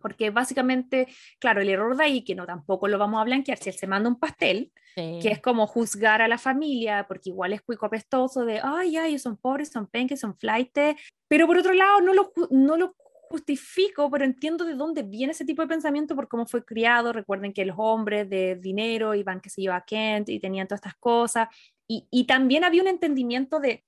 porque 0.00 0.30
básicamente, 0.30 1.08
claro, 1.38 1.60
el 1.60 1.68
error 1.68 1.96
de 1.96 2.04
ahí, 2.04 2.24
que 2.24 2.34
no 2.34 2.46
tampoco 2.46 2.88
lo 2.88 2.98
vamos 2.98 3.20
a 3.20 3.24
blanquear, 3.24 3.58
si 3.58 3.70
él 3.70 3.76
se 3.76 3.86
manda 3.86 4.08
un 4.08 4.18
pastel, 4.18 4.72
que 4.94 5.28
es 5.28 5.40
como 5.40 5.66
juzgar 5.66 6.20
a 6.20 6.28
la 6.28 6.36
familia, 6.36 7.06
porque 7.08 7.30
igual 7.30 7.54
es 7.54 7.62
cuico 7.62 7.86
apestoso 7.86 8.44
de, 8.44 8.60
ay, 8.62 8.96
ay, 8.98 9.18
son 9.18 9.38
pobres, 9.38 9.70
son 9.70 9.86
penques, 9.86 10.20
son 10.20 10.36
flightes, 10.36 10.96
pero 11.28 11.46
por 11.46 11.56
otro 11.56 11.72
lado 11.72 12.00
no 12.02 12.12
lo, 12.12 12.32
no 12.50 12.76
lo 12.76 12.94
justifico, 13.32 14.10
pero 14.10 14.26
entiendo 14.26 14.66
de 14.66 14.74
dónde 14.74 15.02
viene 15.02 15.32
ese 15.32 15.46
tipo 15.46 15.62
de 15.62 15.68
pensamiento 15.68 16.14
por 16.14 16.28
cómo 16.28 16.44
fue 16.44 16.62
criado. 16.62 17.14
Recuerden 17.14 17.54
que 17.54 17.64
los 17.64 17.76
hombres 17.78 18.28
de 18.28 18.56
dinero 18.56 19.14
iban, 19.14 19.40
que 19.40 19.48
se 19.48 19.62
iba 19.62 19.74
a 19.74 19.84
Kent 19.86 20.28
y 20.28 20.38
tenían 20.38 20.68
todas 20.68 20.80
estas 20.80 20.96
cosas. 20.96 21.48
Y, 21.88 22.06
y 22.10 22.24
también 22.26 22.62
había 22.62 22.82
un 22.82 22.88
entendimiento 22.88 23.58
de, 23.58 23.84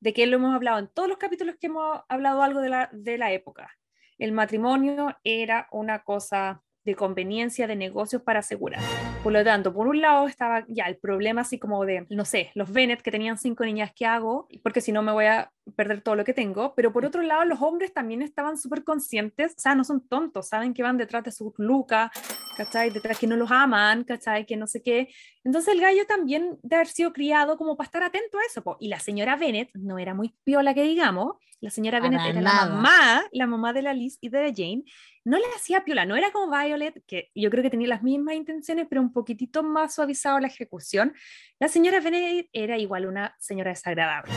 de 0.00 0.12
que 0.12 0.26
lo 0.26 0.36
hemos 0.36 0.54
hablado 0.54 0.78
en 0.78 0.88
todos 0.88 1.08
los 1.08 1.16
capítulos 1.16 1.56
que 1.58 1.68
hemos 1.68 2.02
hablado 2.10 2.42
algo 2.42 2.60
de 2.60 2.68
la, 2.68 2.90
de 2.92 3.16
la 3.16 3.32
época 3.32 3.74
el 4.18 4.32
matrimonio 4.32 5.16
era 5.24 5.68
una 5.70 6.02
cosa 6.02 6.62
de 6.84 6.94
conveniencia 6.94 7.66
de 7.66 7.76
negocios 7.76 8.22
para 8.22 8.40
asegurar. 8.40 8.80
Por 9.22 9.32
lo 9.32 9.42
tanto, 9.42 9.72
por 9.72 9.86
un 9.88 10.02
lado 10.02 10.26
estaba 10.26 10.66
ya 10.68 10.84
el 10.84 10.98
problema 10.98 11.40
así 11.40 11.58
como 11.58 11.84
de, 11.86 12.06
no 12.10 12.26
sé, 12.26 12.50
los 12.54 12.70
Bennett 12.70 13.00
que 13.00 13.10
tenían 13.10 13.38
cinco 13.38 13.64
niñas, 13.64 13.92
¿qué 13.96 14.04
hago? 14.04 14.46
Porque 14.62 14.82
si 14.82 14.92
no 14.92 15.02
me 15.02 15.12
voy 15.12 15.24
a 15.24 15.50
perder 15.76 16.02
todo 16.02 16.14
lo 16.14 16.24
que 16.24 16.34
tengo. 16.34 16.74
Pero 16.74 16.92
por 16.92 17.06
otro 17.06 17.22
lado, 17.22 17.46
los 17.46 17.62
hombres 17.62 17.94
también 17.94 18.20
estaban 18.20 18.58
súper 18.58 18.84
conscientes, 18.84 19.54
o 19.56 19.60
sea, 19.60 19.74
no 19.74 19.82
son 19.82 20.06
tontos, 20.06 20.48
saben 20.48 20.74
que 20.74 20.82
van 20.82 20.98
detrás 20.98 21.24
de 21.24 21.32
sus 21.32 21.54
lucas, 21.56 22.10
¿cachai? 22.58 22.90
Detrás 22.90 23.18
que 23.18 23.26
no 23.26 23.36
los 23.36 23.50
aman, 23.50 24.04
¿cachai? 24.04 24.44
Que 24.44 24.58
no 24.58 24.66
sé 24.66 24.82
qué. 24.82 25.08
Entonces 25.42 25.74
el 25.74 25.80
gallo 25.80 26.04
también 26.06 26.58
de 26.62 26.76
haber 26.76 26.88
sido 26.88 27.14
criado 27.14 27.56
como 27.56 27.78
para 27.78 27.86
estar 27.86 28.02
atento 28.02 28.38
a 28.38 28.42
eso. 28.46 28.76
Y 28.78 28.88
la 28.88 29.00
señora 29.00 29.36
Bennett 29.36 29.70
no 29.74 29.98
era 29.98 30.12
muy 30.12 30.34
piola 30.44 30.74
que 30.74 30.82
digamos, 30.82 31.36
la 31.64 31.70
señora 31.70 31.98
Bennett 31.98 32.20
era 32.26 32.42
la 32.42 32.66
mamá, 32.66 33.24
la 33.32 33.46
mamá 33.46 33.72
de 33.72 33.80
la 33.80 33.94
Liz 33.94 34.18
y 34.20 34.28
de 34.28 34.52
Jane, 34.54 34.84
no 35.24 35.38
le 35.38 35.44
hacía 35.56 35.82
piola, 35.82 36.04
no 36.04 36.14
era 36.14 36.30
como 36.30 36.54
Violet, 36.54 37.02
que 37.06 37.30
yo 37.34 37.48
creo 37.48 37.62
que 37.62 37.70
tenía 37.70 37.88
las 37.88 38.02
mismas 38.02 38.34
intenciones, 38.34 38.86
pero 38.86 39.00
un 39.00 39.14
poquitito 39.14 39.62
más 39.62 39.94
suavizado 39.94 40.38
la 40.40 40.48
ejecución. 40.48 41.14
La 41.58 41.68
señora 41.68 42.00
Benedict 42.00 42.50
era 42.52 42.76
igual 42.76 43.06
una 43.06 43.34
señora 43.38 43.70
desagradable. 43.70 44.30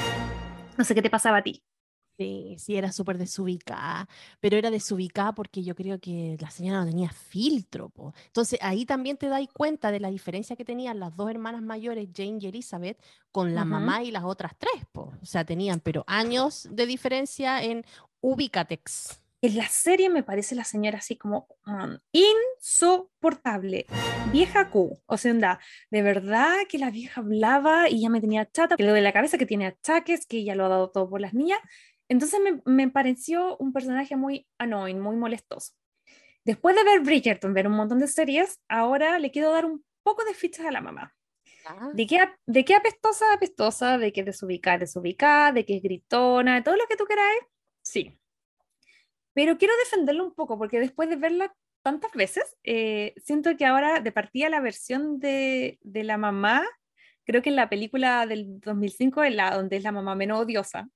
No 0.78 0.86
sé 0.86 0.96
qué 0.96 1.02
te 1.02 1.10
pasaba 1.10 1.40
a 1.40 1.44
ti. 1.44 1.62
Sí, 2.18 2.56
sí, 2.58 2.76
era 2.76 2.92
súper 2.92 3.20
desubicada, 3.20 4.08
pero 4.40 4.58
era 4.58 4.72
desubicada 4.72 5.34
porque 5.34 5.64
yo 5.64 5.76
creo 5.76 6.00
que 6.00 6.36
la 6.40 6.50
señora 6.50 6.80
no 6.80 6.88
tenía 6.88 7.12
filtro. 7.12 7.90
Po. 7.90 8.14
Entonces 8.26 8.58
ahí 8.64 8.86
también 8.86 9.18
te 9.18 9.28
das 9.28 9.48
cuenta 9.54 9.92
de 9.92 10.00
la 10.00 10.10
diferencia 10.10 10.56
que 10.56 10.66
tenían 10.66 11.00
las 11.00 11.16
dos 11.16 11.30
hermanas 11.30 11.62
mayores, 11.62 12.10
Jane 12.16 12.40
y 12.42 12.48
Elizabeth, 12.48 13.00
con 13.32 13.54
la 13.54 13.66
mamá 13.66 14.04
y 14.04 14.10
las 14.10 14.24
otras 14.24 14.54
tres. 14.58 14.84
Po. 14.92 15.14
O 15.22 15.26
sea, 15.26 15.46
tenían 15.46 15.80
pero 15.80 16.04
años 16.08 16.68
de 16.72 16.88
diferencia 16.88 17.64
en 17.64 17.86
ubicatex. 18.22 19.22
En 19.40 19.56
la 19.56 19.68
serie 19.68 20.10
me 20.10 20.24
parece 20.24 20.56
la 20.56 20.64
señora 20.64 20.98
así 20.98 21.16
como 21.16 21.48
um, 21.68 22.00
insoportable. 22.12 23.86
Vieja 24.32 24.72
Q. 24.72 25.00
O 25.06 25.18
sea, 25.18 25.60
de 25.92 26.02
verdad 26.02 26.56
que 26.68 26.80
la 26.80 26.90
vieja 26.90 27.22
hablaba 27.22 27.88
y 27.88 28.02
ya 28.02 28.10
me 28.10 28.20
tenía 28.20 28.50
chata, 28.50 28.76
que 28.76 28.84
lo 28.84 28.94
de 28.94 29.02
la 29.02 29.14
cabeza 29.14 29.38
que 29.38 29.46
tiene 29.46 29.68
achaques, 29.68 30.26
que 30.26 30.38
ella 30.38 30.56
lo 30.56 30.66
ha 30.66 30.70
dado 30.70 30.90
todo 30.90 31.08
por 31.08 31.22
las 31.22 31.36
niñas. 31.36 31.60
Entonces 32.10 32.40
me, 32.42 32.62
me 32.66 32.90
pareció 32.90 33.58
un 33.58 33.74
personaje 33.74 34.16
muy 34.16 34.48
annoying, 34.58 35.00
muy 35.00 35.16
molestoso. 35.16 35.74
Después 36.46 36.76
de 36.76 36.84
ver 36.84 37.02
Bridgerton, 37.02 37.54
ver 37.54 37.68
un 37.68 37.76
montón 37.76 38.00
de 38.00 38.08
series, 38.08 38.62
ahora 38.70 39.20
le 39.20 39.32
quiero 39.32 39.52
dar 39.52 39.66
un 39.66 39.84
poco 40.04 40.24
de 40.24 40.34
fichas 40.34 40.66
a 40.66 40.72
la 40.72 40.82
mamá. 40.82 41.14
Ah. 41.66 41.90
¿De 41.94 42.08
qué, 42.08 42.20
¿De 42.46 42.64
qué 42.64 42.76
apestosa, 42.76 43.34
apestosa? 43.34 43.98
¿De 43.98 44.14
qué 44.14 44.24
desubicada, 44.24 44.78
desubicada? 44.78 45.52
¿De 45.52 45.66
qué 45.66 45.78
es 45.78 45.84
gritona? 45.84 46.64
Todo 46.64 46.78
lo 46.78 46.88
que 46.88 46.96
tú 46.96 47.06
queráis. 47.06 47.42
Sí, 47.82 48.18
pero 49.38 49.60
quiero 49.60 49.76
defenderlo 49.78 50.26
un 50.26 50.34
poco 50.34 50.58
porque 50.58 50.80
después 50.80 51.10
de 51.10 51.16
verla 51.16 51.54
tantas 51.84 52.12
veces, 52.14 52.58
eh, 52.64 53.14
siento 53.24 53.56
que 53.56 53.68
ahora 53.68 54.00
de 54.00 54.12
partida 54.12 54.50
la 54.50 54.62
versión 54.62 55.20
de, 55.20 55.78
de, 55.84 56.04
la 56.04 56.18
mamá, 56.18 56.66
creo 57.24 57.44
que 57.44 57.50
en 57.50 57.56
la 57.56 57.70
película 57.70 58.26
del 58.26 58.60
2005, 58.62 59.24
en 59.24 59.38
la, 59.38 59.56
donde 59.56 59.78
es 59.78 59.84
la 59.84 59.92
mamá 59.92 60.16
menos 60.16 60.40
odiosa, 60.40 60.90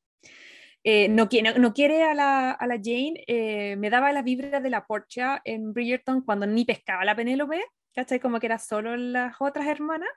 eh, 0.84 1.08
no, 1.10 1.30
quiere, 1.30 1.58
no 1.60 1.74
quiere 1.74 2.04
a 2.04 2.14
la, 2.14 2.52
a 2.52 2.68
la 2.68 2.76
Jane, 2.76 3.24
eh, 3.28 3.76
me 3.78 3.90
daba 3.90 4.12
la 4.12 4.22
vibra 4.22 4.60
de 4.60 4.70
la 4.70 4.86
Portia 4.86 5.42
en 5.46 5.74
Bridgerton 5.74 6.22
cuando 6.22 6.46
ni 6.48 6.66
pescaba 6.66 7.06
la 7.06 7.16
Penélope, 7.16 7.64
¿cachai? 7.94 8.20
Como 8.20 8.40
que 8.40 8.48
era 8.48 8.60
solo 8.60 8.96
las 8.98 9.36
otras 9.40 9.68
hermanas. 9.68 10.10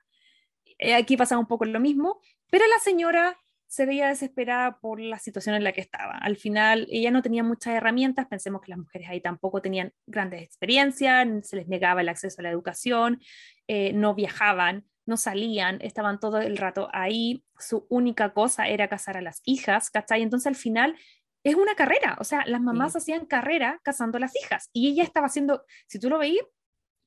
aquí 0.97 1.17
pasa 1.17 1.39
un 1.39 1.47
poco 1.47 1.65
lo 1.65 1.81
mismo, 1.81 2.21
pero 2.51 2.65
la 2.67 2.79
señora 2.79 3.37
se 3.75 3.87
veía 3.87 4.07
desesperada 4.07 4.79
por 4.79 5.01
la 5.01 5.19
situación 5.19 5.57
en 5.57 5.65
la 5.65 5.73
que 5.73 5.81
estaba. 5.81 6.17
Al 6.19 6.37
final, 6.37 6.87
ella 6.91 7.11
no 7.11 7.23
tenía 7.23 7.43
muchas 7.43 7.75
herramientas, 7.75 8.27
pensemos 8.29 8.63
que 8.63 8.71
las 8.71 8.79
mujeres 8.79 9.09
ahí 9.09 9.21
tampoco 9.21 9.61
tenían 9.61 9.93
grandes 10.07 10.43
experiencias, 10.43 11.27
se 11.43 11.57
les 11.57 11.67
negaba 11.67 12.01
el 12.01 12.09
acceso 12.09 12.41
a 12.41 12.45
la 12.45 12.51
educación, 12.51 13.21
eh, 13.67 13.93
no 13.93 14.15
viajaban, 14.15 14.85
no 15.07 15.17
salían, 15.17 15.79
estaban 15.81 16.19
todo 16.21 16.39
el 16.39 16.57
rato 16.57 16.89
ahí, 16.93 17.45
su 17.59 17.87
única 17.89 18.33
cosa 18.33 18.69
era 18.69 18.89
casar 18.89 19.17
a 19.17 19.23
las 19.23 19.41
hijas, 19.45 19.91
¿cachai? 19.91 20.23
Entonces 20.23 20.47
al 20.47 20.57
final 20.57 20.97
es 21.43 21.55
una 21.57 21.75
carrera, 21.75 22.17
o 22.19 22.25
sea, 22.25 22.45
las 22.47 22.61
mamás 22.61 22.97
hacían 22.97 23.27
carrera 23.27 23.79
casando 23.83 24.17
a 24.17 24.21
las 24.21 24.35
hijas 24.35 24.71
y 24.73 24.89
ella 24.89 25.03
estaba 25.03 25.27
haciendo, 25.27 25.65
si 25.87 25.99
tú 25.99 26.09
lo 26.09 26.19
veías, 26.19 26.47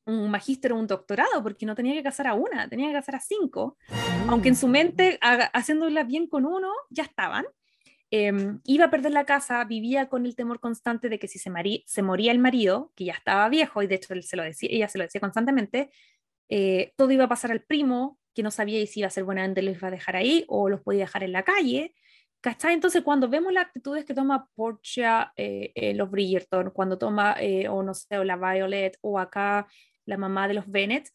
un 0.05 0.31
magíster 0.31 0.71
o 0.71 0.77
un 0.77 0.87
doctorado, 0.87 1.43
porque 1.43 1.65
no 1.65 1.75
tenía 1.75 1.93
que 1.93 2.03
casar 2.03 2.27
a 2.27 2.33
una, 2.33 2.69
tenía 2.69 2.87
que 2.87 2.93
casar 2.93 3.15
a 3.15 3.19
cinco, 3.19 3.77
aunque 4.27 4.49
en 4.49 4.55
su 4.55 4.67
mente, 4.67 5.19
haciéndola 5.21 6.03
bien 6.03 6.27
con 6.27 6.45
uno, 6.45 6.71
ya 6.89 7.03
estaban. 7.03 7.45
Em, 8.09 8.61
iba 8.63 8.85
a 8.85 8.89
perder 8.89 9.11
la 9.11 9.25
casa, 9.25 9.61
vivía 9.65 10.07
con 10.07 10.25
el 10.25 10.33
temor 10.35 10.61
constante 10.61 11.09
de 11.09 11.19
que 11.19 11.27
si 11.27 11.39
se, 11.39 11.51
se 11.85 12.01
moría 12.01 12.31
el 12.31 12.39
marido, 12.39 12.93
que 12.95 13.03
ya 13.03 13.13
estaba 13.13 13.49
viejo, 13.49 13.83
y 13.83 13.87
de 13.87 13.95
hecho 13.95 14.13
él 14.13 14.23
se 14.23 14.37
lo 14.37 14.43
decía, 14.43 14.69
ella 14.71 14.87
se 14.87 14.97
lo 14.97 15.03
decía 15.03 15.19
constantemente, 15.19 15.89
eh, 16.49 16.93
todo 16.95 17.11
iba 17.11 17.25
a 17.25 17.29
pasar 17.29 17.51
al 17.51 17.63
primo, 17.63 18.19
que 18.33 18.43
no 18.43 18.51
sabía 18.51 18.85
si 18.85 18.99
iba 18.99 19.07
a 19.07 19.11
ser 19.11 19.23
buena 19.23 19.43
gente, 19.43 19.61
los 19.61 19.77
iba 19.77 19.87
a 19.87 19.91
dejar 19.91 20.15
ahí 20.15 20.45
o 20.47 20.69
los 20.69 20.81
podía 20.81 21.01
dejar 21.01 21.23
en 21.23 21.31
la 21.31 21.43
calle. 21.43 21.93
¿Cachai? 22.41 22.73
Entonces, 22.73 23.01
cuando 23.03 23.29
vemos 23.29 23.51
las 23.51 23.65
actitudes 23.65 24.05
que 24.05 24.13
toma 24.13 24.47
Portia, 24.55 25.33
eh, 25.35 25.71
eh, 25.75 25.93
los 25.95 26.09
Bridgerton, 26.11 26.69
cuando 26.71 26.97
toma, 26.97 27.35
o 27.69 27.83
no 27.83 27.93
sé, 27.93 28.19
o 28.19 28.23
la 28.23 28.35
Violet, 28.37 28.97
o 29.01 29.17
acá 29.19 29.67
la 30.05 30.17
mamá 30.17 30.47
de 30.47 30.53
los 30.53 30.69
Bennett. 30.69 31.09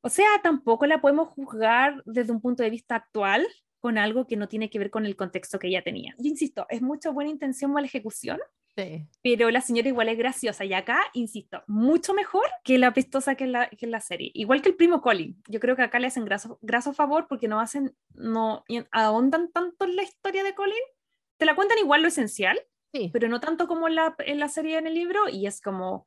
O 0.00 0.08
sea, 0.08 0.28
tampoco 0.42 0.86
la 0.86 1.00
podemos 1.00 1.28
juzgar 1.28 2.02
desde 2.06 2.32
un 2.32 2.40
punto 2.40 2.62
de 2.62 2.70
vista 2.70 2.94
actual 2.94 3.46
con 3.80 3.98
algo 3.98 4.26
que 4.26 4.36
no 4.36 4.48
tiene 4.48 4.70
que 4.70 4.78
ver 4.78 4.90
con 4.90 5.06
el 5.06 5.16
contexto 5.16 5.58
que 5.58 5.68
ella 5.68 5.82
tenía. 5.82 6.14
Yo 6.18 6.28
insisto, 6.28 6.66
es 6.68 6.82
mucha 6.82 7.10
buena 7.10 7.30
intención, 7.30 7.72
mala 7.72 7.86
ejecución, 7.86 8.38
sí. 8.82 9.06
pero 9.22 9.50
la 9.50 9.60
señora 9.60 9.88
igual 9.88 10.08
es 10.08 10.18
graciosa 10.18 10.64
y 10.64 10.72
acá, 10.72 10.98
insisto, 11.12 11.62
mucho 11.66 12.14
mejor 12.14 12.46
que 12.64 12.78
la 12.78 12.92
pistosa 12.92 13.34
que 13.34 13.44
en 13.44 13.52
la, 13.52 13.68
que 13.68 13.86
la 13.86 14.00
serie. 14.00 14.30
Igual 14.34 14.62
que 14.62 14.70
el 14.70 14.76
primo 14.76 15.00
Colin. 15.00 15.42
Yo 15.48 15.60
creo 15.60 15.76
que 15.76 15.82
acá 15.82 15.98
le 15.98 16.06
hacen 16.06 16.24
graso, 16.24 16.58
graso 16.62 16.92
favor 16.92 17.26
porque 17.28 17.48
no 17.48 17.60
hacen, 17.60 17.96
no 18.14 18.64
ahondan 18.90 19.50
tanto 19.52 19.84
en 19.84 19.96
la 19.96 20.02
historia 20.02 20.44
de 20.44 20.54
Colin. 20.54 20.74
Te 21.38 21.46
la 21.46 21.54
cuentan 21.54 21.78
igual 21.78 22.02
lo 22.02 22.08
esencial, 22.08 22.58
sí. 22.92 23.10
pero 23.12 23.28
no 23.28 23.40
tanto 23.40 23.68
como 23.68 23.88
en 23.88 23.94
la, 23.94 24.14
en 24.18 24.38
la 24.38 24.48
serie 24.48 24.78
en 24.78 24.86
el 24.86 24.94
libro 24.94 25.28
y 25.28 25.46
es 25.46 25.60
como 25.60 26.06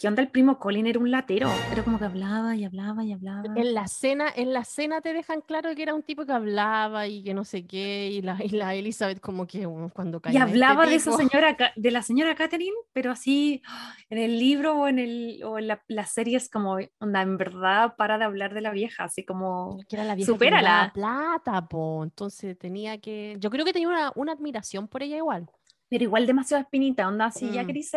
¿qué 0.00 0.08
onda 0.08 0.22
el 0.22 0.30
primo 0.30 0.58
Colin? 0.58 0.86
Era 0.86 0.98
un 0.98 1.10
latero, 1.10 1.50
era 1.70 1.84
como 1.84 1.98
que 1.98 2.06
hablaba 2.06 2.56
y 2.56 2.64
hablaba 2.64 3.04
y 3.04 3.12
hablaba. 3.12 3.42
En 3.54 3.74
la 3.74 3.86
cena, 3.86 4.32
en 4.34 4.54
la 4.54 4.64
cena 4.64 5.02
te 5.02 5.12
dejan 5.12 5.42
claro 5.42 5.74
que 5.74 5.82
era 5.82 5.94
un 5.94 6.02
tipo 6.02 6.24
que 6.24 6.32
hablaba 6.32 7.06
y 7.06 7.22
que 7.22 7.34
no 7.34 7.44
sé 7.44 7.66
qué, 7.66 8.08
y 8.10 8.22
la, 8.22 8.38
y 8.42 8.48
la 8.48 8.74
Elizabeth 8.74 9.20
como 9.20 9.46
que 9.46 9.66
uh, 9.66 9.90
cuando 9.90 10.16
Y 10.18 10.20
caía 10.22 10.38
este 10.40 10.50
hablaba 10.52 10.86
de 10.86 10.94
esa 10.94 11.12
señora, 11.12 11.54
de 11.76 11.90
la 11.90 12.00
señora 12.02 12.34
Catherine, 12.34 12.74
pero 12.94 13.10
así 13.12 13.60
en 14.08 14.16
el 14.18 14.38
libro 14.38 14.72
o 14.80 14.88
en, 14.88 14.98
el, 14.98 15.42
o 15.44 15.58
en 15.58 15.68
la, 15.68 15.82
la 15.88 16.06
serie 16.06 16.38
es 16.38 16.48
como, 16.48 16.78
onda, 16.98 17.20
en 17.20 17.36
verdad, 17.36 17.94
para 17.96 18.16
de 18.16 18.24
hablar 18.24 18.54
de 18.54 18.62
la 18.62 18.70
vieja, 18.70 19.04
así 19.04 19.22
como, 19.24 19.78
que 19.86 19.96
era 19.96 20.04
la 20.06 20.14
vieja 20.14 20.32
que 20.32 20.32
supérala. 20.34 20.70
daba 20.70 20.92
plata, 20.94 21.68
po. 21.68 22.02
Entonces 22.04 22.56
tenía 22.58 22.98
que. 22.98 23.36
Yo 23.38 23.50
creo 23.50 23.66
que 23.66 23.72
tenía 23.74 23.88
una, 23.88 24.12
una 24.16 24.32
admiración 24.32 24.88
por 24.88 25.02
ella 25.02 25.18
igual. 25.18 25.46
pero 25.90 26.04
igual 26.04 26.26
demasiado 26.26 26.62
espinita, 26.62 27.06
onda, 27.06 27.30
si 27.30 27.50
ya 27.50 27.64
Mm. 27.64 27.66
querís 27.66 27.90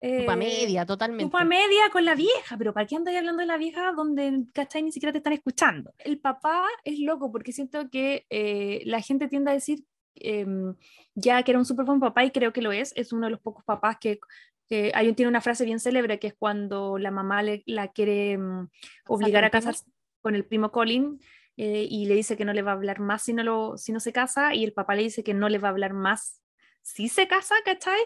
ser... 0.00 0.20
Tupa 0.20 0.34
eh, 0.34 0.36
media, 0.36 0.86
totalmente. 0.86 1.24
Tupa 1.24 1.44
media 1.44 1.90
con 1.92 2.04
la 2.04 2.14
vieja, 2.14 2.56
pero 2.56 2.72
¿para 2.72 2.86
qué 2.86 2.96
andas 2.96 3.14
hablando 3.14 3.40
de 3.40 3.46
la 3.46 3.56
vieja 3.56 3.92
donde, 3.92 4.44
¿cachai? 4.52 4.82
Ni 4.82 4.92
siquiera 4.92 5.12
te 5.12 5.18
están 5.18 5.32
escuchando. 5.32 5.92
El 5.98 6.18
papá 6.18 6.64
es 6.84 6.98
loco 6.98 7.30
porque 7.32 7.52
siento 7.52 7.88
que 7.90 8.26
eh, 8.30 8.82
la 8.84 9.00
gente 9.00 9.28
tiende 9.28 9.50
a 9.50 9.54
decir 9.54 9.84
em, 10.16 10.74
ya 11.14 11.42
que 11.42 11.52
era 11.52 11.58
un 11.58 11.64
súper 11.64 11.84
buen 11.84 12.00
papá 12.00 12.24
y 12.24 12.30
creo 12.30 12.52
que 12.52 12.62
lo 12.62 12.72
es, 12.72 12.92
es 12.96 13.12
uno 13.12 13.26
de 13.26 13.30
los 13.30 13.40
pocos 13.40 13.64
papás 13.64 13.96
que, 14.00 14.20
que 14.68 14.92
hay 14.94 15.08
un, 15.08 15.14
tiene 15.14 15.28
una 15.28 15.40
frase 15.40 15.64
bien 15.64 15.80
célebre 15.80 16.18
que 16.18 16.28
es 16.28 16.34
cuando 16.34 16.98
la 16.98 17.10
mamá 17.10 17.42
le, 17.42 17.62
la 17.66 17.88
quiere 17.88 18.32
em, 18.32 18.68
obligar 19.08 19.44
a 19.44 19.50
casarse 19.50 19.84
con 20.20 20.34
el 20.34 20.44
primo 20.44 20.70
Colin 20.70 21.20
eh, 21.56 21.86
y 21.88 22.06
le 22.06 22.14
dice 22.14 22.36
que 22.36 22.44
no 22.44 22.52
le 22.52 22.62
va 22.62 22.72
a 22.72 22.74
hablar 22.74 22.98
más 22.98 23.22
si 23.22 23.32
no, 23.32 23.44
lo, 23.44 23.76
si 23.76 23.92
no 23.92 24.00
se 24.00 24.12
casa 24.12 24.54
y 24.54 24.64
el 24.64 24.72
papá 24.72 24.94
le 24.94 25.02
dice 25.02 25.22
que 25.22 25.34
no 25.34 25.48
le 25.48 25.58
va 25.58 25.68
a 25.68 25.70
hablar 25.70 25.92
más 25.92 26.40
si 26.82 27.08
se 27.08 27.28
casa, 27.28 27.54
¿cachai? 27.64 28.00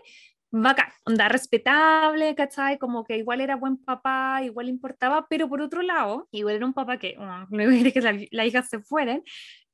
Bacán, 0.50 0.88
onda 1.04 1.28
respetable, 1.28 2.34
¿cachai? 2.34 2.78
Como 2.78 3.04
que 3.04 3.16
igual 3.18 3.40
era 3.40 3.56
buen 3.56 3.76
papá, 3.76 4.40
igual 4.42 4.68
importaba, 4.68 5.26
pero 5.28 5.48
por 5.48 5.60
otro 5.60 5.82
lado, 5.82 6.28
igual 6.30 6.56
era 6.56 6.66
un 6.66 6.74
papá 6.74 6.98
que 6.98 7.16
mm, 7.18 7.46
no 7.50 7.70
quería 7.70 7.92
que 7.92 8.00
la, 8.00 8.18
la 8.30 8.46
hija 8.46 8.62
se 8.62 8.80
fueran 8.80 9.22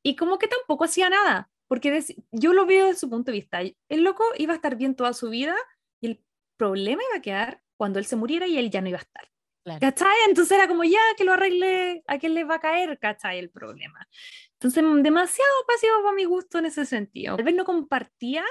y 0.03 0.17
como 0.17 0.39
que 0.39 0.49
tampoco 0.49 0.85
hacía 0.85 1.09
nada, 1.11 1.51
porque 1.69 2.05
yo 2.33 2.53
lo 2.53 2.67
veo 2.67 2.87
desde 2.87 3.01
su 3.01 3.11
punto 3.11 3.31
de 3.31 3.39
vista. 3.39 3.61
El 3.89 4.05
loco 4.05 4.25
iba 4.39 4.53
a 4.53 4.57
estar 4.57 4.77
bien 4.77 4.95
toda 4.95 5.15
su 5.15 5.31
vida 5.31 5.57
y 6.01 6.07
el 6.07 6.25
problema 6.57 7.03
iba 7.09 7.19
a 7.19 7.23
quedar 7.23 7.63
cuando 7.77 7.99
él 7.99 8.05
se 8.05 8.17
muriera 8.17 8.47
y 8.47 8.59
él 8.59 8.71
ya 8.71 8.81
no 8.81 8.89
iba 8.89 8.99
a 8.99 9.03
estar. 9.03 9.29
Claro. 9.65 9.81
¿Cachai? 9.81 10.15
Entonces 10.29 10.53
era 10.53 10.69
como 10.69 10.85
ya 10.85 11.01
que 11.17 11.25
lo 11.25 11.33
arregle, 11.33 12.05
a 12.07 12.19
quién 12.19 12.35
le 12.35 12.45
va 12.45 12.57
a 12.57 12.61
caer, 12.61 12.99
¿cachai? 12.99 13.39
El 13.39 13.51
problema. 13.51 14.07
Entonces, 14.53 14.85
demasiado 15.03 15.53
pasivo 15.67 16.03
para 16.03 16.15
mi 16.15 16.25
gusto 16.25 16.59
en 16.59 16.67
ese 16.67 16.85
sentido. 16.85 17.37
Tal 17.37 17.45
vez 17.47 17.55
no 17.55 17.65
compartía 17.65 18.45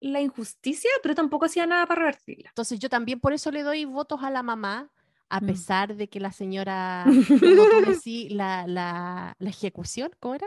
la 0.00 0.20
injusticia, 0.20 0.90
pero 1.02 1.14
tampoco 1.14 1.46
hacía 1.46 1.66
nada 1.66 1.86
para 1.86 2.00
revertirla. 2.02 2.48
Entonces 2.50 2.78
yo 2.78 2.88
también 2.88 3.20
por 3.20 3.32
eso 3.32 3.50
le 3.50 3.62
doy 3.62 3.84
votos 3.84 4.22
a 4.22 4.30
la 4.30 4.42
mamá, 4.42 4.90
a 5.28 5.40
Mm. 5.40 5.46
pesar 5.46 5.94
de 5.96 6.08
que 6.08 6.20
la 6.20 6.32
señora, 6.32 7.04
decís, 8.02 8.32
la, 8.32 8.66
la, 8.66 9.34
la 9.38 9.50
ejecución, 9.50 10.10
¿cómo 10.20 10.34
era? 10.36 10.46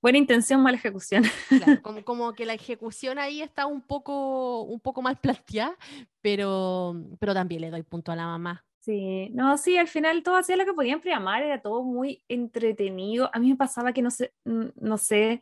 Buena 0.00 0.18
intención, 0.18 0.60
mala 0.62 0.76
ejecución. 0.76 1.22
Claro, 1.48 1.80
como, 1.82 2.04
como 2.04 2.32
que 2.32 2.44
la 2.44 2.54
ejecución 2.54 3.18
ahí 3.18 3.40
está 3.40 3.66
un 3.66 3.80
poco, 3.80 4.62
un 4.62 4.80
poco 4.80 5.00
mal 5.00 5.16
planteada, 5.16 5.76
pero, 6.20 6.96
pero 7.20 7.32
también 7.34 7.60
le 7.60 7.70
doy 7.70 7.82
punto 7.84 8.10
a 8.10 8.16
la 8.16 8.26
mamá. 8.26 8.64
Sí, 8.80 9.30
no, 9.30 9.56
sí, 9.58 9.76
al 9.76 9.86
final 9.86 10.24
todo 10.24 10.34
hacía 10.34 10.56
lo 10.56 10.64
que 10.64 10.72
podían 10.72 11.00
programar, 11.00 11.44
era 11.44 11.62
todo 11.62 11.84
muy 11.84 12.24
entretenido. 12.28 13.30
A 13.32 13.38
mí 13.38 13.48
me 13.50 13.56
pasaba 13.56 13.92
que 13.92 14.02
no 14.02 14.10
sé, 14.10 14.32
no 14.44 14.98
sé 14.98 15.40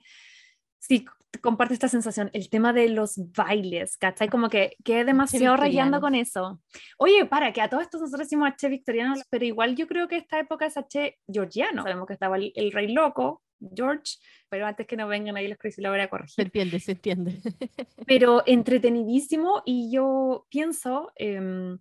si 0.78 1.06
c- 1.32 1.40
comparte 1.40 1.74
esta 1.74 1.88
sensación, 1.88 2.30
el 2.32 2.48
tema 2.50 2.72
de 2.72 2.88
los 2.88 3.14
bailes, 3.34 3.96
¿cachai? 3.96 4.28
Como 4.28 4.48
que 4.48 4.76
quedé 4.84 5.04
demasiado 5.04 5.56
rayando 5.56 6.00
con 6.00 6.14
eso. 6.14 6.60
Oye, 6.98 7.24
para, 7.26 7.52
que 7.52 7.60
a 7.60 7.68
todos 7.68 7.82
estos 7.84 8.00
nosotros 8.00 8.26
decimos 8.26 8.48
H 8.48 8.68
victoriano, 8.68 9.14
pero 9.30 9.44
igual 9.44 9.76
yo 9.76 9.86
creo 9.86 10.08
que 10.08 10.16
esta 10.16 10.38
época 10.38 10.66
es 10.66 10.76
H 10.76 11.18
georgiano. 11.32 11.82
Sabemos 11.82 12.06
que 12.06 12.12
estaba 12.14 12.36
el, 12.36 12.52
el 12.54 12.72
rey 12.72 12.92
loco, 12.92 13.42
George, 13.76 14.16
pero 14.48 14.66
antes 14.66 14.86
que 14.86 14.96
no 14.96 15.06
vengan 15.06 15.36
ahí 15.36 15.46
los 15.46 15.58
Crazy 15.58 15.82
Lovers 15.82 16.02
a 16.02 16.06
Se 16.06 16.10
corregir. 16.10 16.44
entiende, 16.46 16.80
se 16.80 16.92
entiende. 16.92 17.40
pero 18.06 18.42
entretenidísimo 18.46 19.62
y 19.66 19.92
yo 19.92 20.46
pienso 20.50 21.12
em, 21.16 21.78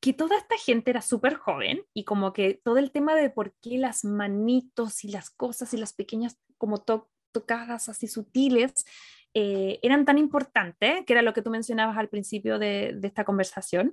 que 0.00 0.12
toda 0.12 0.36
esta 0.36 0.56
gente 0.58 0.90
era 0.90 1.00
súper 1.00 1.34
joven 1.34 1.82
y 1.94 2.04
como 2.04 2.32
que 2.32 2.60
todo 2.62 2.78
el 2.78 2.90
tema 2.90 3.14
de 3.14 3.30
por 3.30 3.54
qué 3.62 3.78
las 3.78 4.04
manitos 4.04 5.04
y 5.04 5.08
las 5.08 5.30
cosas 5.30 5.72
y 5.74 5.78
las 5.78 5.92
pequeñas 5.94 6.38
como 6.58 6.78
to- 6.82 7.08
tocadas 7.32 7.88
así 7.88 8.06
sutiles 8.06 8.84
eh, 9.34 9.78
eran 9.82 10.04
tan 10.04 10.18
importantes, 10.18 11.04
que 11.06 11.12
era 11.12 11.22
lo 11.22 11.32
que 11.32 11.42
tú 11.42 11.50
mencionabas 11.50 11.96
al 11.96 12.08
principio 12.08 12.58
de, 12.58 12.92
de 12.94 13.08
esta 13.08 13.24
conversación. 13.24 13.92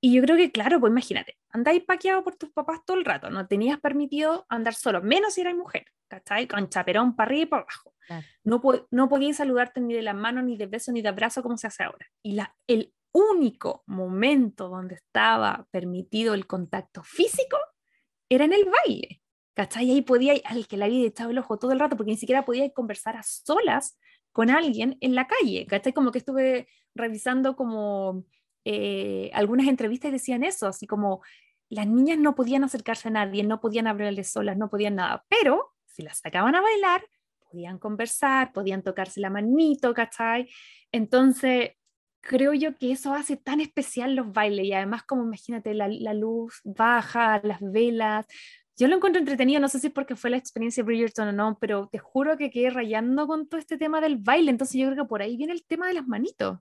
Y 0.00 0.14
yo 0.14 0.22
creo 0.22 0.36
que, 0.36 0.50
claro, 0.50 0.80
pues 0.80 0.90
imagínate, 0.90 1.36
andáis 1.50 1.84
paqueado 1.84 2.24
por 2.24 2.36
tus 2.36 2.50
papás 2.50 2.80
todo 2.86 2.96
el 2.96 3.04
rato, 3.04 3.28
no 3.28 3.46
tenías 3.46 3.78
permitido 3.80 4.46
andar 4.48 4.72
solo, 4.74 5.02
menos 5.02 5.34
si 5.34 5.42
eras 5.42 5.54
mujer, 5.54 5.84
¿cachai? 6.08 6.46
Con 6.48 6.70
chaperón 6.70 7.14
para 7.14 7.26
arriba 7.28 7.42
y 7.42 7.46
para 7.46 7.62
abajo 7.62 7.94
Claro. 8.06 8.26
no, 8.44 8.60
po- 8.60 8.88
no 8.90 9.08
podías 9.08 9.36
saludarte 9.36 9.80
ni 9.80 9.92
de 9.94 10.02
la 10.02 10.14
mano, 10.14 10.40
ni 10.42 10.56
de 10.56 10.66
beso, 10.66 10.90
ni 10.90 11.02
de 11.02 11.10
abrazo 11.10 11.42
como 11.42 11.58
se 11.58 11.66
hace 11.66 11.82
ahora. 11.82 12.06
Y 12.22 12.32
la, 12.32 12.56
el 12.66 12.94
único 13.12 13.82
momento 13.86 14.68
donde 14.68 14.94
estaba 14.94 15.66
permitido 15.70 16.32
el 16.34 16.46
contacto 16.46 17.02
físico 17.02 17.58
era 18.28 18.44
en 18.46 18.52
el 18.52 18.64
baile. 18.64 19.19
¿Cachai? 19.54 19.86
Y 19.86 19.92
ahí 19.92 20.02
podía, 20.02 20.34
al 20.44 20.66
que 20.66 20.76
le 20.76 20.84
había 20.84 21.06
echado 21.06 21.30
el 21.30 21.38
ojo 21.38 21.58
todo 21.58 21.72
el 21.72 21.80
rato, 21.80 21.96
porque 21.96 22.12
ni 22.12 22.16
siquiera 22.16 22.44
podía 22.44 22.70
conversar 22.70 23.16
a 23.16 23.22
solas 23.22 23.98
con 24.32 24.50
alguien 24.50 24.96
en 25.00 25.14
la 25.14 25.26
calle. 25.26 25.66
¿Cachai? 25.66 25.92
Como 25.92 26.12
que 26.12 26.18
estuve 26.18 26.68
revisando 26.94 27.56
como 27.56 28.24
eh, 28.64 29.30
algunas 29.32 29.66
entrevistas 29.68 30.12
decían 30.12 30.44
eso, 30.44 30.66
así 30.66 30.86
como 30.86 31.22
las 31.68 31.86
niñas 31.86 32.18
no 32.18 32.34
podían 32.34 32.64
acercarse 32.64 33.08
a 33.08 33.12
nadie, 33.12 33.44
no 33.44 33.60
podían 33.60 33.86
hablarles 33.86 34.30
solas, 34.30 34.56
no 34.56 34.68
podían 34.68 34.96
nada, 34.96 35.24
pero 35.28 35.72
si 35.86 36.02
las 36.02 36.18
sacaban 36.18 36.54
a 36.54 36.60
bailar, 36.60 37.06
podían 37.50 37.78
conversar, 37.78 38.52
podían 38.52 38.82
tocarse 38.82 39.20
la 39.20 39.30
manito, 39.30 39.94
¿cachai? 39.94 40.48
Entonces, 40.92 41.70
creo 42.20 42.54
yo 42.54 42.76
que 42.76 42.92
eso 42.92 43.14
hace 43.14 43.36
tan 43.36 43.60
especial 43.60 44.14
los 44.14 44.32
bailes 44.32 44.66
y 44.66 44.72
además 44.72 45.04
como 45.04 45.24
imagínate 45.24 45.74
la 45.74 46.14
luz 46.14 46.60
baja, 46.64 47.40
las 47.42 47.60
velas. 47.60 48.26
Yo 48.76 48.88
lo 48.88 48.96
encuentro 48.96 49.20
entretenido, 49.20 49.60
no 49.60 49.68
sé 49.68 49.78
si 49.78 49.88
es 49.88 49.92
porque 49.92 50.16
fue 50.16 50.30
la 50.30 50.36
experiencia 50.38 50.82
de 50.82 50.86
Bridgerton 50.86 51.28
o 51.28 51.32
no, 51.32 51.58
pero 51.60 51.88
te 51.88 51.98
juro 51.98 52.36
que 52.36 52.50
quedé 52.50 52.70
rayando 52.70 53.26
con 53.26 53.48
todo 53.48 53.60
este 53.60 53.76
tema 53.76 54.00
del 54.00 54.16
baile, 54.16 54.50
entonces 54.50 54.80
yo 54.80 54.86
creo 54.90 55.04
que 55.04 55.08
por 55.08 55.22
ahí 55.22 55.36
viene 55.36 55.52
el 55.52 55.64
tema 55.64 55.86
de 55.86 55.94
las 55.94 56.06
manitos. 56.06 56.58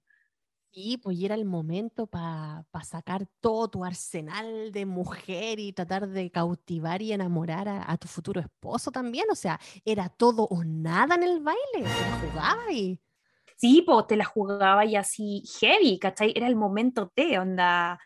Sí, 0.72 1.00
pues 1.02 1.18
y 1.18 1.26
era 1.26 1.34
el 1.34 1.46
momento 1.46 2.06
para 2.06 2.64
sacar 2.84 3.26
todo 3.40 3.70
tu 3.70 3.84
arsenal 3.84 4.72
de 4.72 4.86
mujer 4.86 5.60
y 5.60 5.74
tratar 5.74 6.08
de 6.08 6.30
cautivar 6.30 7.02
y 7.02 7.12
enamorar 7.12 7.68
a, 7.68 7.92
a 7.92 7.98
tu 7.98 8.08
futuro 8.08 8.40
esposo 8.40 8.92
también. 8.92 9.26
O 9.32 9.36
sea, 9.36 9.60
era 9.84 10.10
todo 10.10 10.44
o 10.44 10.64
nada 10.64 11.16
en 11.16 11.24
el 11.24 11.40
baile. 11.40 11.58
Te 11.74 11.82
la 11.82 12.20
jugaba 12.20 12.72
y 12.72 13.00
Sí, 13.58 13.84
pues 13.86 14.08
te 14.08 14.16
la 14.16 14.24
jugaba 14.24 14.86
y 14.86 14.96
así 14.96 15.44
heavy, 15.60 16.00
¿cachai? 16.00 16.32
Era 16.34 16.48
el 16.48 16.56
momento 16.56 17.12
de 17.14 17.40
onda, 17.40 18.00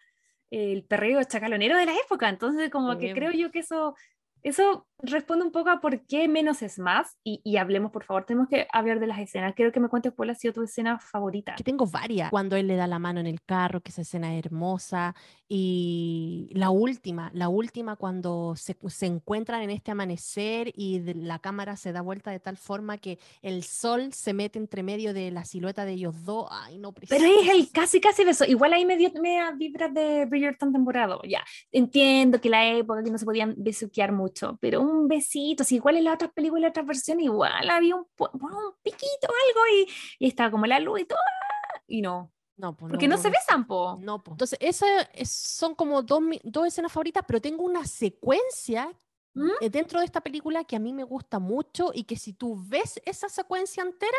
el 0.53 0.84
perreo 0.84 1.23
chacalonero 1.23 1.75
de 1.77 1.85
la 1.85 1.93
época. 2.05 2.30
Entonces, 2.30 2.69
como 2.69 2.97
que 2.99 3.07
Sí. 3.09 3.13
creo 3.13 3.31
yo 3.31 3.51
que 3.51 3.59
eso, 3.59 3.95
eso 4.43 4.88
responde 5.03 5.45
un 5.45 5.51
poco 5.51 5.69
a 5.69 5.80
por 5.81 6.01
qué 6.05 6.27
menos 6.27 6.61
es 6.61 6.80
más. 6.80 7.17
Y, 7.23 7.41
y 7.43 7.57
hablemos, 7.57 7.91
por 7.91 8.03
favor, 8.03 8.25
tenemos 8.25 8.49
que 8.49 8.67
hablar 8.71 8.99
de 8.99 9.07
las 9.07 9.19
escenas. 9.19 9.53
Quiero 9.53 9.71
que 9.71 9.80
me 9.80 9.89
cuentes 9.89 10.13
cuál 10.15 10.30
ha 10.31 10.35
sido 10.35 10.53
tu 10.53 10.63
escena 10.63 10.97
favorita. 10.99 11.55
que 11.55 11.63
tengo 11.63 11.85
varias. 11.85 12.30
Cuando 12.31 12.55
él 12.55 12.67
le 12.67 12.75
da 12.75 12.88
la 12.88 12.99
mano 12.99 13.19
en 13.19 13.27
el 13.27 13.41
carro, 13.43 13.81
que 13.81 13.91
esa 13.91 14.01
escena 14.01 14.34
es 14.35 14.45
hermosa. 14.45 15.15
Y 15.47 16.49
la 16.53 16.69
última, 16.71 17.30
la 17.34 17.47
última 17.49 17.95
cuando 17.95 18.55
se, 18.55 18.75
se 18.88 19.05
encuentran 19.05 19.61
en 19.61 19.69
este 19.69 19.91
amanecer 19.91 20.71
y 20.75 20.99
de- 20.99 21.13
la 21.15 21.39
cámara 21.39 21.75
se 21.75 21.91
da 21.91 22.01
vuelta 22.01 22.31
de 22.31 22.39
tal 22.39 22.57
forma 22.57 22.97
que 22.97 23.19
el 23.41 23.63
sol 23.63 24.13
se 24.13 24.34
mete 24.34 24.57
entre 24.57 24.84
medio 24.84 25.13
de 25.13 25.30
la 25.31 25.45
silueta 25.45 25.85
de 25.85 25.93
ellos 25.93 26.23
dos. 26.25 26.47
Ay, 26.51 26.77
no, 26.80 26.91
Pero 26.93 27.05
es 27.05 27.21
el 27.21 27.35
precioso. 27.45 27.69
casi, 27.73 28.01
casi 28.01 28.23
beso. 28.23 28.45
Igual 28.45 28.73
ahí 28.73 28.85
me 28.85 28.97
dio 28.97 29.11
me 29.21 29.35
da 29.38 29.51
vibras 29.51 29.93
de 29.93 30.25
Bridgerton 30.25 30.71
temporada. 30.73 31.17
Ya, 31.27 31.43
entiendo 31.71 32.41
que 32.41 32.49
la 32.49 32.65
época 32.67 33.03
que 33.03 33.11
no 33.11 33.17
se 33.17 33.25
podían 33.25 33.53
besuquear 33.57 34.11
mucho, 34.11 34.57
pero 34.59 34.81
un 34.81 34.93
besito, 35.07 35.64
si 35.64 35.76
igual 35.76 35.98
en 35.98 36.06
las 36.06 36.15
otras 36.15 36.32
películas, 36.34 36.70
otras 36.70 36.86
versiones, 36.86 37.26
igual 37.26 37.70
había 37.70 37.95
un, 37.95 38.06
un 38.18 38.74
piquito 38.82 39.28
o 39.28 39.34
algo 39.49 39.61
y, 39.78 39.88
y 40.20 40.28
estaba 40.28 40.52
como 40.52 40.65
la 40.65 40.80
luz 40.80 41.02
y 41.02 41.06
todo. 41.06 41.20
Y 41.88 42.02
no, 42.02 42.32
No, 42.57 42.76
pues 42.76 42.90
porque 42.91 43.07
no, 43.07 43.15
hubo 43.15 43.22
se 43.24 43.30
besan, 43.30 43.65
po. 43.68 43.98
No, 43.99 44.24
po. 44.24 44.32
Entonces, 44.32 44.57
esas 44.61 45.10
es- 45.14 45.32
son 45.32 45.76
como 45.76 46.02
dos, 46.02 46.22
dos 46.44 46.68
escenas 46.68 46.91
favoritas, 46.91 47.24
pero 47.28 47.41
tengo 47.41 47.64
una 47.64 47.86
secuencia 47.86 48.91
¿Mm? 49.36 49.49
eh, 49.61 49.70
dentro 49.70 49.99
de 49.99 50.06
esta 50.06 50.22
película 50.22 50.64
que 50.64 50.76
a 50.76 50.80
mí 50.80 50.94
me 50.94 51.03
gusta 51.03 51.40
mucho 51.40 51.91
y 51.94 52.03
que 52.06 52.15
si 52.15 52.34
tú 52.34 52.56
ves 52.68 53.02
esa 53.06 53.30
secuencia 53.30 53.84
entera, 53.84 54.18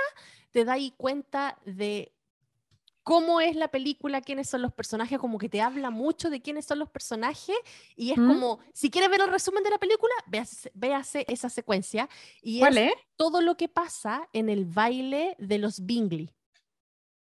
te 0.51 0.65
das 0.65 0.79
cuenta 0.97 1.57
de 1.65 2.13
cómo 3.05 3.41
es 3.41 3.55
la 3.55 3.69
película, 3.69 4.21
quiénes 4.23 4.49
son 4.49 4.63
los 4.63 4.73
personajes, 4.73 5.19
como 5.19 5.39
que 5.39 5.49
te 5.49 5.61
habla 5.61 5.91
mucho 5.91 6.31
de 6.31 6.41
quiénes 6.41 6.65
son 6.65 6.79
los 6.81 6.89
personajes 6.89 7.55
y 7.95 8.11
es 8.11 8.19
¿Mm? 8.19 8.27
como, 8.27 8.59
si 8.73 8.91
quieres 8.91 9.11
ver 9.11 9.21
el 9.21 9.31
resumen 9.31 9.63
de 9.63 9.71
la 9.71 9.79
película, 9.79 10.13
véase, 10.27 10.73
véase 10.75 11.25
esa 11.29 11.49
secuencia 11.51 12.09
y 12.43 12.61
¿Cuál 12.61 12.79
es 12.79 12.93
es? 12.93 12.99
todo 13.17 13.43
lo 13.43 13.57
que 13.57 13.69
pasa 13.69 14.29
en 14.33 14.49
el 14.49 14.65
baile 14.65 15.37
de 15.39 15.59
los 15.59 15.85
Bingley. 15.85 16.31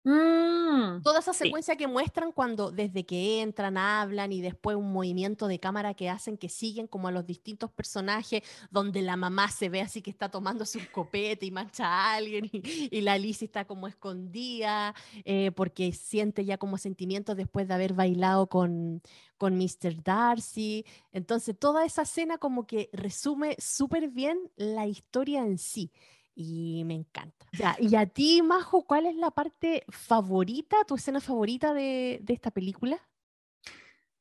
Mm, 0.05 1.01
Toda 1.01 1.19
esa 1.19 1.33
sí. 1.33 1.45
secuencia 1.45 1.75
que 1.77 1.87
muestran 1.87 2.31
cuando 2.31 2.71
desde 2.71 3.05
que 3.05 3.41
entran, 3.41 3.77
hablan 3.77 4.31
y 4.33 4.41
después 4.41 4.75
un 4.77 4.91
movimiento 4.93 5.47
de 5.47 5.59
cámara 5.59 5.93
que 5.93 6.09
hacen 6.09 6.37
que 6.37 6.49
siguen 6.49 6.87
como 6.87 7.07
a 7.07 7.11
los 7.11 7.25
distintos 7.25 7.71
personajes, 7.71 8.41
donde 8.71 9.01
la 9.01 9.15
mamá 9.17 9.49
se 9.49 9.69
ve 9.69 9.81
así 9.81 10.01
que 10.01 10.09
está 10.11 10.29
tomándose 10.29 10.77
un 10.79 10.85
copete 10.91 11.45
y 11.45 11.51
mancha 11.51 11.85
a 11.87 12.15
alguien 12.15 12.49
y, 12.51 12.89
y 12.91 13.01
la 13.01 13.17
Lizzie 13.17 13.45
está 13.45 13.65
como 13.65 13.87
escondida 13.87 14.93
eh, 15.25 15.51
porque 15.51 15.91
siente 15.93 16.45
ya 16.45 16.57
como 16.57 16.77
sentimientos 16.77 17.35
después 17.37 17.67
de 17.67 17.73
haber 17.73 17.93
bailado 17.93 18.47
con, 18.47 19.01
con 19.37 19.57
Mr. 19.57 20.03
Darcy. 20.03 20.85
Entonces 21.11 21.57
toda 21.57 21.85
esa 21.85 22.03
escena 22.03 22.37
como 22.37 22.65
que 22.67 22.89
resume 22.93 23.55
súper 23.59 24.09
bien 24.09 24.51
la 24.55 24.85
historia 24.87 25.41
en 25.45 25.57
sí 25.57 25.91
y 26.35 26.83
me 26.85 26.95
encanta. 26.95 27.45
Ya, 27.53 27.75
y 27.79 27.95
a 27.95 28.05
ti, 28.05 28.41
Majo, 28.41 28.85
¿cuál 28.85 29.05
es 29.05 29.15
la 29.15 29.31
parte 29.31 29.83
favorita, 29.89 30.77
tu 30.87 30.95
escena 30.95 31.19
favorita 31.21 31.73
de, 31.73 32.19
de 32.21 32.33
esta 32.33 32.51
película? 32.51 32.99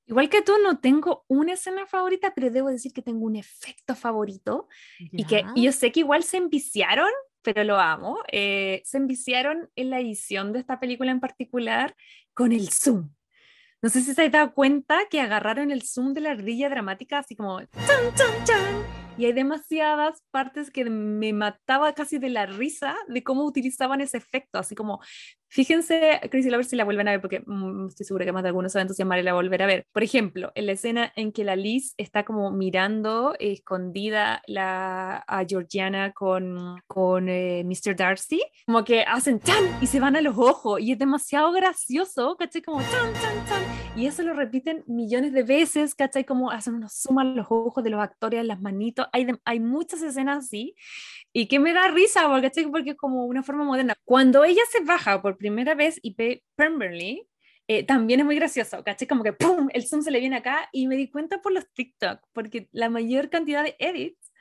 Igual 0.06 0.28
que 0.28 0.42
tú, 0.42 0.52
no 0.62 0.78
tengo 0.80 1.24
una 1.28 1.52
escena 1.54 1.86
favorita, 1.86 2.34
pero 2.34 2.50
debo 2.50 2.68
decir 2.68 2.92
que 2.92 3.02
tengo 3.02 3.24
un 3.24 3.36
efecto 3.36 3.94
favorito 3.94 4.68
y 4.98 5.24
que 5.24 5.42
Ya. 5.42 5.52
y 5.54 5.62
yo 5.64 5.72
sé 5.72 5.92
que 5.92 6.00
igual 6.00 6.24
se 6.24 6.36
enviciaron, 6.38 7.08
pero 7.40 7.64
lo 7.64 7.78
amo. 7.78 8.18
eh, 8.30 8.82
se 8.84 8.98
enviciaron 8.98 9.70
en 9.76 9.90
la 9.90 10.00
edición 10.00 10.52
de 10.52 10.58
esta 10.58 10.80
película 10.80 11.12
en 11.12 11.20
particular 11.20 11.96
con 12.34 12.52
el 12.52 12.68
zoom. 12.70 13.10
No 13.80 13.88
sé 13.88 14.00
si 14.00 14.12
se 14.14 14.22
has 14.26 14.30
dado 14.32 14.54
cuenta 14.54 15.00
que 15.10 15.20
agarraron 15.20 15.70
el 15.70 15.82
zoom 15.82 16.12
de 16.14 16.20
la 16.20 16.30
ardilla 16.32 16.68
dramática, 16.68 17.18
así 17.18 17.34
como 17.34 17.60
chan, 17.60 18.14
chan, 18.14 18.44
chan. 18.44 19.01
Y 19.16 19.26
hay 19.26 19.32
demasiadas 19.32 20.22
partes 20.30 20.70
que 20.70 20.84
me 20.86 21.32
mataba 21.32 21.92
casi 21.94 22.18
de 22.18 22.30
la 22.30 22.46
risa 22.46 22.96
de 23.08 23.22
cómo 23.22 23.44
utilizaban 23.44 24.00
ese 24.00 24.16
efecto. 24.16 24.58
Así 24.58 24.74
como, 24.74 25.00
fíjense, 25.52 26.18
Crazy 26.30 26.48
Lovers, 26.48 26.68
si 26.70 26.76
la 26.76 26.84
vuelven 26.84 27.08
a 27.08 27.10
ver, 27.12 27.20
porque 27.20 27.42
mm, 27.46 27.88
estoy 27.88 28.06
segura 28.06 28.24
que 28.24 28.32
más 28.32 28.42
de 28.42 28.48
algunos 28.48 28.72
se 28.72 28.78
va 28.78 28.80
a 28.80 28.84
entusiasmar 28.84 29.18
y 29.18 29.22
la 29.22 29.34
volver 29.34 29.62
a 29.62 29.66
ver. 29.66 29.86
Por 29.92 30.02
ejemplo, 30.02 30.50
en 30.54 30.64
la 30.66 30.72
escena 30.72 31.12
en 31.14 31.30
que 31.30 31.44
la 31.44 31.56
Liz 31.56 31.92
está 31.98 32.24
como 32.24 32.50
mirando 32.50 33.34
eh, 33.38 33.52
escondida 33.52 34.42
la, 34.46 35.18
a 35.26 35.44
Georgiana 35.44 36.12
con, 36.12 36.80
con 36.86 37.28
eh, 37.28 37.64
Mr. 37.64 37.94
Darcy, 37.94 38.40
como 38.64 38.82
que 38.82 39.02
hacen 39.02 39.40
chan 39.40 39.62
y 39.82 39.86
se 39.86 40.00
van 40.00 40.16
a 40.16 40.22
los 40.22 40.38
ojos. 40.38 40.80
Y 40.80 40.92
es 40.92 40.98
demasiado 40.98 41.52
gracioso, 41.52 42.34
¿cachai? 42.38 42.62
Como 42.62 42.80
chan, 42.80 43.12
chan, 43.20 43.46
chan. 43.46 43.62
Y 43.94 44.06
eso 44.06 44.22
lo 44.22 44.32
repiten 44.32 44.84
millones 44.86 45.34
de 45.34 45.42
veces, 45.42 45.94
¿cachai? 45.94 46.24
Como 46.24 46.50
hacen 46.50 46.74
unos 46.74 46.94
suman 46.94 47.36
los 47.36 47.46
ojos 47.50 47.84
de 47.84 47.90
los 47.90 48.00
actores 48.00 48.42
las 48.44 48.60
manitos. 48.60 49.06
Hay, 49.12 49.26
de- 49.26 49.38
hay 49.44 49.60
muchas 49.60 50.00
escenas 50.00 50.46
así. 50.46 50.74
Y 51.34 51.46
que 51.46 51.58
me 51.58 51.72
da 51.72 51.88
risa, 51.88 52.22
¿cachai? 52.40 52.66
porque 52.66 52.90
es 52.90 52.96
como 52.96 53.24
una 53.26 53.42
forma 53.42 53.64
moderna. 53.64 53.94
Cuando 54.04 54.44
ella 54.44 54.62
se 54.70 54.84
baja 54.84 55.20
por 55.22 55.36
primera 55.42 55.74
vez 55.74 55.98
y 56.02 56.14
ve 56.14 56.44
Pemberley, 56.54 57.28
eh, 57.68 57.84
también 57.84 58.20
es 58.20 58.26
muy 58.26 58.36
gracioso, 58.36 58.82
¿cachai? 58.84 59.08
Como 59.08 59.24
que 59.24 59.32
¡pum! 59.32 59.68
El 59.72 59.86
zoom 59.86 60.02
se 60.02 60.12
le 60.12 60.20
viene 60.20 60.36
acá 60.36 60.68
y 60.72 60.86
me 60.86 60.96
di 60.96 61.10
cuenta 61.10 61.42
por 61.42 61.52
los 61.52 61.64
TikTok, 61.74 62.20
porque 62.32 62.68
la 62.72 62.88
mayor 62.88 63.28
cantidad 63.28 63.64
de 63.64 63.74
edits 63.78 64.31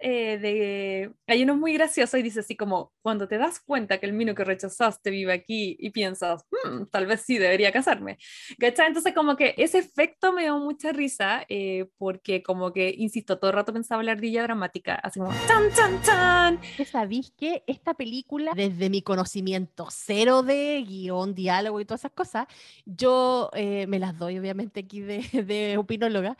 eh, 0.00 0.38
de... 0.38 1.12
Hay 1.26 1.42
uno 1.42 1.56
muy 1.56 1.72
gracioso 1.72 2.16
y 2.16 2.22
dice 2.22 2.40
así 2.40 2.56
como, 2.56 2.92
cuando 3.02 3.28
te 3.28 3.38
das 3.38 3.60
cuenta 3.60 3.98
que 3.98 4.06
el 4.06 4.12
mino 4.12 4.34
que 4.34 4.44
rechazaste 4.44 5.10
vive 5.10 5.32
aquí 5.32 5.76
y 5.78 5.90
piensas, 5.90 6.44
"Hmm, 6.50 6.84
tal 6.90 7.06
vez 7.06 7.22
sí 7.22 7.38
debería 7.38 7.72
casarme. 7.72 8.18
¿Cachai? 8.58 8.88
Entonces 8.88 9.14
como 9.14 9.36
que 9.36 9.54
ese 9.58 9.78
efecto 9.78 10.32
me 10.32 10.42
dio 10.42 10.58
mucha 10.58 10.92
risa 10.92 11.44
eh, 11.48 11.86
porque 11.98 12.42
como 12.42 12.72
que, 12.72 12.94
insisto, 12.96 13.38
todo 13.38 13.50
el 13.50 13.56
rato 13.56 13.72
pensaba 13.72 14.02
en 14.02 14.06
la 14.06 14.12
ardilla 14.12 14.42
dramática, 14.42 14.94
así 14.96 15.20
como, 15.20 15.32
¡chan, 15.46 15.70
chan, 15.74 16.02
chan! 16.02 16.60
que 16.76 16.84
sabéis 16.84 17.32
que 17.36 17.62
esta 17.66 17.94
película, 17.94 18.52
desde 18.54 18.90
mi 18.90 19.02
conocimiento 19.02 19.88
cero 19.90 20.42
de 20.42 20.84
guion, 20.86 21.34
diálogo 21.34 21.80
y 21.80 21.84
todas 21.84 22.00
esas 22.02 22.12
cosas, 22.12 22.46
yo 22.84 23.50
eh, 23.54 23.86
me 23.86 23.98
las 23.98 24.18
doy 24.18 24.38
obviamente 24.38 24.80
aquí 24.80 25.00
de, 25.00 25.18
de 25.46 25.76
opinóloga. 25.78 26.36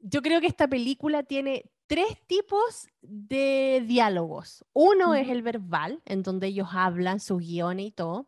Yo 0.00 0.20
creo 0.20 0.40
que 0.40 0.46
esta 0.46 0.68
película 0.68 1.22
tiene 1.22 1.64
tres 1.86 2.18
tipos 2.26 2.88
de 3.02 3.82
diálogos. 3.86 4.64
Uno 4.72 5.14
es 5.14 5.28
el 5.28 5.42
verbal, 5.42 6.02
en 6.06 6.22
donde 6.22 6.46
ellos 6.48 6.68
hablan 6.72 7.20
sus 7.20 7.40
guiones 7.40 7.86
y 7.86 7.90
todo. 7.90 8.26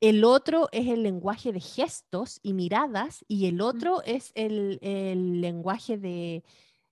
El 0.00 0.24
otro 0.24 0.68
es 0.72 0.88
el 0.88 1.02
lenguaje 1.02 1.52
de 1.52 1.60
gestos 1.60 2.40
y 2.42 2.54
miradas, 2.54 3.24
y 3.28 3.46
el 3.46 3.60
otro 3.60 4.02
es 4.04 4.32
el, 4.34 4.78
el 4.80 5.40
lenguaje 5.42 5.98
de, 5.98 6.42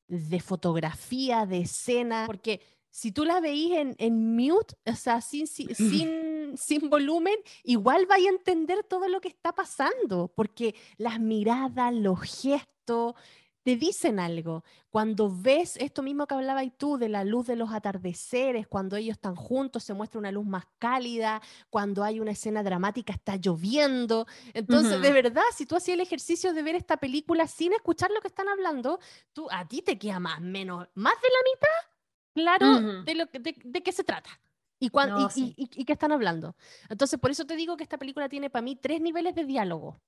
de 0.08 0.40
fotografía, 0.40 1.46
de 1.46 1.60
escena, 1.60 2.24
porque 2.26 2.60
si 2.90 3.12
tú 3.12 3.24
la 3.24 3.40
veís 3.40 3.72
en, 3.72 3.94
en 3.98 4.36
mute, 4.36 4.74
o 4.84 4.94
sea, 4.94 5.20
sin, 5.20 5.46
si- 5.46 5.74
sin, 5.74 6.56
sin 6.56 6.90
volumen, 6.90 7.36
igual 7.64 8.06
vais 8.06 8.26
a 8.26 8.30
entender 8.30 8.84
todo 8.84 9.08
lo 9.08 9.20
que 9.20 9.28
está 9.28 9.54
pasando, 9.54 10.28
porque 10.34 10.74
las 10.96 11.18
miradas, 11.18 11.94
los 11.94 12.20
gestos, 12.20 13.14
te 13.62 13.76
dicen 13.76 14.18
algo. 14.18 14.64
Cuando 14.90 15.30
ves 15.30 15.76
esto 15.76 16.02
mismo 16.02 16.26
que 16.26 16.34
hablabas 16.34 16.66
tú 16.78 16.96
de 16.96 17.08
la 17.08 17.24
luz 17.24 17.46
de 17.46 17.56
los 17.56 17.70
atardeceres, 17.72 18.66
cuando 18.66 18.96
ellos 18.96 19.16
están 19.16 19.34
juntos, 19.36 19.84
se 19.84 19.92
muestra 19.94 20.18
una 20.18 20.32
luz 20.32 20.46
más 20.46 20.64
cálida, 20.78 21.42
cuando 21.68 22.02
hay 22.04 22.20
una 22.20 22.30
escena 22.30 22.62
dramática, 22.62 23.12
está 23.12 23.36
lloviendo. 23.36 24.26
Entonces, 24.54 25.00
de 25.02 25.08
Ujú. 25.08 25.14
verdad, 25.14 25.42
si 25.54 25.66
tú 25.66 25.76
hacías 25.76 25.94
el 25.96 26.00
ejercicio 26.00 26.52
de 26.54 26.62
ver 26.62 26.76
esta 26.76 26.96
película 26.96 27.46
sin 27.46 27.72
escuchar 27.74 28.10
lo 28.10 28.20
que 28.20 28.28
están 28.28 28.48
hablando, 28.48 29.00
tú, 29.32 29.46
a 29.50 29.66
ti 29.68 29.82
te 29.82 29.98
queda 29.98 30.18
más 30.20 30.40
menos, 30.40 30.88
más 30.94 31.14
de 31.20 31.28
la 31.28 31.50
mitad 31.52 31.92
claro 32.34 32.78
Ujú. 32.78 33.04
de, 33.04 33.14
lo, 33.16 33.26
de, 33.26 33.54
de 33.64 33.82
qué 33.82 33.92
se 33.92 34.04
trata. 34.04 34.30
Y, 34.80 34.90
cuán- 34.90 35.08
No, 35.10 35.26
y, 35.26 35.30
sí. 35.30 35.54
y- 35.56 35.64
y- 35.64 35.82
y 35.82 35.84
qué 35.84 35.92
están 35.94 36.12
hablando. 36.12 36.54
Entonces, 36.88 37.18
por 37.18 37.32
eso 37.32 37.44
te 37.46 37.56
digo 37.56 37.76
que 37.76 37.82
esta 37.82 37.98
película 37.98 38.28
tiene 38.28 38.48
para 38.48 38.62
mí 38.62 38.76
tres 38.76 39.00
niveles 39.00 39.34
de 39.34 39.44
diálogo. 39.44 40.00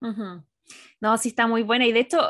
Ujú. 0.00 0.42
No, 1.00 1.16
sí 1.16 1.28
está 1.28 1.46
muy 1.46 1.62
buena. 1.62 1.86
Y 1.86 1.92
de 1.92 2.00
hecho, 2.00 2.28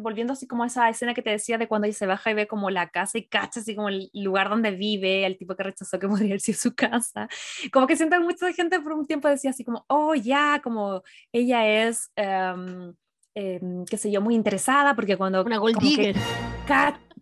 volviendo 0.00 0.32
así 0.32 0.46
como 0.46 0.64
a 0.64 0.66
esa 0.66 0.88
escena 0.88 1.14
que 1.14 1.22
te 1.22 1.30
decía 1.30 1.58
de 1.58 1.68
cuando 1.68 1.86
ella 1.86 1.96
se 1.96 2.06
baja 2.06 2.30
y 2.30 2.34
ve 2.34 2.46
como 2.46 2.70
la 2.70 2.88
casa 2.90 3.18
y 3.18 3.26
cacha 3.26 3.60
así 3.60 3.74
como 3.74 3.88
el 3.88 4.10
lugar 4.12 4.48
donde 4.48 4.70
vive, 4.72 5.24
el 5.24 5.36
tipo 5.36 5.54
que 5.56 5.62
rechazó 5.62 5.98
que 5.98 6.08
podría 6.08 6.38
sido 6.38 6.58
su 6.58 6.74
casa. 6.74 7.28
Como 7.72 7.86
que 7.86 7.96
siento 7.96 8.16
que 8.16 8.24
mucha 8.24 8.52
gente 8.52 8.80
por 8.80 8.92
un 8.92 9.06
tiempo 9.06 9.28
decía 9.28 9.50
así 9.50 9.64
como, 9.64 9.84
oh, 9.88 10.14
ya, 10.14 10.60
como 10.62 11.02
ella 11.32 11.86
es, 11.86 12.10
em, 12.16 12.94
em, 13.34 13.84
qué 13.84 13.96
sé 13.96 14.10
yo, 14.10 14.20
muy 14.20 14.34
interesada, 14.34 14.94
porque 14.94 15.16
cuando... 15.16 15.42
Una 15.44 15.58
gold 15.58 15.74
como 15.76 15.88
que 15.88 15.96
digger. 15.96 16.16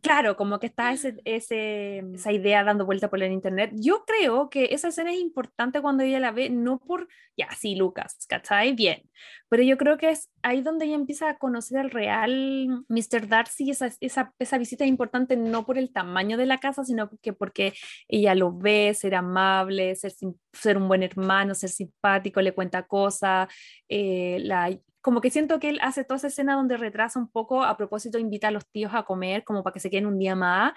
Claro, 0.03 0.37
como 0.37 0.59
que 0.59 0.67
está 0.67 0.93
ese, 0.93 1.17
ese- 1.25 1.99
esa 2.15 2.33
idea 2.33 2.65
dando 2.65 2.85
vuelta 2.85 3.09
por 3.09 3.23
el 3.23 3.31
internet. 3.33 3.71
Yo 3.75 4.05
creo 4.05 4.51
que 4.51 4.67
esa 4.73 4.89
escena 4.89 5.13
es 5.13 5.21
importante 5.21 5.81
cuando 5.81 6.03
ella 6.03 6.19
la 6.19 6.33
ve, 6.33 6.51
no 6.51 6.79
por, 6.81 7.07
ya, 7.37 7.49
sí, 7.53 7.77
Lucas, 7.77 8.17
¿cachai? 8.29 8.73
Bien. 8.75 9.09
Pero 9.49 9.63
yo 9.63 9.77
creo 9.79 9.97
que 9.97 10.11
es 10.11 10.29
ahí 10.43 10.61
donde 10.61 10.87
ella 10.87 10.97
empieza 10.97 11.29
a 11.31 11.39
conocer 11.39 11.79
al 11.79 11.91
real 11.93 12.85
Mr. 12.89 13.29
Darcy. 13.29 13.71
Esa, 13.71 13.91
esa, 14.01 14.35
esa 14.41 14.59
visita 14.59 14.83
es 14.85 14.91
importante 14.91 15.37
no 15.37 15.65
por 15.65 15.79
el 15.79 15.93
tamaño 15.93 16.37
de 16.37 16.47
la 16.47 16.59
casa, 16.59 16.85
sino 16.85 17.09
que 17.23 17.33
porque 17.33 17.73
ella 18.09 18.35
lo 18.35 18.53
ve, 18.53 18.93
ser 18.93 19.15
amable, 19.15 19.95
ser, 19.95 20.13
ser 20.53 20.77
un 20.79 20.89
buen 20.89 21.05
hermano, 21.05 21.55
ser 21.55 21.71
simpático, 21.71 22.41
le 22.43 22.53
cuenta 22.55 22.87
cosas, 22.89 23.49
eh, 23.89 24.39
la, 24.41 24.77
como 25.07 25.21
que 25.21 25.31
siento 25.31 25.61
que 25.61 25.69
él 25.69 25.79
hace 25.83 26.03
toda 26.03 26.17
esa 26.17 26.27
escena 26.27 26.57
donde 26.57 26.77
retrasa 26.77 27.21
un 27.21 27.29
poco, 27.29 27.63
a 27.63 27.77
propósito 27.77 28.19
invita 28.19 28.49
a 28.49 28.51
los 28.51 28.67
tíos 28.67 28.91
a 28.93 29.05
comer, 29.05 29.45
como 29.45 29.63
para 29.63 29.73
que 29.73 29.79
se 29.79 29.89
queden 29.89 30.07
un 30.07 30.19
día 30.19 30.35
más, 30.35 30.73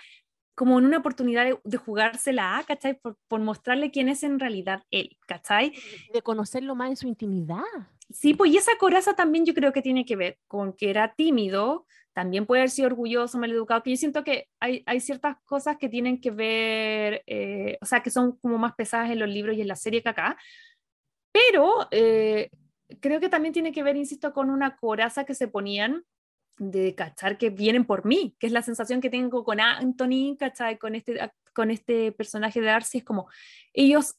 como 0.53 0.77
en 0.77 0.85
una 0.85 0.99
oportunidad 0.99 1.45
de, 1.45 1.59
de 1.63 1.77
jugársela, 1.77 2.63
¿cachai? 2.67 2.99
Por, 2.99 3.17
por 3.27 3.39
mostrarle 3.39 3.89
quién 3.89 4.07
es 4.07 4.21
en 4.21 4.39
realidad 4.39 4.83
él, 4.91 5.17
¿cachai? 5.25 5.73
De 6.13 6.21
conocerlo 6.21 6.75
más 6.75 6.91
en 6.91 6.97
su 6.97 7.07
intimidad. 7.07 7.63
Sí, 8.11 8.35
pues 8.35 8.51
y 8.51 8.57
esa 8.57 8.73
coraza 8.79 9.15
también 9.15 9.47
yo 9.47 9.55
creo 9.55 9.73
que 9.73 9.81
tiene 9.81 10.05
que 10.05 10.15
ver 10.15 10.37
con 10.47 10.73
que 10.73 10.91
era 10.91 11.15
tímido, 11.15 11.87
también 12.13 12.45
puede 12.45 12.61
haber 12.61 12.69
sido 12.69 12.85
orgulloso, 12.85 13.39
maleducado, 13.39 13.81
que 13.81 13.89
yo 13.89 13.97
siento 13.97 14.23
que 14.23 14.47
hay, 14.59 14.83
hay 14.85 14.99
ciertas 14.99 15.37
cosas 15.43 15.77
que 15.77 15.89
tienen 15.89 16.21
que 16.21 16.29
ver, 16.29 17.23
eh, 17.25 17.79
o 17.81 17.85
sea, 17.87 18.03
que 18.03 18.11
son 18.11 18.37
como 18.37 18.59
más 18.59 18.75
pesadas 18.75 19.09
en 19.09 19.17
los 19.17 19.27
libros 19.27 19.57
y 19.57 19.61
en 19.61 19.67
la 19.67 19.75
serie 19.75 20.03
que 20.03 20.09
acá, 20.09 20.37
pero 21.31 21.87
eh, 21.89 22.51
creo 22.99 23.19
que 23.19 23.29
también 23.29 23.53
tiene 23.53 23.71
que 23.71 23.83
ver, 23.83 23.95
insisto, 23.95 24.33
con 24.33 24.49
una 24.49 24.77
coraza 24.77 25.25
que 25.25 25.35
se 25.35 25.47
ponían 25.47 26.03
de 26.57 26.93
cachar 26.93 27.37
que 27.37 27.49
vienen 27.49 27.85
por 27.85 28.05
mí, 28.05 28.35
que 28.39 28.47
es 28.47 28.53
la 28.53 28.61
sensación 28.61 29.01
que 29.01 29.09
tengo 29.09 29.43
con 29.43 29.59
Anthony, 29.59 30.35
¿cachai? 30.37 30.77
Con 30.77 30.95
este, 30.95 31.31
con 31.53 31.71
este 31.71 32.11
personaje 32.11 32.59
de 32.59 32.67
Darcy, 32.67 32.99
es 32.99 33.03
como 33.03 33.29
ellos 33.73 34.15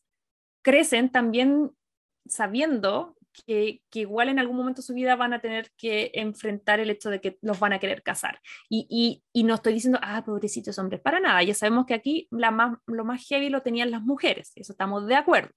crecen 0.63 1.11
también 1.11 1.71
sabiendo 2.27 3.17
que, 3.47 3.83
que, 3.91 4.01
igual 4.01 4.29
en 4.29 4.39
algún 4.39 4.57
momento 4.57 4.81
de 4.81 4.87
su 4.87 4.95
vida 4.95 5.17
van 5.17 5.33
a 5.33 5.41
tener 5.41 5.71
que 5.77 6.11
enfrentar 6.15 6.81
el 6.81 6.91
hecho 6.91 7.11
de 7.11 7.21
que 7.21 7.39
los 7.43 7.61
van 7.61 7.73
a 7.73 7.79
querer 7.79 8.03
casar. 8.03 8.41
Y, 8.69 8.87
y, 8.91 9.23
y 9.33 9.45
no 9.45 9.55
estoy 9.55 9.75
diciendo, 9.75 10.01
ah, 10.03 10.25
pobrecitos 10.25 10.79
hombres, 10.79 11.01
para 11.01 11.21
nada. 11.21 11.43
Ya 11.43 11.55
sabemos 11.55 11.87
que 11.87 11.95
aquí 11.95 12.27
la 12.31 12.51
más, 12.51 12.79
lo 12.87 13.05
más 13.05 13.25
heavy 13.27 13.49
lo 13.49 13.63
tenían 13.63 13.91
las 13.91 14.03
mujeres, 14.03 14.53
eso 14.57 14.73
estamos 14.73 15.07
de 15.07 15.15
acuerdo. 15.15 15.53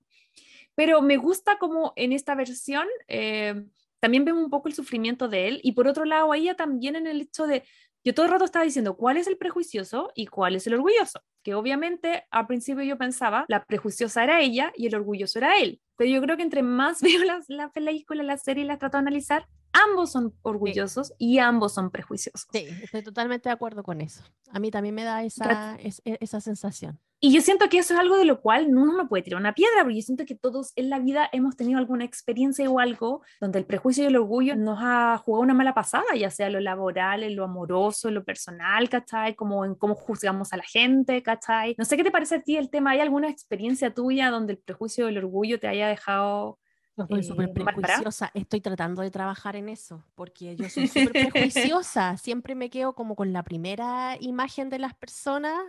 Pero 0.75 1.01
me 1.01 1.17
gusta 1.17 1.57
como 1.57 1.93
en 1.95 2.13
esta 2.13 2.35
versión 2.35 2.87
eh, 3.07 3.63
también 3.99 4.25
vemos 4.25 4.43
un 4.43 4.49
poco 4.49 4.67
el 4.67 4.73
sufrimiento 4.73 5.29
de 5.29 5.47
él 5.47 5.61
y 5.63 5.71
por 5.71 5.87
otro 5.87 6.03
lado 6.03 6.33
ella 6.33 6.55
también 6.55 6.97
en 6.97 7.07
el 7.07 7.21
hecho 7.21 7.47
de, 7.47 7.63
yo 8.03 8.13
todo 8.13 8.25
el 8.25 8.33
rato 8.33 8.43
estaba 8.43 8.65
diciendo 8.65 8.97
cuál 8.97 9.15
es 9.15 9.27
el 9.27 9.37
prejuicioso 9.37 10.11
y 10.13 10.27
cuál 10.27 10.55
es 10.55 10.67
el 10.67 10.73
orgulloso, 10.73 11.21
que 11.41 11.55
obviamente 11.55 12.25
al 12.29 12.47
principio 12.47 12.83
yo 12.83 12.97
pensaba 12.97 13.45
la 13.47 13.63
prejuiciosa 13.63 14.25
era 14.25 14.41
ella 14.41 14.73
y 14.75 14.87
el 14.87 14.95
orgulloso 14.95 15.39
era 15.39 15.57
él, 15.57 15.79
pero 15.95 16.09
yo 16.09 16.21
creo 16.21 16.35
que 16.35 16.43
entre 16.43 16.63
más 16.63 17.01
veo 17.01 17.23
la, 17.23 17.39
la 17.47 17.71
película, 17.71 18.23
la 18.23 18.37
serie 18.37 18.65
y 18.65 18.67
las 18.67 18.79
trato 18.79 18.97
de 18.97 19.03
analizar, 19.03 19.47
ambos 19.73 20.11
son 20.11 20.33
orgullosos 20.41 21.13
y 21.17 21.39
ambos 21.39 21.73
son 21.73 21.91
prejuiciosos. 21.91 22.47
Sí, 22.51 22.67
estoy 22.81 23.03
totalmente 23.03 23.49
de 23.49 23.53
acuerdo 23.53 23.83
con 23.83 24.01
eso. 24.01 24.23
A 24.51 24.59
mí 24.59 24.71
también 24.71 24.95
me 24.95 25.03
da 25.03 25.23
esa, 25.23 25.75
es, 25.75 26.01
e, 26.05 26.17
esa 26.21 26.39
sensación. 26.39 26.99
Y 27.25 27.33
yo 27.33 27.39
siento 27.39 27.69
que 27.69 27.77
eso 27.77 27.93
es 27.93 27.99
algo 28.01 28.17
de 28.17 28.25
lo 28.25 28.41
cual 28.41 28.67
uno 28.67 28.97
no 28.97 29.07
puede 29.07 29.23
tirar 29.23 29.39
una 29.39 29.53
piedra, 29.53 29.83
porque 29.83 29.95
yo 29.95 30.01
siento 30.01 30.25
que 30.25 30.35
todos 30.35 30.73
en 30.75 30.89
la 30.89 30.99
vida 30.99 31.29
hemos 31.31 31.55
tenido 31.55 31.79
alguna 31.79 32.03
experiencia 32.03 32.69
o 32.69 32.79
algo 32.79 33.21
donde 33.39 33.59
el 33.59 33.65
prejuicio 33.65 34.03
y 34.03 34.07
el 34.07 34.17
orgullo 34.17 34.57
nos 34.57 34.77
ha 34.81 35.17
jugado 35.19 35.41
una 35.41 35.53
mala 35.53 35.73
pasada, 35.73 36.03
ya 36.17 36.29
sea 36.29 36.47
en 36.47 36.53
lo 36.53 36.59
laboral, 36.59 37.23
en 37.23 37.37
lo 37.37 37.45
amoroso, 37.45 38.09
en 38.09 38.15
lo 38.15 38.25
personal, 38.25 38.89
¿cachai? 38.89 39.35
Como 39.35 39.63
en 39.63 39.75
cómo 39.75 39.95
juzgamos 39.95 40.51
a 40.51 40.57
la 40.57 40.63
gente, 40.63 41.23
¿cachai? 41.23 41.75
No 41.77 41.85
sé 41.85 41.95
qué 41.95 42.03
te 42.03 42.11
parece 42.11 42.35
a 42.35 42.41
ti 42.41 42.57
el 42.57 42.69
tema, 42.69 42.91
¿hay 42.91 42.99
alguna 42.99 43.29
experiencia 43.29 43.93
tuya 43.93 44.29
donde 44.29 44.51
el 44.51 44.59
prejuicio 44.59 45.07
y 45.07 45.13
el 45.13 45.19
orgullo 45.19 45.61
te 45.61 45.69
haya 45.69 45.87
dejado 45.87 46.59
yo 46.95 47.07
soy 47.07 47.23
súper 47.23 47.49
eh, 47.49 47.53
prejuiciosa, 47.53 48.31
estoy 48.33 48.61
tratando 48.61 49.01
de 49.01 49.09
trabajar 49.11 49.55
en 49.55 49.69
eso, 49.69 50.03
porque 50.15 50.55
yo 50.55 50.69
soy 50.69 50.87
súper 50.87 51.11
prejuiciosa, 51.11 52.17
siempre 52.17 52.55
me 52.55 52.69
quedo 52.69 52.93
como 52.93 53.15
con 53.15 53.33
la 53.33 53.43
primera 53.43 54.17
imagen 54.19 54.69
de 54.69 54.79
las 54.79 54.93
personas, 54.93 55.59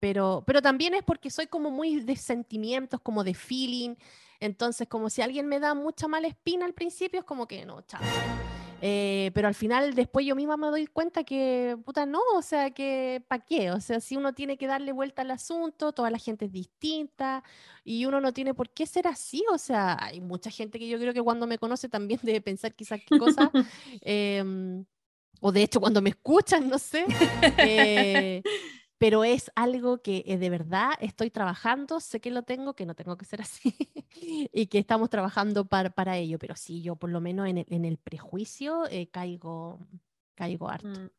pero, 0.00 0.42
pero 0.46 0.60
también 0.60 0.94
es 0.94 1.02
porque 1.02 1.30
soy 1.30 1.46
como 1.46 1.70
muy 1.70 2.00
de 2.00 2.16
sentimientos, 2.16 3.00
como 3.00 3.22
de 3.24 3.34
feeling, 3.34 3.94
entonces 4.40 4.88
como 4.88 5.10
si 5.10 5.22
alguien 5.22 5.46
me 5.46 5.60
da 5.60 5.74
mucha 5.74 6.08
mala 6.08 6.26
espina 6.26 6.66
al 6.66 6.74
principio, 6.74 7.20
es 7.20 7.26
como 7.26 7.46
que 7.46 7.64
no, 7.64 7.80
chao. 7.82 8.00
Eh, 8.86 9.30
pero 9.32 9.48
al 9.48 9.54
final 9.54 9.94
después 9.94 10.26
yo 10.26 10.36
misma 10.36 10.58
me 10.58 10.66
doy 10.66 10.86
cuenta 10.86 11.24
que, 11.24 11.74
puta, 11.86 12.04
no, 12.04 12.20
o 12.36 12.42
sea, 12.42 12.70
que 12.70 13.24
¿para 13.28 13.42
qué? 13.42 13.70
O 13.70 13.80
sea, 13.80 13.98
si 13.98 14.14
uno 14.14 14.34
tiene 14.34 14.58
que 14.58 14.66
darle 14.66 14.92
vuelta 14.92 15.22
al 15.22 15.30
asunto, 15.30 15.92
toda 15.92 16.10
la 16.10 16.18
gente 16.18 16.44
es 16.44 16.52
distinta 16.52 17.42
y 17.82 18.04
uno 18.04 18.20
no 18.20 18.34
tiene 18.34 18.52
por 18.52 18.68
qué 18.68 18.84
ser 18.84 19.06
así, 19.06 19.42
o 19.50 19.56
sea, 19.56 19.96
hay 19.98 20.20
mucha 20.20 20.50
gente 20.50 20.78
que 20.78 20.86
yo 20.86 20.98
creo 20.98 21.14
que 21.14 21.22
cuando 21.22 21.46
me 21.46 21.56
conoce 21.56 21.88
también 21.88 22.20
debe 22.22 22.42
pensar 22.42 22.74
quizás 22.74 23.00
qué 23.06 23.18
cosa, 23.18 23.50
em, 24.02 24.84
o 25.40 25.50
de 25.50 25.62
hecho 25.62 25.80
cuando 25.80 26.02
me 26.02 26.10
escuchan, 26.10 26.68
no 26.68 26.78
sé. 26.78 27.06
Eh, 27.56 28.42
pero 28.98 29.24
es 29.24 29.50
algo 29.54 30.02
que 30.02 30.24
eh, 30.26 30.38
de 30.38 30.50
verdad 30.50 30.90
estoy 31.00 31.30
trabajando, 31.30 32.00
sé 32.00 32.20
que 32.20 32.30
lo 32.30 32.42
tengo, 32.42 32.74
que 32.74 32.86
no 32.86 32.94
tengo 32.94 33.16
que 33.16 33.24
ser 33.24 33.40
así 33.40 33.76
y 34.52 34.66
que 34.66 34.78
estamos 34.78 35.10
trabajando 35.10 35.66
para, 35.66 35.90
para, 35.90 36.16
ello, 36.16 36.38
pero 36.38 36.56
sí, 36.56 36.82
yo 36.82 36.96
por 36.96 37.10
lo 37.10 37.20
menos 37.20 37.48
en 37.48 37.58
el, 37.58 37.66
en 37.70 37.84
el 37.84 37.98
prejuicio 37.98 38.86
eh, 38.90 39.08
caigo, 39.08 39.80
caigo 40.34 40.68
harto. 40.68 40.88
Mm. 40.88 41.10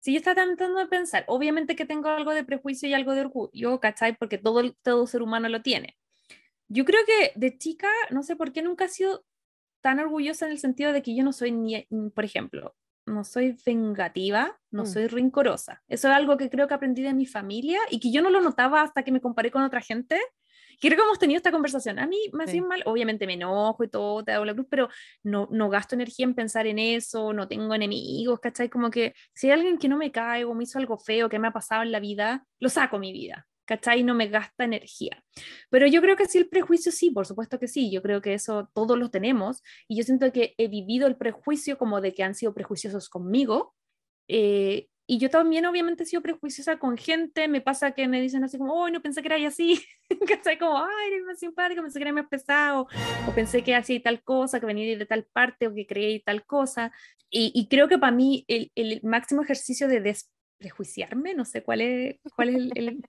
Sí, 0.00 0.12
yo 0.14 0.18
estaba 0.18 0.46
tratando 0.46 0.78
de 0.78 0.86
pensar, 0.86 1.24
obviamente 1.28 1.76
que 1.76 1.84
tengo 1.84 2.08
algo 2.08 2.32
de 2.32 2.42
prejuicio 2.42 2.88
y 2.88 2.94
algo 2.94 3.12
de 3.12 3.20
orgullo, 3.20 3.80
¿cachai? 3.80 4.16
Porque 4.16 4.38
todo, 4.38 4.72
todo 4.82 5.06
ser 5.06 5.20
humano 5.20 5.48
lo 5.50 5.60
tiene. 5.60 5.98
Yo 6.68 6.86
creo 6.86 7.00
que 7.04 7.38
de 7.38 7.58
chica, 7.58 7.88
no 8.10 8.22
sé 8.22 8.34
por 8.34 8.52
qué 8.52 8.62
nunca 8.62 8.86
he 8.86 8.88
sido 8.88 9.26
tan 9.82 9.98
orgullosa 9.98 10.46
en 10.46 10.52
el 10.52 10.58
sentido 10.58 10.92
de 10.92 11.02
que 11.02 11.14
yo 11.14 11.22
no 11.22 11.32
soy 11.32 11.52
ni, 11.52 11.86
por 12.14 12.24
ejemplo, 12.24 12.74
no 13.06 13.24
soy 13.24 13.56
vengativa, 13.64 14.58
no 14.70 14.84
mm. 14.84 14.86
soy 14.86 15.06
rencorosa. 15.06 15.82
Eso 15.88 16.08
es 16.08 16.14
algo 16.14 16.36
que 16.36 16.50
creo 16.50 16.68
que 16.68 16.74
aprendí 16.74 17.02
de 17.02 17.14
mi 17.14 17.26
familia 17.26 17.78
y 17.90 18.00
que 18.00 18.10
yo 18.10 18.22
no 18.22 18.30
lo 18.30 18.40
notaba 18.40 18.82
hasta 18.82 19.02
que 19.02 19.12
me 19.12 19.20
comparé 19.20 19.50
con 19.50 19.62
otra 19.62 19.80
gente. 19.80 20.20
Creo 20.80 20.96
que 20.96 21.02
hemos 21.02 21.18
tenido 21.18 21.36
esta 21.36 21.52
conversación. 21.52 21.98
A 21.98 22.06
mí 22.06 22.16
me 22.32 22.44
hacía 22.44 22.62
mal, 22.62 22.82
obviamente 22.86 23.26
me 23.26 23.34
enojo 23.34 23.84
y 23.84 23.88
todo, 23.88 24.24
te 24.24 24.32
hago 24.32 24.46
la 24.46 24.54
cruz, 24.54 24.66
pero 24.70 24.88
no, 25.22 25.46
no 25.50 25.68
gasto 25.68 25.94
energía 25.94 26.24
en 26.24 26.34
pensar 26.34 26.66
en 26.66 26.78
eso, 26.78 27.34
no 27.34 27.46
tengo 27.48 27.74
enemigos, 27.74 28.40
¿cachai? 28.40 28.70
Como 28.70 28.90
que 28.90 29.14
si 29.34 29.48
hay 29.48 29.52
alguien 29.52 29.76
que 29.76 29.88
no 29.88 29.98
me 29.98 30.10
cae 30.10 30.44
o 30.44 30.54
me 30.54 30.64
hizo 30.64 30.78
algo 30.78 30.96
feo 30.96 31.28
que 31.28 31.38
me 31.38 31.48
ha 31.48 31.52
pasado 31.52 31.82
en 31.82 31.92
la 31.92 32.00
vida, 32.00 32.46
lo 32.60 32.70
saco 32.70 32.98
mi 32.98 33.12
vida. 33.12 33.46
¿Cachai? 33.64 34.02
No 34.02 34.14
me 34.14 34.28
gasta 34.28 34.64
energía. 34.64 35.22
Pero 35.70 35.86
yo 35.86 36.00
creo 36.00 36.16
que 36.16 36.26
sí, 36.26 36.38
el 36.38 36.48
prejuicio 36.48 36.92
sí, 36.92 37.10
por 37.10 37.26
supuesto 37.26 37.58
que 37.58 37.68
sí, 37.68 37.90
yo 37.90 38.02
creo 38.02 38.20
que 38.20 38.34
eso 38.34 38.70
todos 38.74 38.98
lo 38.98 39.10
tenemos 39.10 39.62
y 39.88 39.96
yo 39.96 40.02
siento 40.04 40.32
que 40.32 40.54
he 40.58 40.68
vivido 40.68 41.06
el 41.06 41.16
prejuicio 41.16 41.78
como 41.78 42.00
de 42.00 42.14
que 42.14 42.22
han 42.22 42.34
sido 42.34 42.54
prejuiciosos 42.54 43.08
conmigo. 43.08 43.74
Eh, 44.28 44.88
y 45.10 45.18
yo 45.18 45.28
también 45.28 45.66
obviamente 45.66 46.04
he 46.04 46.06
sido 46.06 46.22
prejuiciosa 46.22 46.78
con 46.78 46.96
gente, 46.96 47.48
me 47.48 47.60
pasa 47.60 47.90
que 47.90 48.06
me 48.06 48.20
dicen 48.20 48.44
así 48.44 48.58
como, 48.58 48.74
oh, 48.74 48.88
no 48.90 49.02
pensé 49.02 49.22
que 49.22 49.26
era 49.26 49.48
así, 49.48 49.82
¿cachai? 50.28 50.56
Como, 50.56 50.78
ay, 50.78 51.08
eres 51.08 51.24
más 51.24 51.40
simpático, 51.40 51.82
pensé 51.82 51.98
que 51.98 52.04
era 52.04 52.12
más 52.12 52.28
pesado, 52.28 52.86
o 53.26 53.34
pensé 53.34 53.64
que 53.64 53.74
hacía 53.74 54.00
tal 54.00 54.22
cosa, 54.22 54.60
que 54.60 54.66
venía 54.66 54.96
de 54.96 55.06
tal 55.06 55.24
parte, 55.24 55.66
o 55.66 55.74
que 55.74 55.84
creía 55.84 56.20
tal 56.24 56.46
cosa. 56.46 56.92
Y, 57.28 57.50
y 57.56 57.66
creo 57.66 57.88
que 57.88 57.98
para 57.98 58.12
mí 58.12 58.44
el, 58.46 58.70
el, 58.76 59.00
máximo 59.02 59.42
ejercicio 59.42 59.88
de 59.88 60.00
desprejuiciarme, 60.00 61.34
no 61.34 61.44
sé 61.44 61.64
cuál 61.64 61.80
es, 61.80 62.20
cuál 62.36 62.50
es 62.50 62.70
el, 62.76 63.02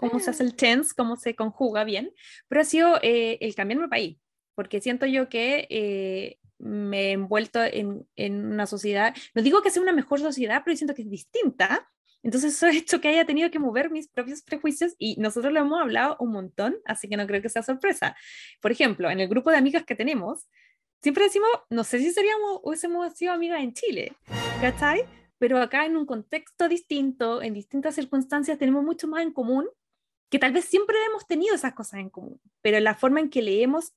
cómo 0.00 0.18
se 0.18 0.30
hace 0.30 0.42
el 0.42 0.56
tense, 0.56 0.94
cómo 0.96 1.16
se 1.16 1.36
conjuga 1.36 1.84
bien, 1.84 2.12
pero 2.48 2.62
ha 2.62 2.64
sido 2.64 2.98
eh, 3.02 3.36
el 3.40 3.54
cambiarme 3.54 3.84
de 3.84 3.90
país, 3.90 4.18
porque 4.54 4.80
siento 4.80 5.06
yo 5.06 5.28
que 5.28 5.66
eh, 5.68 6.38
me 6.58 7.08
he 7.08 7.12
envuelto 7.12 7.62
en, 7.62 8.08
en, 8.16 8.46
una 8.46 8.66
sociedad, 8.66 9.14
no 9.34 9.42
digo 9.42 9.62
que 9.62 9.70
sea 9.70 9.82
una 9.82 9.92
mejor 9.92 10.20
sociedad, 10.20 10.62
pero 10.64 10.76
siento 10.76 10.94
que 10.94 11.02
es 11.02 11.10
distinta. 11.10 11.86
Entonces 12.22 12.54
eso 12.54 12.66
ha 12.66 12.70
hecho 12.70 13.00
que 13.00 13.08
haya 13.08 13.24
tenido 13.24 13.50
que 13.50 13.58
mover 13.58 13.90
mis 13.90 14.08
propios 14.08 14.42
prejuicios 14.42 14.94
y 14.98 15.16
nosotros 15.16 15.52
lo 15.52 15.60
hemos 15.60 15.80
hablado 15.80 16.16
un 16.20 16.32
montón, 16.32 16.76
así 16.84 17.08
que 17.08 17.16
no 17.16 17.26
creo 17.26 17.40
que 17.40 17.48
sea 17.48 17.62
sorpresa. 17.62 18.16
Por 18.60 18.72
ejemplo, 18.72 19.10
en 19.10 19.20
el 19.20 19.28
grupo 19.28 19.50
de 19.50 19.56
amigas 19.56 19.84
que 19.84 19.94
tenemos, 19.94 20.46
siempre 21.02 21.24
decimos, 21.24 21.48
no 21.70 21.84
sé 21.84 21.98
si 21.98 22.10
seríamos, 22.10 22.60
hubiésemos 22.62 23.14
sido 23.14 23.32
amigas 23.32 23.60
en 23.60 23.72
Chile, 23.72 24.12
¿cachai? 24.60 25.04
Pero 25.38 25.58
acá 25.58 25.86
en 25.86 25.96
un 25.96 26.04
contexto 26.04 26.68
distinto, 26.68 27.40
en 27.40 27.54
distintas 27.54 27.94
circunstancias, 27.94 28.58
tenemos 28.58 28.84
mucho 28.84 29.08
más 29.08 29.22
en 29.22 29.32
común 29.32 29.66
que 30.30 30.38
tal 30.38 30.52
vez 30.52 30.64
siempre 30.64 30.96
hemos 31.08 31.26
tenido 31.26 31.54
esas 31.54 31.74
cosas 31.74 32.00
en 32.00 32.08
común, 32.08 32.40
pero 32.62 32.80
la 32.80 32.94
forma 32.94 33.20
en 33.20 33.28
que 33.28 33.42
leemos 33.42 33.94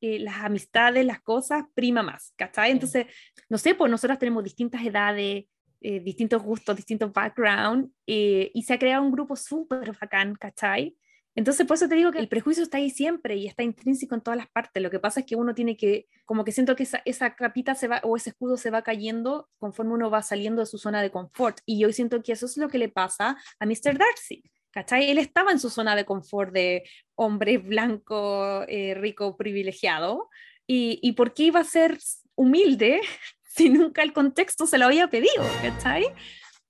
eh, 0.00 0.18
las 0.18 0.44
amistades, 0.44 1.06
las 1.06 1.22
cosas, 1.22 1.64
prima 1.74 2.02
más, 2.02 2.34
¿cachai? 2.36 2.70
Entonces, 2.70 3.06
no 3.48 3.56
sé, 3.56 3.74
pues 3.74 3.90
nosotras 3.90 4.18
tenemos 4.18 4.44
distintas 4.44 4.84
edades, 4.84 5.46
eh, 5.80 6.00
distintos 6.00 6.42
gustos, 6.42 6.76
distintos 6.76 7.12
backgrounds, 7.12 7.90
eh, 8.06 8.50
y 8.52 8.62
se 8.64 8.74
ha 8.74 8.78
creado 8.78 9.04
un 9.04 9.12
grupo 9.12 9.36
súper 9.36 9.96
bacán, 9.98 10.34
¿cachai? 10.34 10.96
Entonces, 11.34 11.66
por 11.66 11.76
eso 11.76 11.88
te 11.88 11.94
digo 11.94 12.12
que 12.12 12.18
el 12.18 12.28
prejuicio 12.28 12.62
está 12.62 12.78
ahí 12.78 12.90
siempre 12.90 13.36
y 13.36 13.46
está 13.46 13.62
intrínseco 13.62 14.14
en 14.14 14.22
todas 14.22 14.38
las 14.38 14.48
partes. 14.48 14.82
Lo 14.82 14.90
que 14.90 14.98
pasa 14.98 15.20
es 15.20 15.26
que 15.26 15.36
uno 15.36 15.54
tiene 15.54 15.76
que, 15.76 16.08
como 16.24 16.44
que 16.44 16.52
siento 16.52 16.74
que 16.76 16.84
esa, 16.84 17.02
esa 17.04 17.36
capita 17.36 17.74
se 17.74 17.88
va, 17.88 18.00
o 18.04 18.16
ese 18.16 18.30
escudo 18.30 18.56
se 18.56 18.70
va 18.70 18.82
cayendo 18.82 19.48
conforme 19.58 19.92
uno 19.92 20.10
va 20.10 20.22
saliendo 20.22 20.60
de 20.60 20.66
su 20.66 20.78
zona 20.78 21.02
de 21.02 21.10
confort. 21.10 21.58
Y 21.66 21.78
yo 21.78 21.92
siento 21.92 22.22
que 22.22 22.32
eso 22.32 22.46
es 22.46 22.56
lo 22.56 22.68
que 22.68 22.78
le 22.78 22.88
pasa 22.88 23.36
a 23.58 23.66
Mr. 23.66 23.98
Darcy. 23.98 24.42
¿Cachai? 24.76 25.08
Él 25.10 25.16
estaba 25.16 25.52
en 25.52 25.58
su 25.58 25.70
zona 25.70 25.96
de 25.96 26.04
confort 26.04 26.52
de 26.52 26.84
hombre 27.14 27.56
blanco, 27.56 28.62
eh, 28.68 28.92
rico, 28.92 29.34
privilegiado. 29.34 30.28
Y, 30.66 30.98
¿Y 31.00 31.12
por 31.12 31.32
qué 31.32 31.44
iba 31.44 31.60
a 31.60 31.64
ser 31.64 31.96
humilde 32.34 33.00
si 33.42 33.70
nunca 33.70 34.02
el 34.02 34.12
contexto 34.12 34.66
se 34.66 34.76
lo 34.76 34.84
había 34.84 35.08
pedido? 35.08 35.44
¿cachai? 35.62 36.04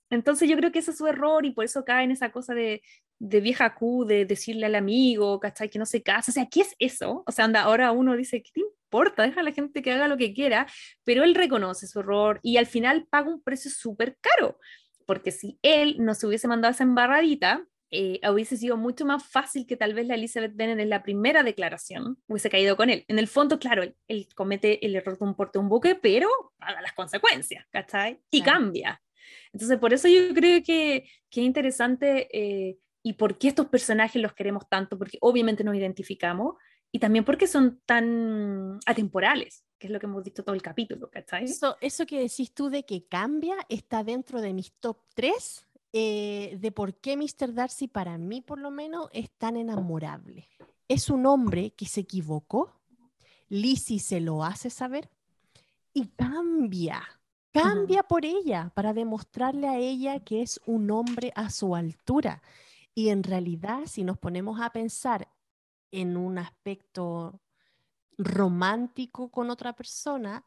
Entonces 0.09 0.49
yo 0.49 0.57
creo 0.57 0.71
que 0.71 0.79
ese 0.79 0.93
es 0.93 0.99
su 0.99 1.09
error 1.09 1.45
y 1.47 1.51
por 1.51 1.65
eso 1.65 1.85
cae 1.85 2.05
en 2.05 2.13
esa 2.13 2.31
cosa 2.31 2.55
de, 2.55 2.81
de 3.19 3.41
vieja 3.41 3.75
Q, 3.75 4.05
de 4.05 4.25
decirle 4.25 4.67
al 4.67 4.77
amigo, 4.77 5.41
¿cachai? 5.41 5.69
Que 5.69 5.81
no 5.81 5.87
se 5.87 6.05
casa. 6.05 6.31
O 6.31 6.35
sea, 6.35 6.47
¿qué 6.49 6.61
es 6.61 6.77
eso? 6.79 7.25
O 7.27 7.33
sea, 7.33 7.47
anda, 7.47 7.63
ahora 7.63 7.91
uno 7.91 8.17
dice, 8.17 8.41
¿qué 8.41 8.53
te 8.55 8.61
importa? 8.61 9.25
Deja 9.25 9.41
a 9.41 9.43
la 9.43 9.51
gente 9.51 9.83
que 9.83 9.91
haga 9.91 10.07
lo 10.07 10.17
que 10.17 10.33
quiera, 10.33 10.69
pero 11.03 11.25
él 11.25 11.35
reconoce 11.35 11.89
su 11.89 11.99
error 11.99 12.39
y 12.45 12.59
al 12.59 12.67
final 12.67 13.09
paga 13.11 13.31
un 13.31 13.43
precio 13.43 13.69
súper 13.69 14.17
caro, 14.21 14.61
porque 15.07 15.33
si 15.33 15.59
él 15.63 15.97
no 15.99 16.15
se 16.15 16.29
hubiese 16.29 16.47
mandado 16.47 16.71
esa 16.71 16.85
embarradita, 16.85 17.67
eh, 17.91 18.21
hubiese 18.29 18.57
sido 18.57 18.77
mucho 18.77 19.05
más 19.05 19.25
fácil 19.25 19.67
que 19.67 19.77
tal 19.77 19.95
vez 19.95 20.07
la 20.07 20.15
Elizabeth 20.15 20.57
Bennet 20.57 20.81
en 20.81 20.91
la 20.91 21.05
primera 21.05 21.43
declaración 21.45 22.19
hubiese 22.27 22.51
caído 22.51 22.77
con 22.77 22.91
él. 22.91 23.05
En 23.07 23.19
el 23.19 23.29
fondo, 23.29 23.59
claro, 23.59 23.85
él, 24.09 24.29
comete 24.35 24.85
el 24.85 24.97
error 24.97 25.19
de 25.19 25.25
un 25.25 25.35
porte 25.35 25.59
un 25.59 25.69
buque, 25.69 25.95
pero 25.95 26.29
paga 26.59 26.81
las 26.83 26.93
consecuencias, 26.95 27.65
¿cachai? 27.71 28.21
Y 28.31 28.43
cambia. 28.43 29.01
Entonces, 29.53 29.79
por 29.79 29.93
eso 29.93 30.09
yo 30.09 30.35
creo 30.35 30.63
que, 30.63 31.09
que 31.31 31.41
es 31.41 31.47
interesante 31.47 32.29
eh, 32.33 32.79
y 33.03 33.13
por 33.13 33.39
qué 33.39 33.49
estos 33.49 33.67
personajes 33.67 34.21
los 34.21 34.35
queremos 34.35 34.69
tanto, 34.69 34.99
porque 34.99 35.19
obviamente 35.21 35.63
nos 35.63 35.77
identificamos 35.77 36.57
y 36.91 36.99
también 36.99 37.25
porque 37.25 37.47
son 37.47 37.81
tan 37.87 38.79
atemporales, 38.87 39.65
que 39.79 39.87
es 39.87 39.93
lo 39.93 40.01
que 40.01 40.07
hemos 40.07 40.25
visto 40.25 40.43
todo 40.43 40.55
el 40.55 40.63
capítulo, 40.63 41.09
¿cachai? 41.11 41.45
Eso, 41.45 41.77
eso 41.81 42.07
que 42.07 42.21
decís 42.21 42.53
tú 42.53 42.69
de 42.69 42.85
que 42.85 43.07
cambia 43.07 43.57
está 43.69 44.03
dentro 44.03 44.41
de 44.41 44.53
mis 44.53 44.73
top 44.81 44.99
3 45.15 45.66
eh, 45.99 46.59
de 46.61 46.73
por 46.73 46.97
qué 46.97 47.17
Mr. 47.17 47.55
Darcy, 47.55 47.89
para 47.89 48.19
mí 48.19 48.43
por 48.43 48.59
lo 48.59 48.71
menos, 48.71 49.09
es 49.15 49.31
tan 49.31 49.57
enamorable. 49.57 50.47
Es 50.89 51.09
un 51.09 51.25
hombre 51.25 51.71
que 51.71 51.87
se 51.87 52.03
equivocó, 52.03 52.71
Lizzie 53.49 53.99
se 53.99 54.21
lo 54.21 54.45
hace 54.45 54.69
saber 54.69 55.09
y 55.95 56.09
cambia, 56.09 57.03
cambia 57.51 58.03
por 58.03 58.27
ella 58.27 58.71
para 58.75 58.93
demostrarle 58.93 59.69
a 59.69 59.79
ella 59.79 60.21
que 60.21 60.43
es 60.43 60.61
un 60.67 60.91
hombre 60.91 61.33
a 61.35 61.49
su 61.49 61.75
altura. 61.75 62.43
Y 62.95 63.09
en 63.09 63.23
realidad, 63.23 63.87
si 63.87 64.05
nos 64.05 64.19
ponemos 64.19 64.61
a 64.61 64.75
pensar 64.75 65.27
en 65.93 66.19
un 66.19 66.37
aspecto 66.37 67.41
romántico 68.19 69.31
con 69.31 69.49
otra 69.49 69.73
persona, 69.73 70.45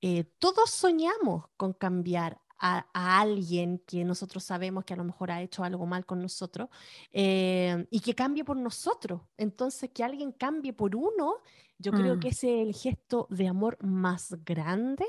eh, 0.00 0.22
todos 0.38 0.70
soñamos 0.70 1.46
con 1.56 1.72
cambiar 1.72 2.40
a, 2.64 3.20
alguien 3.20 3.82
que 3.86 4.04
nosotros 4.04 4.44
sabemos 4.44 4.84
que 4.84 4.94
a 4.94 4.96
lo 4.96 5.04
mejor 5.04 5.32
ha 5.32 5.42
hecho 5.42 5.64
algo 5.64 5.84
mal 5.84 6.06
con 6.06 6.22
nosotros 6.22 6.68
eh, 7.12 7.86
y 7.90 8.00
que 8.00 8.14
cambie 8.14 8.44
por 8.44 8.56
nosotros. 8.56 9.22
Entonces, 9.36 9.90
que 9.90 10.04
alguien 10.04 10.30
cambie 10.30 10.72
por 10.72 10.94
uno, 10.94 11.34
yo 11.78 11.90
creo 11.90 12.20
que 12.20 12.28
mm. 12.28 12.30
ese 12.30 12.62
es 12.62 12.68
el 12.68 12.74
gesto 12.74 13.26
de 13.30 13.48
amor 13.48 13.78
más 13.82 14.36
grande 14.44 15.04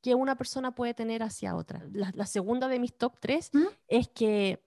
que 0.00 0.14
una 0.14 0.36
persona 0.36 0.72
puede 0.74 0.94
tener 0.94 1.24
hacia 1.24 1.56
otra. 1.56 1.84
La, 1.92 2.26
segunda 2.26 2.68
de 2.68 2.78
mis 2.78 2.96
top 2.96 3.18
tres 3.18 3.50
¿Mm? 3.52 3.64
es 3.88 4.08
que 4.08 4.62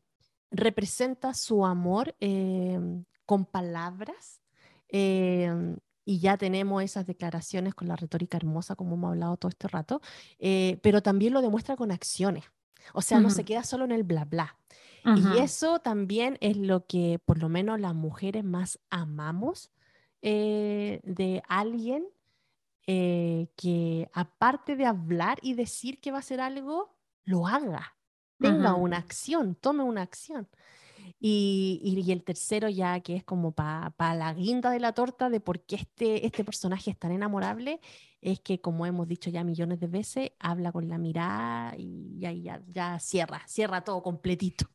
representa 0.52 1.34
su 1.34 1.66
amor 1.66 2.16
eh, 2.20 2.78
con 3.26 3.46
palabras. 3.46 4.42
Eh, 4.90 5.78
y 6.08 6.20
ya 6.20 6.38
tenemos 6.38 6.82
esas 6.82 7.06
declaraciones 7.06 7.76
con 7.76 7.90
la 7.90 7.98
retórica 7.98 8.38
hermosa, 8.38 8.78
como 8.78 8.96
hemos 8.96 9.10
hablado 9.10 9.36
todo 9.36 9.50
este 9.50 9.68
rato, 9.68 10.02
eh, 10.40 10.80
pero 10.82 11.04
también 11.04 11.34
lo 11.34 11.42
demuestra 11.42 11.76
con 11.76 11.92
acciones. 11.92 12.46
O 12.94 13.02
sea, 13.02 13.20
no 13.20 13.30
se 13.30 13.44
queda 13.44 13.64
solo 13.64 13.84
en 13.84 13.92
el 13.92 14.04
bla 14.04 14.24
bla. 14.24 14.56
Y 15.04 15.40
eso 15.40 15.80
también 15.80 16.38
es 16.40 16.56
lo 16.56 16.86
que 16.86 17.20
por 17.26 17.40
lo 17.40 17.50
menos 17.50 17.82
las 17.82 17.94
mujeres 17.94 18.46
más 18.46 18.80
amamos 18.90 19.70
eh, 20.22 21.02
de 21.04 21.44
alguien 21.50 22.06
eh, 22.88 23.50
que 23.58 24.10
aparte 24.14 24.78
de 24.78 24.86
hablar 24.86 25.40
y 25.42 25.56
decir 25.56 26.00
que 26.00 26.12
va 26.12 26.18
a 26.18 26.20
hacer 26.20 26.40
algo, 26.40 26.96
lo 27.26 27.48
haga, 27.48 27.98
tenga 28.40 28.76
una 28.76 28.98
acción, 28.98 29.56
tome 29.56 29.84
una 29.84 30.04
acción. 30.04 30.48
Y, 31.20 32.06
el 32.12 32.24
tercero 32.24 32.70
ya 32.70 33.00
que 33.00 33.16
es 33.16 33.24
como 33.24 33.52
para 33.52 34.16
la 34.16 34.34
guinda 34.34 34.70
de 34.70 34.80
la 34.80 34.94
torta 34.94 35.30
de 35.30 35.40
por 35.40 35.62
qué 35.62 35.78
este, 35.78 36.26
este 36.26 36.44
personaje 36.44 36.92
es 36.92 36.98
tan 36.98 37.12
enamorable, 37.12 37.80
es 38.22 38.40
que 38.40 38.62
como 38.62 38.86
hemos 38.86 39.08
dicho 39.08 39.30
ya 39.30 39.44
millones 39.44 39.80
de 39.80 39.88
veces, 39.88 40.32
habla 40.40 40.72
con 40.72 40.88
la 40.88 40.98
mirada 40.98 41.76
y 41.78 42.24
ahí 42.26 42.44
ya, 42.44 42.62
ya 42.68 43.00
cierra, 43.00 43.42
cierra 43.48 43.84
todo 43.84 44.04
completito. 44.04 44.68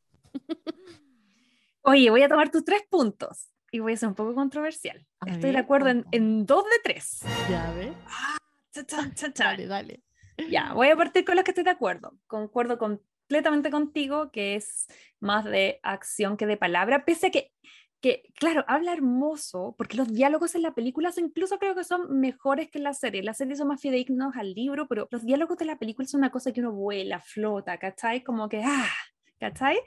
Oye, 1.82 2.10
voy 2.10 2.22
a 2.22 2.28
tomar 2.28 2.50
tus 2.50 2.64
tres 2.64 2.82
puntos 2.88 3.50
y 3.70 3.80
voy 3.80 3.94
a 3.94 3.96
ser 3.96 4.08
un 4.08 4.14
poco 4.14 4.34
controversial. 4.34 5.04
Estoy 5.26 5.52
de 5.52 5.58
acuerdo 5.58 5.88
en, 5.88 6.46
dos 6.46 6.64
de 6.64 6.78
tres. 6.82 7.20
Ya 7.48 7.72
ves. 7.72 7.94
Ah, 8.06 8.38
dale, 9.34 9.66
dale. 9.66 10.02
Ya, 10.50 10.72
voy 10.74 10.88
a 10.88 10.96
partir 10.96 11.24
con 11.24 11.36
los 11.36 11.44
que 11.44 11.50
estoy 11.50 11.64
de 11.64 11.70
acuerdo. 11.70 12.18
Concuerdo 12.26 12.78
con 12.78 13.02
completamente 13.22 13.70
contigo, 13.70 14.30
que 14.30 14.56
es 14.56 14.86
más 15.20 15.44
de 15.44 15.80
acción 15.82 16.36
que 16.36 16.46
de 16.46 16.56
palabra, 16.56 17.04
pese 17.04 17.28
a 17.28 17.30
que, 17.30 17.52
que, 18.00 18.24
claro, 18.34 18.64
habla 18.66 18.92
hermoso, 18.92 19.74
porque 19.78 19.96
los 19.96 20.12
diálogos 20.12 20.54
en 20.54 20.62
la 20.62 20.74
película 20.74 21.12
incluso 21.16 21.58
creo 21.58 21.74
que 21.74 21.84
son 21.84 22.18
mejores 22.20 22.70
que 22.70 22.78
en 22.78 22.84
la 22.84 22.94
serie. 22.94 23.22
La 23.22 23.34
serie 23.34 23.56
son 23.56 23.68
más 23.68 23.80
fidedignos 23.80 24.36
al 24.36 24.52
libro, 24.52 24.88
pero 24.88 25.08
los 25.10 25.24
diálogos 25.24 25.56
de 25.58 25.64
la 25.66 25.78
película 25.78 26.06
son 26.06 26.18
una 26.18 26.30
cosa 26.30 26.52
que 26.52 26.60
uno 26.60 26.72
vuela, 26.72 27.20
flota, 27.20 27.78
¿cachai? 27.78 28.22
Como 28.22 28.48
que, 28.48 28.62
ah, 28.64 28.90
¿cachai? 29.38 29.78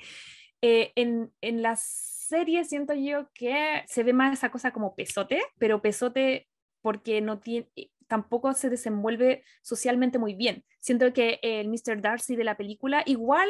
Eh, 0.61 0.93
en, 0.95 1.31
en 1.41 1.61
la 1.61 1.75
serie 1.75 2.63
siento 2.63 2.93
yo 2.93 3.29
que 3.33 3.83
se 3.87 4.03
ve 4.03 4.13
más 4.13 4.33
esa 4.33 4.49
cosa 4.49 4.71
como 4.71 4.95
pesote, 4.95 5.41
pero 5.59 5.81
pesote 5.81 6.47
porque 6.81 7.19
no 7.21 7.39
tiene, 7.39 7.67
tampoco 8.07 8.53
se 8.53 8.69
desenvuelve 8.69 9.43
socialmente 9.61 10.17
muy 10.19 10.35
bien. 10.35 10.63
Siento 10.79 11.11
que 11.13 11.39
el 11.41 11.67
Mr. 11.69 12.01
Darcy 12.01 12.35
de 12.35 12.43
la 12.43 12.57
película 12.57 13.03
igual 13.05 13.49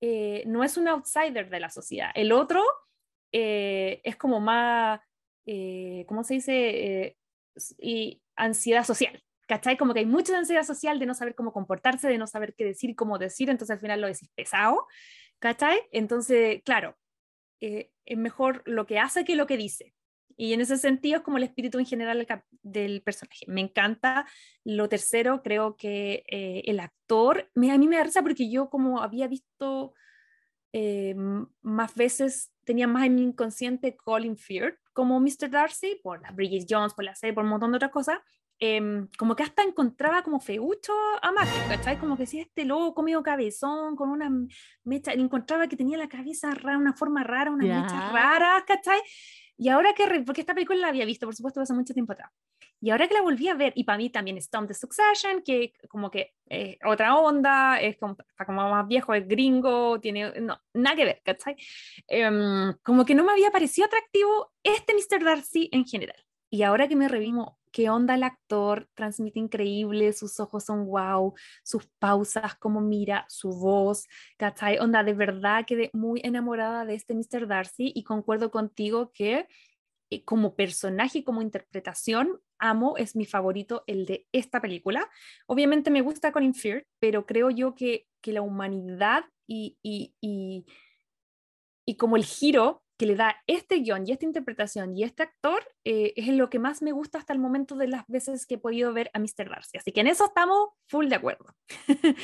eh, 0.00 0.44
no 0.46 0.64
es 0.64 0.76
un 0.76 0.88
outsider 0.88 1.50
de 1.50 1.60
la 1.60 1.70
sociedad. 1.70 2.10
El 2.14 2.32
otro 2.32 2.62
eh, 3.32 4.00
es 4.04 4.16
como 4.16 4.40
más, 4.40 5.00
eh, 5.46 6.04
¿cómo 6.08 6.24
se 6.24 6.34
dice? 6.34 7.16
y 7.78 8.22
ansiedad 8.36 8.84
social. 8.84 9.22
¿Cachai? 9.46 9.76
Como 9.76 9.92
que 9.92 10.00
hay 10.00 10.06
mucha 10.06 10.38
ansiedad 10.38 10.62
social 10.62 10.98
de 11.00 11.06
no 11.06 11.14
saber 11.14 11.34
cómo 11.34 11.52
comportarse, 11.52 12.08
de 12.08 12.18
no 12.18 12.28
saber 12.28 12.54
qué 12.54 12.64
decir 12.64 12.94
cómo 12.94 13.18
decir, 13.18 13.50
entonces 13.50 13.74
al 13.74 13.80
final 13.80 14.00
lo 14.00 14.06
decís 14.06 14.30
pesado. 14.34 14.86
¿Cachai? 15.40 15.80
Entonces, 15.90 16.62
claro, 16.64 16.96
es 17.60 17.88
mejor 18.16 18.62
lo 18.66 18.86
que 18.86 19.00
hace 19.00 19.24
que 19.24 19.34
lo 19.34 19.46
que 19.46 19.56
dice. 19.56 19.92
Y 20.40 20.54
en 20.54 20.62
ese 20.62 20.78
sentido 20.78 21.18
es 21.18 21.22
como 21.22 21.36
el 21.36 21.42
espíritu 21.42 21.78
en 21.78 21.84
general 21.84 22.26
del 22.62 23.02
personaje. 23.02 23.44
Me 23.46 23.60
encanta. 23.60 24.26
Lo 24.64 24.88
tercero, 24.88 25.42
creo 25.42 25.76
que 25.76 26.24
eh, 26.28 26.62
el 26.64 26.80
actor, 26.80 27.50
me, 27.54 27.70
a 27.70 27.76
mí 27.76 27.86
me 27.86 27.96
da 27.96 28.04
risa 28.04 28.22
porque 28.22 28.50
yo 28.50 28.70
como 28.70 29.02
había 29.02 29.28
visto 29.28 29.92
eh, 30.72 31.14
más 31.60 31.94
veces, 31.94 32.54
tenía 32.64 32.86
más 32.86 33.04
en 33.04 33.16
mi 33.16 33.22
inconsciente 33.22 33.98
Colin 33.98 34.38
Firth 34.38 34.78
como 34.94 35.20
Mr. 35.20 35.50
Darcy, 35.50 36.00
por 36.02 36.22
la 36.22 36.30
Bridget 36.30 36.66
Jones, 36.66 36.94
por 36.94 37.04
la 37.04 37.14
serie, 37.14 37.34
por 37.34 37.44
un 37.44 37.50
montón 37.50 37.72
de 37.72 37.76
otras 37.76 37.90
cosas. 37.90 38.18
Em, 38.58 39.08
como 39.18 39.36
que 39.36 39.42
hasta 39.42 39.62
encontraba 39.62 40.22
como 40.22 40.40
feucho 40.40 40.92
a 41.20 41.32
Matthew, 41.32 41.68
¿cachai? 41.68 41.98
Como 41.98 42.16
que 42.16 42.24
si 42.24 42.40
este 42.40 42.64
lobo 42.64 42.94
comido 42.94 43.22
cabezón, 43.22 43.94
con 43.94 44.08
una 44.08 44.30
mecha, 44.84 45.12
encontraba 45.12 45.66
que 45.66 45.76
tenía 45.76 45.98
la 45.98 46.08
cabeza 46.08 46.50
rara, 46.54 46.78
una 46.78 46.94
forma 46.94 47.24
rara, 47.24 47.50
unas 47.50 47.66
mechas 47.66 48.12
raras, 48.12 48.64
¿cachai? 48.66 49.00
Y 49.60 49.68
ahora 49.68 49.92
que, 49.92 50.22
porque 50.24 50.40
esta 50.40 50.54
película 50.54 50.80
la 50.80 50.88
había 50.88 51.04
visto, 51.04 51.26
por 51.26 51.34
supuesto, 51.34 51.60
hace 51.60 51.74
mucho 51.74 51.92
tiempo 51.92 52.14
atrás. 52.14 52.30
Y 52.80 52.88
ahora 52.88 53.06
que 53.06 53.12
la 53.12 53.20
volví 53.20 53.46
a 53.46 53.54
ver, 53.54 53.74
y 53.76 53.84
para 53.84 53.98
mí 53.98 54.08
también 54.08 54.38
es 54.38 54.48
Tom 54.48 54.66
the 54.66 54.72
Succession, 54.72 55.42
que 55.42 55.74
como 55.90 56.10
que 56.10 56.32
es 56.46 56.78
otra 56.82 57.14
onda, 57.16 57.78
es 57.78 57.98
como, 57.98 58.16
como 58.46 58.70
más 58.70 58.88
viejo, 58.88 59.12
es 59.12 59.28
gringo, 59.28 60.00
tiene, 60.00 60.32
no, 60.40 60.58
nada 60.72 60.96
que 60.96 61.04
ver, 61.04 61.20
¿cachai? 61.22 61.56
Em, 62.08 62.72
como 62.82 63.04
que 63.04 63.14
no 63.14 63.22
me 63.22 63.32
había 63.32 63.50
parecido 63.50 63.86
atractivo 63.86 64.50
este 64.62 64.94
Mr. 64.94 65.22
Darcy 65.22 65.68
en 65.72 65.84
general. 65.84 66.24
Y 66.48 66.62
ahora 66.62 66.88
que 66.88 66.96
me 66.96 67.08
revimo 67.08 67.59
qué 67.70 67.90
onda 67.90 68.14
el 68.14 68.22
actor, 68.22 68.88
transmite 68.94 69.38
increíble, 69.38 70.12
sus 70.12 70.40
ojos 70.40 70.64
son 70.64 70.86
wow, 70.86 71.34
sus 71.62 71.86
pausas, 71.98 72.54
cómo 72.56 72.80
mira, 72.80 73.24
su 73.28 73.50
voz, 73.50 74.06
¿cachai? 74.36 74.78
Onda, 74.78 75.02
de 75.04 75.14
verdad 75.14 75.64
quedé 75.66 75.90
muy 75.92 76.20
enamorada 76.24 76.84
de 76.84 76.94
este 76.94 77.14
Mr. 77.14 77.46
Darcy 77.46 77.92
y 77.94 78.04
concuerdo 78.04 78.50
contigo 78.50 79.12
que 79.12 79.46
eh, 80.10 80.24
como 80.24 80.56
personaje 80.56 81.18
y 81.18 81.24
como 81.24 81.42
interpretación, 81.42 82.40
amo, 82.58 82.96
es 82.96 83.14
mi 83.14 83.24
favorito 83.24 83.84
el 83.86 84.06
de 84.06 84.26
esta 84.32 84.60
película. 84.60 85.08
Obviamente 85.46 85.90
me 85.90 86.02
gusta 86.02 86.32
Colin 86.32 86.54
Firth, 86.54 86.86
pero 86.98 87.26
creo 87.26 87.50
yo 87.50 87.74
que, 87.74 88.06
que 88.20 88.32
la 88.32 88.42
humanidad 88.42 89.24
y, 89.46 89.78
y, 89.82 90.14
y, 90.20 90.66
y 91.86 91.96
como 91.96 92.16
el 92.16 92.24
giro 92.24 92.82
que 93.00 93.06
le 93.06 93.16
da 93.16 93.42
este 93.46 93.76
guion 93.76 94.06
y 94.06 94.12
esta 94.12 94.26
interpretación 94.26 94.94
y 94.94 95.04
este 95.04 95.22
actor 95.22 95.66
eh, 95.84 96.12
es 96.16 96.28
lo 96.28 96.50
que 96.50 96.58
más 96.58 96.82
me 96.82 96.92
gusta 96.92 97.16
hasta 97.16 97.32
el 97.32 97.38
momento 97.38 97.74
de 97.74 97.88
las 97.88 98.06
veces 98.08 98.44
que 98.44 98.56
he 98.56 98.58
podido 98.58 98.92
ver 98.92 99.10
a 99.14 99.18
Mr. 99.18 99.48
Darcy. 99.48 99.78
Así 99.78 99.90
que 99.90 100.02
en 100.02 100.06
eso 100.06 100.26
estamos 100.26 100.68
full 100.86 101.08
de 101.08 101.14
acuerdo. 101.14 101.46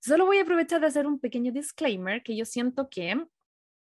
Solo 0.00 0.24
voy 0.24 0.38
a 0.38 0.42
aprovechar 0.42 0.80
de 0.80 0.86
hacer 0.86 1.08
un 1.08 1.18
pequeño 1.18 1.50
disclaimer 1.50 2.22
que 2.22 2.36
yo 2.36 2.44
siento 2.44 2.88
que 2.88 3.26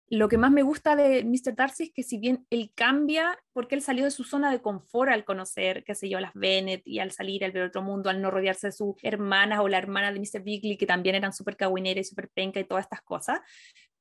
lo 0.10 0.27
que 0.27 0.39
más 0.39 0.51
me 0.51 0.64
gusta 0.64 0.95
de 0.95 1.23
Mr. 1.23 1.55
Darcy 1.55 1.84
es 1.84 1.91
que 1.93 2.01
si 2.01 2.18
bien 2.18 2.47
él 2.49 2.72
cambia, 2.73 3.38
porque 3.53 3.76
él 3.76 3.84
salió 3.84 4.03
de 4.03 4.10
su 4.10 4.23
zona 4.23 4.49
de 4.49 4.60
confort 4.60 5.11
al 5.11 5.26
conocer, 5.26 5.84
qué 5.84 5.93
sé 5.93 6.10
yo, 6.10 6.19
las 6.19 6.34
Bennett 6.34 6.81
y 6.88 6.97
al 6.97 7.11
salir 7.11 7.45
al 7.45 7.51
ver 7.51 7.65
otro 7.65 7.84
mundo, 7.84 8.10
al 8.10 8.23
no 8.23 8.31
rodearse 8.31 8.68
de 8.68 8.73
sus 8.73 8.95
hermanas 9.03 9.60
o 9.60 9.68
la 9.68 9.77
hermana 9.77 10.11
de 10.11 10.19
Mr. 10.19 10.41
Bigley, 10.41 10.77
que 10.77 10.88
también 10.88 11.14
eran 11.14 11.31
súper 11.31 11.57
caguineras 11.57 12.07
y 12.07 12.10
súper 12.10 12.30
penca 12.30 12.60
y 12.60 12.64
todas 12.64 12.85
estas 12.85 13.03
cosas. 13.03 13.39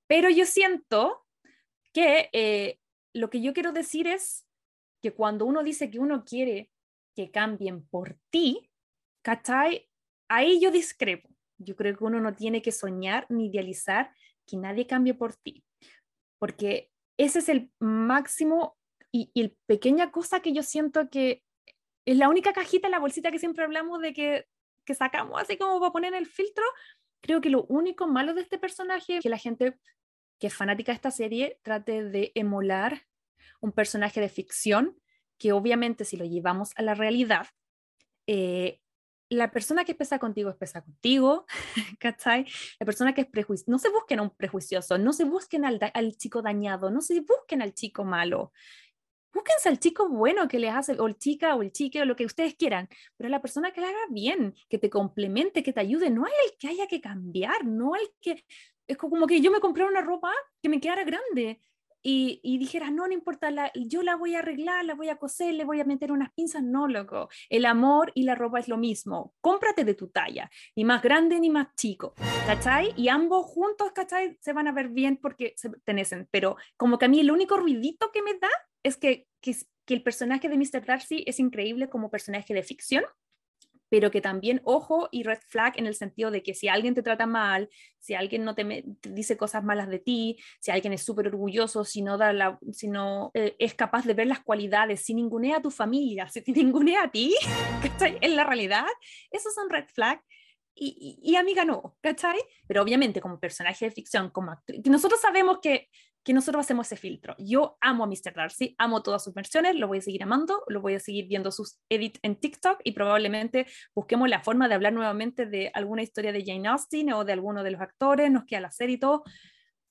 Pero 0.07 0.31
yo 0.31 0.47
siento 0.47 1.27
que 1.93 2.31
eh, 2.33 2.79
lo 3.15 3.31
que 3.31 3.43
yo 3.43 3.53
quiero 3.53 3.73
decir 3.73 4.07
es 4.07 4.47
que 5.03 5.13
cuando 5.13 5.45
uno 5.45 5.63
dice 5.63 5.91
que 5.91 5.99
uno 5.99 6.25
quiere 6.25 6.71
que 7.15 7.31
cambien 7.31 7.87
por 7.87 8.17
ti, 8.31 8.71
¿cachai? 9.23 9.89
Ahí 10.29 10.61
yo 10.61 10.71
discrepo. 10.71 11.29
Yo 11.59 11.77
creo 11.77 11.97
que 11.97 12.05
uno 12.05 12.21
no 12.21 12.35
tiene 12.35 12.63
que 12.63 12.73
soñar 12.73 13.27
ni 13.29 13.47
idealizar 13.47 14.13
que 14.47 14.57
nadie 14.57 14.87
cambie 14.87 15.15
por 15.15 15.37
ti, 15.37 15.65
porque 16.39 16.91
ese 17.19 17.39
es 17.39 17.49
el 17.49 17.71
máximo 17.79 18.77
y, 19.13 19.31
y 19.35 19.43
el 19.43 19.57
pequeña 19.67 20.11
cosa 20.11 20.41
que 20.41 20.53
yo 20.53 20.63
siento 20.63 21.09
que 21.11 21.43
es 22.05 22.17
la 22.17 22.29
única 22.29 22.53
cajita 22.53 22.89
la 22.89 22.99
bolsita 22.99 23.31
que 23.31 23.39
siempre 23.39 23.65
hablamos 23.65 24.01
de 24.01 24.13
que, 24.13 24.47
que 24.85 24.95
sacamos 24.95 25.41
así 25.41 25.57
como 25.57 25.79
para 25.81 25.93
poner 25.93 26.15
el 26.15 26.27
filtro. 26.27 26.65
Creo 27.21 27.41
que 27.41 27.51
lo 27.51 27.65
único 27.65 28.09
malo 28.09 28.35
de 28.35 28.43
este 28.43 28.59
personaje 28.59 29.19
es 29.19 29.23
que 29.23 29.29
la 29.29 29.39
gente 29.39 29.79
que 30.43 30.49
es 30.49 30.55
fanática 30.55 30.91
de 30.91 30.97
esta 30.97 31.13
serie 31.13 31.61
trate 31.63 32.03
de 32.03 32.33
emular 32.35 33.03
un 33.61 33.71
personaje 33.71 34.21
de 34.21 34.29
ficción 34.29 34.99
que 35.39 35.53
obviamente 35.53 36.05
si 36.05 36.17
lo 36.17 36.25
llevamos 36.25 36.73
a 36.75 36.83
la 36.83 36.95
realidad, 36.95 37.47
eh, 38.27 38.81
la 39.29 39.53
persona 39.53 39.85
que 39.85 39.95
pesa 39.95 40.19
contigo 40.19 40.51
es 40.51 40.57
pesa 40.57 40.83
contigo, 40.83 41.47
¿cachai? 42.01 42.45
La 42.81 42.85
persona 42.85 43.15
que 43.15 43.21
es 43.21 43.29
prejuiciosa, 43.29 43.71
no 43.71 43.79
se 43.79 43.91
busquen 43.91 44.19
a 44.19 44.23
un 44.23 44.31
prejuicioso, 44.31 44.99
no 44.99 45.13
se 45.13 45.23
busquen 45.23 45.65
al, 45.65 45.79
al, 45.95 46.17
chico 46.17 46.43
dañado, 46.43 46.91
no 46.91 47.03
se 47.03 47.21
busquen 47.21 47.63
al 47.63 47.73
chico 47.73 48.03
malo. 48.03 48.53
Búsquense 49.33 49.69
al 49.69 49.79
chico 49.79 50.09
bueno 50.09 50.49
que 50.49 50.59
les 50.59 50.75
hace, 50.75 50.99
o 50.99 51.07
el 51.07 51.19
chica, 51.19 51.55
o 51.55 51.63
el 51.63 51.71
chique, 51.71 52.03
o 52.03 52.05
lo 52.05 52.17
que 52.17 52.27
ustedes 52.27 52.57
quieran, 52.57 52.89
pero 53.17 53.31
la 53.31 53.41
persona 53.41 53.71
que 53.71 53.81
le 53.81 53.87
haga 53.87 54.07
bien, 54.11 54.57
que 54.69 54.79
te 54.79 54.91
complemente, 54.91 55.63
que 55.63 55.73
te 55.73 55.81
ayude, 55.81 56.11
no 56.11 56.27
hay 56.27 56.33
el 56.47 56.59
que 56.59 56.67
haya 56.67 56.89
que 56.89 57.01
cambiar, 57.01 57.65
no 57.65 57.95
hay 57.95 58.09
que 58.21 58.45
es 58.93 58.99
como 58.99 59.27
que 59.27 59.41
yo 59.41 59.51
me 59.51 59.61
compré 59.61 59.85
una 59.85 60.01
ropa 60.01 60.33
que 60.63 60.69
me 60.69 60.81
quedara 60.81 61.05
grande. 61.05 61.61
y, 62.05 62.41
y 62.43 62.59
dijera, 62.59 62.91
no, 62.91 63.07
no 63.07 63.13
importa, 63.13 63.51
la, 63.53 63.71
yo 63.75 64.03
la 64.03 64.17
voy 64.17 64.35
a 64.35 64.41
arreglar, 64.41 64.85
la 64.85 64.95
voy 64.95 65.09
a 65.09 65.17
coser, 65.17 65.55
le 65.55 65.65
voy 65.65 65.81
a 65.81 65.85
meter 65.85 66.11
unas 66.11 66.33
pinzas, 66.33 66.63
no, 66.63 66.89
loco. 66.89 67.29
El 67.49 67.65
amor 67.65 68.11
y 68.17 68.25
la 68.25 68.35
ropa 68.35 68.59
es 68.59 68.67
lo 68.67 68.77
mismo. 68.77 69.35
Cómprate 69.41 69.85
de 69.85 69.95
tu 69.95 70.09
talla, 70.09 70.51
ni 70.75 70.85
más 70.85 71.01
grande 71.01 71.39
ni 71.39 71.49
más 71.49 71.69
chico, 71.77 72.15
¿cachai? 72.45 72.93
Y 72.97 73.09
ambos 73.09 73.47
juntos, 73.47 73.93
¿cachai? 73.93 74.37
Se 74.41 74.53
van 74.53 74.67
a 74.67 74.73
ver 74.73 74.89
bien 74.89 75.17
porque 75.17 75.55
se 75.57 75.71
tenecen, 75.85 76.29
pero 76.33 76.57
como 76.77 76.99
que 76.99 77.05
a 77.05 77.09
mí 77.09 77.21
el 77.21 77.31
único 77.31 77.57
ruidito 77.57 78.11
que 78.11 78.23
me 78.23 78.35
da 78.35 78.51
es 78.83 78.97
que, 78.97 79.29
que, 79.41 79.55
que 79.85 79.95
el 79.95 80.03
personaje 80.03 80.49
de 80.49 80.57
Mr. 80.57 80.85
Darcy 80.85 81.23
es 81.27 81.39
increíble 81.39 81.89
como 81.89 82.11
personaje 82.11 82.53
de 82.53 82.65
ficción, 82.65 83.05
pero 83.93 84.11
que 84.11 84.23
también 84.23 84.63
ojo 84.65 85.11
y 85.13 85.23
red 85.23 85.41
flag 85.49 85.75
en 85.77 85.87
el 85.87 85.95
sentido 85.95 86.31
de 86.31 86.43
que 86.43 86.55
si 86.55 86.67
alguien 86.67 86.95
te 86.95 87.03
trata 87.03 87.27
mal, 87.27 87.69
si 87.99 88.15
alguien 88.15 88.43
no 88.43 88.55
te, 88.55 88.87
dice 89.03 89.37
cosas 89.37 89.63
malas 89.65 89.87
de 89.91 89.99
ti, 89.99 90.39
si 90.61 90.71
alguien 90.71 90.95
es 90.95 91.03
súper 91.03 91.27
orgulloso, 91.27 91.85
si 91.85 92.01
no, 92.01 92.17
da 92.17 92.59
si 92.73 92.89
no 92.89 93.31
eh, 93.35 93.55
es 93.59 93.75
capaz 93.75 94.07
de 94.07 94.15
ver 94.15 94.29
las 94.29 94.41
cualidades, 94.41 95.05
si 95.05 95.13
ningunea 95.13 95.59
a 95.59 95.61
tu 95.61 95.71
familia, 95.71 96.27
si 96.31 96.41
te 96.41 96.53
ningunea 96.53 97.03
a 97.03 97.11
ti, 97.11 97.35
¿cachai? 97.83 98.17
En 98.23 98.35
la 98.35 98.45
realidad, 98.45 98.87
esos 99.31 99.53
son 99.53 99.69
red 99.69 99.85
flag. 99.93 100.23
Y, 100.75 101.21
y, 101.23 101.33
y, 101.33 101.37
amiga 101.37 101.67
no, 101.67 101.99
¿cachai? 102.01 102.39
Pero 102.67 102.81
obviamente 102.81 103.21
como 103.21 103.39
personaje 103.39 103.85
de 103.85 103.91
ficción, 103.91 104.31
como 104.31 104.53
actriz, 104.53 104.81
nosotros 104.87 105.21
sabemos 105.21 105.59
que 105.61 105.91
que 106.25 106.33
nosotros 106.33 106.65
hacemos 106.65 106.87
ese 106.87 106.97
filtro. 106.97 107.35
Yo 107.39 107.77
amo 107.81 108.05
a 108.05 108.07
Mr. 108.07 108.35
Darcy, 108.35 108.75
amo 108.79 109.03
todas 109.03 109.25
sus 109.25 109.35
versiones, 109.35 109.75
lo 109.77 109.89
voy 109.89 109.99
a 109.99 110.03
seguir 110.03 110.23
amando, 110.23 110.63
lo 110.69 110.81
voy 110.81 110.95
a 110.95 111.01
seguir 111.01 111.27
viendo 111.27 111.51
sus 111.51 111.81
edits 111.89 112.21
en 112.23 112.37
TikTok 112.37 112.81
y 112.85 112.93
probablemente 112.93 113.67
busquemos 113.95 114.29
la 114.29 114.41
forma 114.41 114.69
de 114.69 114.75
hablar 114.75 114.93
nuevamente 114.93 115.47
de 115.47 115.71
alguna 115.75 116.03
historia 116.03 116.33
de 116.33 116.45
Jane 116.45 116.69
Austen 116.69 117.13
o 117.13 117.25
de 117.25 117.33
alguno 117.33 117.63
de 117.65 117.73
los 117.73 117.81
actores, 117.81 118.31
nos 118.31 118.45
queda 118.45 118.61
la 118.61 118.71
serie 118.71 118.97
y 118.97 119.01
todo. 119.01 119.25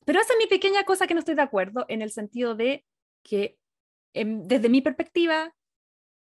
Pero 0.06 0.20
esa 0.20 0.34
es 0.34 0.40
mi 0.40 0.48
pequeña 0.48 0.84
cosa 0.84 1.06
que 1.06 1.14
no 1.14 1.20
estoy 1.20 1.36
de 1.36 1.42
acuerdo 1.42 1.86
en 1.90 2.02
el 2.02 2.12
sentido 2.12 2.56
de 2.56 2.86
que 3.24 3.58
em, 4.14 4.48
desde 4.48 4.70
mi 4.70 4.82
perspectiva 4.82 5.54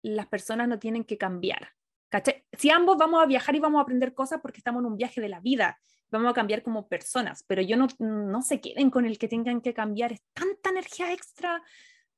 las 0.01 0.27
personas 0.27 0.67
no 0.67 0.79
tienen 0.79 1.03
que 1.03 1.17
cambiar. 1.17 1.73
¿cachai? 2.09 2.43
Si 2.53 2.71
ambos 2.71 2.97
vamos 2.97 3.21
a 3.21 3.27
viajar 3.27 3.55
y 3.55 3.59
vamos 3.59 3.79
a 3.79 3.83
aprender 3.83 4.13
cosas 4.13 4.39
porque 4.41 4.57
estamos 4.57 4.81
en 4.81 4.87
un 4.87 4.97
viaje 4.97 5.21
de 5.21 5.29
la 5.29 5.39
vida 5.39 5.79
vamos 6.11 6.31
a 6.31 6.33
cambiar 6.33 6.63
como 6.63 6.87
personas, 6.87 7.43
pero 7.47 7.61
yo 7.61 7.77
no, 7.77 7.87
no 7.99 8.41
se 8.41 8.61
queden 8.61 8.89
con 8.89 9.05
el 9.05 9.17
que 9.17 9.27
tengan 9.27 9.61
que 9.61 9.73
cambiar, 9.73 10.11
es 10.11 10.21
tanta 10.33 10.69
energía 10.69 11.13
extra, 11.13 11.61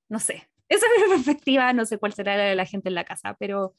no 0.09 0.19
sé, 0.19 0.49
esa 0.69 0.85
es 0.85 1.09
mi 1.09 1.09
perspectiva, 1.15 1.73
no 1.73 1.85
sé 1.85 1.97
cuál 1.97 2.13
será 2.13 2.37
la 2.37 2.43
de 2.43 2.55
la 2.55 2.65
gente 2.65 2.89
en 2.89 2.95
la 2.95 3.03
casa, 3.03 3.35
pero 3.39 3.73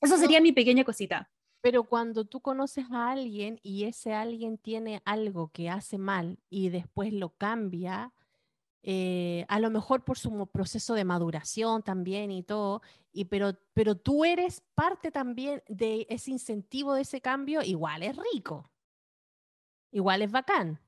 eso 0.00 0.16
sería 0.18 0.40
mi 0.40 0.52
pequeña 0.52 0.84
cosita. 0.84 1.30
Pero 1.62 1.84
cuando 1.84 2.26
tú 2.26 2.40
conoces 2.40 2.84
a 2.92 3.10
alguien 3.10 3.58
y 3.62 3.84
ese 3.84 4.12
alguien 4.12 4.58
tiene 4.58 5.02
algo 5.04 5.48
que 5.48 5.70
hace 5.70 5.98
mal 5.98 6.38
y 6.48 6.68
después 6.68 7.12
lo 7.12 7.30
cambia, 7.30 8.12
eh, 8.82 9.46
a 9.48 9.58
lo 9.58 9.70
mejor 9.70 10.04
por 10.04 10.18
su 10.18 10.46
proceso 10.46 10.94
de 10.94 11.04
maduración 11.04 11.82
también 11.82 12.30
y 12.30 12.42
todo, 12.42 12.82
y 13.12 13.24
pero, 13.24 13.58
pero 13.72 13.96
tú 13.96 14.24
eres 14.24 14.62
parte 14.74 15.10
también 15.10 15.62
de 15.66 16.06
ese 16.10 16.30
incentivo 16.30 16.94
de 16.94 17.02
ese 17.02 17.20
cambio, 17.20 17.62
igual 17.62 18.02
es 18.02 18.14
rico 18.32 18.70
igual 19.96 20.22
es 20.22 20.30
bacán. 20.30 20.78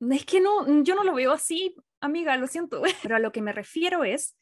Es 0.00 0.24
que 0.24 0.40
no, 0.40 0.82
yo 0.82 0.94
no 0.94 1.04
lo 1.04 1.14
veo 1.14 1.32
así, 1.32 1.74
amiga, 2.00 2.36
lo 2.36 2.46
siento, 2.46 2.82
pero 3.02 3.16
a 3.16 3.18
lo 3.18 3.32
que 3.32 3.42
me 3.42 3.52
refiero 3.52 4.04
es 4.04 4.36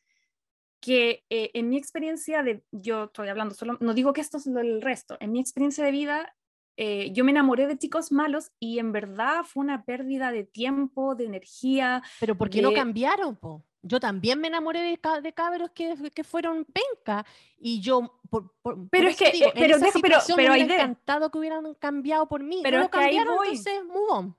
que 0.80 1.24
eh, 1.28 1.50
en 1.54 1.68
mi 1.68 1.76
experiencia 1.76 2.42
de, 2.42 2.62
yo 2.70 3.04
estoy 3.04 3.28
hablando 3.28 3.54
solo, 3.54 3.76
no 3.80 3.92
digo 3.92 4.12
que 4.12 4.20
esto 4.20 4.38
es 4.38 4.46
el 4.46 4.80
resto, 4.80 5.16
en 5.20 5.32
mi 5.32 5.40
experiencia 5.40 5.84
de 5.84 5.90
vida, 5.90 6.34
eh, 6.76 7.10
yo 7.12 7.24
me 7.24 7.30
enamoré 7.32 7.66
de 7.66 7.76
chicos 7.76 8.12
malos 8.12 8.52
y 8.58 8.78
en 8.78 8.92
verdad 8.92 9.44
fue 9.44 9.62
una 9.62 9.84
pérdida 9.84 10.32
de 10.32 10.44
tiempo, 10.44 11.14
de 11.14 11.24
energía. 11.24 12.02
Pero 12.20 12.36
¿por 12.36 12.48
qué 12.48 12.62
no 12.62 12.72
cambiaron, 12.72 13.36
po? 13.36 13.66
Yo 13.82 13.98
también 13.98 14.40
me 14.40 14.48
enamoré 14.48 14.80
de, 14.82 15.00
de 15.22 15.32
cabros 15.32 15.70
que, 15.70 15.94
que, 16.14 16.24
fueron 16.24 16.66
penca 16.66 17.24
y 17.56 17.80
yo 17.80 18.20
por, 18.28 18.54
pero 18.90 19.08
es 19.08 19.16
que 19.16 19.32
digo, 19.32 19.50
pero 19.54 19.78
dejo, 19.78 20.00
pero 20.00 20.18
pero 20.36 20.52
hay 20.52 20.62
encantado 20.62 21.30
que 21.30 21.38
hubieran 21.38 21.74
cambiado 21.74 22.28
por 22.28 22.42
mí 22.42 22.60
pero 22.62 22.78
no 22.78 22.84
lo 22.84 22.90
cambiaron 22.90 23.38
entonces 23.42 23.84
move 23.84 24.10
on. 24.10 24.36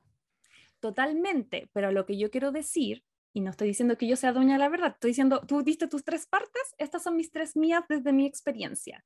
totalmente 0.80 1.70
pero 1.74 1.92
lo 1.92 2.06
que 2.06 2.18
yo 2.18 2.32
quiero 2.32 2.52
decir 2.52 3.04
y 3.34 3.42
no 3.42 3.50
estoy 3.50 3.70
diciendo 3.70 3.98
que 3.98 4.08
yo 4.08 4.16
sea 4.16 4.32
dueña 4.32 4.54
de 4.54 4.60
la 4.60 4.70
verdad 4.70 4.92
estoy 4.94 5.12
diciendo 5.12 5.42
tú 5.48 5.64
diste 5.64 5.88
tus 5.88 6.04
tres 6.04 6.26
partes 6.26 6.76
estas 6.78 7.04
son 7.04 7.18
mis 7.18 7.32
tres 7.32 7.56
mías 7.56 7.84
desde 7.90 8.14
mi 8.14 8.26
experiencia 8.26 9.04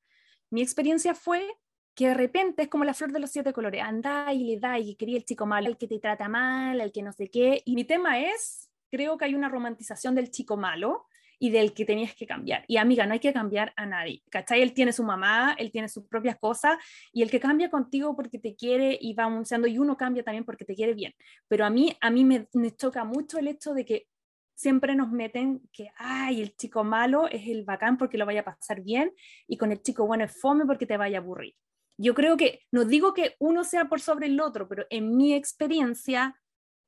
mi 0.49 0.61
experiencia 0.61 1.15
fue 1.15 1.47
que 1.95 2.09
de 2.09 2.13
repente 2.13 2.63
es 2.63 2.67
como 2.67 2.83
la 2.83 2.93
flor 2.93 3.11
de 3.11 3.19
los 3.19 3.31
siete 3.31 3.53
colores 3.53 3.81
anda 3.81 4.33
y 4.33 4.43
le 4.43 4.59
da 4.59 4.77
y 4.77 4.95
quería 4.95 5.17
el 5.17 5.25
chico 5.25 5.45
malo 5.45 5.67
el 5.67 5.77
que 5.77 5.87
te 5.87 5.99
trata 5.99 6.29
mal 6.29 6.79
el 6.79 6.91
que 6.91 7.01
no 7.01 7.11
sé 7.11 7.29
qué 7.29 7.61
y 7.65 7.75
mi 7.75 7.85
tema 7.85 8.19
es 8.19 8.64
creo 8.95 9.17
que 9.17 9.25
hay 9.25 9.35
una 9.35 9.49
romantización 9.49 10.15
del 10.15 10.31
chico 10.31 10.55
malo 10.55 11.07
y 11.37 11.49
del 11.49 11.73
que 11.73 11.83
tenías 11.83 12.15
que 12.15 12.25
cambiar. 12.25 12.63
Y 12.65 12.77
amiga, 12.77 13.05
no 13.05 13.11
hay 13.11 13.19
que 13.19 13.33
cambiar 13.33 13.73
a 13.75 13.85
nadie, 13.85 14.23
¿cachai? 14.29 14.61
Él 14.61 14.73
tiene 14.73 14.93
su 14.93 15.03
mamá, 15.03 15.53
él 15.59 15.69
tiene 15.69 15.89
sus 15.89 16.05
propias 16.07 16.37
cosas 16.37 16.77
y 17.11 17.21
el 17.21 17.29
que 17.29 17.41
cambia 17.41 17.69
contigo 17.69 18.15
porque 18.15 18.39
te 18.39 18.55
quiere 18.55 18.97
y 19.01 19.13
va 19.13 19.25
anunciando 19.25 19.67
y 19.67 19.77
uno 19.77 19.97
cambia 19.97 20.23
también 20.23 20.45
porque 20.45 20.63
te 20.63 20.75
quiere 20.75 20.93
bien. 20.93 21.13
Pero 21.49 21.65
a 21.65 21.69
mí, 21.69 21.93
a 21.99 22.09
mí 22.09 22.23
me, 22.23 22.47
me 22.53 22.71
choca 22.71 23.03
mucho 23.03 23.37
el 23.37 23.49
hecho 23.49 23.73
de 23.73 23.83
que 23.83 24.07
siempre 24.55 24.95
nos 24.95 25.11
meten 25.11 25.61
que, 25.73 25.91
ay, 25.97 26.41
el 26.41 26.55
chico 26.55 26.85
malo 26.85 27.27
es 27.27 27.45
el 27.49 27.65
bacán 27.65 27.97
porque 27.97 28.17
lo 28.17 28.25
vaya 28.25 28.39
a 28.39 28.45
pasar 28.45 28.81
bien 28.81 29.11
y 29.45 29.57
con 29.57 29.73
el 29.73 29.81
chico 29.81 30.07
bueno 30.07 30.23
es 30.23 30.39
fome 30.39 30.65
porque 30.65 30.85
te 30.85 30.95
vaya 30.95 31.17
a 31.17 31.21
aburrir. 31.21 31.53
Yo 31.97 32.13
creo 32.13 32.37
que, 32.37 32.61
no 32.71 32.85
digo 32.85 33.13
que 33.13 33.35
uno 33.39 33.63
sea 33.63 33.85
por 33.85 33.99
sobre 33.99 34.27
el 34.27 34.39
otro, 34.39 34.67
pero 34.67 34.85
en 34.89 35.15
mi 35.15 35.33
experiencia, 35.33 36.35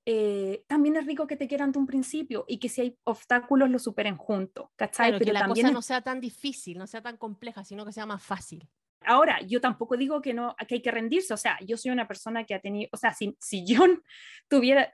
eh, 0.10 0.64
también 0.68 0.96
es 0.96 1.06
rico 1.06 1.28
que 1.28 1.36
te 1.36 1.50
quieran 1.50 1.74
de 1.74 1.80
un 1.80 1.86
principio 1.86 2.46
y 2.48 2.60
que 2.60 2.70
si 2.70 2.80
hay 2.80 2.98
obstáculos 3.04 3.70
lo 3.70 3.78
superen 3.78 4.16
juntos, 4.16 4.70
¿cachai? 4.78 5.12
Pero 5.12 5.26
que 5.26 5.34
la 5.34 5.46
cosa 5.46 5.70
no 5.70 5.82
sea 5.82 6.00
tan 6.00 6.22
difícil, 6.22 6.78
no 6.78 6.88
sea 6.88 7.02
tan 7.02 7.18
compleja, 7.18 7.66
sino 7.66 7.86
que 7.86 7.92
sea 7.92 8.06
más 8.06 8.24
fácil. 8.24 8.70
Ahora, 9.02 9.42
yo 9.42 9.60
tampoco 9.60 9.98
digo 9.98 10.22
que, 10.22 10.34
no, 10.34 10.56
que 10.66 10.76
hay 10.76 10.82
que 10.82 10.92
rendirse, 10.92 11.34
o 11.34 11.38
sea, 11.38 11.60
yo 11.60 11.76
soy 11.76 11.92
una 11.92 12.08
persona 12.08 12.46
que 12.46 12.56
ha 12.56 12.62
tenido, 12.62 12.88
o 12.94 12.98
sea, 12.98 13.14
si, 13.14 13.36
si 13.42 13.66
yo 13.66 13.84
tuviera 14.48 14.90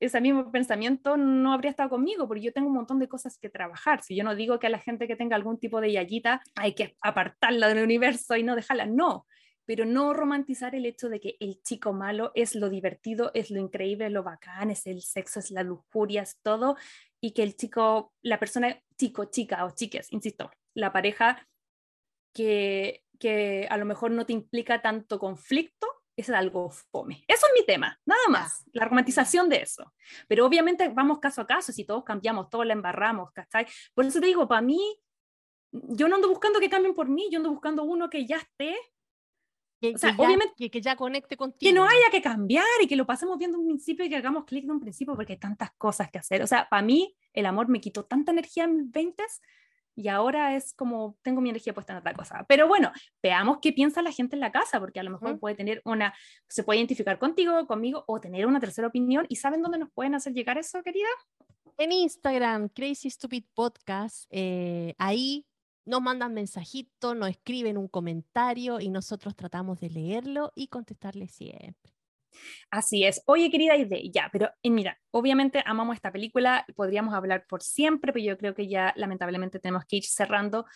ese 0.00 0.22
mismo 0.22 0.50
pensamiento, 0.50 1.18
no 1.18 1.52
habría 1.52 1.70
estado 1.70 1.90
conmigo, 1.90 2.26
porque 2.26 2.44
yo 2.44 2.52
tengo 2.54 2.68
un 2.68 2.76
montón 2.76 2.98
de 2.98 3.08
cosas 3.08 3.36
que 3.36 3.50
trabajar. 3.50 4.02
Si 4.02 4.16
yo 4.16 4.24
no 4.24 4.34
digo 4.34 4.58
que 4.58 4.68
a 4.68 4.70
la 4.70 4.78
gente 4.78 5.06
que 5.06 5.16
tenga 5.16 5.36
algún 5.36 5.58
tipo 5.58 5.82
de 5.82 5.92
yayita 5.92 6.40
hay 6.54 6.74
que 6.74 6.96
apartarla 7.02 7.68
del 7.68 7.84
universo 7.84 8.36
y 8.36 8.42
no 8.42 8.56
dejarla, 8.56 8.86
no, 8.86 9.26
pero 9.66 9.84
no 9.84 10.14
romantizar 10.14 10.74
el 10.74 10.86
hecho 10.86 11.08
de 11.08 11.20
que 11.20 11.36
el 11.40 11.60
chico 11.62 11.92
malo 11.92 12.32
es 12.34 12.54
lo 12.54 12.70
divertido, 12.70 13.32
es 13.34 13.50
lo 13.50 13.60
increíble, 13.60 14.08
lo 14.08 14.22
bacán, 14.22 14.70
es 14.70 14.86
el 14.86 15.02
sexo, 15.02 15.40
es 15.40 15.50
la 15.50 15.62
lujuria, 15.62 16.22
es 16.22 16.38
todo, 16.42 16.76
y 17.20 17.32
que 17.32 17.42
el 17.42 17.56
chico, 17.56 18.14
la 18.22 18.38
persona, 18.38 18.80
chico, 18.96 19.26
chica 19.26 19.64
o 19.64 19.70
chiques, 19.70 20.12
insisto, 20.12 20.50
la 20.74 20.92
pareja 20.92 21.46
que, 22.32 23.04
que 23.18 23.66
a 23.68 23.76
lo 23.76 23.84
mejor 23.84 24.12
no 24.12 24.24
te 24.24 24.32
implica 24.32 24.80
tanto 24.80 25.18
conflicto, 25.18 25.86
es 26.16 26.30
algo 26.30 26.70
fome. 26.70 27.24
Eso 27.28 27.46
es 27.46 27.60
mi 27.60 27.66
tema, 27.66 28.00
nada 28.06 28.28
más, 28.30 28.64
la 28.72 28.86
romantización 28.86 29.48
de 29.48 29.62
eso. 29.62 29.92
Pero 30.28 30.46
obviamente 30.46 30.88
vamos 30.88 31.18
caso 31.18 31.42
a 31.42 31.46
caso, 31.46 31.72
si 31.72 31.84
todos 31.84 32.04
cambiamos, 32.04 32.48
todos 32.48 32.64
la 32.64 32.72
embarramos, 32.72 33.32
¿cachai? 33.32 33.66
Por 33.94 34.06
eso 34.06 34.20
te 34.20 34.26
digo, 34.26 34.48
para 34.48 34.62
mí, 34.62 34.98
yo 35.72 36.08
no 36.08 36.14
ando 36.14 36.28
buscando 36.28 36.58
que 36.58 36.70
cambien 36.70 36.94
por 36.94 37.08
mí, 37.08 37.28
yo 37.30 37.38
ando 37.38 37.50
buscando 37.50 37.84
uno 37.84 38.08
que 38.08 38.26
ya 38.26 38.36
esté 38.36 38.76
que, 39.80 39.94
o 39.94 39.98
sea, 39.98 40.14
que 40.14 40.22
obviamente 40.22 40.54
ya, 40.58 40.68
que, 40.68 40.80
ya 40.80 40.96
conecte 40.96 41.36
contigo. 41.36 41.68
Que 41.68 41.74
no 41.74 41.84
haya 41.84 42.10
que 42.10 42.22
cambiar 42.22 42.64
y 42.82 42.86
que 42.86 42.96
lo 42.96 43.06
pasemos 43.06 43.38
viendo 43.38 43.58
un 43.58 43.66
principio 43.66 44.04
y 44.04 44.08
que 44.08 44.16
hagamos 44.16 44.44
clic 44.44 44.64
de 44.64 44.72
un 44.72 44.80
principio 44.80 45.14
porque 45.14 45.34
hay 45.34 45.38
tantas 45.38 45.70
cosas 45.72 46.10
que 46.10 46.18
hacer. 46.18 46.42
O 46.42 46.46
sea, 46.46 46.68
para 46.68 46.82
mí 46.82 47.14
el 47.32 47.46
amor 47.46 47.68
me 47.68 47.80
quitó 47.80 48.04
tanta 48.04 48.32
energía 48.32 48.64
en 48.64 48.76
mis 48.76 48.90
20 48.90 49.22
y 49.96 50.08
ahora 50.08 50.54
es 50.54 50.74
como 50.74 51.16
tengo 51.22 51.40
mi 51.40 51.48
energía 51.48 51.72
puesta 51.72 51.94
en 51.94 52.00
otra 52.00 52.14
cosa. 52.14 52.44
Pero 52.48 52.68
bueno, 52.68 52.92
veamos 53.22 53.58
qué 53.62 53.72
piensa 53.72 54.02
la 54.02 54.12
gente 54.12 54.36
en 54.36 54.40
la 54.40 54.52
casa 54.52 54.78
porque 54.78 55.00
a 55.00 55.02
lo 55.02 55.10
mejor 55.10 55.38
puede 55.40 55.54
tener 55.54 55.80
una, 55.84 56.14
se 56.48 56.62
puede 56.62 56.78
identificar 56.78 57.18
contigo, 57.18 57.66
conmigo 57.66 58.04
o 58.06 58.20
tener 58.20 58.46
una 58.46 58.60
tercera 58.60 58.88
opinión. 58.88 59.24
¿Y 59.28 59.36
saben 59.36 59.62
dónde 59.62 59.78
nos 59.78 59.90
pueden 59.90 60.14
hacer 60.14 60.34
llegar 60.34 60.58
eso, 60.58 60.82
querida? 60.82 61.08
En 61.78 61.92
Instagram, 61.92 62.68
Crazy 62.68 63.10
Stupid 63.10 63.44
Podcast. 63.54 64.26
Eh, 64.30 64.94
ahí 64.98 65.46
nos 65.86 66.02
mandan 66.02 66.34
mensajitos, 66.34 67.16
nos 67.16 67.30
escriben 67.30 67.78
un 67.78 67.88
comentario 67.88 68.80
y 68.80 68.90
nosotros 68.90 69.34
tratamos 69.34 69.80
de 69.80 69.90
leerlo 69.90 70.52
y 70.54 70.68
contestarle 70.68 71.28
siempre. 71.28 71.96
Así 72.70 73.04
es. 73.04 73.22
Oye, 73.26 73.50
querida 73.50 73.76
idea, 73.76 74.00
ya, 74.12 74.28
pero 74.32 74.50
eh, 74.62 74.70
mira, 74.70 74.98
obviamente 75.10 75.62
amamos 75.64 75.96
esta 75.96 76.12
película, 76.12 76.66
podríamos 76.74 77.14
hablar 77.14 77.46
por 77.48 77.62
siempre, 77.62 78.12
pero 78.12 78.24
yo 78.24 78.36
creo 78.36 78.54
que 78.54 78.68
ya 78.68 78.92
lamentablemente 78.96 79.58
tenemos 79.58 79.84
que 79.86 79.96
ir 79.96 80.04
cerrando. 80.04 80.66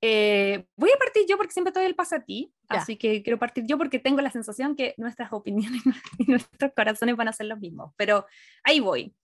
Eh, 0.00 0.66
voy 0.76 0.90
a 0.90 0.98
partir 0.98 1.24
yo 1.28 1.36
porque 1.36 1.52
siempre 1.52 1.72
doy 1.72 1.84
el 1.84 1.94
paso 1.94 2.16
a 2.16 2.24
ti, 2.24 2.52
así 2.68 2.96
que 2.96 3.22
quiero 3.22 3.38
partir 3.38 3.64
yo 3.66 3.76
porque 3.76 3.98
tengo 3.98 4.20
la 4.20 4.30
sensación 4.30 4.74
que 4.76 4.94
nuestras 4.96 5.32
opiniones 5.32 5.82
y 6.18 6.30
nuestros 6.30 6.72
corazones 6.74 7.16
van 7.16 7.28
a 7.28 7.32
ser 7.32 7.46
los 7.46 7.58
mismos, 7.58 7.92
pero 7.96 8.26
ahí 8.64 8.80
voy. 8.80 9.14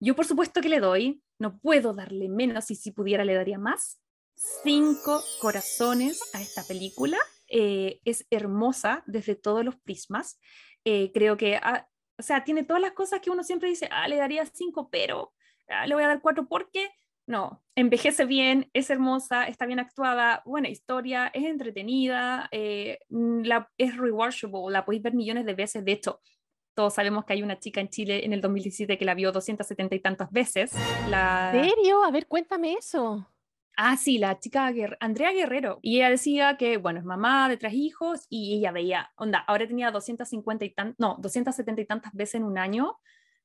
Yo 0.00 0.16
por 0.16 0.24
supuesto 0.24 0.60
que 0.60 0.68
le 0.68 0.80
doy, 0.80 1.22
no 1.38 1.58
puedo 1.58 1.92
darle 1.92 2.28
menos 2.28 2.70
y 2.70 2.74
si 2.74 2.90
pudiera 2.90 3.24
le 3.24 3.34
daría 3.34 3.58
más, 3.58 4.01
cinco 4.34 5.22
corazones 5.40 6.20
a 6.34 6.40
esta 6.40 6.62
película. 6.64 7.18
Eh, 7.48 8.00
es 8.04 8.26
hermosa 8.30 9.02
desde 9.06 9.34
todos 9.34 9.64
los 9.64 9.76
prismas. 9.76 10.40
Eh, 10.84 11.10
creo 11.12 11.36
que, 11.36 11.56
ah, 11.56 11.88
O 12.18 12.22
sea, 12.22 12.44
tiene 12.44 12.64
todas 12.64 12.82
las 12.82 12.92
cosas 12.92 13.20
que 13.20 13.30
uno 13.30 13.42
siempre 13.42 13.68
dice, 13.68 13.88
ah, 13.90 14.08
le 14.08 14.16
daría 14.16 14.44
cinco, 14.46 14.88
pero 14.90 15.32
ah, 15.68 15.86
le 15.86 15.94
voy 15.94 16.04
a 16.04 16.08
dar 16.08 16.20
cuatro 16.20 16.46
porque 16.48 16.90
no, 17.26 17.62
envejece 17.76 18.24
bien, 18.24 18.68
es 18.72 18.90
hermosa, 18.90 19.46
está 19.46 19.66
bien 19.66 19.78
actuada, 19.78 20.42
buena 20.44 20.68
historia, 20.68 21.30
es 21.32 21.44
entretenida, 21.44 22.48
eh, 22.50 22.98
mm, 23.10 23.42
la, 23.42 23.70
es 23.78 23.96
rewatchable, 23.96 24.70
la 24.70 24.84
podéis 24.84 25.02
ver 25.02 25.14
millones 25.14 25.46
de 25.46 25.54
veces. 25.54 25.84
De 25.84 25.92
hecho, 25.92 26.20
todos 26.74 26.94
sabemos 26.94 27.24
que 27.24 27.34
hay 27.34 27.42
una 27.42 27.58
chica 27.58 27.80
en 27.80 27.90
Chile 27.90 28.24
en 28.24 28.32
el 28.32 28.40
2017 28.40 28.98
que 28.98 29.04
la 29.04 29.14
vio 29.14 29.30
270 29.30 29.94
y 29.94 30.00
tantas 30.00 30.30
veces. 30.30 30.72
La... 31.08 31.52
¿En 31.54 31.68
serio? 31.68 32.02
A 32.02 32.10
ver, 32.10 32.26
cuéntame 32.26 32.74
eso. 32.74 33.26
Ah, 33.76 33.96
sí, 33.96 34.18
la 34.18 34.38
chica 34.38 34.72
Andrea 35.00 35.32
Guerrero. 35.32 35.78
Y 35.82 35.96
ella 35.96 36.10
decía 36.10 36.56
que, 36.56 36.76
bueno, 36.76 36.98
es 37.00 37.04
mamá 37.04 37.48
de 37.48 37.56
tres 37.56 37.72
hijos 37.74 38.26
y 38.28 38.58
ella 38.58 38.70
veía, 38.70 39.10
onda, 39.16 39.38
ahora 39.40 39.66
tenía 39.66 39.90
250 39.90 40.64
y 40.64 40.70
tan, 40.70 40.94
no, 40.98 41.16
270 41.20 41.80
y 41.82 41.86
tantas 41.86 42.12
veces 42.12 42.36
en 42.36 42.44
un 42.44 42.58
año 42.58 42.98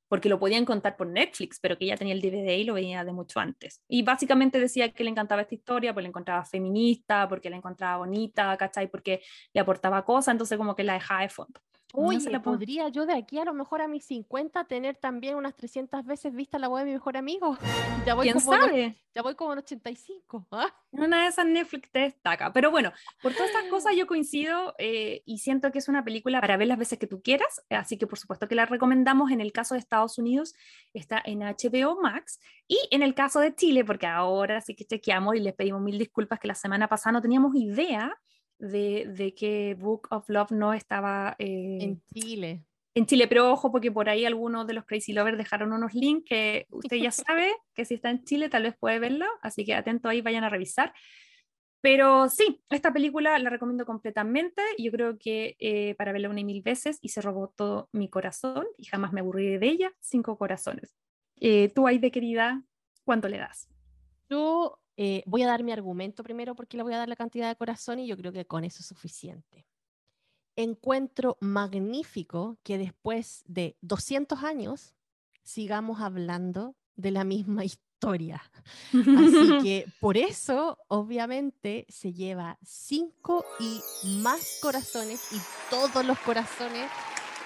porque 0.08 0.28
lo 0.28 0.38
podían 0.38 0.64
contar 0.64 0.96
por 0.96 1.06
Netflix, 1.06 1.60
pero 1.60 1.76
que 1.76 1.84
ella 1.84 1.96
tenía 1.96 2.14
el 2.14 2.20
DVD 2.22 2.56
y 2.56 2.64
lo 2.64 2.74
veía 2.74 3.04
de 3.04 3.12
mucho 3.12 3.40
antes. 3.40 3.82
Y 3.88 4.02
básicamente 4.02 4.58
decía 4.58 4.90
que 4.92 5.04
le 5.04 5.10
encantaba 5.10 5.42
esta 5.42 5.54
historia, 5.54 5.92
porque 5.92 6.02
la 6.04 6.08
encontraba 6.08 6.44
feminista, 6.44 7.28
porque 7.28 7.50
la 7.50 7.56
encontraba 7.56 7.98
bonita, 7.98 8.56
¿cachai? 8.56 8.90
Porque 8.90 9.20
le 9.52 9.60
aportaba 9.60 10.04
cosas, 10.04 10.32
entonces 10.32 10.56
como 10.56 10.74
que 10.74 10.84
la 10.84 10.94
dejaba 10.94 11.22
de 11.22 11.28
fondo. 11.28 11.60
Uy, 11.94 12.18
no 12.18 12.42
podría 12.42 12.88
yo 12.88 13.06
de 13.06 13.14
aquí 13.14 13.38
a 13.38 13.44
lo 13.44 13.54
mejor 13.54 13.80
a 13.80 13.88
mis 13.88 14.04
50 14.04 14.64
tener 14.64 14.96
también 14.96 15.36
unas 15.36 15.56
300 15.56 16.04
veces 16.04 16.34
vista 16.34 16.58
la 16.58 16.68
web 16.68 16.84
de 16.84 16.90
mi 16.90 16.92
mejor 16.92 17.16
amigo. 17.16 17.56
Ya 18.06 18.14
voy 18.14 18.24
¿Quién 18.24 18.40
como 18.40 18.56
sabe? 18.56 18.96
ya 19.14 19.22
voy 19.22 19.34
como 19.34 19.52
en 19.52 19.58
85. 19.58 20.46
¿ah? 20.52 20.72
Una 20.92 21.22
de 21.22 21.28
esas 21.28 21.44
Netflix 21.44 21.90
te 21.90 21.98
destaca. 22.00 22.52
Pero 22.52 22.70
bueno, 22.70 22.92
por 23.20 23.32
todas 23.34 23.48
estas 23.48 23.64
cosas 23.64 23.94
yo 23.96 24.06
coincido 24.06 24.74
eh, 24.78 25.22
y 25.26 25.38
siento 25.38 25.70
que 25.72 25.78
es 25.78 25.88
una 25.88 26.04
película 26.04 26.40
para 26.40 26.56
ver 26.56 26.68
las 26.68 26.78
veces 26.78 26.98
que 26.98 27.06
tú 27.06 27.20
quieras. 27.20 27.62
Así 27.68 27.98
que 27.98 28.06
por 28.06 28.18
supuesto 28.18 28.48
que 28.48 28.54
la 28.54 28.64
recomendamos. 28.64 29.30
En 29.30 29.40
el 29.40 29.52
caso 29.52 29.74
de 29.74 29.80
Estados 29.80 30.16
Unidos 30.16 30.54
está 30.94 31.20
en 31.24 31.40
HBO 31.40 32.00
Max. 32.00 32.40
Y 32.66 32.78
en 32.90 33.02
el 33.02 33.14
caso 33.14 33.40
de 33.40 33.54
Chile, 33.54 33.84
porque 33.84 34.06
ahora 34.06 34.60
sí 34.60 34.74
que 34.74 34.86
chequeamos 34.86 35.34
y 35.36 35.40
les 35.40 35.54
pedimos 35.54 35.82
mil 35.82 35.98
disculpas 35.98 36.38
que 36.38 36.48
la 36.48 36.54
semana 36.54 36.88
pasada 36.88 37.12
no 37.12 37.22
teníamos 37.22 37.54
idea 37.56 38.16
de, 38.58 39.34
que 39.36 39.76
Book 39.78 40.08
of 40.10 40.28
Love 40.28 40.52
no 40.52 40.72
estaba 40.72 41.36
eh, 41.38 41.78
en 41.80 42.02
Chile. 42.12 42.64
En 42.94 43.06
Chile, 43.06 43.28
pero 43.28 43.52
ojo, 43.52 43.70
porque 43.70 43.92
por 43.92 44.08
ahí 44.08 44.24
algunos 44.24 44.66
de 44.66 44.72
los 44.72 44.84
Crazy 44.84 45.12
Lovers 45.12 45.38
dejaron 45.38 45.72
unos 45.72 45.94
links 45.94 46.28
que 46.28 46.66
usted 46.70 46.96
ya 46.96 47.10
sabe 47.12 47.52
que 47.74 47.84
si 47.84 47.94
está 47.94 48.10
en 48.10 48.24
Chile 48.24 48.48
tal 48.48 48.64
vez 48.64 48.76
puede 48.76 48.98
verlo, 48.98 49.26
así 49.42 49.64
que 49.64 49.74
atento 49.74 50.08
ahí, 50.08 50.20
vayan 50.20 50.44
a 50.44 50.50
revisar. 50.50 50.92
Pero 51.80 52.28
sí, 52.28 52.60
esta 52.70 52.92
película 52.92 53.38
la 53.38 53.50
recomiendo 53.50 53.86
completamente. 53.86 54.62
Yo 54.78 54.90
creo 54.90 55.16
que 55.16 55.56
eh, 55.60 55.94
para 55.94 56.10
verla 56.10 56.28
una 56.28 56.40
y 56.40 56.44
mil 56.44 56.60
veces 56.62 56.98
y 57.00 57.10
se 57.10 57.20
robó 57.20 57.52
todo 57.54 57.88
mi 57.92 58.10
corazón 58.10 58.66
y 58.76 58.86
jamás 58.86 59.12
me 59.12 59.20
aburrí 59.20 59.58
de 59.58 59.66
ella. 59.68 59.92
Cinco 60.00 60.36
corazones. 60.36 60.96
Eh, 61.40 61.70
tú 61.72 61.86
ahí 61.86 61.98
de 61.98 62.10
querida, 62.10 62.64
¿cuánto 63.04 63.28
le 63.28 63.38
das? 63.38 63.68
Yo 64.28 64.80
eh, 65.00 65.22
voy 65.26 65.44
a 65.44 65.46
dar 65.46 65.62
mi 65.62 65.70
argumento 65.70 66.24
primero 66.24 66.56
porque 66.56 66.76
le 66.76 66.82
voy 66.82 66.92
a 66.92 66.98
dar 66.98 67.08
la 67.08 67.14
cantidad 67.14 67.48
de 67.48 67.54
corazón 67.54 68.00
y 68.00 68.08
yo 68.08 68.16
creo 68.16 68.32
que 68.32 68.44
con 68.46 68.64
eso 68.64 68.80
es 68.80 68.86
suficiente. 68.86 69.64
Encuentro 70.56 71.36
magnífico 71.40 72.58
que 72.64 72.78
después 72.78 73.44
de 73.46 73.76
200 73.80 74.42
años 74.42 74.96
sigamos 75.44 76.00
hablando 76.00 76.74
de 76.96 77.12
la 77.12 77.22
misma 77.22 77.64
historia. 77.64 78.42
Así 78.88 79.58
que 79.62 79.86
por 80.00 80.16
eso, 80.16 80.76
obviamente, 80.88 81.86
se 81.88 82.12
lleva 82.12 82.58
cinco 82.64 83.44
y 83.60 83.80
más 84.20 84.58
corazones 84.60 85.32
y 85.32 85.36
todos 85.70 86.04
los 86.04 86.18
corazones 86.18 86.90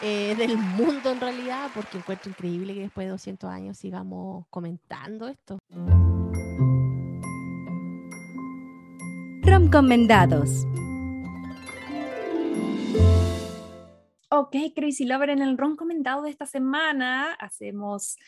eh, 0.00 0.34
del 0.38 0.56
mundo 0.56 1.10
en 1.10 1.20
realidad, 1.20 1.70
porque 1.74 1.98
encuentro 1.98 2.30
increíble 2.30 2.72
que 2.72 2.80
después 2.80 3.06
de 3.06 3.10
200 3.10 3.50
años 3.50 3.76
sigamos 3.76 4.46
comentando 4.48 5.28
esto. 5.28 5.58
Recomendados. 9.72 10.66
Ok, 14.28 14.54
Crazy 14.76 15.06
Lover, 15.06 15.30
en 15.30 15.40
el 15.40 15.56
ron 15.56 15.76
comentado 15.76 16.24
de 16.24 16.28
esta 16.28 16.44
semana 16.44 17.32
hacemos 17.32 18.18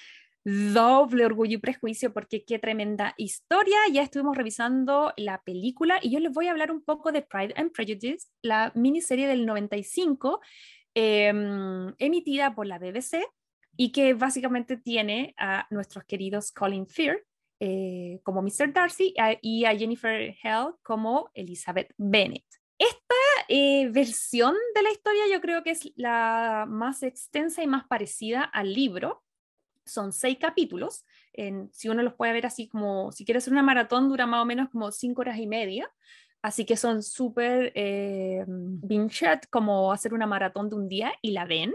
doble 0.43 1.27
orgullo 1.27 1.57
y 1.57 1.61
prejuicio 1.61 2.15
porque 2.15 2.47
qué 2.47 2.59
tremenda 2.59 3.13
historia. 3.19 3.77
Ya 3.93 4.01
estuvimos 4.01 4.39
revisando 4.39 5.13
la 5.19 5.43
película 5.43 5.99
y 6.01 6.13
yo 6.13 6.19
les 6.19 6.33
voy 6.33 6.47
a 6.47 6.51
hablar 6.51 6.71
un 6.71 6.83
poco 6.83 7.13
de 7.13 7.21
Pride 7.21 7.53
and 7.59 7.73
Prejudice, 7.73 8.27
la 8.41 8.73
miniserie 8.75 9.27
del 9.27 9.45
95, 9.45 10.41
em, 10.95 11.93
emitida 11.99 12.55
por 12.55 12.67
la 12.67 12.79
BBC 12.79 13.23
y 13.77 13.93
que 13.93 14.15
básicamente 14.15 14.79
tiene 14.79 15.35
a 15.37 15.67
nuestros 15.69 16.05
queridos 16.05 16.53
Colin 16.53 16.87
Firth, 16.87 17.27
eh, 17.61 18.21
como 18.23 18.43
Mr. 18.43 18.73
Darcy 18.73 19.15
y 19.43 19.65
a 19.65 19.77
Jennifer 19.77 20.37
Hell 20.43 20.75
como 20.83 21.31
Elizabeth 21.35 21.93
Bennet. 21.97 22.45
Esta 22.79 23.15
eh, 23.49 23.89
versión 23.91 24.55
de 24.75 24.83
la 24.83 24.91
historia 24.91 25.23
yo 25.33 25.41
creo 25.41 25.63
que 25.63 25.71
es 25.71 25.93
la 25.97 26.67
más 26.69 27.03
extensa 27.03 27.63
y 27.63 27.67
más 27.67 27.87
parecida 27.87 28.43
al 28.43 28.73
libro. 28.73 29.23
Son 29.87 30.13
seis 30.13 30.39
capítulos. 30.41 31.05
En, 31.33 31.71
si 31.73 31.89
uno 31.89 32.03
los 32.03 32.15
puede 32.15 32.33
ver 32.33 32.47
así 32.47 32.69
como, 32.69 33.13
si 33.13 33.25
quieres 33.25 33.45
hacer 33.45 33.53
una 33.53 33.63
maratón, 33.63 34.09
dura 34.09 34.27
más 34.27 34.43
o 34.43 34.47
menos 34.47 34.71
como 34.71 34.91
cinco 34.91 35.21
horas 35.21 35.39
y 35.39 35.47
media. 35.47 35.91
Así 36.43 36.67
que 36.67 36.77
son 36.77 37.03
súper 37.03 37.73
eh, 37.75 38.45
como 39.51 39.93
hacer 39.93 40.13
una 40.13 40.27
maratón 40.27 40.69
de 40.69 40.77
un 40.77 40.89
día 40.89 41.13
y 41.23 41.31
la 41.31 41.47
ven. 41.47 41.73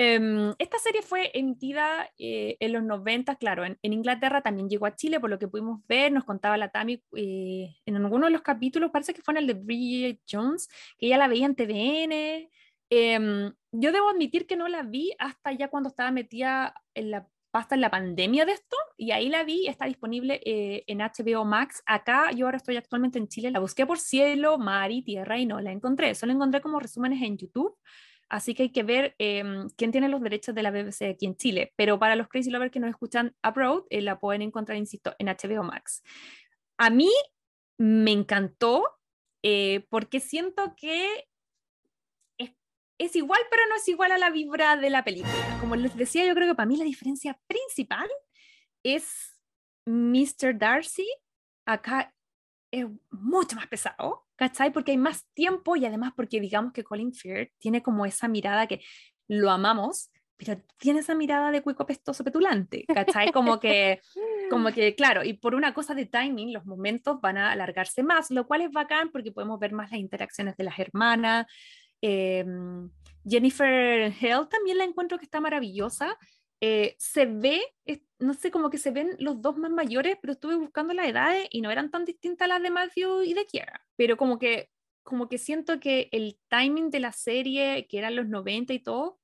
Em, 0.00 0.54
esta 0.60 0.78
serie 0.78 1.02
fue 1.02 1.32
emitida 1.34 2.08
eh, 2.18 2.56
en 2.60 2.72
los 2.72 2.84
90, 2.84 3.34
claro, 3.34 3.64
en, 3.64 3.76
Inglaterra 3.82 4.42
también 4.42 4.68
llegó 4.68 4.86
a 4.86 4.94
Chile, 4.94 5.18
por 5.18 5.28
lo 5.28 5.40
que 5.40 5.48
pudimos 5.48 5.84
ver, 5.88 6.12
nos 6.12 6.22
contaba 6.22 6.56
la 6.56 6.68
Tami 6.68 7.02
eh, 7.16 7.74
en 7.84 7.96
alguno 7.96 8.26
de 8.26 8.30
los 8.30 8.42
capítulos, 8.42 8.92
parece 8.92 9.12
que 9.12 9.22
fue 9.22 9.34
en 9.34 9.38
el 9.38 9.48
de 9.48 9.54
Bridget 9.54 10.20
Jones, 10.30 10.68
que 10.98 11.06
ella 11.06 11.18
la 11.18 11.26
veía 11.26 11.46
en 11.46 11.56
TVN. 11.56 12.48
Em, 12.90 13.52
yo 13.72 13.90
debo 13.90 14.08
admitir 14.08 14.46
que 14.46 14.54
no 14.54 14.68
la 14.68 14.84
vi 14.84 15.16
hasta 15.18 15.50
ya 15.50 15.66
cuando 15.66 15.88
estaba 15.88 16.12
metida 16.12 16.74
en 16.94 17.10
la 17.10 17.28
pasta 17.50 17.74
en 17.74 17.80
la 17.80 17.90
pandemia 17.90 18.46
de 18.46 18.52
esto, 18.52 18.76
y 18.96 19.10
ahí 19.10 19.28
la 19.28 19.42
vi, 19.42 19.66
está 19.66 19.86
disponible 19.86 20.40
eh, 20.44 20.84
en 20.86 20.98
HBO 20.98 21.44
Max. 21.44 21.82
Acá 21.86 22.30
yo 22.30 22.46
ahora 22.46 22.58
estoy 22.58 22.76
actualmente 22.76 23.18
en 23.18 23.26
Chile, 23.26 23.50
la 23.50 23.58
busqué 23.58 23.84
por 23.84 23.98
cielo, 23.98 24.58
mar 24.58 24.92
y 24.92 25.02
tierra 25.02 25.38
y 25.40 25.46
no 25.46 25.60
la 25.60 25.72
encontré, 25.72 26.14
solo 26.14 26.32
encontré 26.32 26.60
como 26.60 26.78
resúmenes 26.78 27.20
en 27.20 27.36
YouTube. 27.36 27.76
Así 28.28 28.54
que 28.54 28.64
hay 28.64 28.70
que 28.70 28.82
ver 28.82 29.14
em, 29.18 29.68
quién 29.70 29.90
tiene 29.90 30.08
los 30.08 30.20
derechos 30.20 30.54
de 30.54 30.62
la 30.62 30.70
BBC 30.70 31.10
aquí 31.10 31.26
en 31.26 31.36
Chile. 31.36 31.72
Pero 31.76 31.98
para 31.98 32.16
los 32.16 32.28
Crazy 32.28 32.50
Lovers 32.50 32.70
que 32.70 32.80
nos 32.80 32.90
escuchan 32.90 33.34
abroad, 33.42 33.84
eh, 33.90 34.02
la 34.02 34.18
pueden 34.18 34.42
encontrar, 34.42 34.76
insisto, 34.76 35.14
en 35.18 35.28
HBO 35.28 35.62
Max. 35.62 36.02
A 36.76 36.90
mí 36.90 37.10
me 37.78 38.12
encantó 38.12 38.84
eh, 39.42 39.86
porque 39.88 40.20
siento 40.20 40.74
que 40.76 41.28
es, 42.38 42.50
es, 42.98 43.16
igual, 43.16 43.40
pero 43.50 43.62
no 43.68 43.76
es 43.76 43.88
igual 43.88 44.12
a 44.12 44.18
la 44.18 44.30
vibra 44.30 44.76
de 44.76 44.90
la 44.90 45.04
película. 45.04 45.58
Como 45.60 45.76
les 45.76 45.96
decía, 45.96 46.26
yo 46.26 46.34
creo 46.34 46.48
que 46.48 46.54
para 46.54 46.66
mí 46.66 46.76
la 46.76 46.84
diferencia 46.84 47.40
principal 47.46 48.08
es 48.82 49.38
Mr. 49.86 50.58
Darcy. 50.58 51.08
Acá 51.66 52.14
es 52.70 52.86
mucho 53.10 53.56
más 53.56 53.66
pesado, 53.68 54.27
¿cachai? 54.38 54.72
Porque 54.72 54.92
hay 54.92 54.96
más 54.96 55.26
tiempo 55.34 55.74
y 55.74 55.84
además 55.84 56.12
porque 56.16 56.40
digamos 56.40 56.72
que 56.72 56.84
Colin 56.84 57.12
Firth 57.12 57.52
tiene 57.58 57.82
como 57.82 58.06
esa 58.06 58.28
mirada 58.28 58.68
que 58.68 58.80
lo 59.26 59.50
amamos, 59.50 60.10
pero 60.36 60.62
tiene 60.78 61.00
esa 61.00 61.16
mirada 61.16 61.50
de 61.50 61.60
cuico 61.60 61.84
pestoso 61.84 62.22
petulante, 62.22 62.84
¿cachai? 62.86 63.32
Como 63.32 63.58
que, 63.58 64.00
como 64.50 64.70
que, 64.70 64.94
claro, 64.94 65.24
y 65.24 65.32
por 65.32 65.56
una 65.56 65.74
cosa 65.74 65.92
de 65.94 66.06
timing, 66.06 66.52
los 66.52 66.64
momentos 66.64 67.20
van 67.20 67.36
a 67.36 67.50
alargarse 67.50 68.04
más, 68.04 68.30
lo 68.30 68.46
cual 68.46 68.60
es 68.62 68.70
bacán 68.70 69.10
porque 69.10 69.32
podemos 69.32 69.58
ver 69.58 69.72
más 69.72 69.90
las 69.90 69.98
interacciones 69.98 70.56
de 70.56 70.64
las 70.64 70.78
hermanas. 70.78 71.46
Em, 72.00 72.88
Jennifer 73.28 74.14
Hell 74.20 74.48
también 74.48 74.78
la 74.78 74.84
encuentro 74.84 75.18
que 75.18 75.24
está 75.24 75.40
maravillosa. 75.40 76.16
Eh, 76.60 76.94
se 76.96 77.26
ve, 77.26 77.60
no 78.18 78.34
sé, 78.34 78.50
como 78.50 78.70
que 78.70 78.78
se 78.78 78.90
ven 78.90 79.16
los 79.18 79.40
dos 79.40 79.56
más 79.56 79.70
mayores, 79.70 80.16
pero 80.20 80.32
estuve 80.32 80.56
buscando 80.56 80.92
las 80.92 81.06
edades 81.06 81.46
y 81.50 81.60
no 81.60 81.70
eran 81.70 81.90
tan 81.90 82.04
distintas 82.04 82.48
las 82.48 82.62
de 82.62 82.70
Matthew 82.70 83.22
y 83.22 83.34
de 83.34 83.46
Kiera. 83.46 83.86
Pero 83.96 84.16
como 84.16 84.38
que, 84.38 84.70
como 85.02 85.28
que 85.28 85.38
siento 85.38 85.78
que 85.78 86.08
el 86.12 86.38
timing 86.48 86.90
de 86.90 87.00
la 87.00 87.12
serie, 87.12 87.86
que 87.88 87.98
eran 87.98 88.16
los 88.16 88.26
90 88.26 88.72
y 88.72 88.80
todo, 88.80 89.20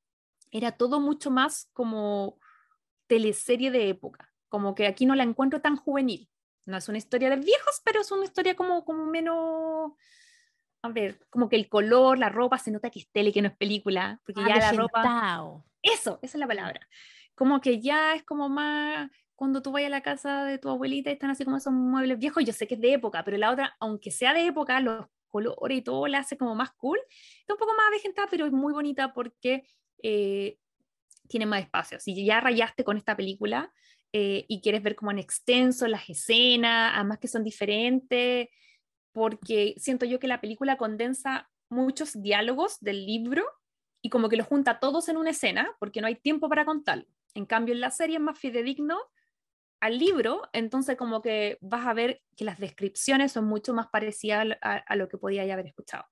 era 0.52 0.72
todo 0.72 1.00
mucho 1.00 1.30
más 1.30 1.68
como 1.72 2.38
teleserie 3.08 3.70
de 3.72 3.88
época. 3.88 4.32
Como 4.48 4.74
que 4.74 4.86
aquí 4.86 5.06
no 5.06 5.16
la 5.16 5.24
encuentro 5.24 5.60
tan 5.60 5.76
juvenil. 5.76 6.30
No 6.64 6.76
es 6.76 6.88
una 6.88 6.98
historia 6.98 7.30
de 7.30 7.36
viejos, 7.36 7.82
pero 7.84 8.00
es 8.00 8.10
una 8.12 8.24
historia 8.24 8.54
como, 8.54 8.84
como 8.84 9.06
menos 9.06 9.92
a 10.82 10.88
ver, 10.88 11.18
como 11.30 11.48
que 11.48 11.56
el 11.56 11.68
color, 11.68 12.18
la 12.18 12.28
ropa, 12.28 12.58
se 12.58 12.70
nota 12.70 12.90
que 12.90 13.00
es 13.00 13.10
tele, 13.10 13.32
que 13.32 13.40
no 13.40 13.48
es 13.48 13.56
película, 13.56 14.20
porque 14.24 14.42
ah, 14.44 14.48
ya 14.48 14.56
la 14.56 14.72
ropa... 14.72 15.02
Eso, 15.82 16.18
esa 16.22 16.36
es 16.36 16.40
la 16.40 16.46
palabra 16.46 16.86
como 17.35 17.61
que 17.61 17.81
ya 17.81 18.15
es 18.15 18.23
como 18.24 18.48
más 18.48 19.11
cuando 19.35 19.62
tú 19.62 19.73
vayas 19.73 19.89
a 19.89 19.90
la 19.90 20.02
casa 20.02 20.44
de 20.44 20.59
tu 20.59 20.69
abuelita 20.69 21.11
y 21.11 21.15
están 21.15 21.31
así 21.31 21.44
como 21.44 21.56
esos 21.56 21.73
muebles 21.73 22.19
viejos, 22.19 22.44
yo 22.44 22.52
sé 22.52 22.66
que 22.66 22.74
es 22.74 22.81
de 22.81 22.93
época, 22.93 23.24
pero 23.24 23.36
la 23.36 23.51
otra, 23.51 23.77
aunque 23.81 24.11
sea 24.11 24.32
de 24.32 24.47
época, 24.47 24.81
los 24.81 25.06
colores 25.28 25.78
y 25.78 25.82
todo 25.82 26.06
la 26.06 26.19
hace 26.19 26.36
como 26.36 26.55
más 26.55 26.73
cool. 26.74 26.98
Está 27.40 27.55
un 27.55 27.59
poco 27.59 27.73
más 27.77 27.89
avejentada, 27.89 28.28
pero 28.31 28.47
es 28.47 28.52
muy 28.52 28.73
bonita 28.73 29.12
porque 29.12 29.65
eh, 30.02 30.59
tiene 31.28 31.47
más 31.47 31.62
espacio. 31.62 31.98
Si 31.98 32.24
ya 32.24 32.40
rayaste 32.40 32.85
con 32.85 32.97
esta 32.97 33.16
película 33.16 33.73
eh, 34.12 34.44
y 34.47 34.61
quieres 34.61 34.82
ver 34.82 34.94
como 34.94 35.11
en 35.11 35.19
extenso 35.19 35.89
las 35.89 36.09
escenas, 36.09 36.93
además 36.94 37.19
que 37.19 37.27
son 37.27 37.43
diferentes, 37.43 38.48
porque 39.12 39.74
siento 39.77 40.06
yo 40.06 40.20
que 40.20 40.28
la 40.28 40.40
película 40.40 40.77
condensa 40.77 41.51
muchos 41.69 42.20
diálogos 42.23 42.78
del 42.81 43.05
libro 43.05 43.44
y 44.02 44.11
como 44.11 44.28
que 44.28 44.36
los 44.36 44.47
junta 44.47 44.78
todos 44.78 45.09
en 45.09 45.16
una 45.16 45.31
escena, 45.31 45.74
porque 45.81 46.01
no 46.01 46.06
hay 46.06 46.15
tiempo 46.15 46.48
para 46.48 46.65
contarlo. 46.65 47.06
En 47.35 47.47
cambio, 47.47 47.74
en 47.74 47.81
la 47.81 47.90
serie 47.90 48.16
es 48.16 48.23
más 48.23 48.39
fidedigno 48.39 48.98
al 49.81 49.98
libro, 49.98 50.43
entonces 50.52 50.97
como 50.97 51.20
que 51.20 51.59
vas 51.61 51.86
a 51.86 51.93
ver 51.93 52.23
que 52.36 52.44
las 52.44 52.59
descripciones 52.59 53.32
son 53.32 53.44
mucho 53.44 53.74
más 53.74 53.89
parecidas 53.89 54.56
a, 54.62 54.97
lo 54.97 55.09
que 55.09 55.19
podía 55.19 55.43
haber 55.52 55.66
escuchado. 55.66 56.05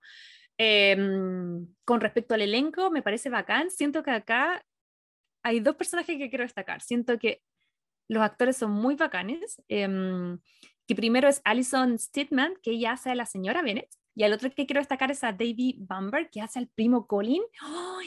Em, 0.59 1.67
con 1.85 2.01
respecto 2.01 2.35
al 2.35 2.43
elenco, 2.43 2.91
me 2.91 3.03
parece 3.03 3.31
bacán. 3.31 3.71
Siento 3.71 4.03
que 4.03 4.11
acá 4.11 4.63
hay 5.43 5.61
dos 5.61 5.77
personajes 5.77 6.19
que 6.19 6.29
quiero 6.29 6.45
destacar. 6.45 6.83
Siento 6.83 7.19
que 7.19 7.43
los 8.09 8.23
actores 8.23 8.57
son 8.57 8.73
muy 8.73 8.95
bacanes. 8.95 9.63
Em, 9.69 10.39
que 10.87 10.95
primero 10.95 11.29
es 11.29 11.41
Alison 11.45 11.99
Stidman, 11.99 12.55
que 12.63 12.73
ella 12.73 12.93
hace 12.93 13.11
a 13.11 13.15
la 13.15 13.27
señora 13.27 13.63
Bennett. 13.63 13.89
Y 14.15 14.25
el 14.25 14.33
otro 14.33 14.51
que 14.51 14.67
quiero 14.67 14.81
destacar 14.81 15.11
es 15.11 15.25
a 15.25 15.33
David 15.33 15.77
Bamber, 15.79 16.29
que 16.31 16.41
hace 16.41 16.59
al 16.59 16.69
primo 16.69 17.07
Colin. 17.07 17.43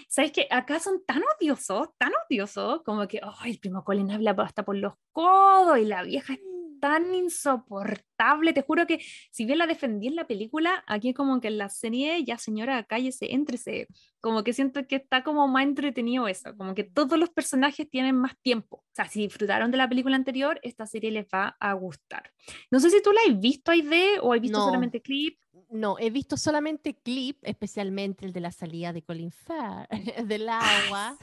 ¿Sabes 0.07 0.32
que 0.32 0.48
Acá 0.52 0.80
son 0.80 1.03
tan 1.06 1.22
odiosos, 1.38 1.90
tan 1.98 2.11
odiosos, 2.26 2.82
como 2.84 3.07
que 3.07 3.19
el 3.45 3.60
primo 3.60 3.84
Colin 3.84 4.11
habla 4.11 4.36
hasta 4.38 4.64
por 4.64 4.76
los 4.76 4.94
codos 5.11 5.77
y 5.80 5.86
la 5.86 6.03
vieja 6.03 6.34
es 6.34 6.40
tan 6.80 7.14
insoportable. 7.15 8.53
Te 8.53 8.61
juro 8.61 8.86
que 8.86 8.99
si 9.32 9.45
bien 9.45 9.57
la 9.57 9.68
defendí 9.68 10.07
en 10.07 10.15
la 10.15 10.27
película, 10.27 10.84
aquí 10.88 11.14
como 11.14 11.41
que 11.41 11.48
en 11.48 11.57
la 11.57 11.69
serie, 11.69 12.23
ya 12.23 12.38
señora, 12.38 12.84
cállese, 12.84 13.34
éntrese. 13.34 13.88
Como 14.22 14.44
que 14.44 14.53
siento 14.53 14.86
que 14.88 14.98
está 14.98 15.23
como 15.23 15.48
más 15.48 15.64
entretenido 15.64 16.27
eso, 16.27 16.56
como 16.56 16.76
que 16.76 16.84
todos 16.84 17.18
los 17.18 17.30
personajes 17.30 17.90
tienen 17.90 18.15
más 18.15 18.38
tiempo. 18.41 18.77
O 18.77 18.95
sea, 18.95 19.07
si 19.07 19.22
disfrutaron 19.22 19.72
de 19.72 19.77
la 19.77 19.90
película 19.90 20.15
anterior, 20.15 20.60
esta 20.64 20.86
serie 20.86 21.11
les 21.11 21.26
va 21.26 21.56
a 21.60 21.73
gustar. 21.73 22.32
No 22.72 22.80
sé 22.80 22.90
si 22.90 23.02
tú 23.02 23.11
la 23.11 23.22
has 23.27 23.40
visto, 23.40 23.72
Aide, 23.72 24.19
o 24.22 24.34
has 24.34 24.41
visto 24.41 24.60
solamente 24.60 25.02
clip. 25.02 25.40
No, 25.76 25.97
he 25.99 26.10
visto 26.10 26.38
solamente 26.38 26.95
clip, 26.95 27.38
especialmente 27.41 28.26
el 28.26 28.31
de 28.31 28.39
la 28.39 28.52
salida 28.52 28.93
de 28.93 29.02
Colin 29.02 29.31
Farr, 29.31 29.88
del 30.26 30.47
agua. 30.47 31.18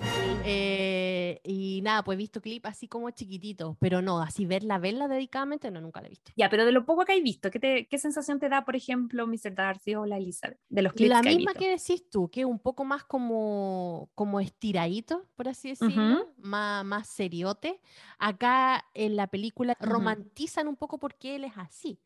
Eh, 0.45 1.41
y 1.45 1.81
nada, 1.83 2.05
pues 2.05 2.17
he 2.17 2.19
visto 2.19 2.43
clip 2.43 2.67
así 2.67 2.87
como 2.87 3.11
chiquititos, 3.11 3.77
pero 3.81 4.03
no, 4.03 4.21
así 4.21 4.45
verla, 4.45 4.79
verla 4.79 5.09
dedicadamente, 5.09 5.71
no, 5.71 5.81
nunca 5.81 6.01
la 6.01 6.09
he 6.09 6.11
visto. 6.11 6.33
Ya, 6.37 6.51
pero 6.51 6.67
de 6.67 6.73
lo 6.73 6.85
poco 6.85 7.05
que 7.05 7.13
hay 7.13 7.23
visto, 7.23 7.51
¿qué, 7.51 7.89
qué 7.91 7.99
sensación 7.99 8.39
te 8.39 8.49
da, 8.49 8.65
por 8.65 8.77
ejemplo, 8.77 9.27
Mr. 9.27 9.55
Darcy 9.55 9.95
o 9.95 10.05
la 10.05 10.19
Elizabeth, 10.19 10.59
de 10.69 10.83
los 10.83 10.93
clips 10.93 11.09
La 11.09 11.23
que 11.23 11.35
misma 11.35 11.55
que 11.55 11.71
decís 11.71 12.11
tú, 12.11 12.29
que 12.29 12.45
un 12.45 12.59
poco 12.59 12.85
más 12.85 13.05
como, 13.05 14.11
como 14.15 14.41
estiradito, 14.41 15.27
por 15.35 15.49
así 15.49 15.71
decirlo, 15.71 16.35
más, 16.37 16.85
más 16.85 17.09
seriote. 17.09 17.81
Acá 18.19 18.85
en 18.95 19.17
la 19.17 19.29
película 19.29 19.77
romantizan 19.81 20.69
un 20.69 20.77
poco 20.77 20.99
porque 20.99 21.37
él 21.37 21.45
es 21.45 21.53
así 21.57 21.99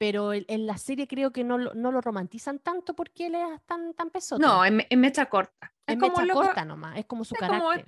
pero 0.00 0.32
en 0.32 0.66
la 0.66 0.78
serie 0.78 1.06
creo 1.06 1.30
que 1.30 1.44
no, 1.44 1.58
no 1.58 1.92
lo 1.92 2.00
romantizan 2.00 2.58
tanto 2.58 2.96
porque 2.96 3.26
él 3.26 3.34
es 3.34 3.60
tan, 3.66 3.92
tan 3.92 4.08
pesote. 4.08 4.40
No, 4.40 4.64
en, 4.64 4.82
mecha 4.98 5.26
corta. 5.26 5.74
Es, 5.86 5.98
mecha 5.98 6.26
corta 6.32 6.64
nomás, 6.64 6.96
es 6.96 7.04
como 7.04 7.22
su 7.22 7.34
carácter. 7.34 7.84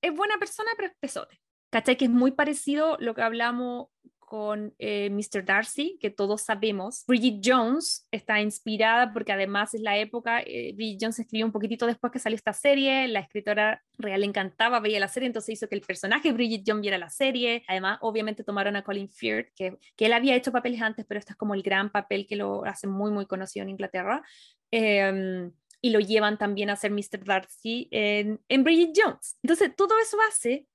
es, 0.00 0.12
buena 0.12 0.38
persona, 0.38 0.72
pero 0.74 0.88
es 0.88 0.94
pesote. 0.98 1.40
¿Cachai? 1.70 1.96
Que 1.96 2.06
es 2.06 2.10
muy 2.10 2.32
parecido 2.32 2.96
lo 2.98 3.14
que 3.14 3.22
hablamos 3.22 3.90
con 4.32 4.74
eh, 4.78 5.10
Mr. 5.10 5.44
Darcy, 5.44 5.98
que 6.00 6.08
todos 6.08 6.40
sabemos. 6.40 7.04
Bridget 7.06 7.42
Jones 7.44 8.08
está 8.10 8.40
inspirada 8.40 9.12
porque 9.12 9.30
además 9.30 9.74
es 9.74 9.82
la 9.82 9.98
época, 9.98 10.40
eh, 10.40 10.72
Bridget 10.74 11.00
Jones 11.02 11.18
escribió 11.18 11.44
un 11.44 11.52
poquitito 11.52 11.84
después 11.84 12.10
que 12.10 12.18
salió 12.18 12.36
esta 12.36 12.54
serie, 12.54 13.08
la 13.08 13.20
escritora 13.20 13.82
real 13.98 14.20
le 14.20 14.26
encantaba, 14.26 14.80
veía 14.80 15.00
la 15.00 15.08
serie, 15.08 15.26
entonces 15.26 15.58
hizo 15.58 15.68
que 15.68 15.74
el 15.74 15.82
personaje 15.82 16.32
Bridget 16.32 16.62
Jones 16.66 16.80
viera 16.80 16.96
la 16.96 17.10
serie. 17.10 17.62
Además, 17.68 17.98
obviamente 18.00 18.42
tomaron 18.42 18.74
a 18.74 18.82
Colin 18.82 19.10
Firth, 19.10 19.50
que, 19.54 19.76
que 19.96 20.06
él 20.06 20.14
había 20.14 20.34
hecho 20.34 20.50
papeles 20.50 20.80
antes, 20.80 21.04
pero 21.06 21.18
este 21.18 21.32
es 21.32 21.36
como 21.36 21.52
el 21.52 21.62
gran 21.62 21.90
papel 21.90 22.26
que 22.26 22.36
lo 22.36 22.64
hace 22.64 22.86
muy, 22.86 23.10
muy 23.10 23.26
conocido 23.26 23.64
en 23.64 23.68
Inglaterra. 23.68 24.22
Em, 24.70 25.52
y 25.82 25.90
lo 25.90 26.00
llevan 26.00 26.38
también 26.38 26.70
a 26.70 26.76
ser 26.76 26.90
Mr. 26.90 27.22
Darcy 27.22 27.86
en, 27.90 28.40
en 28.48 28.64
Bridget 28.64 28.92
Jones. 28.96 29.36
Entonces, 29.42 29.76
todo 29.76 29.92
eso 30.00 30.16
hace 30.26 30.66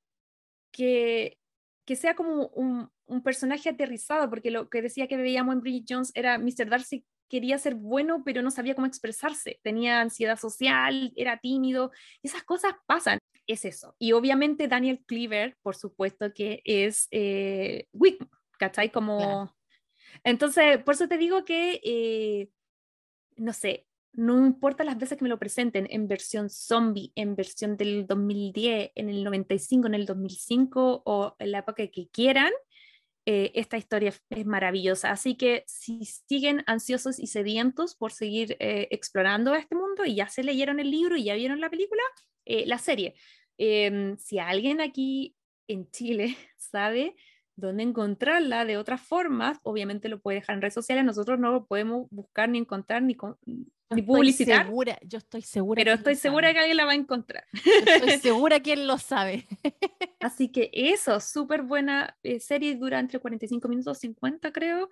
que, 0.71 1.39
que 1.87 1.95
sea 1.95 2.15
como 2.15 2.47
un, 2.49 2.89
un 3.05 3.23
personaje 3.23 3.69
aterrizado, 3.69 4.29
porque 4.29 4.51
lo 4.51 4.69
que 4.69 4.81
decía 4.81 5.07
que 5.07 5.15
veíamos 5.15 5.55
en 5.55 5.61
Bridget 5.61 5.85
Jones 5.89 6.11
era 6.13 6.37
Mr. 6.37 6.69
Darcy 6.69 7.05
quería 7.29 7.57
ser 7.57 7.75
bueno, 7.75 8.23
pero 8.25 8.41
no 8.41 8.51
sabía 8.51 8.75
cómo 8.75 8.87
expresarse. 8.87 9.59
Tenía 9.63 10.01
ansiedad 10.01 10.37
social, 10.37 11.13
era 11.15 11.37
tímido. 11.37 11.91
Esas 12.21 12.43
cosas 12.43 12.73
pasan. 12.85 13.19
Es 13.45 13.63
eso. 13.63 13.95
Y 13.99 14.11
obviamente 14.11 14.67
Daniel 14.67 15.01
Cleaver, 15.05 15.57
por 15.61 15.75
supuesto 15.75 16.33
que 16.33 16.61
es 16.65 17.07
eh, 17.11 17.87
Wick, 17.93 18.25
¿cachai? 18.59 18.91
Como... 18.91 19.53
Entonces, 20.23 20.83
por 20.83 20.95
eso 20.95 21.07
te 21.07 21.17
digo 21.17 21.45
que, 21.45 21.79
eh, 21.83 22.49
no 23.37 23.53
sé, 23.53 23.87
no 24.17 24.45
importa 24.45 24.83
las 24.83 24.97
veces 24.97 25.17
que 25.17 25.23
me 25.23 25.29
lo 25.29 25.37
presenten 25.37 25.87
en 25.91 26.07
versión 26.07 26.49
zombie, 26.49 27.11
en 27.15 27.35
versión 27.35 27.77
del 27.77 28.07
2010, 28.07 28.91
en 28.95 29.09
el 29.09 29.23
95, 29.23 29.87
en 29.87 29.93
el 29.93 30.07
2005 30.07 31.03
o 31.05 31.35
en 31.37 31.51
la 31.51 31.59
época 31.59 31.87
que 31.87 32.09
quieran, 32.09 32.51
eh, 33.27 33.51
esta 33.53 33.77
historia 33.77 34.11
es 34.31 34.45
maravillosa. 34.45 35.11
Así 35.11 35.35
que 35.35 35.63
si 35.67 36.03
siguen 36.03 36.63
ansiosos 36.65 37.19
y 37.19 37.27
sedientos 37.27 37.93
por 37.93 38.11
seguir 38.11 38.57
eh, 38.59 38.87
explorando 38.89 39.53
este 39.53 39.75
mundo 39.75 40.03
y 40.03 40.15
ya 40.15 40.29
se 40.29 40.43
leyeron 40.43 40.79
el 40.79 40.89
libro 40.89 41.15
y 41.15 41.25
ya 41.25 41.35
vieron 41.35 41.61
la 41.61 41.69
película, 41.69 42.01
eh, 42.45 42.65
la 42.65 42.79
serie. 42.79 43.13
Em, 43.59 44.17
si 44.17 44.39
alguien 44.39 44.81
aquí 44.81 45.35
en 45.67 45.91
Chile 45.91 46.35
sabe 46.57 47.15
dónde 47.55 47.83
encontrarla 47.83 48.65
de 48.65 48.77
otras 48.77 49.01
formas, 49.01 49.59
obviamente 49.61 50.09
lo 50.09 50.21
puede 50.21 50.39
dejar 50.39 50.55
en 50.55 50.61
redes 50.63 50.73
sociales, 50.73 51.05
nosotros 51.05 51.39
no 51.39 51.51
lo 51.51 51.65
podemos 51.67 52.07
buscar 52.09 52.49
ni 52.49 52.57
encontrar 52.59 53.03
ni, 53.03 53.15
ni 53.89 54.01
publicitar. 54.01 54.65
Segura, 54.65 54.99
yo 55.03 55.17
estoy 55.17 55.41
segura. 55.41 55.79
Pero 55.79 55.93
estoy 55.93 56.15
segura 56.15 56.51
que 56.53 56.59
alguien 56.59 56.77
la 56.77 56.85
va 56.85 56.91
a 56.91 56.95
encontrar. 56.95 57.45
estoy 57.53 58.19
segura 58.21 58.59
que 58.59 58.73
él 58.73 58.87
lo 58.87 58.97
sabe. 58.97 59.47
Así 60.19 60.49
que 60.49 60.69
eso, 60.73 61.19
súper 61.19 61.61
buena 61.61 62.17
eh, 62.23 62.39
serie, 62.39 62.75
dura 62.75 62.99
entre 62.99 63.19
45 63.19 63.67
minutos 63.67 63.99
50 63.99 64.51
creo. 64.51 64.89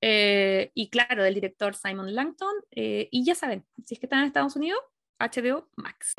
Eh, 0.00 0.70
y 0.74 0.90
claro, 0.90 1.22
del 1.22 1.34
director 1.34 1.74
Simon 1.74 2.14
Langton. 2.14 2.54
Eh, 2.70 3.08
y 3.10 3.24
ya 3.24 3.34
saben, 3.34 3.64
si 3.84 3.94
es 3.94 4.00
que 4.00 4.06
están 4.06 4.20
en 4.20 4.26
Estados 4.26 4.56
Unidos, 4.56 4.80
HBO 5.18 5.68
Max. 5.76 6.14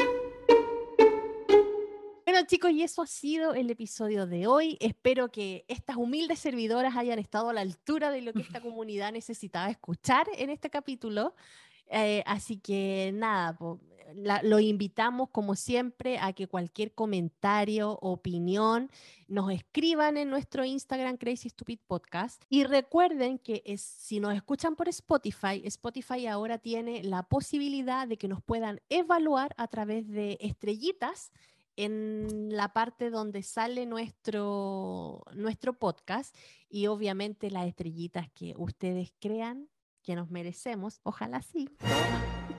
Bueno 2.26 2.48
chicos, 2.48 2.72
y 2.72 2.84
eso 2.84 3.02
ha 3.02 3.08
sido 3.08 3.54
el 3.54 3.70
episodio 3.70 4.26
de 4.26 4.48
hoy. 4.48 4.78
Espero 4.82 5.32
que 5.32 5.64
estas 5.68 5.96
humildes 5.96 6.40
servidoras 6.40 6.98
hayan 6.98 7.18
estado 7.18 7.50
a 7.50 7.54
la 7.54 7.62
altura 7.62 8.12
de 8.12 8.22
lo 8.22 8.34
que 8.34 8.42
esta 8.42 8.60
comunidad 8.62 9.14
necesitaba 9.14 9.70
escuchar 9.70 10.28
en 10.36 10.50
este 10.50 10.70
capítulo. 10.70 11.36
Eh, 11.88 12.24
así 12.26 12.58
que 12.58 13.12
nada, 13.14 13.58
lo 14.44 14.60
invitamos 14.60 15.30
como 15.30 15.56
siempre 15.56 16.18
a 16.20 16.34
que 16.34 16.48
cualquier 16.48 16.94
comentario, 16.94 17.98
opinión, 18.02 18.90
nos 19.28 19.52
escriban 19.52 20.18
en 20.18 20.30
nuestro 20.30 20.64
Instagram 20.64 21.18
Crazy 21.18 21.50
Stupid 21.50 21.80
Podcast. 21.86 22.44
Y 22.50 22.64
recuerden 22.64 23.40
que 23.40 23.64
si 23.78 24.20
nos 24.20 24.34
escuchan 24.34 24.76
por 24.76 24.88
Spotify, 24.90 25.62
Spotify 25.66 26.28
ahora 26.28 26.58
tiene 26.58 27.04
la 27.04 27.24
posibilidad 27.24 28.08
de 28.08 28.18
que 28.18 28.28
nos 28.28 28.42
puedan 28.44 28.82
evaluar 28.90 29.54
a 29.58 29.68
través 29.68 30.08
de 30.08 30.38
estrellitas 30.42 31.32
en 31.78 32.56
la 32.56 32.72
parte 32.72 33.10
donde 33.10 33.44
sale 33.44 33.86
nuestro, 33.86 35.24
nuestro 35.34 35.74
podcast 35.74 36.36
y 36.70 36.88
obviamente 36.88 37.52
las 37.52 37.68
estrellitas 37.68 38.30
que 38.32 38.54
ustedes 38.58 39.12
crean 39.20 39.68
que 40.06 40.16
nos 40.16 40.30
merecemos, 40.30 41.00
ojalá 41.04 41.42
sí. 41.42 41.70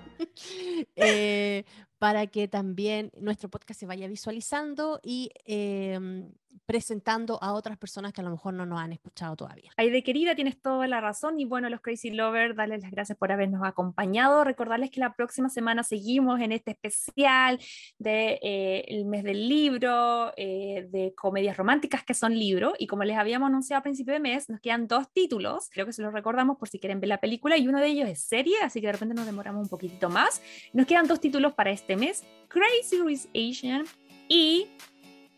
Eh, 0.97 1.65
para 1.99 2.27
que 2.27 2.49
también 2.49 3.13
nuestro 3.19 3.51
podcast 3.51 3.79
se 3.81 3.87
vaya 3.87 4.09
visualizando 4.09 4.99
y 5.03 5.31
em, 5.45 6.33
presentando 6.65 7.39
a 7.43 7.53
otras 7.53 7.77
personas 7.77 8.13
que 8.13 8.21
a 8.21 8.25
lo 8.25 8.31
mejor 8.31 8.55
no 8.55 8.67
nos 8.67 8.81
han 8.81 8.93
escuchado 8.93 9.37
todavía. 9.37 9.71
de 9.77 10.03
querida, 10.03 10.35
tienes 10.35 10.61
toda 10.61 10.87
la 10.87 11.01
razón 11.01 11.39
y 11.39 11.45
bueno, 11.45 11.69
los 11.69 11.81
Crazy 11.81 12.11
Lovers, 12.11 12.57
darles 12.57 12.83
las 12.83 12.91
gracias 12.91 13.19
por 13.19 13.33
habernos 13.33 13.63
acompañado, 13.65 14.45
recordarles 14.45 14.91
que 14.91 15.01
la 15.01 15.15
próxima 15.15 15.49
semana 15.49 15.83
seguimos 15.83 16.41
en 16.41 16.53
este 16.53 16.73
especial 16.73 17.59
del 17.99 18.39
de, 18.39 18.41
eh, 18.43 19.05
mes 19.07 19.25
del 19.25 19.49
libro, 19.49 20.33
eh, 20.37 20.87
de 20.91 21.15
comedias 21.15 21.57
románticas 21.57 22.05
que 22.05 22.15
son 22.15 22.35
libros 22.39 22.75
y 22.79 22.87
como 22.87 23.05
les 23.05 23.17
habíamos 23.17 23.49
anunciado 23.49 23.81
a 23.81 23.83
principio 23.83 24.13
de 24.13 24.21
mes, 24.21 24.49
nos 24.49 24.61
quedan 24.61 24.87
dos 24.87 25.13
títulos, 25.13 25.69
creo 25.71 25.87
que 25.87 25.93
se 25.93 26.03
los 26.03 26.13
recordamos 26.13 26.57
por 26.59 26.69
si 26.69 26.79
quieren 26.79 27.01
ver 27.01 27.09
la 27.09 27.19
película 27.19 27.57
y 27.57 27.69
uno 27.69 27.81
de 27.81 27.89
ellos 27.89 28.09
es 28.09 28.21
serie, 28.21 28.57
así 28.63 28.81
que 28.81 28.87
de 28.87 28.93
repente 28.93 29.15
nos 29.15 29.27
demoramos 29.27 29.63
un 29.63 29.69
poquitito 29.69 30.09
más. 30.09 30.43
Nos 30.73 30.87
quedan 30.87 31.07
dos 31.07 31.21
títulos 31.21 31.55
para 31.55 31.71
este 31.71 31.97
mes, 31.97 32.25
Crazy 32.49 33.01
Rich 33.03 33.29
Asian 33.35 33.85
y 34.29 34.69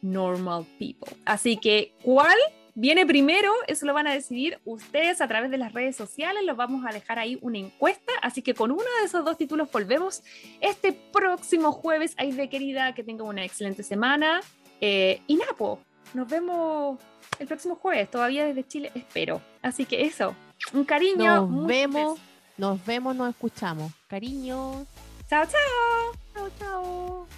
Normal 0.02 0.66
People. 0.78 1.16
Así 1.24 1.56
que, 1.56 1.92
¿cuál 2.02 2.36
viene 2.78 3.04
primero, 3.06 3.52
eso 3.66 3.86
lo 3.86 3.92
van 3.94 4.06
a 4.06 4.12
decidir 4.12 4.60
ustedes 4.64 5.20
a 5.20 5.26
través 5.26 5.50
de 5.50 5.58
las 5.58 5.72
redes 5.72 5.96
sociales, 5.96 6.44
los 6.44 6.56
vamos 6.56 6.86
a 6.86 6.92
dejar 6.92 7.18
ahí 7.18 7.36
una 7.42 7.58
encuesta, 7.58 8.12
así 8.22 8.40
que 8.40 8.54
con 8.54 8.70
uno 8.70 8.84
de 9.00 9.06
esos 9.06 9.24
dos 9.24 9.36
títulos 9.36 9.68
volvemos 9.72 10.22
este 10.60 10.92
próximo 10.92 11.72
jueves. 11.72 12.14
Ahí 12.18 12.30
de 12.30 12.48
querida, 12.48 12.94
que 12.94 13.02
tenga 13.02 13.24
una 13.24 13.44
excelente 13.44 13.82
semana. 13.82 14.40
Eh, 14.80 15.20
y 15.26 15.36
Napo, 15.36 15.80
nos 16.14 16.28
vemos 16.28 17.00
el 17.40 17.48
próximo 17.48 17.74
jueves, 17.74 18.08
todavía 18.10 18.44
desde 18.44 18.66
Chile, 18.66 18.92
espero. 18.94 19.42
Así 19.60 19.84
que 19.84 20.02
eso, 20.02 20.36
un 20.72 20.84
cariño. 20.84 21.48
Nos 21.48 21.66
vemos, 21.66 22.20
nos 22.56 22.86
vemos, 22.86 23.16
nos 23.16 23.30
escuchamos. 23.30 23.92
Cariño. 24.06 24.86
Chao, 25.28 25.44
chao. 25.46 26.12
Chao, 26.32 26.48
chao. 26.60 27.37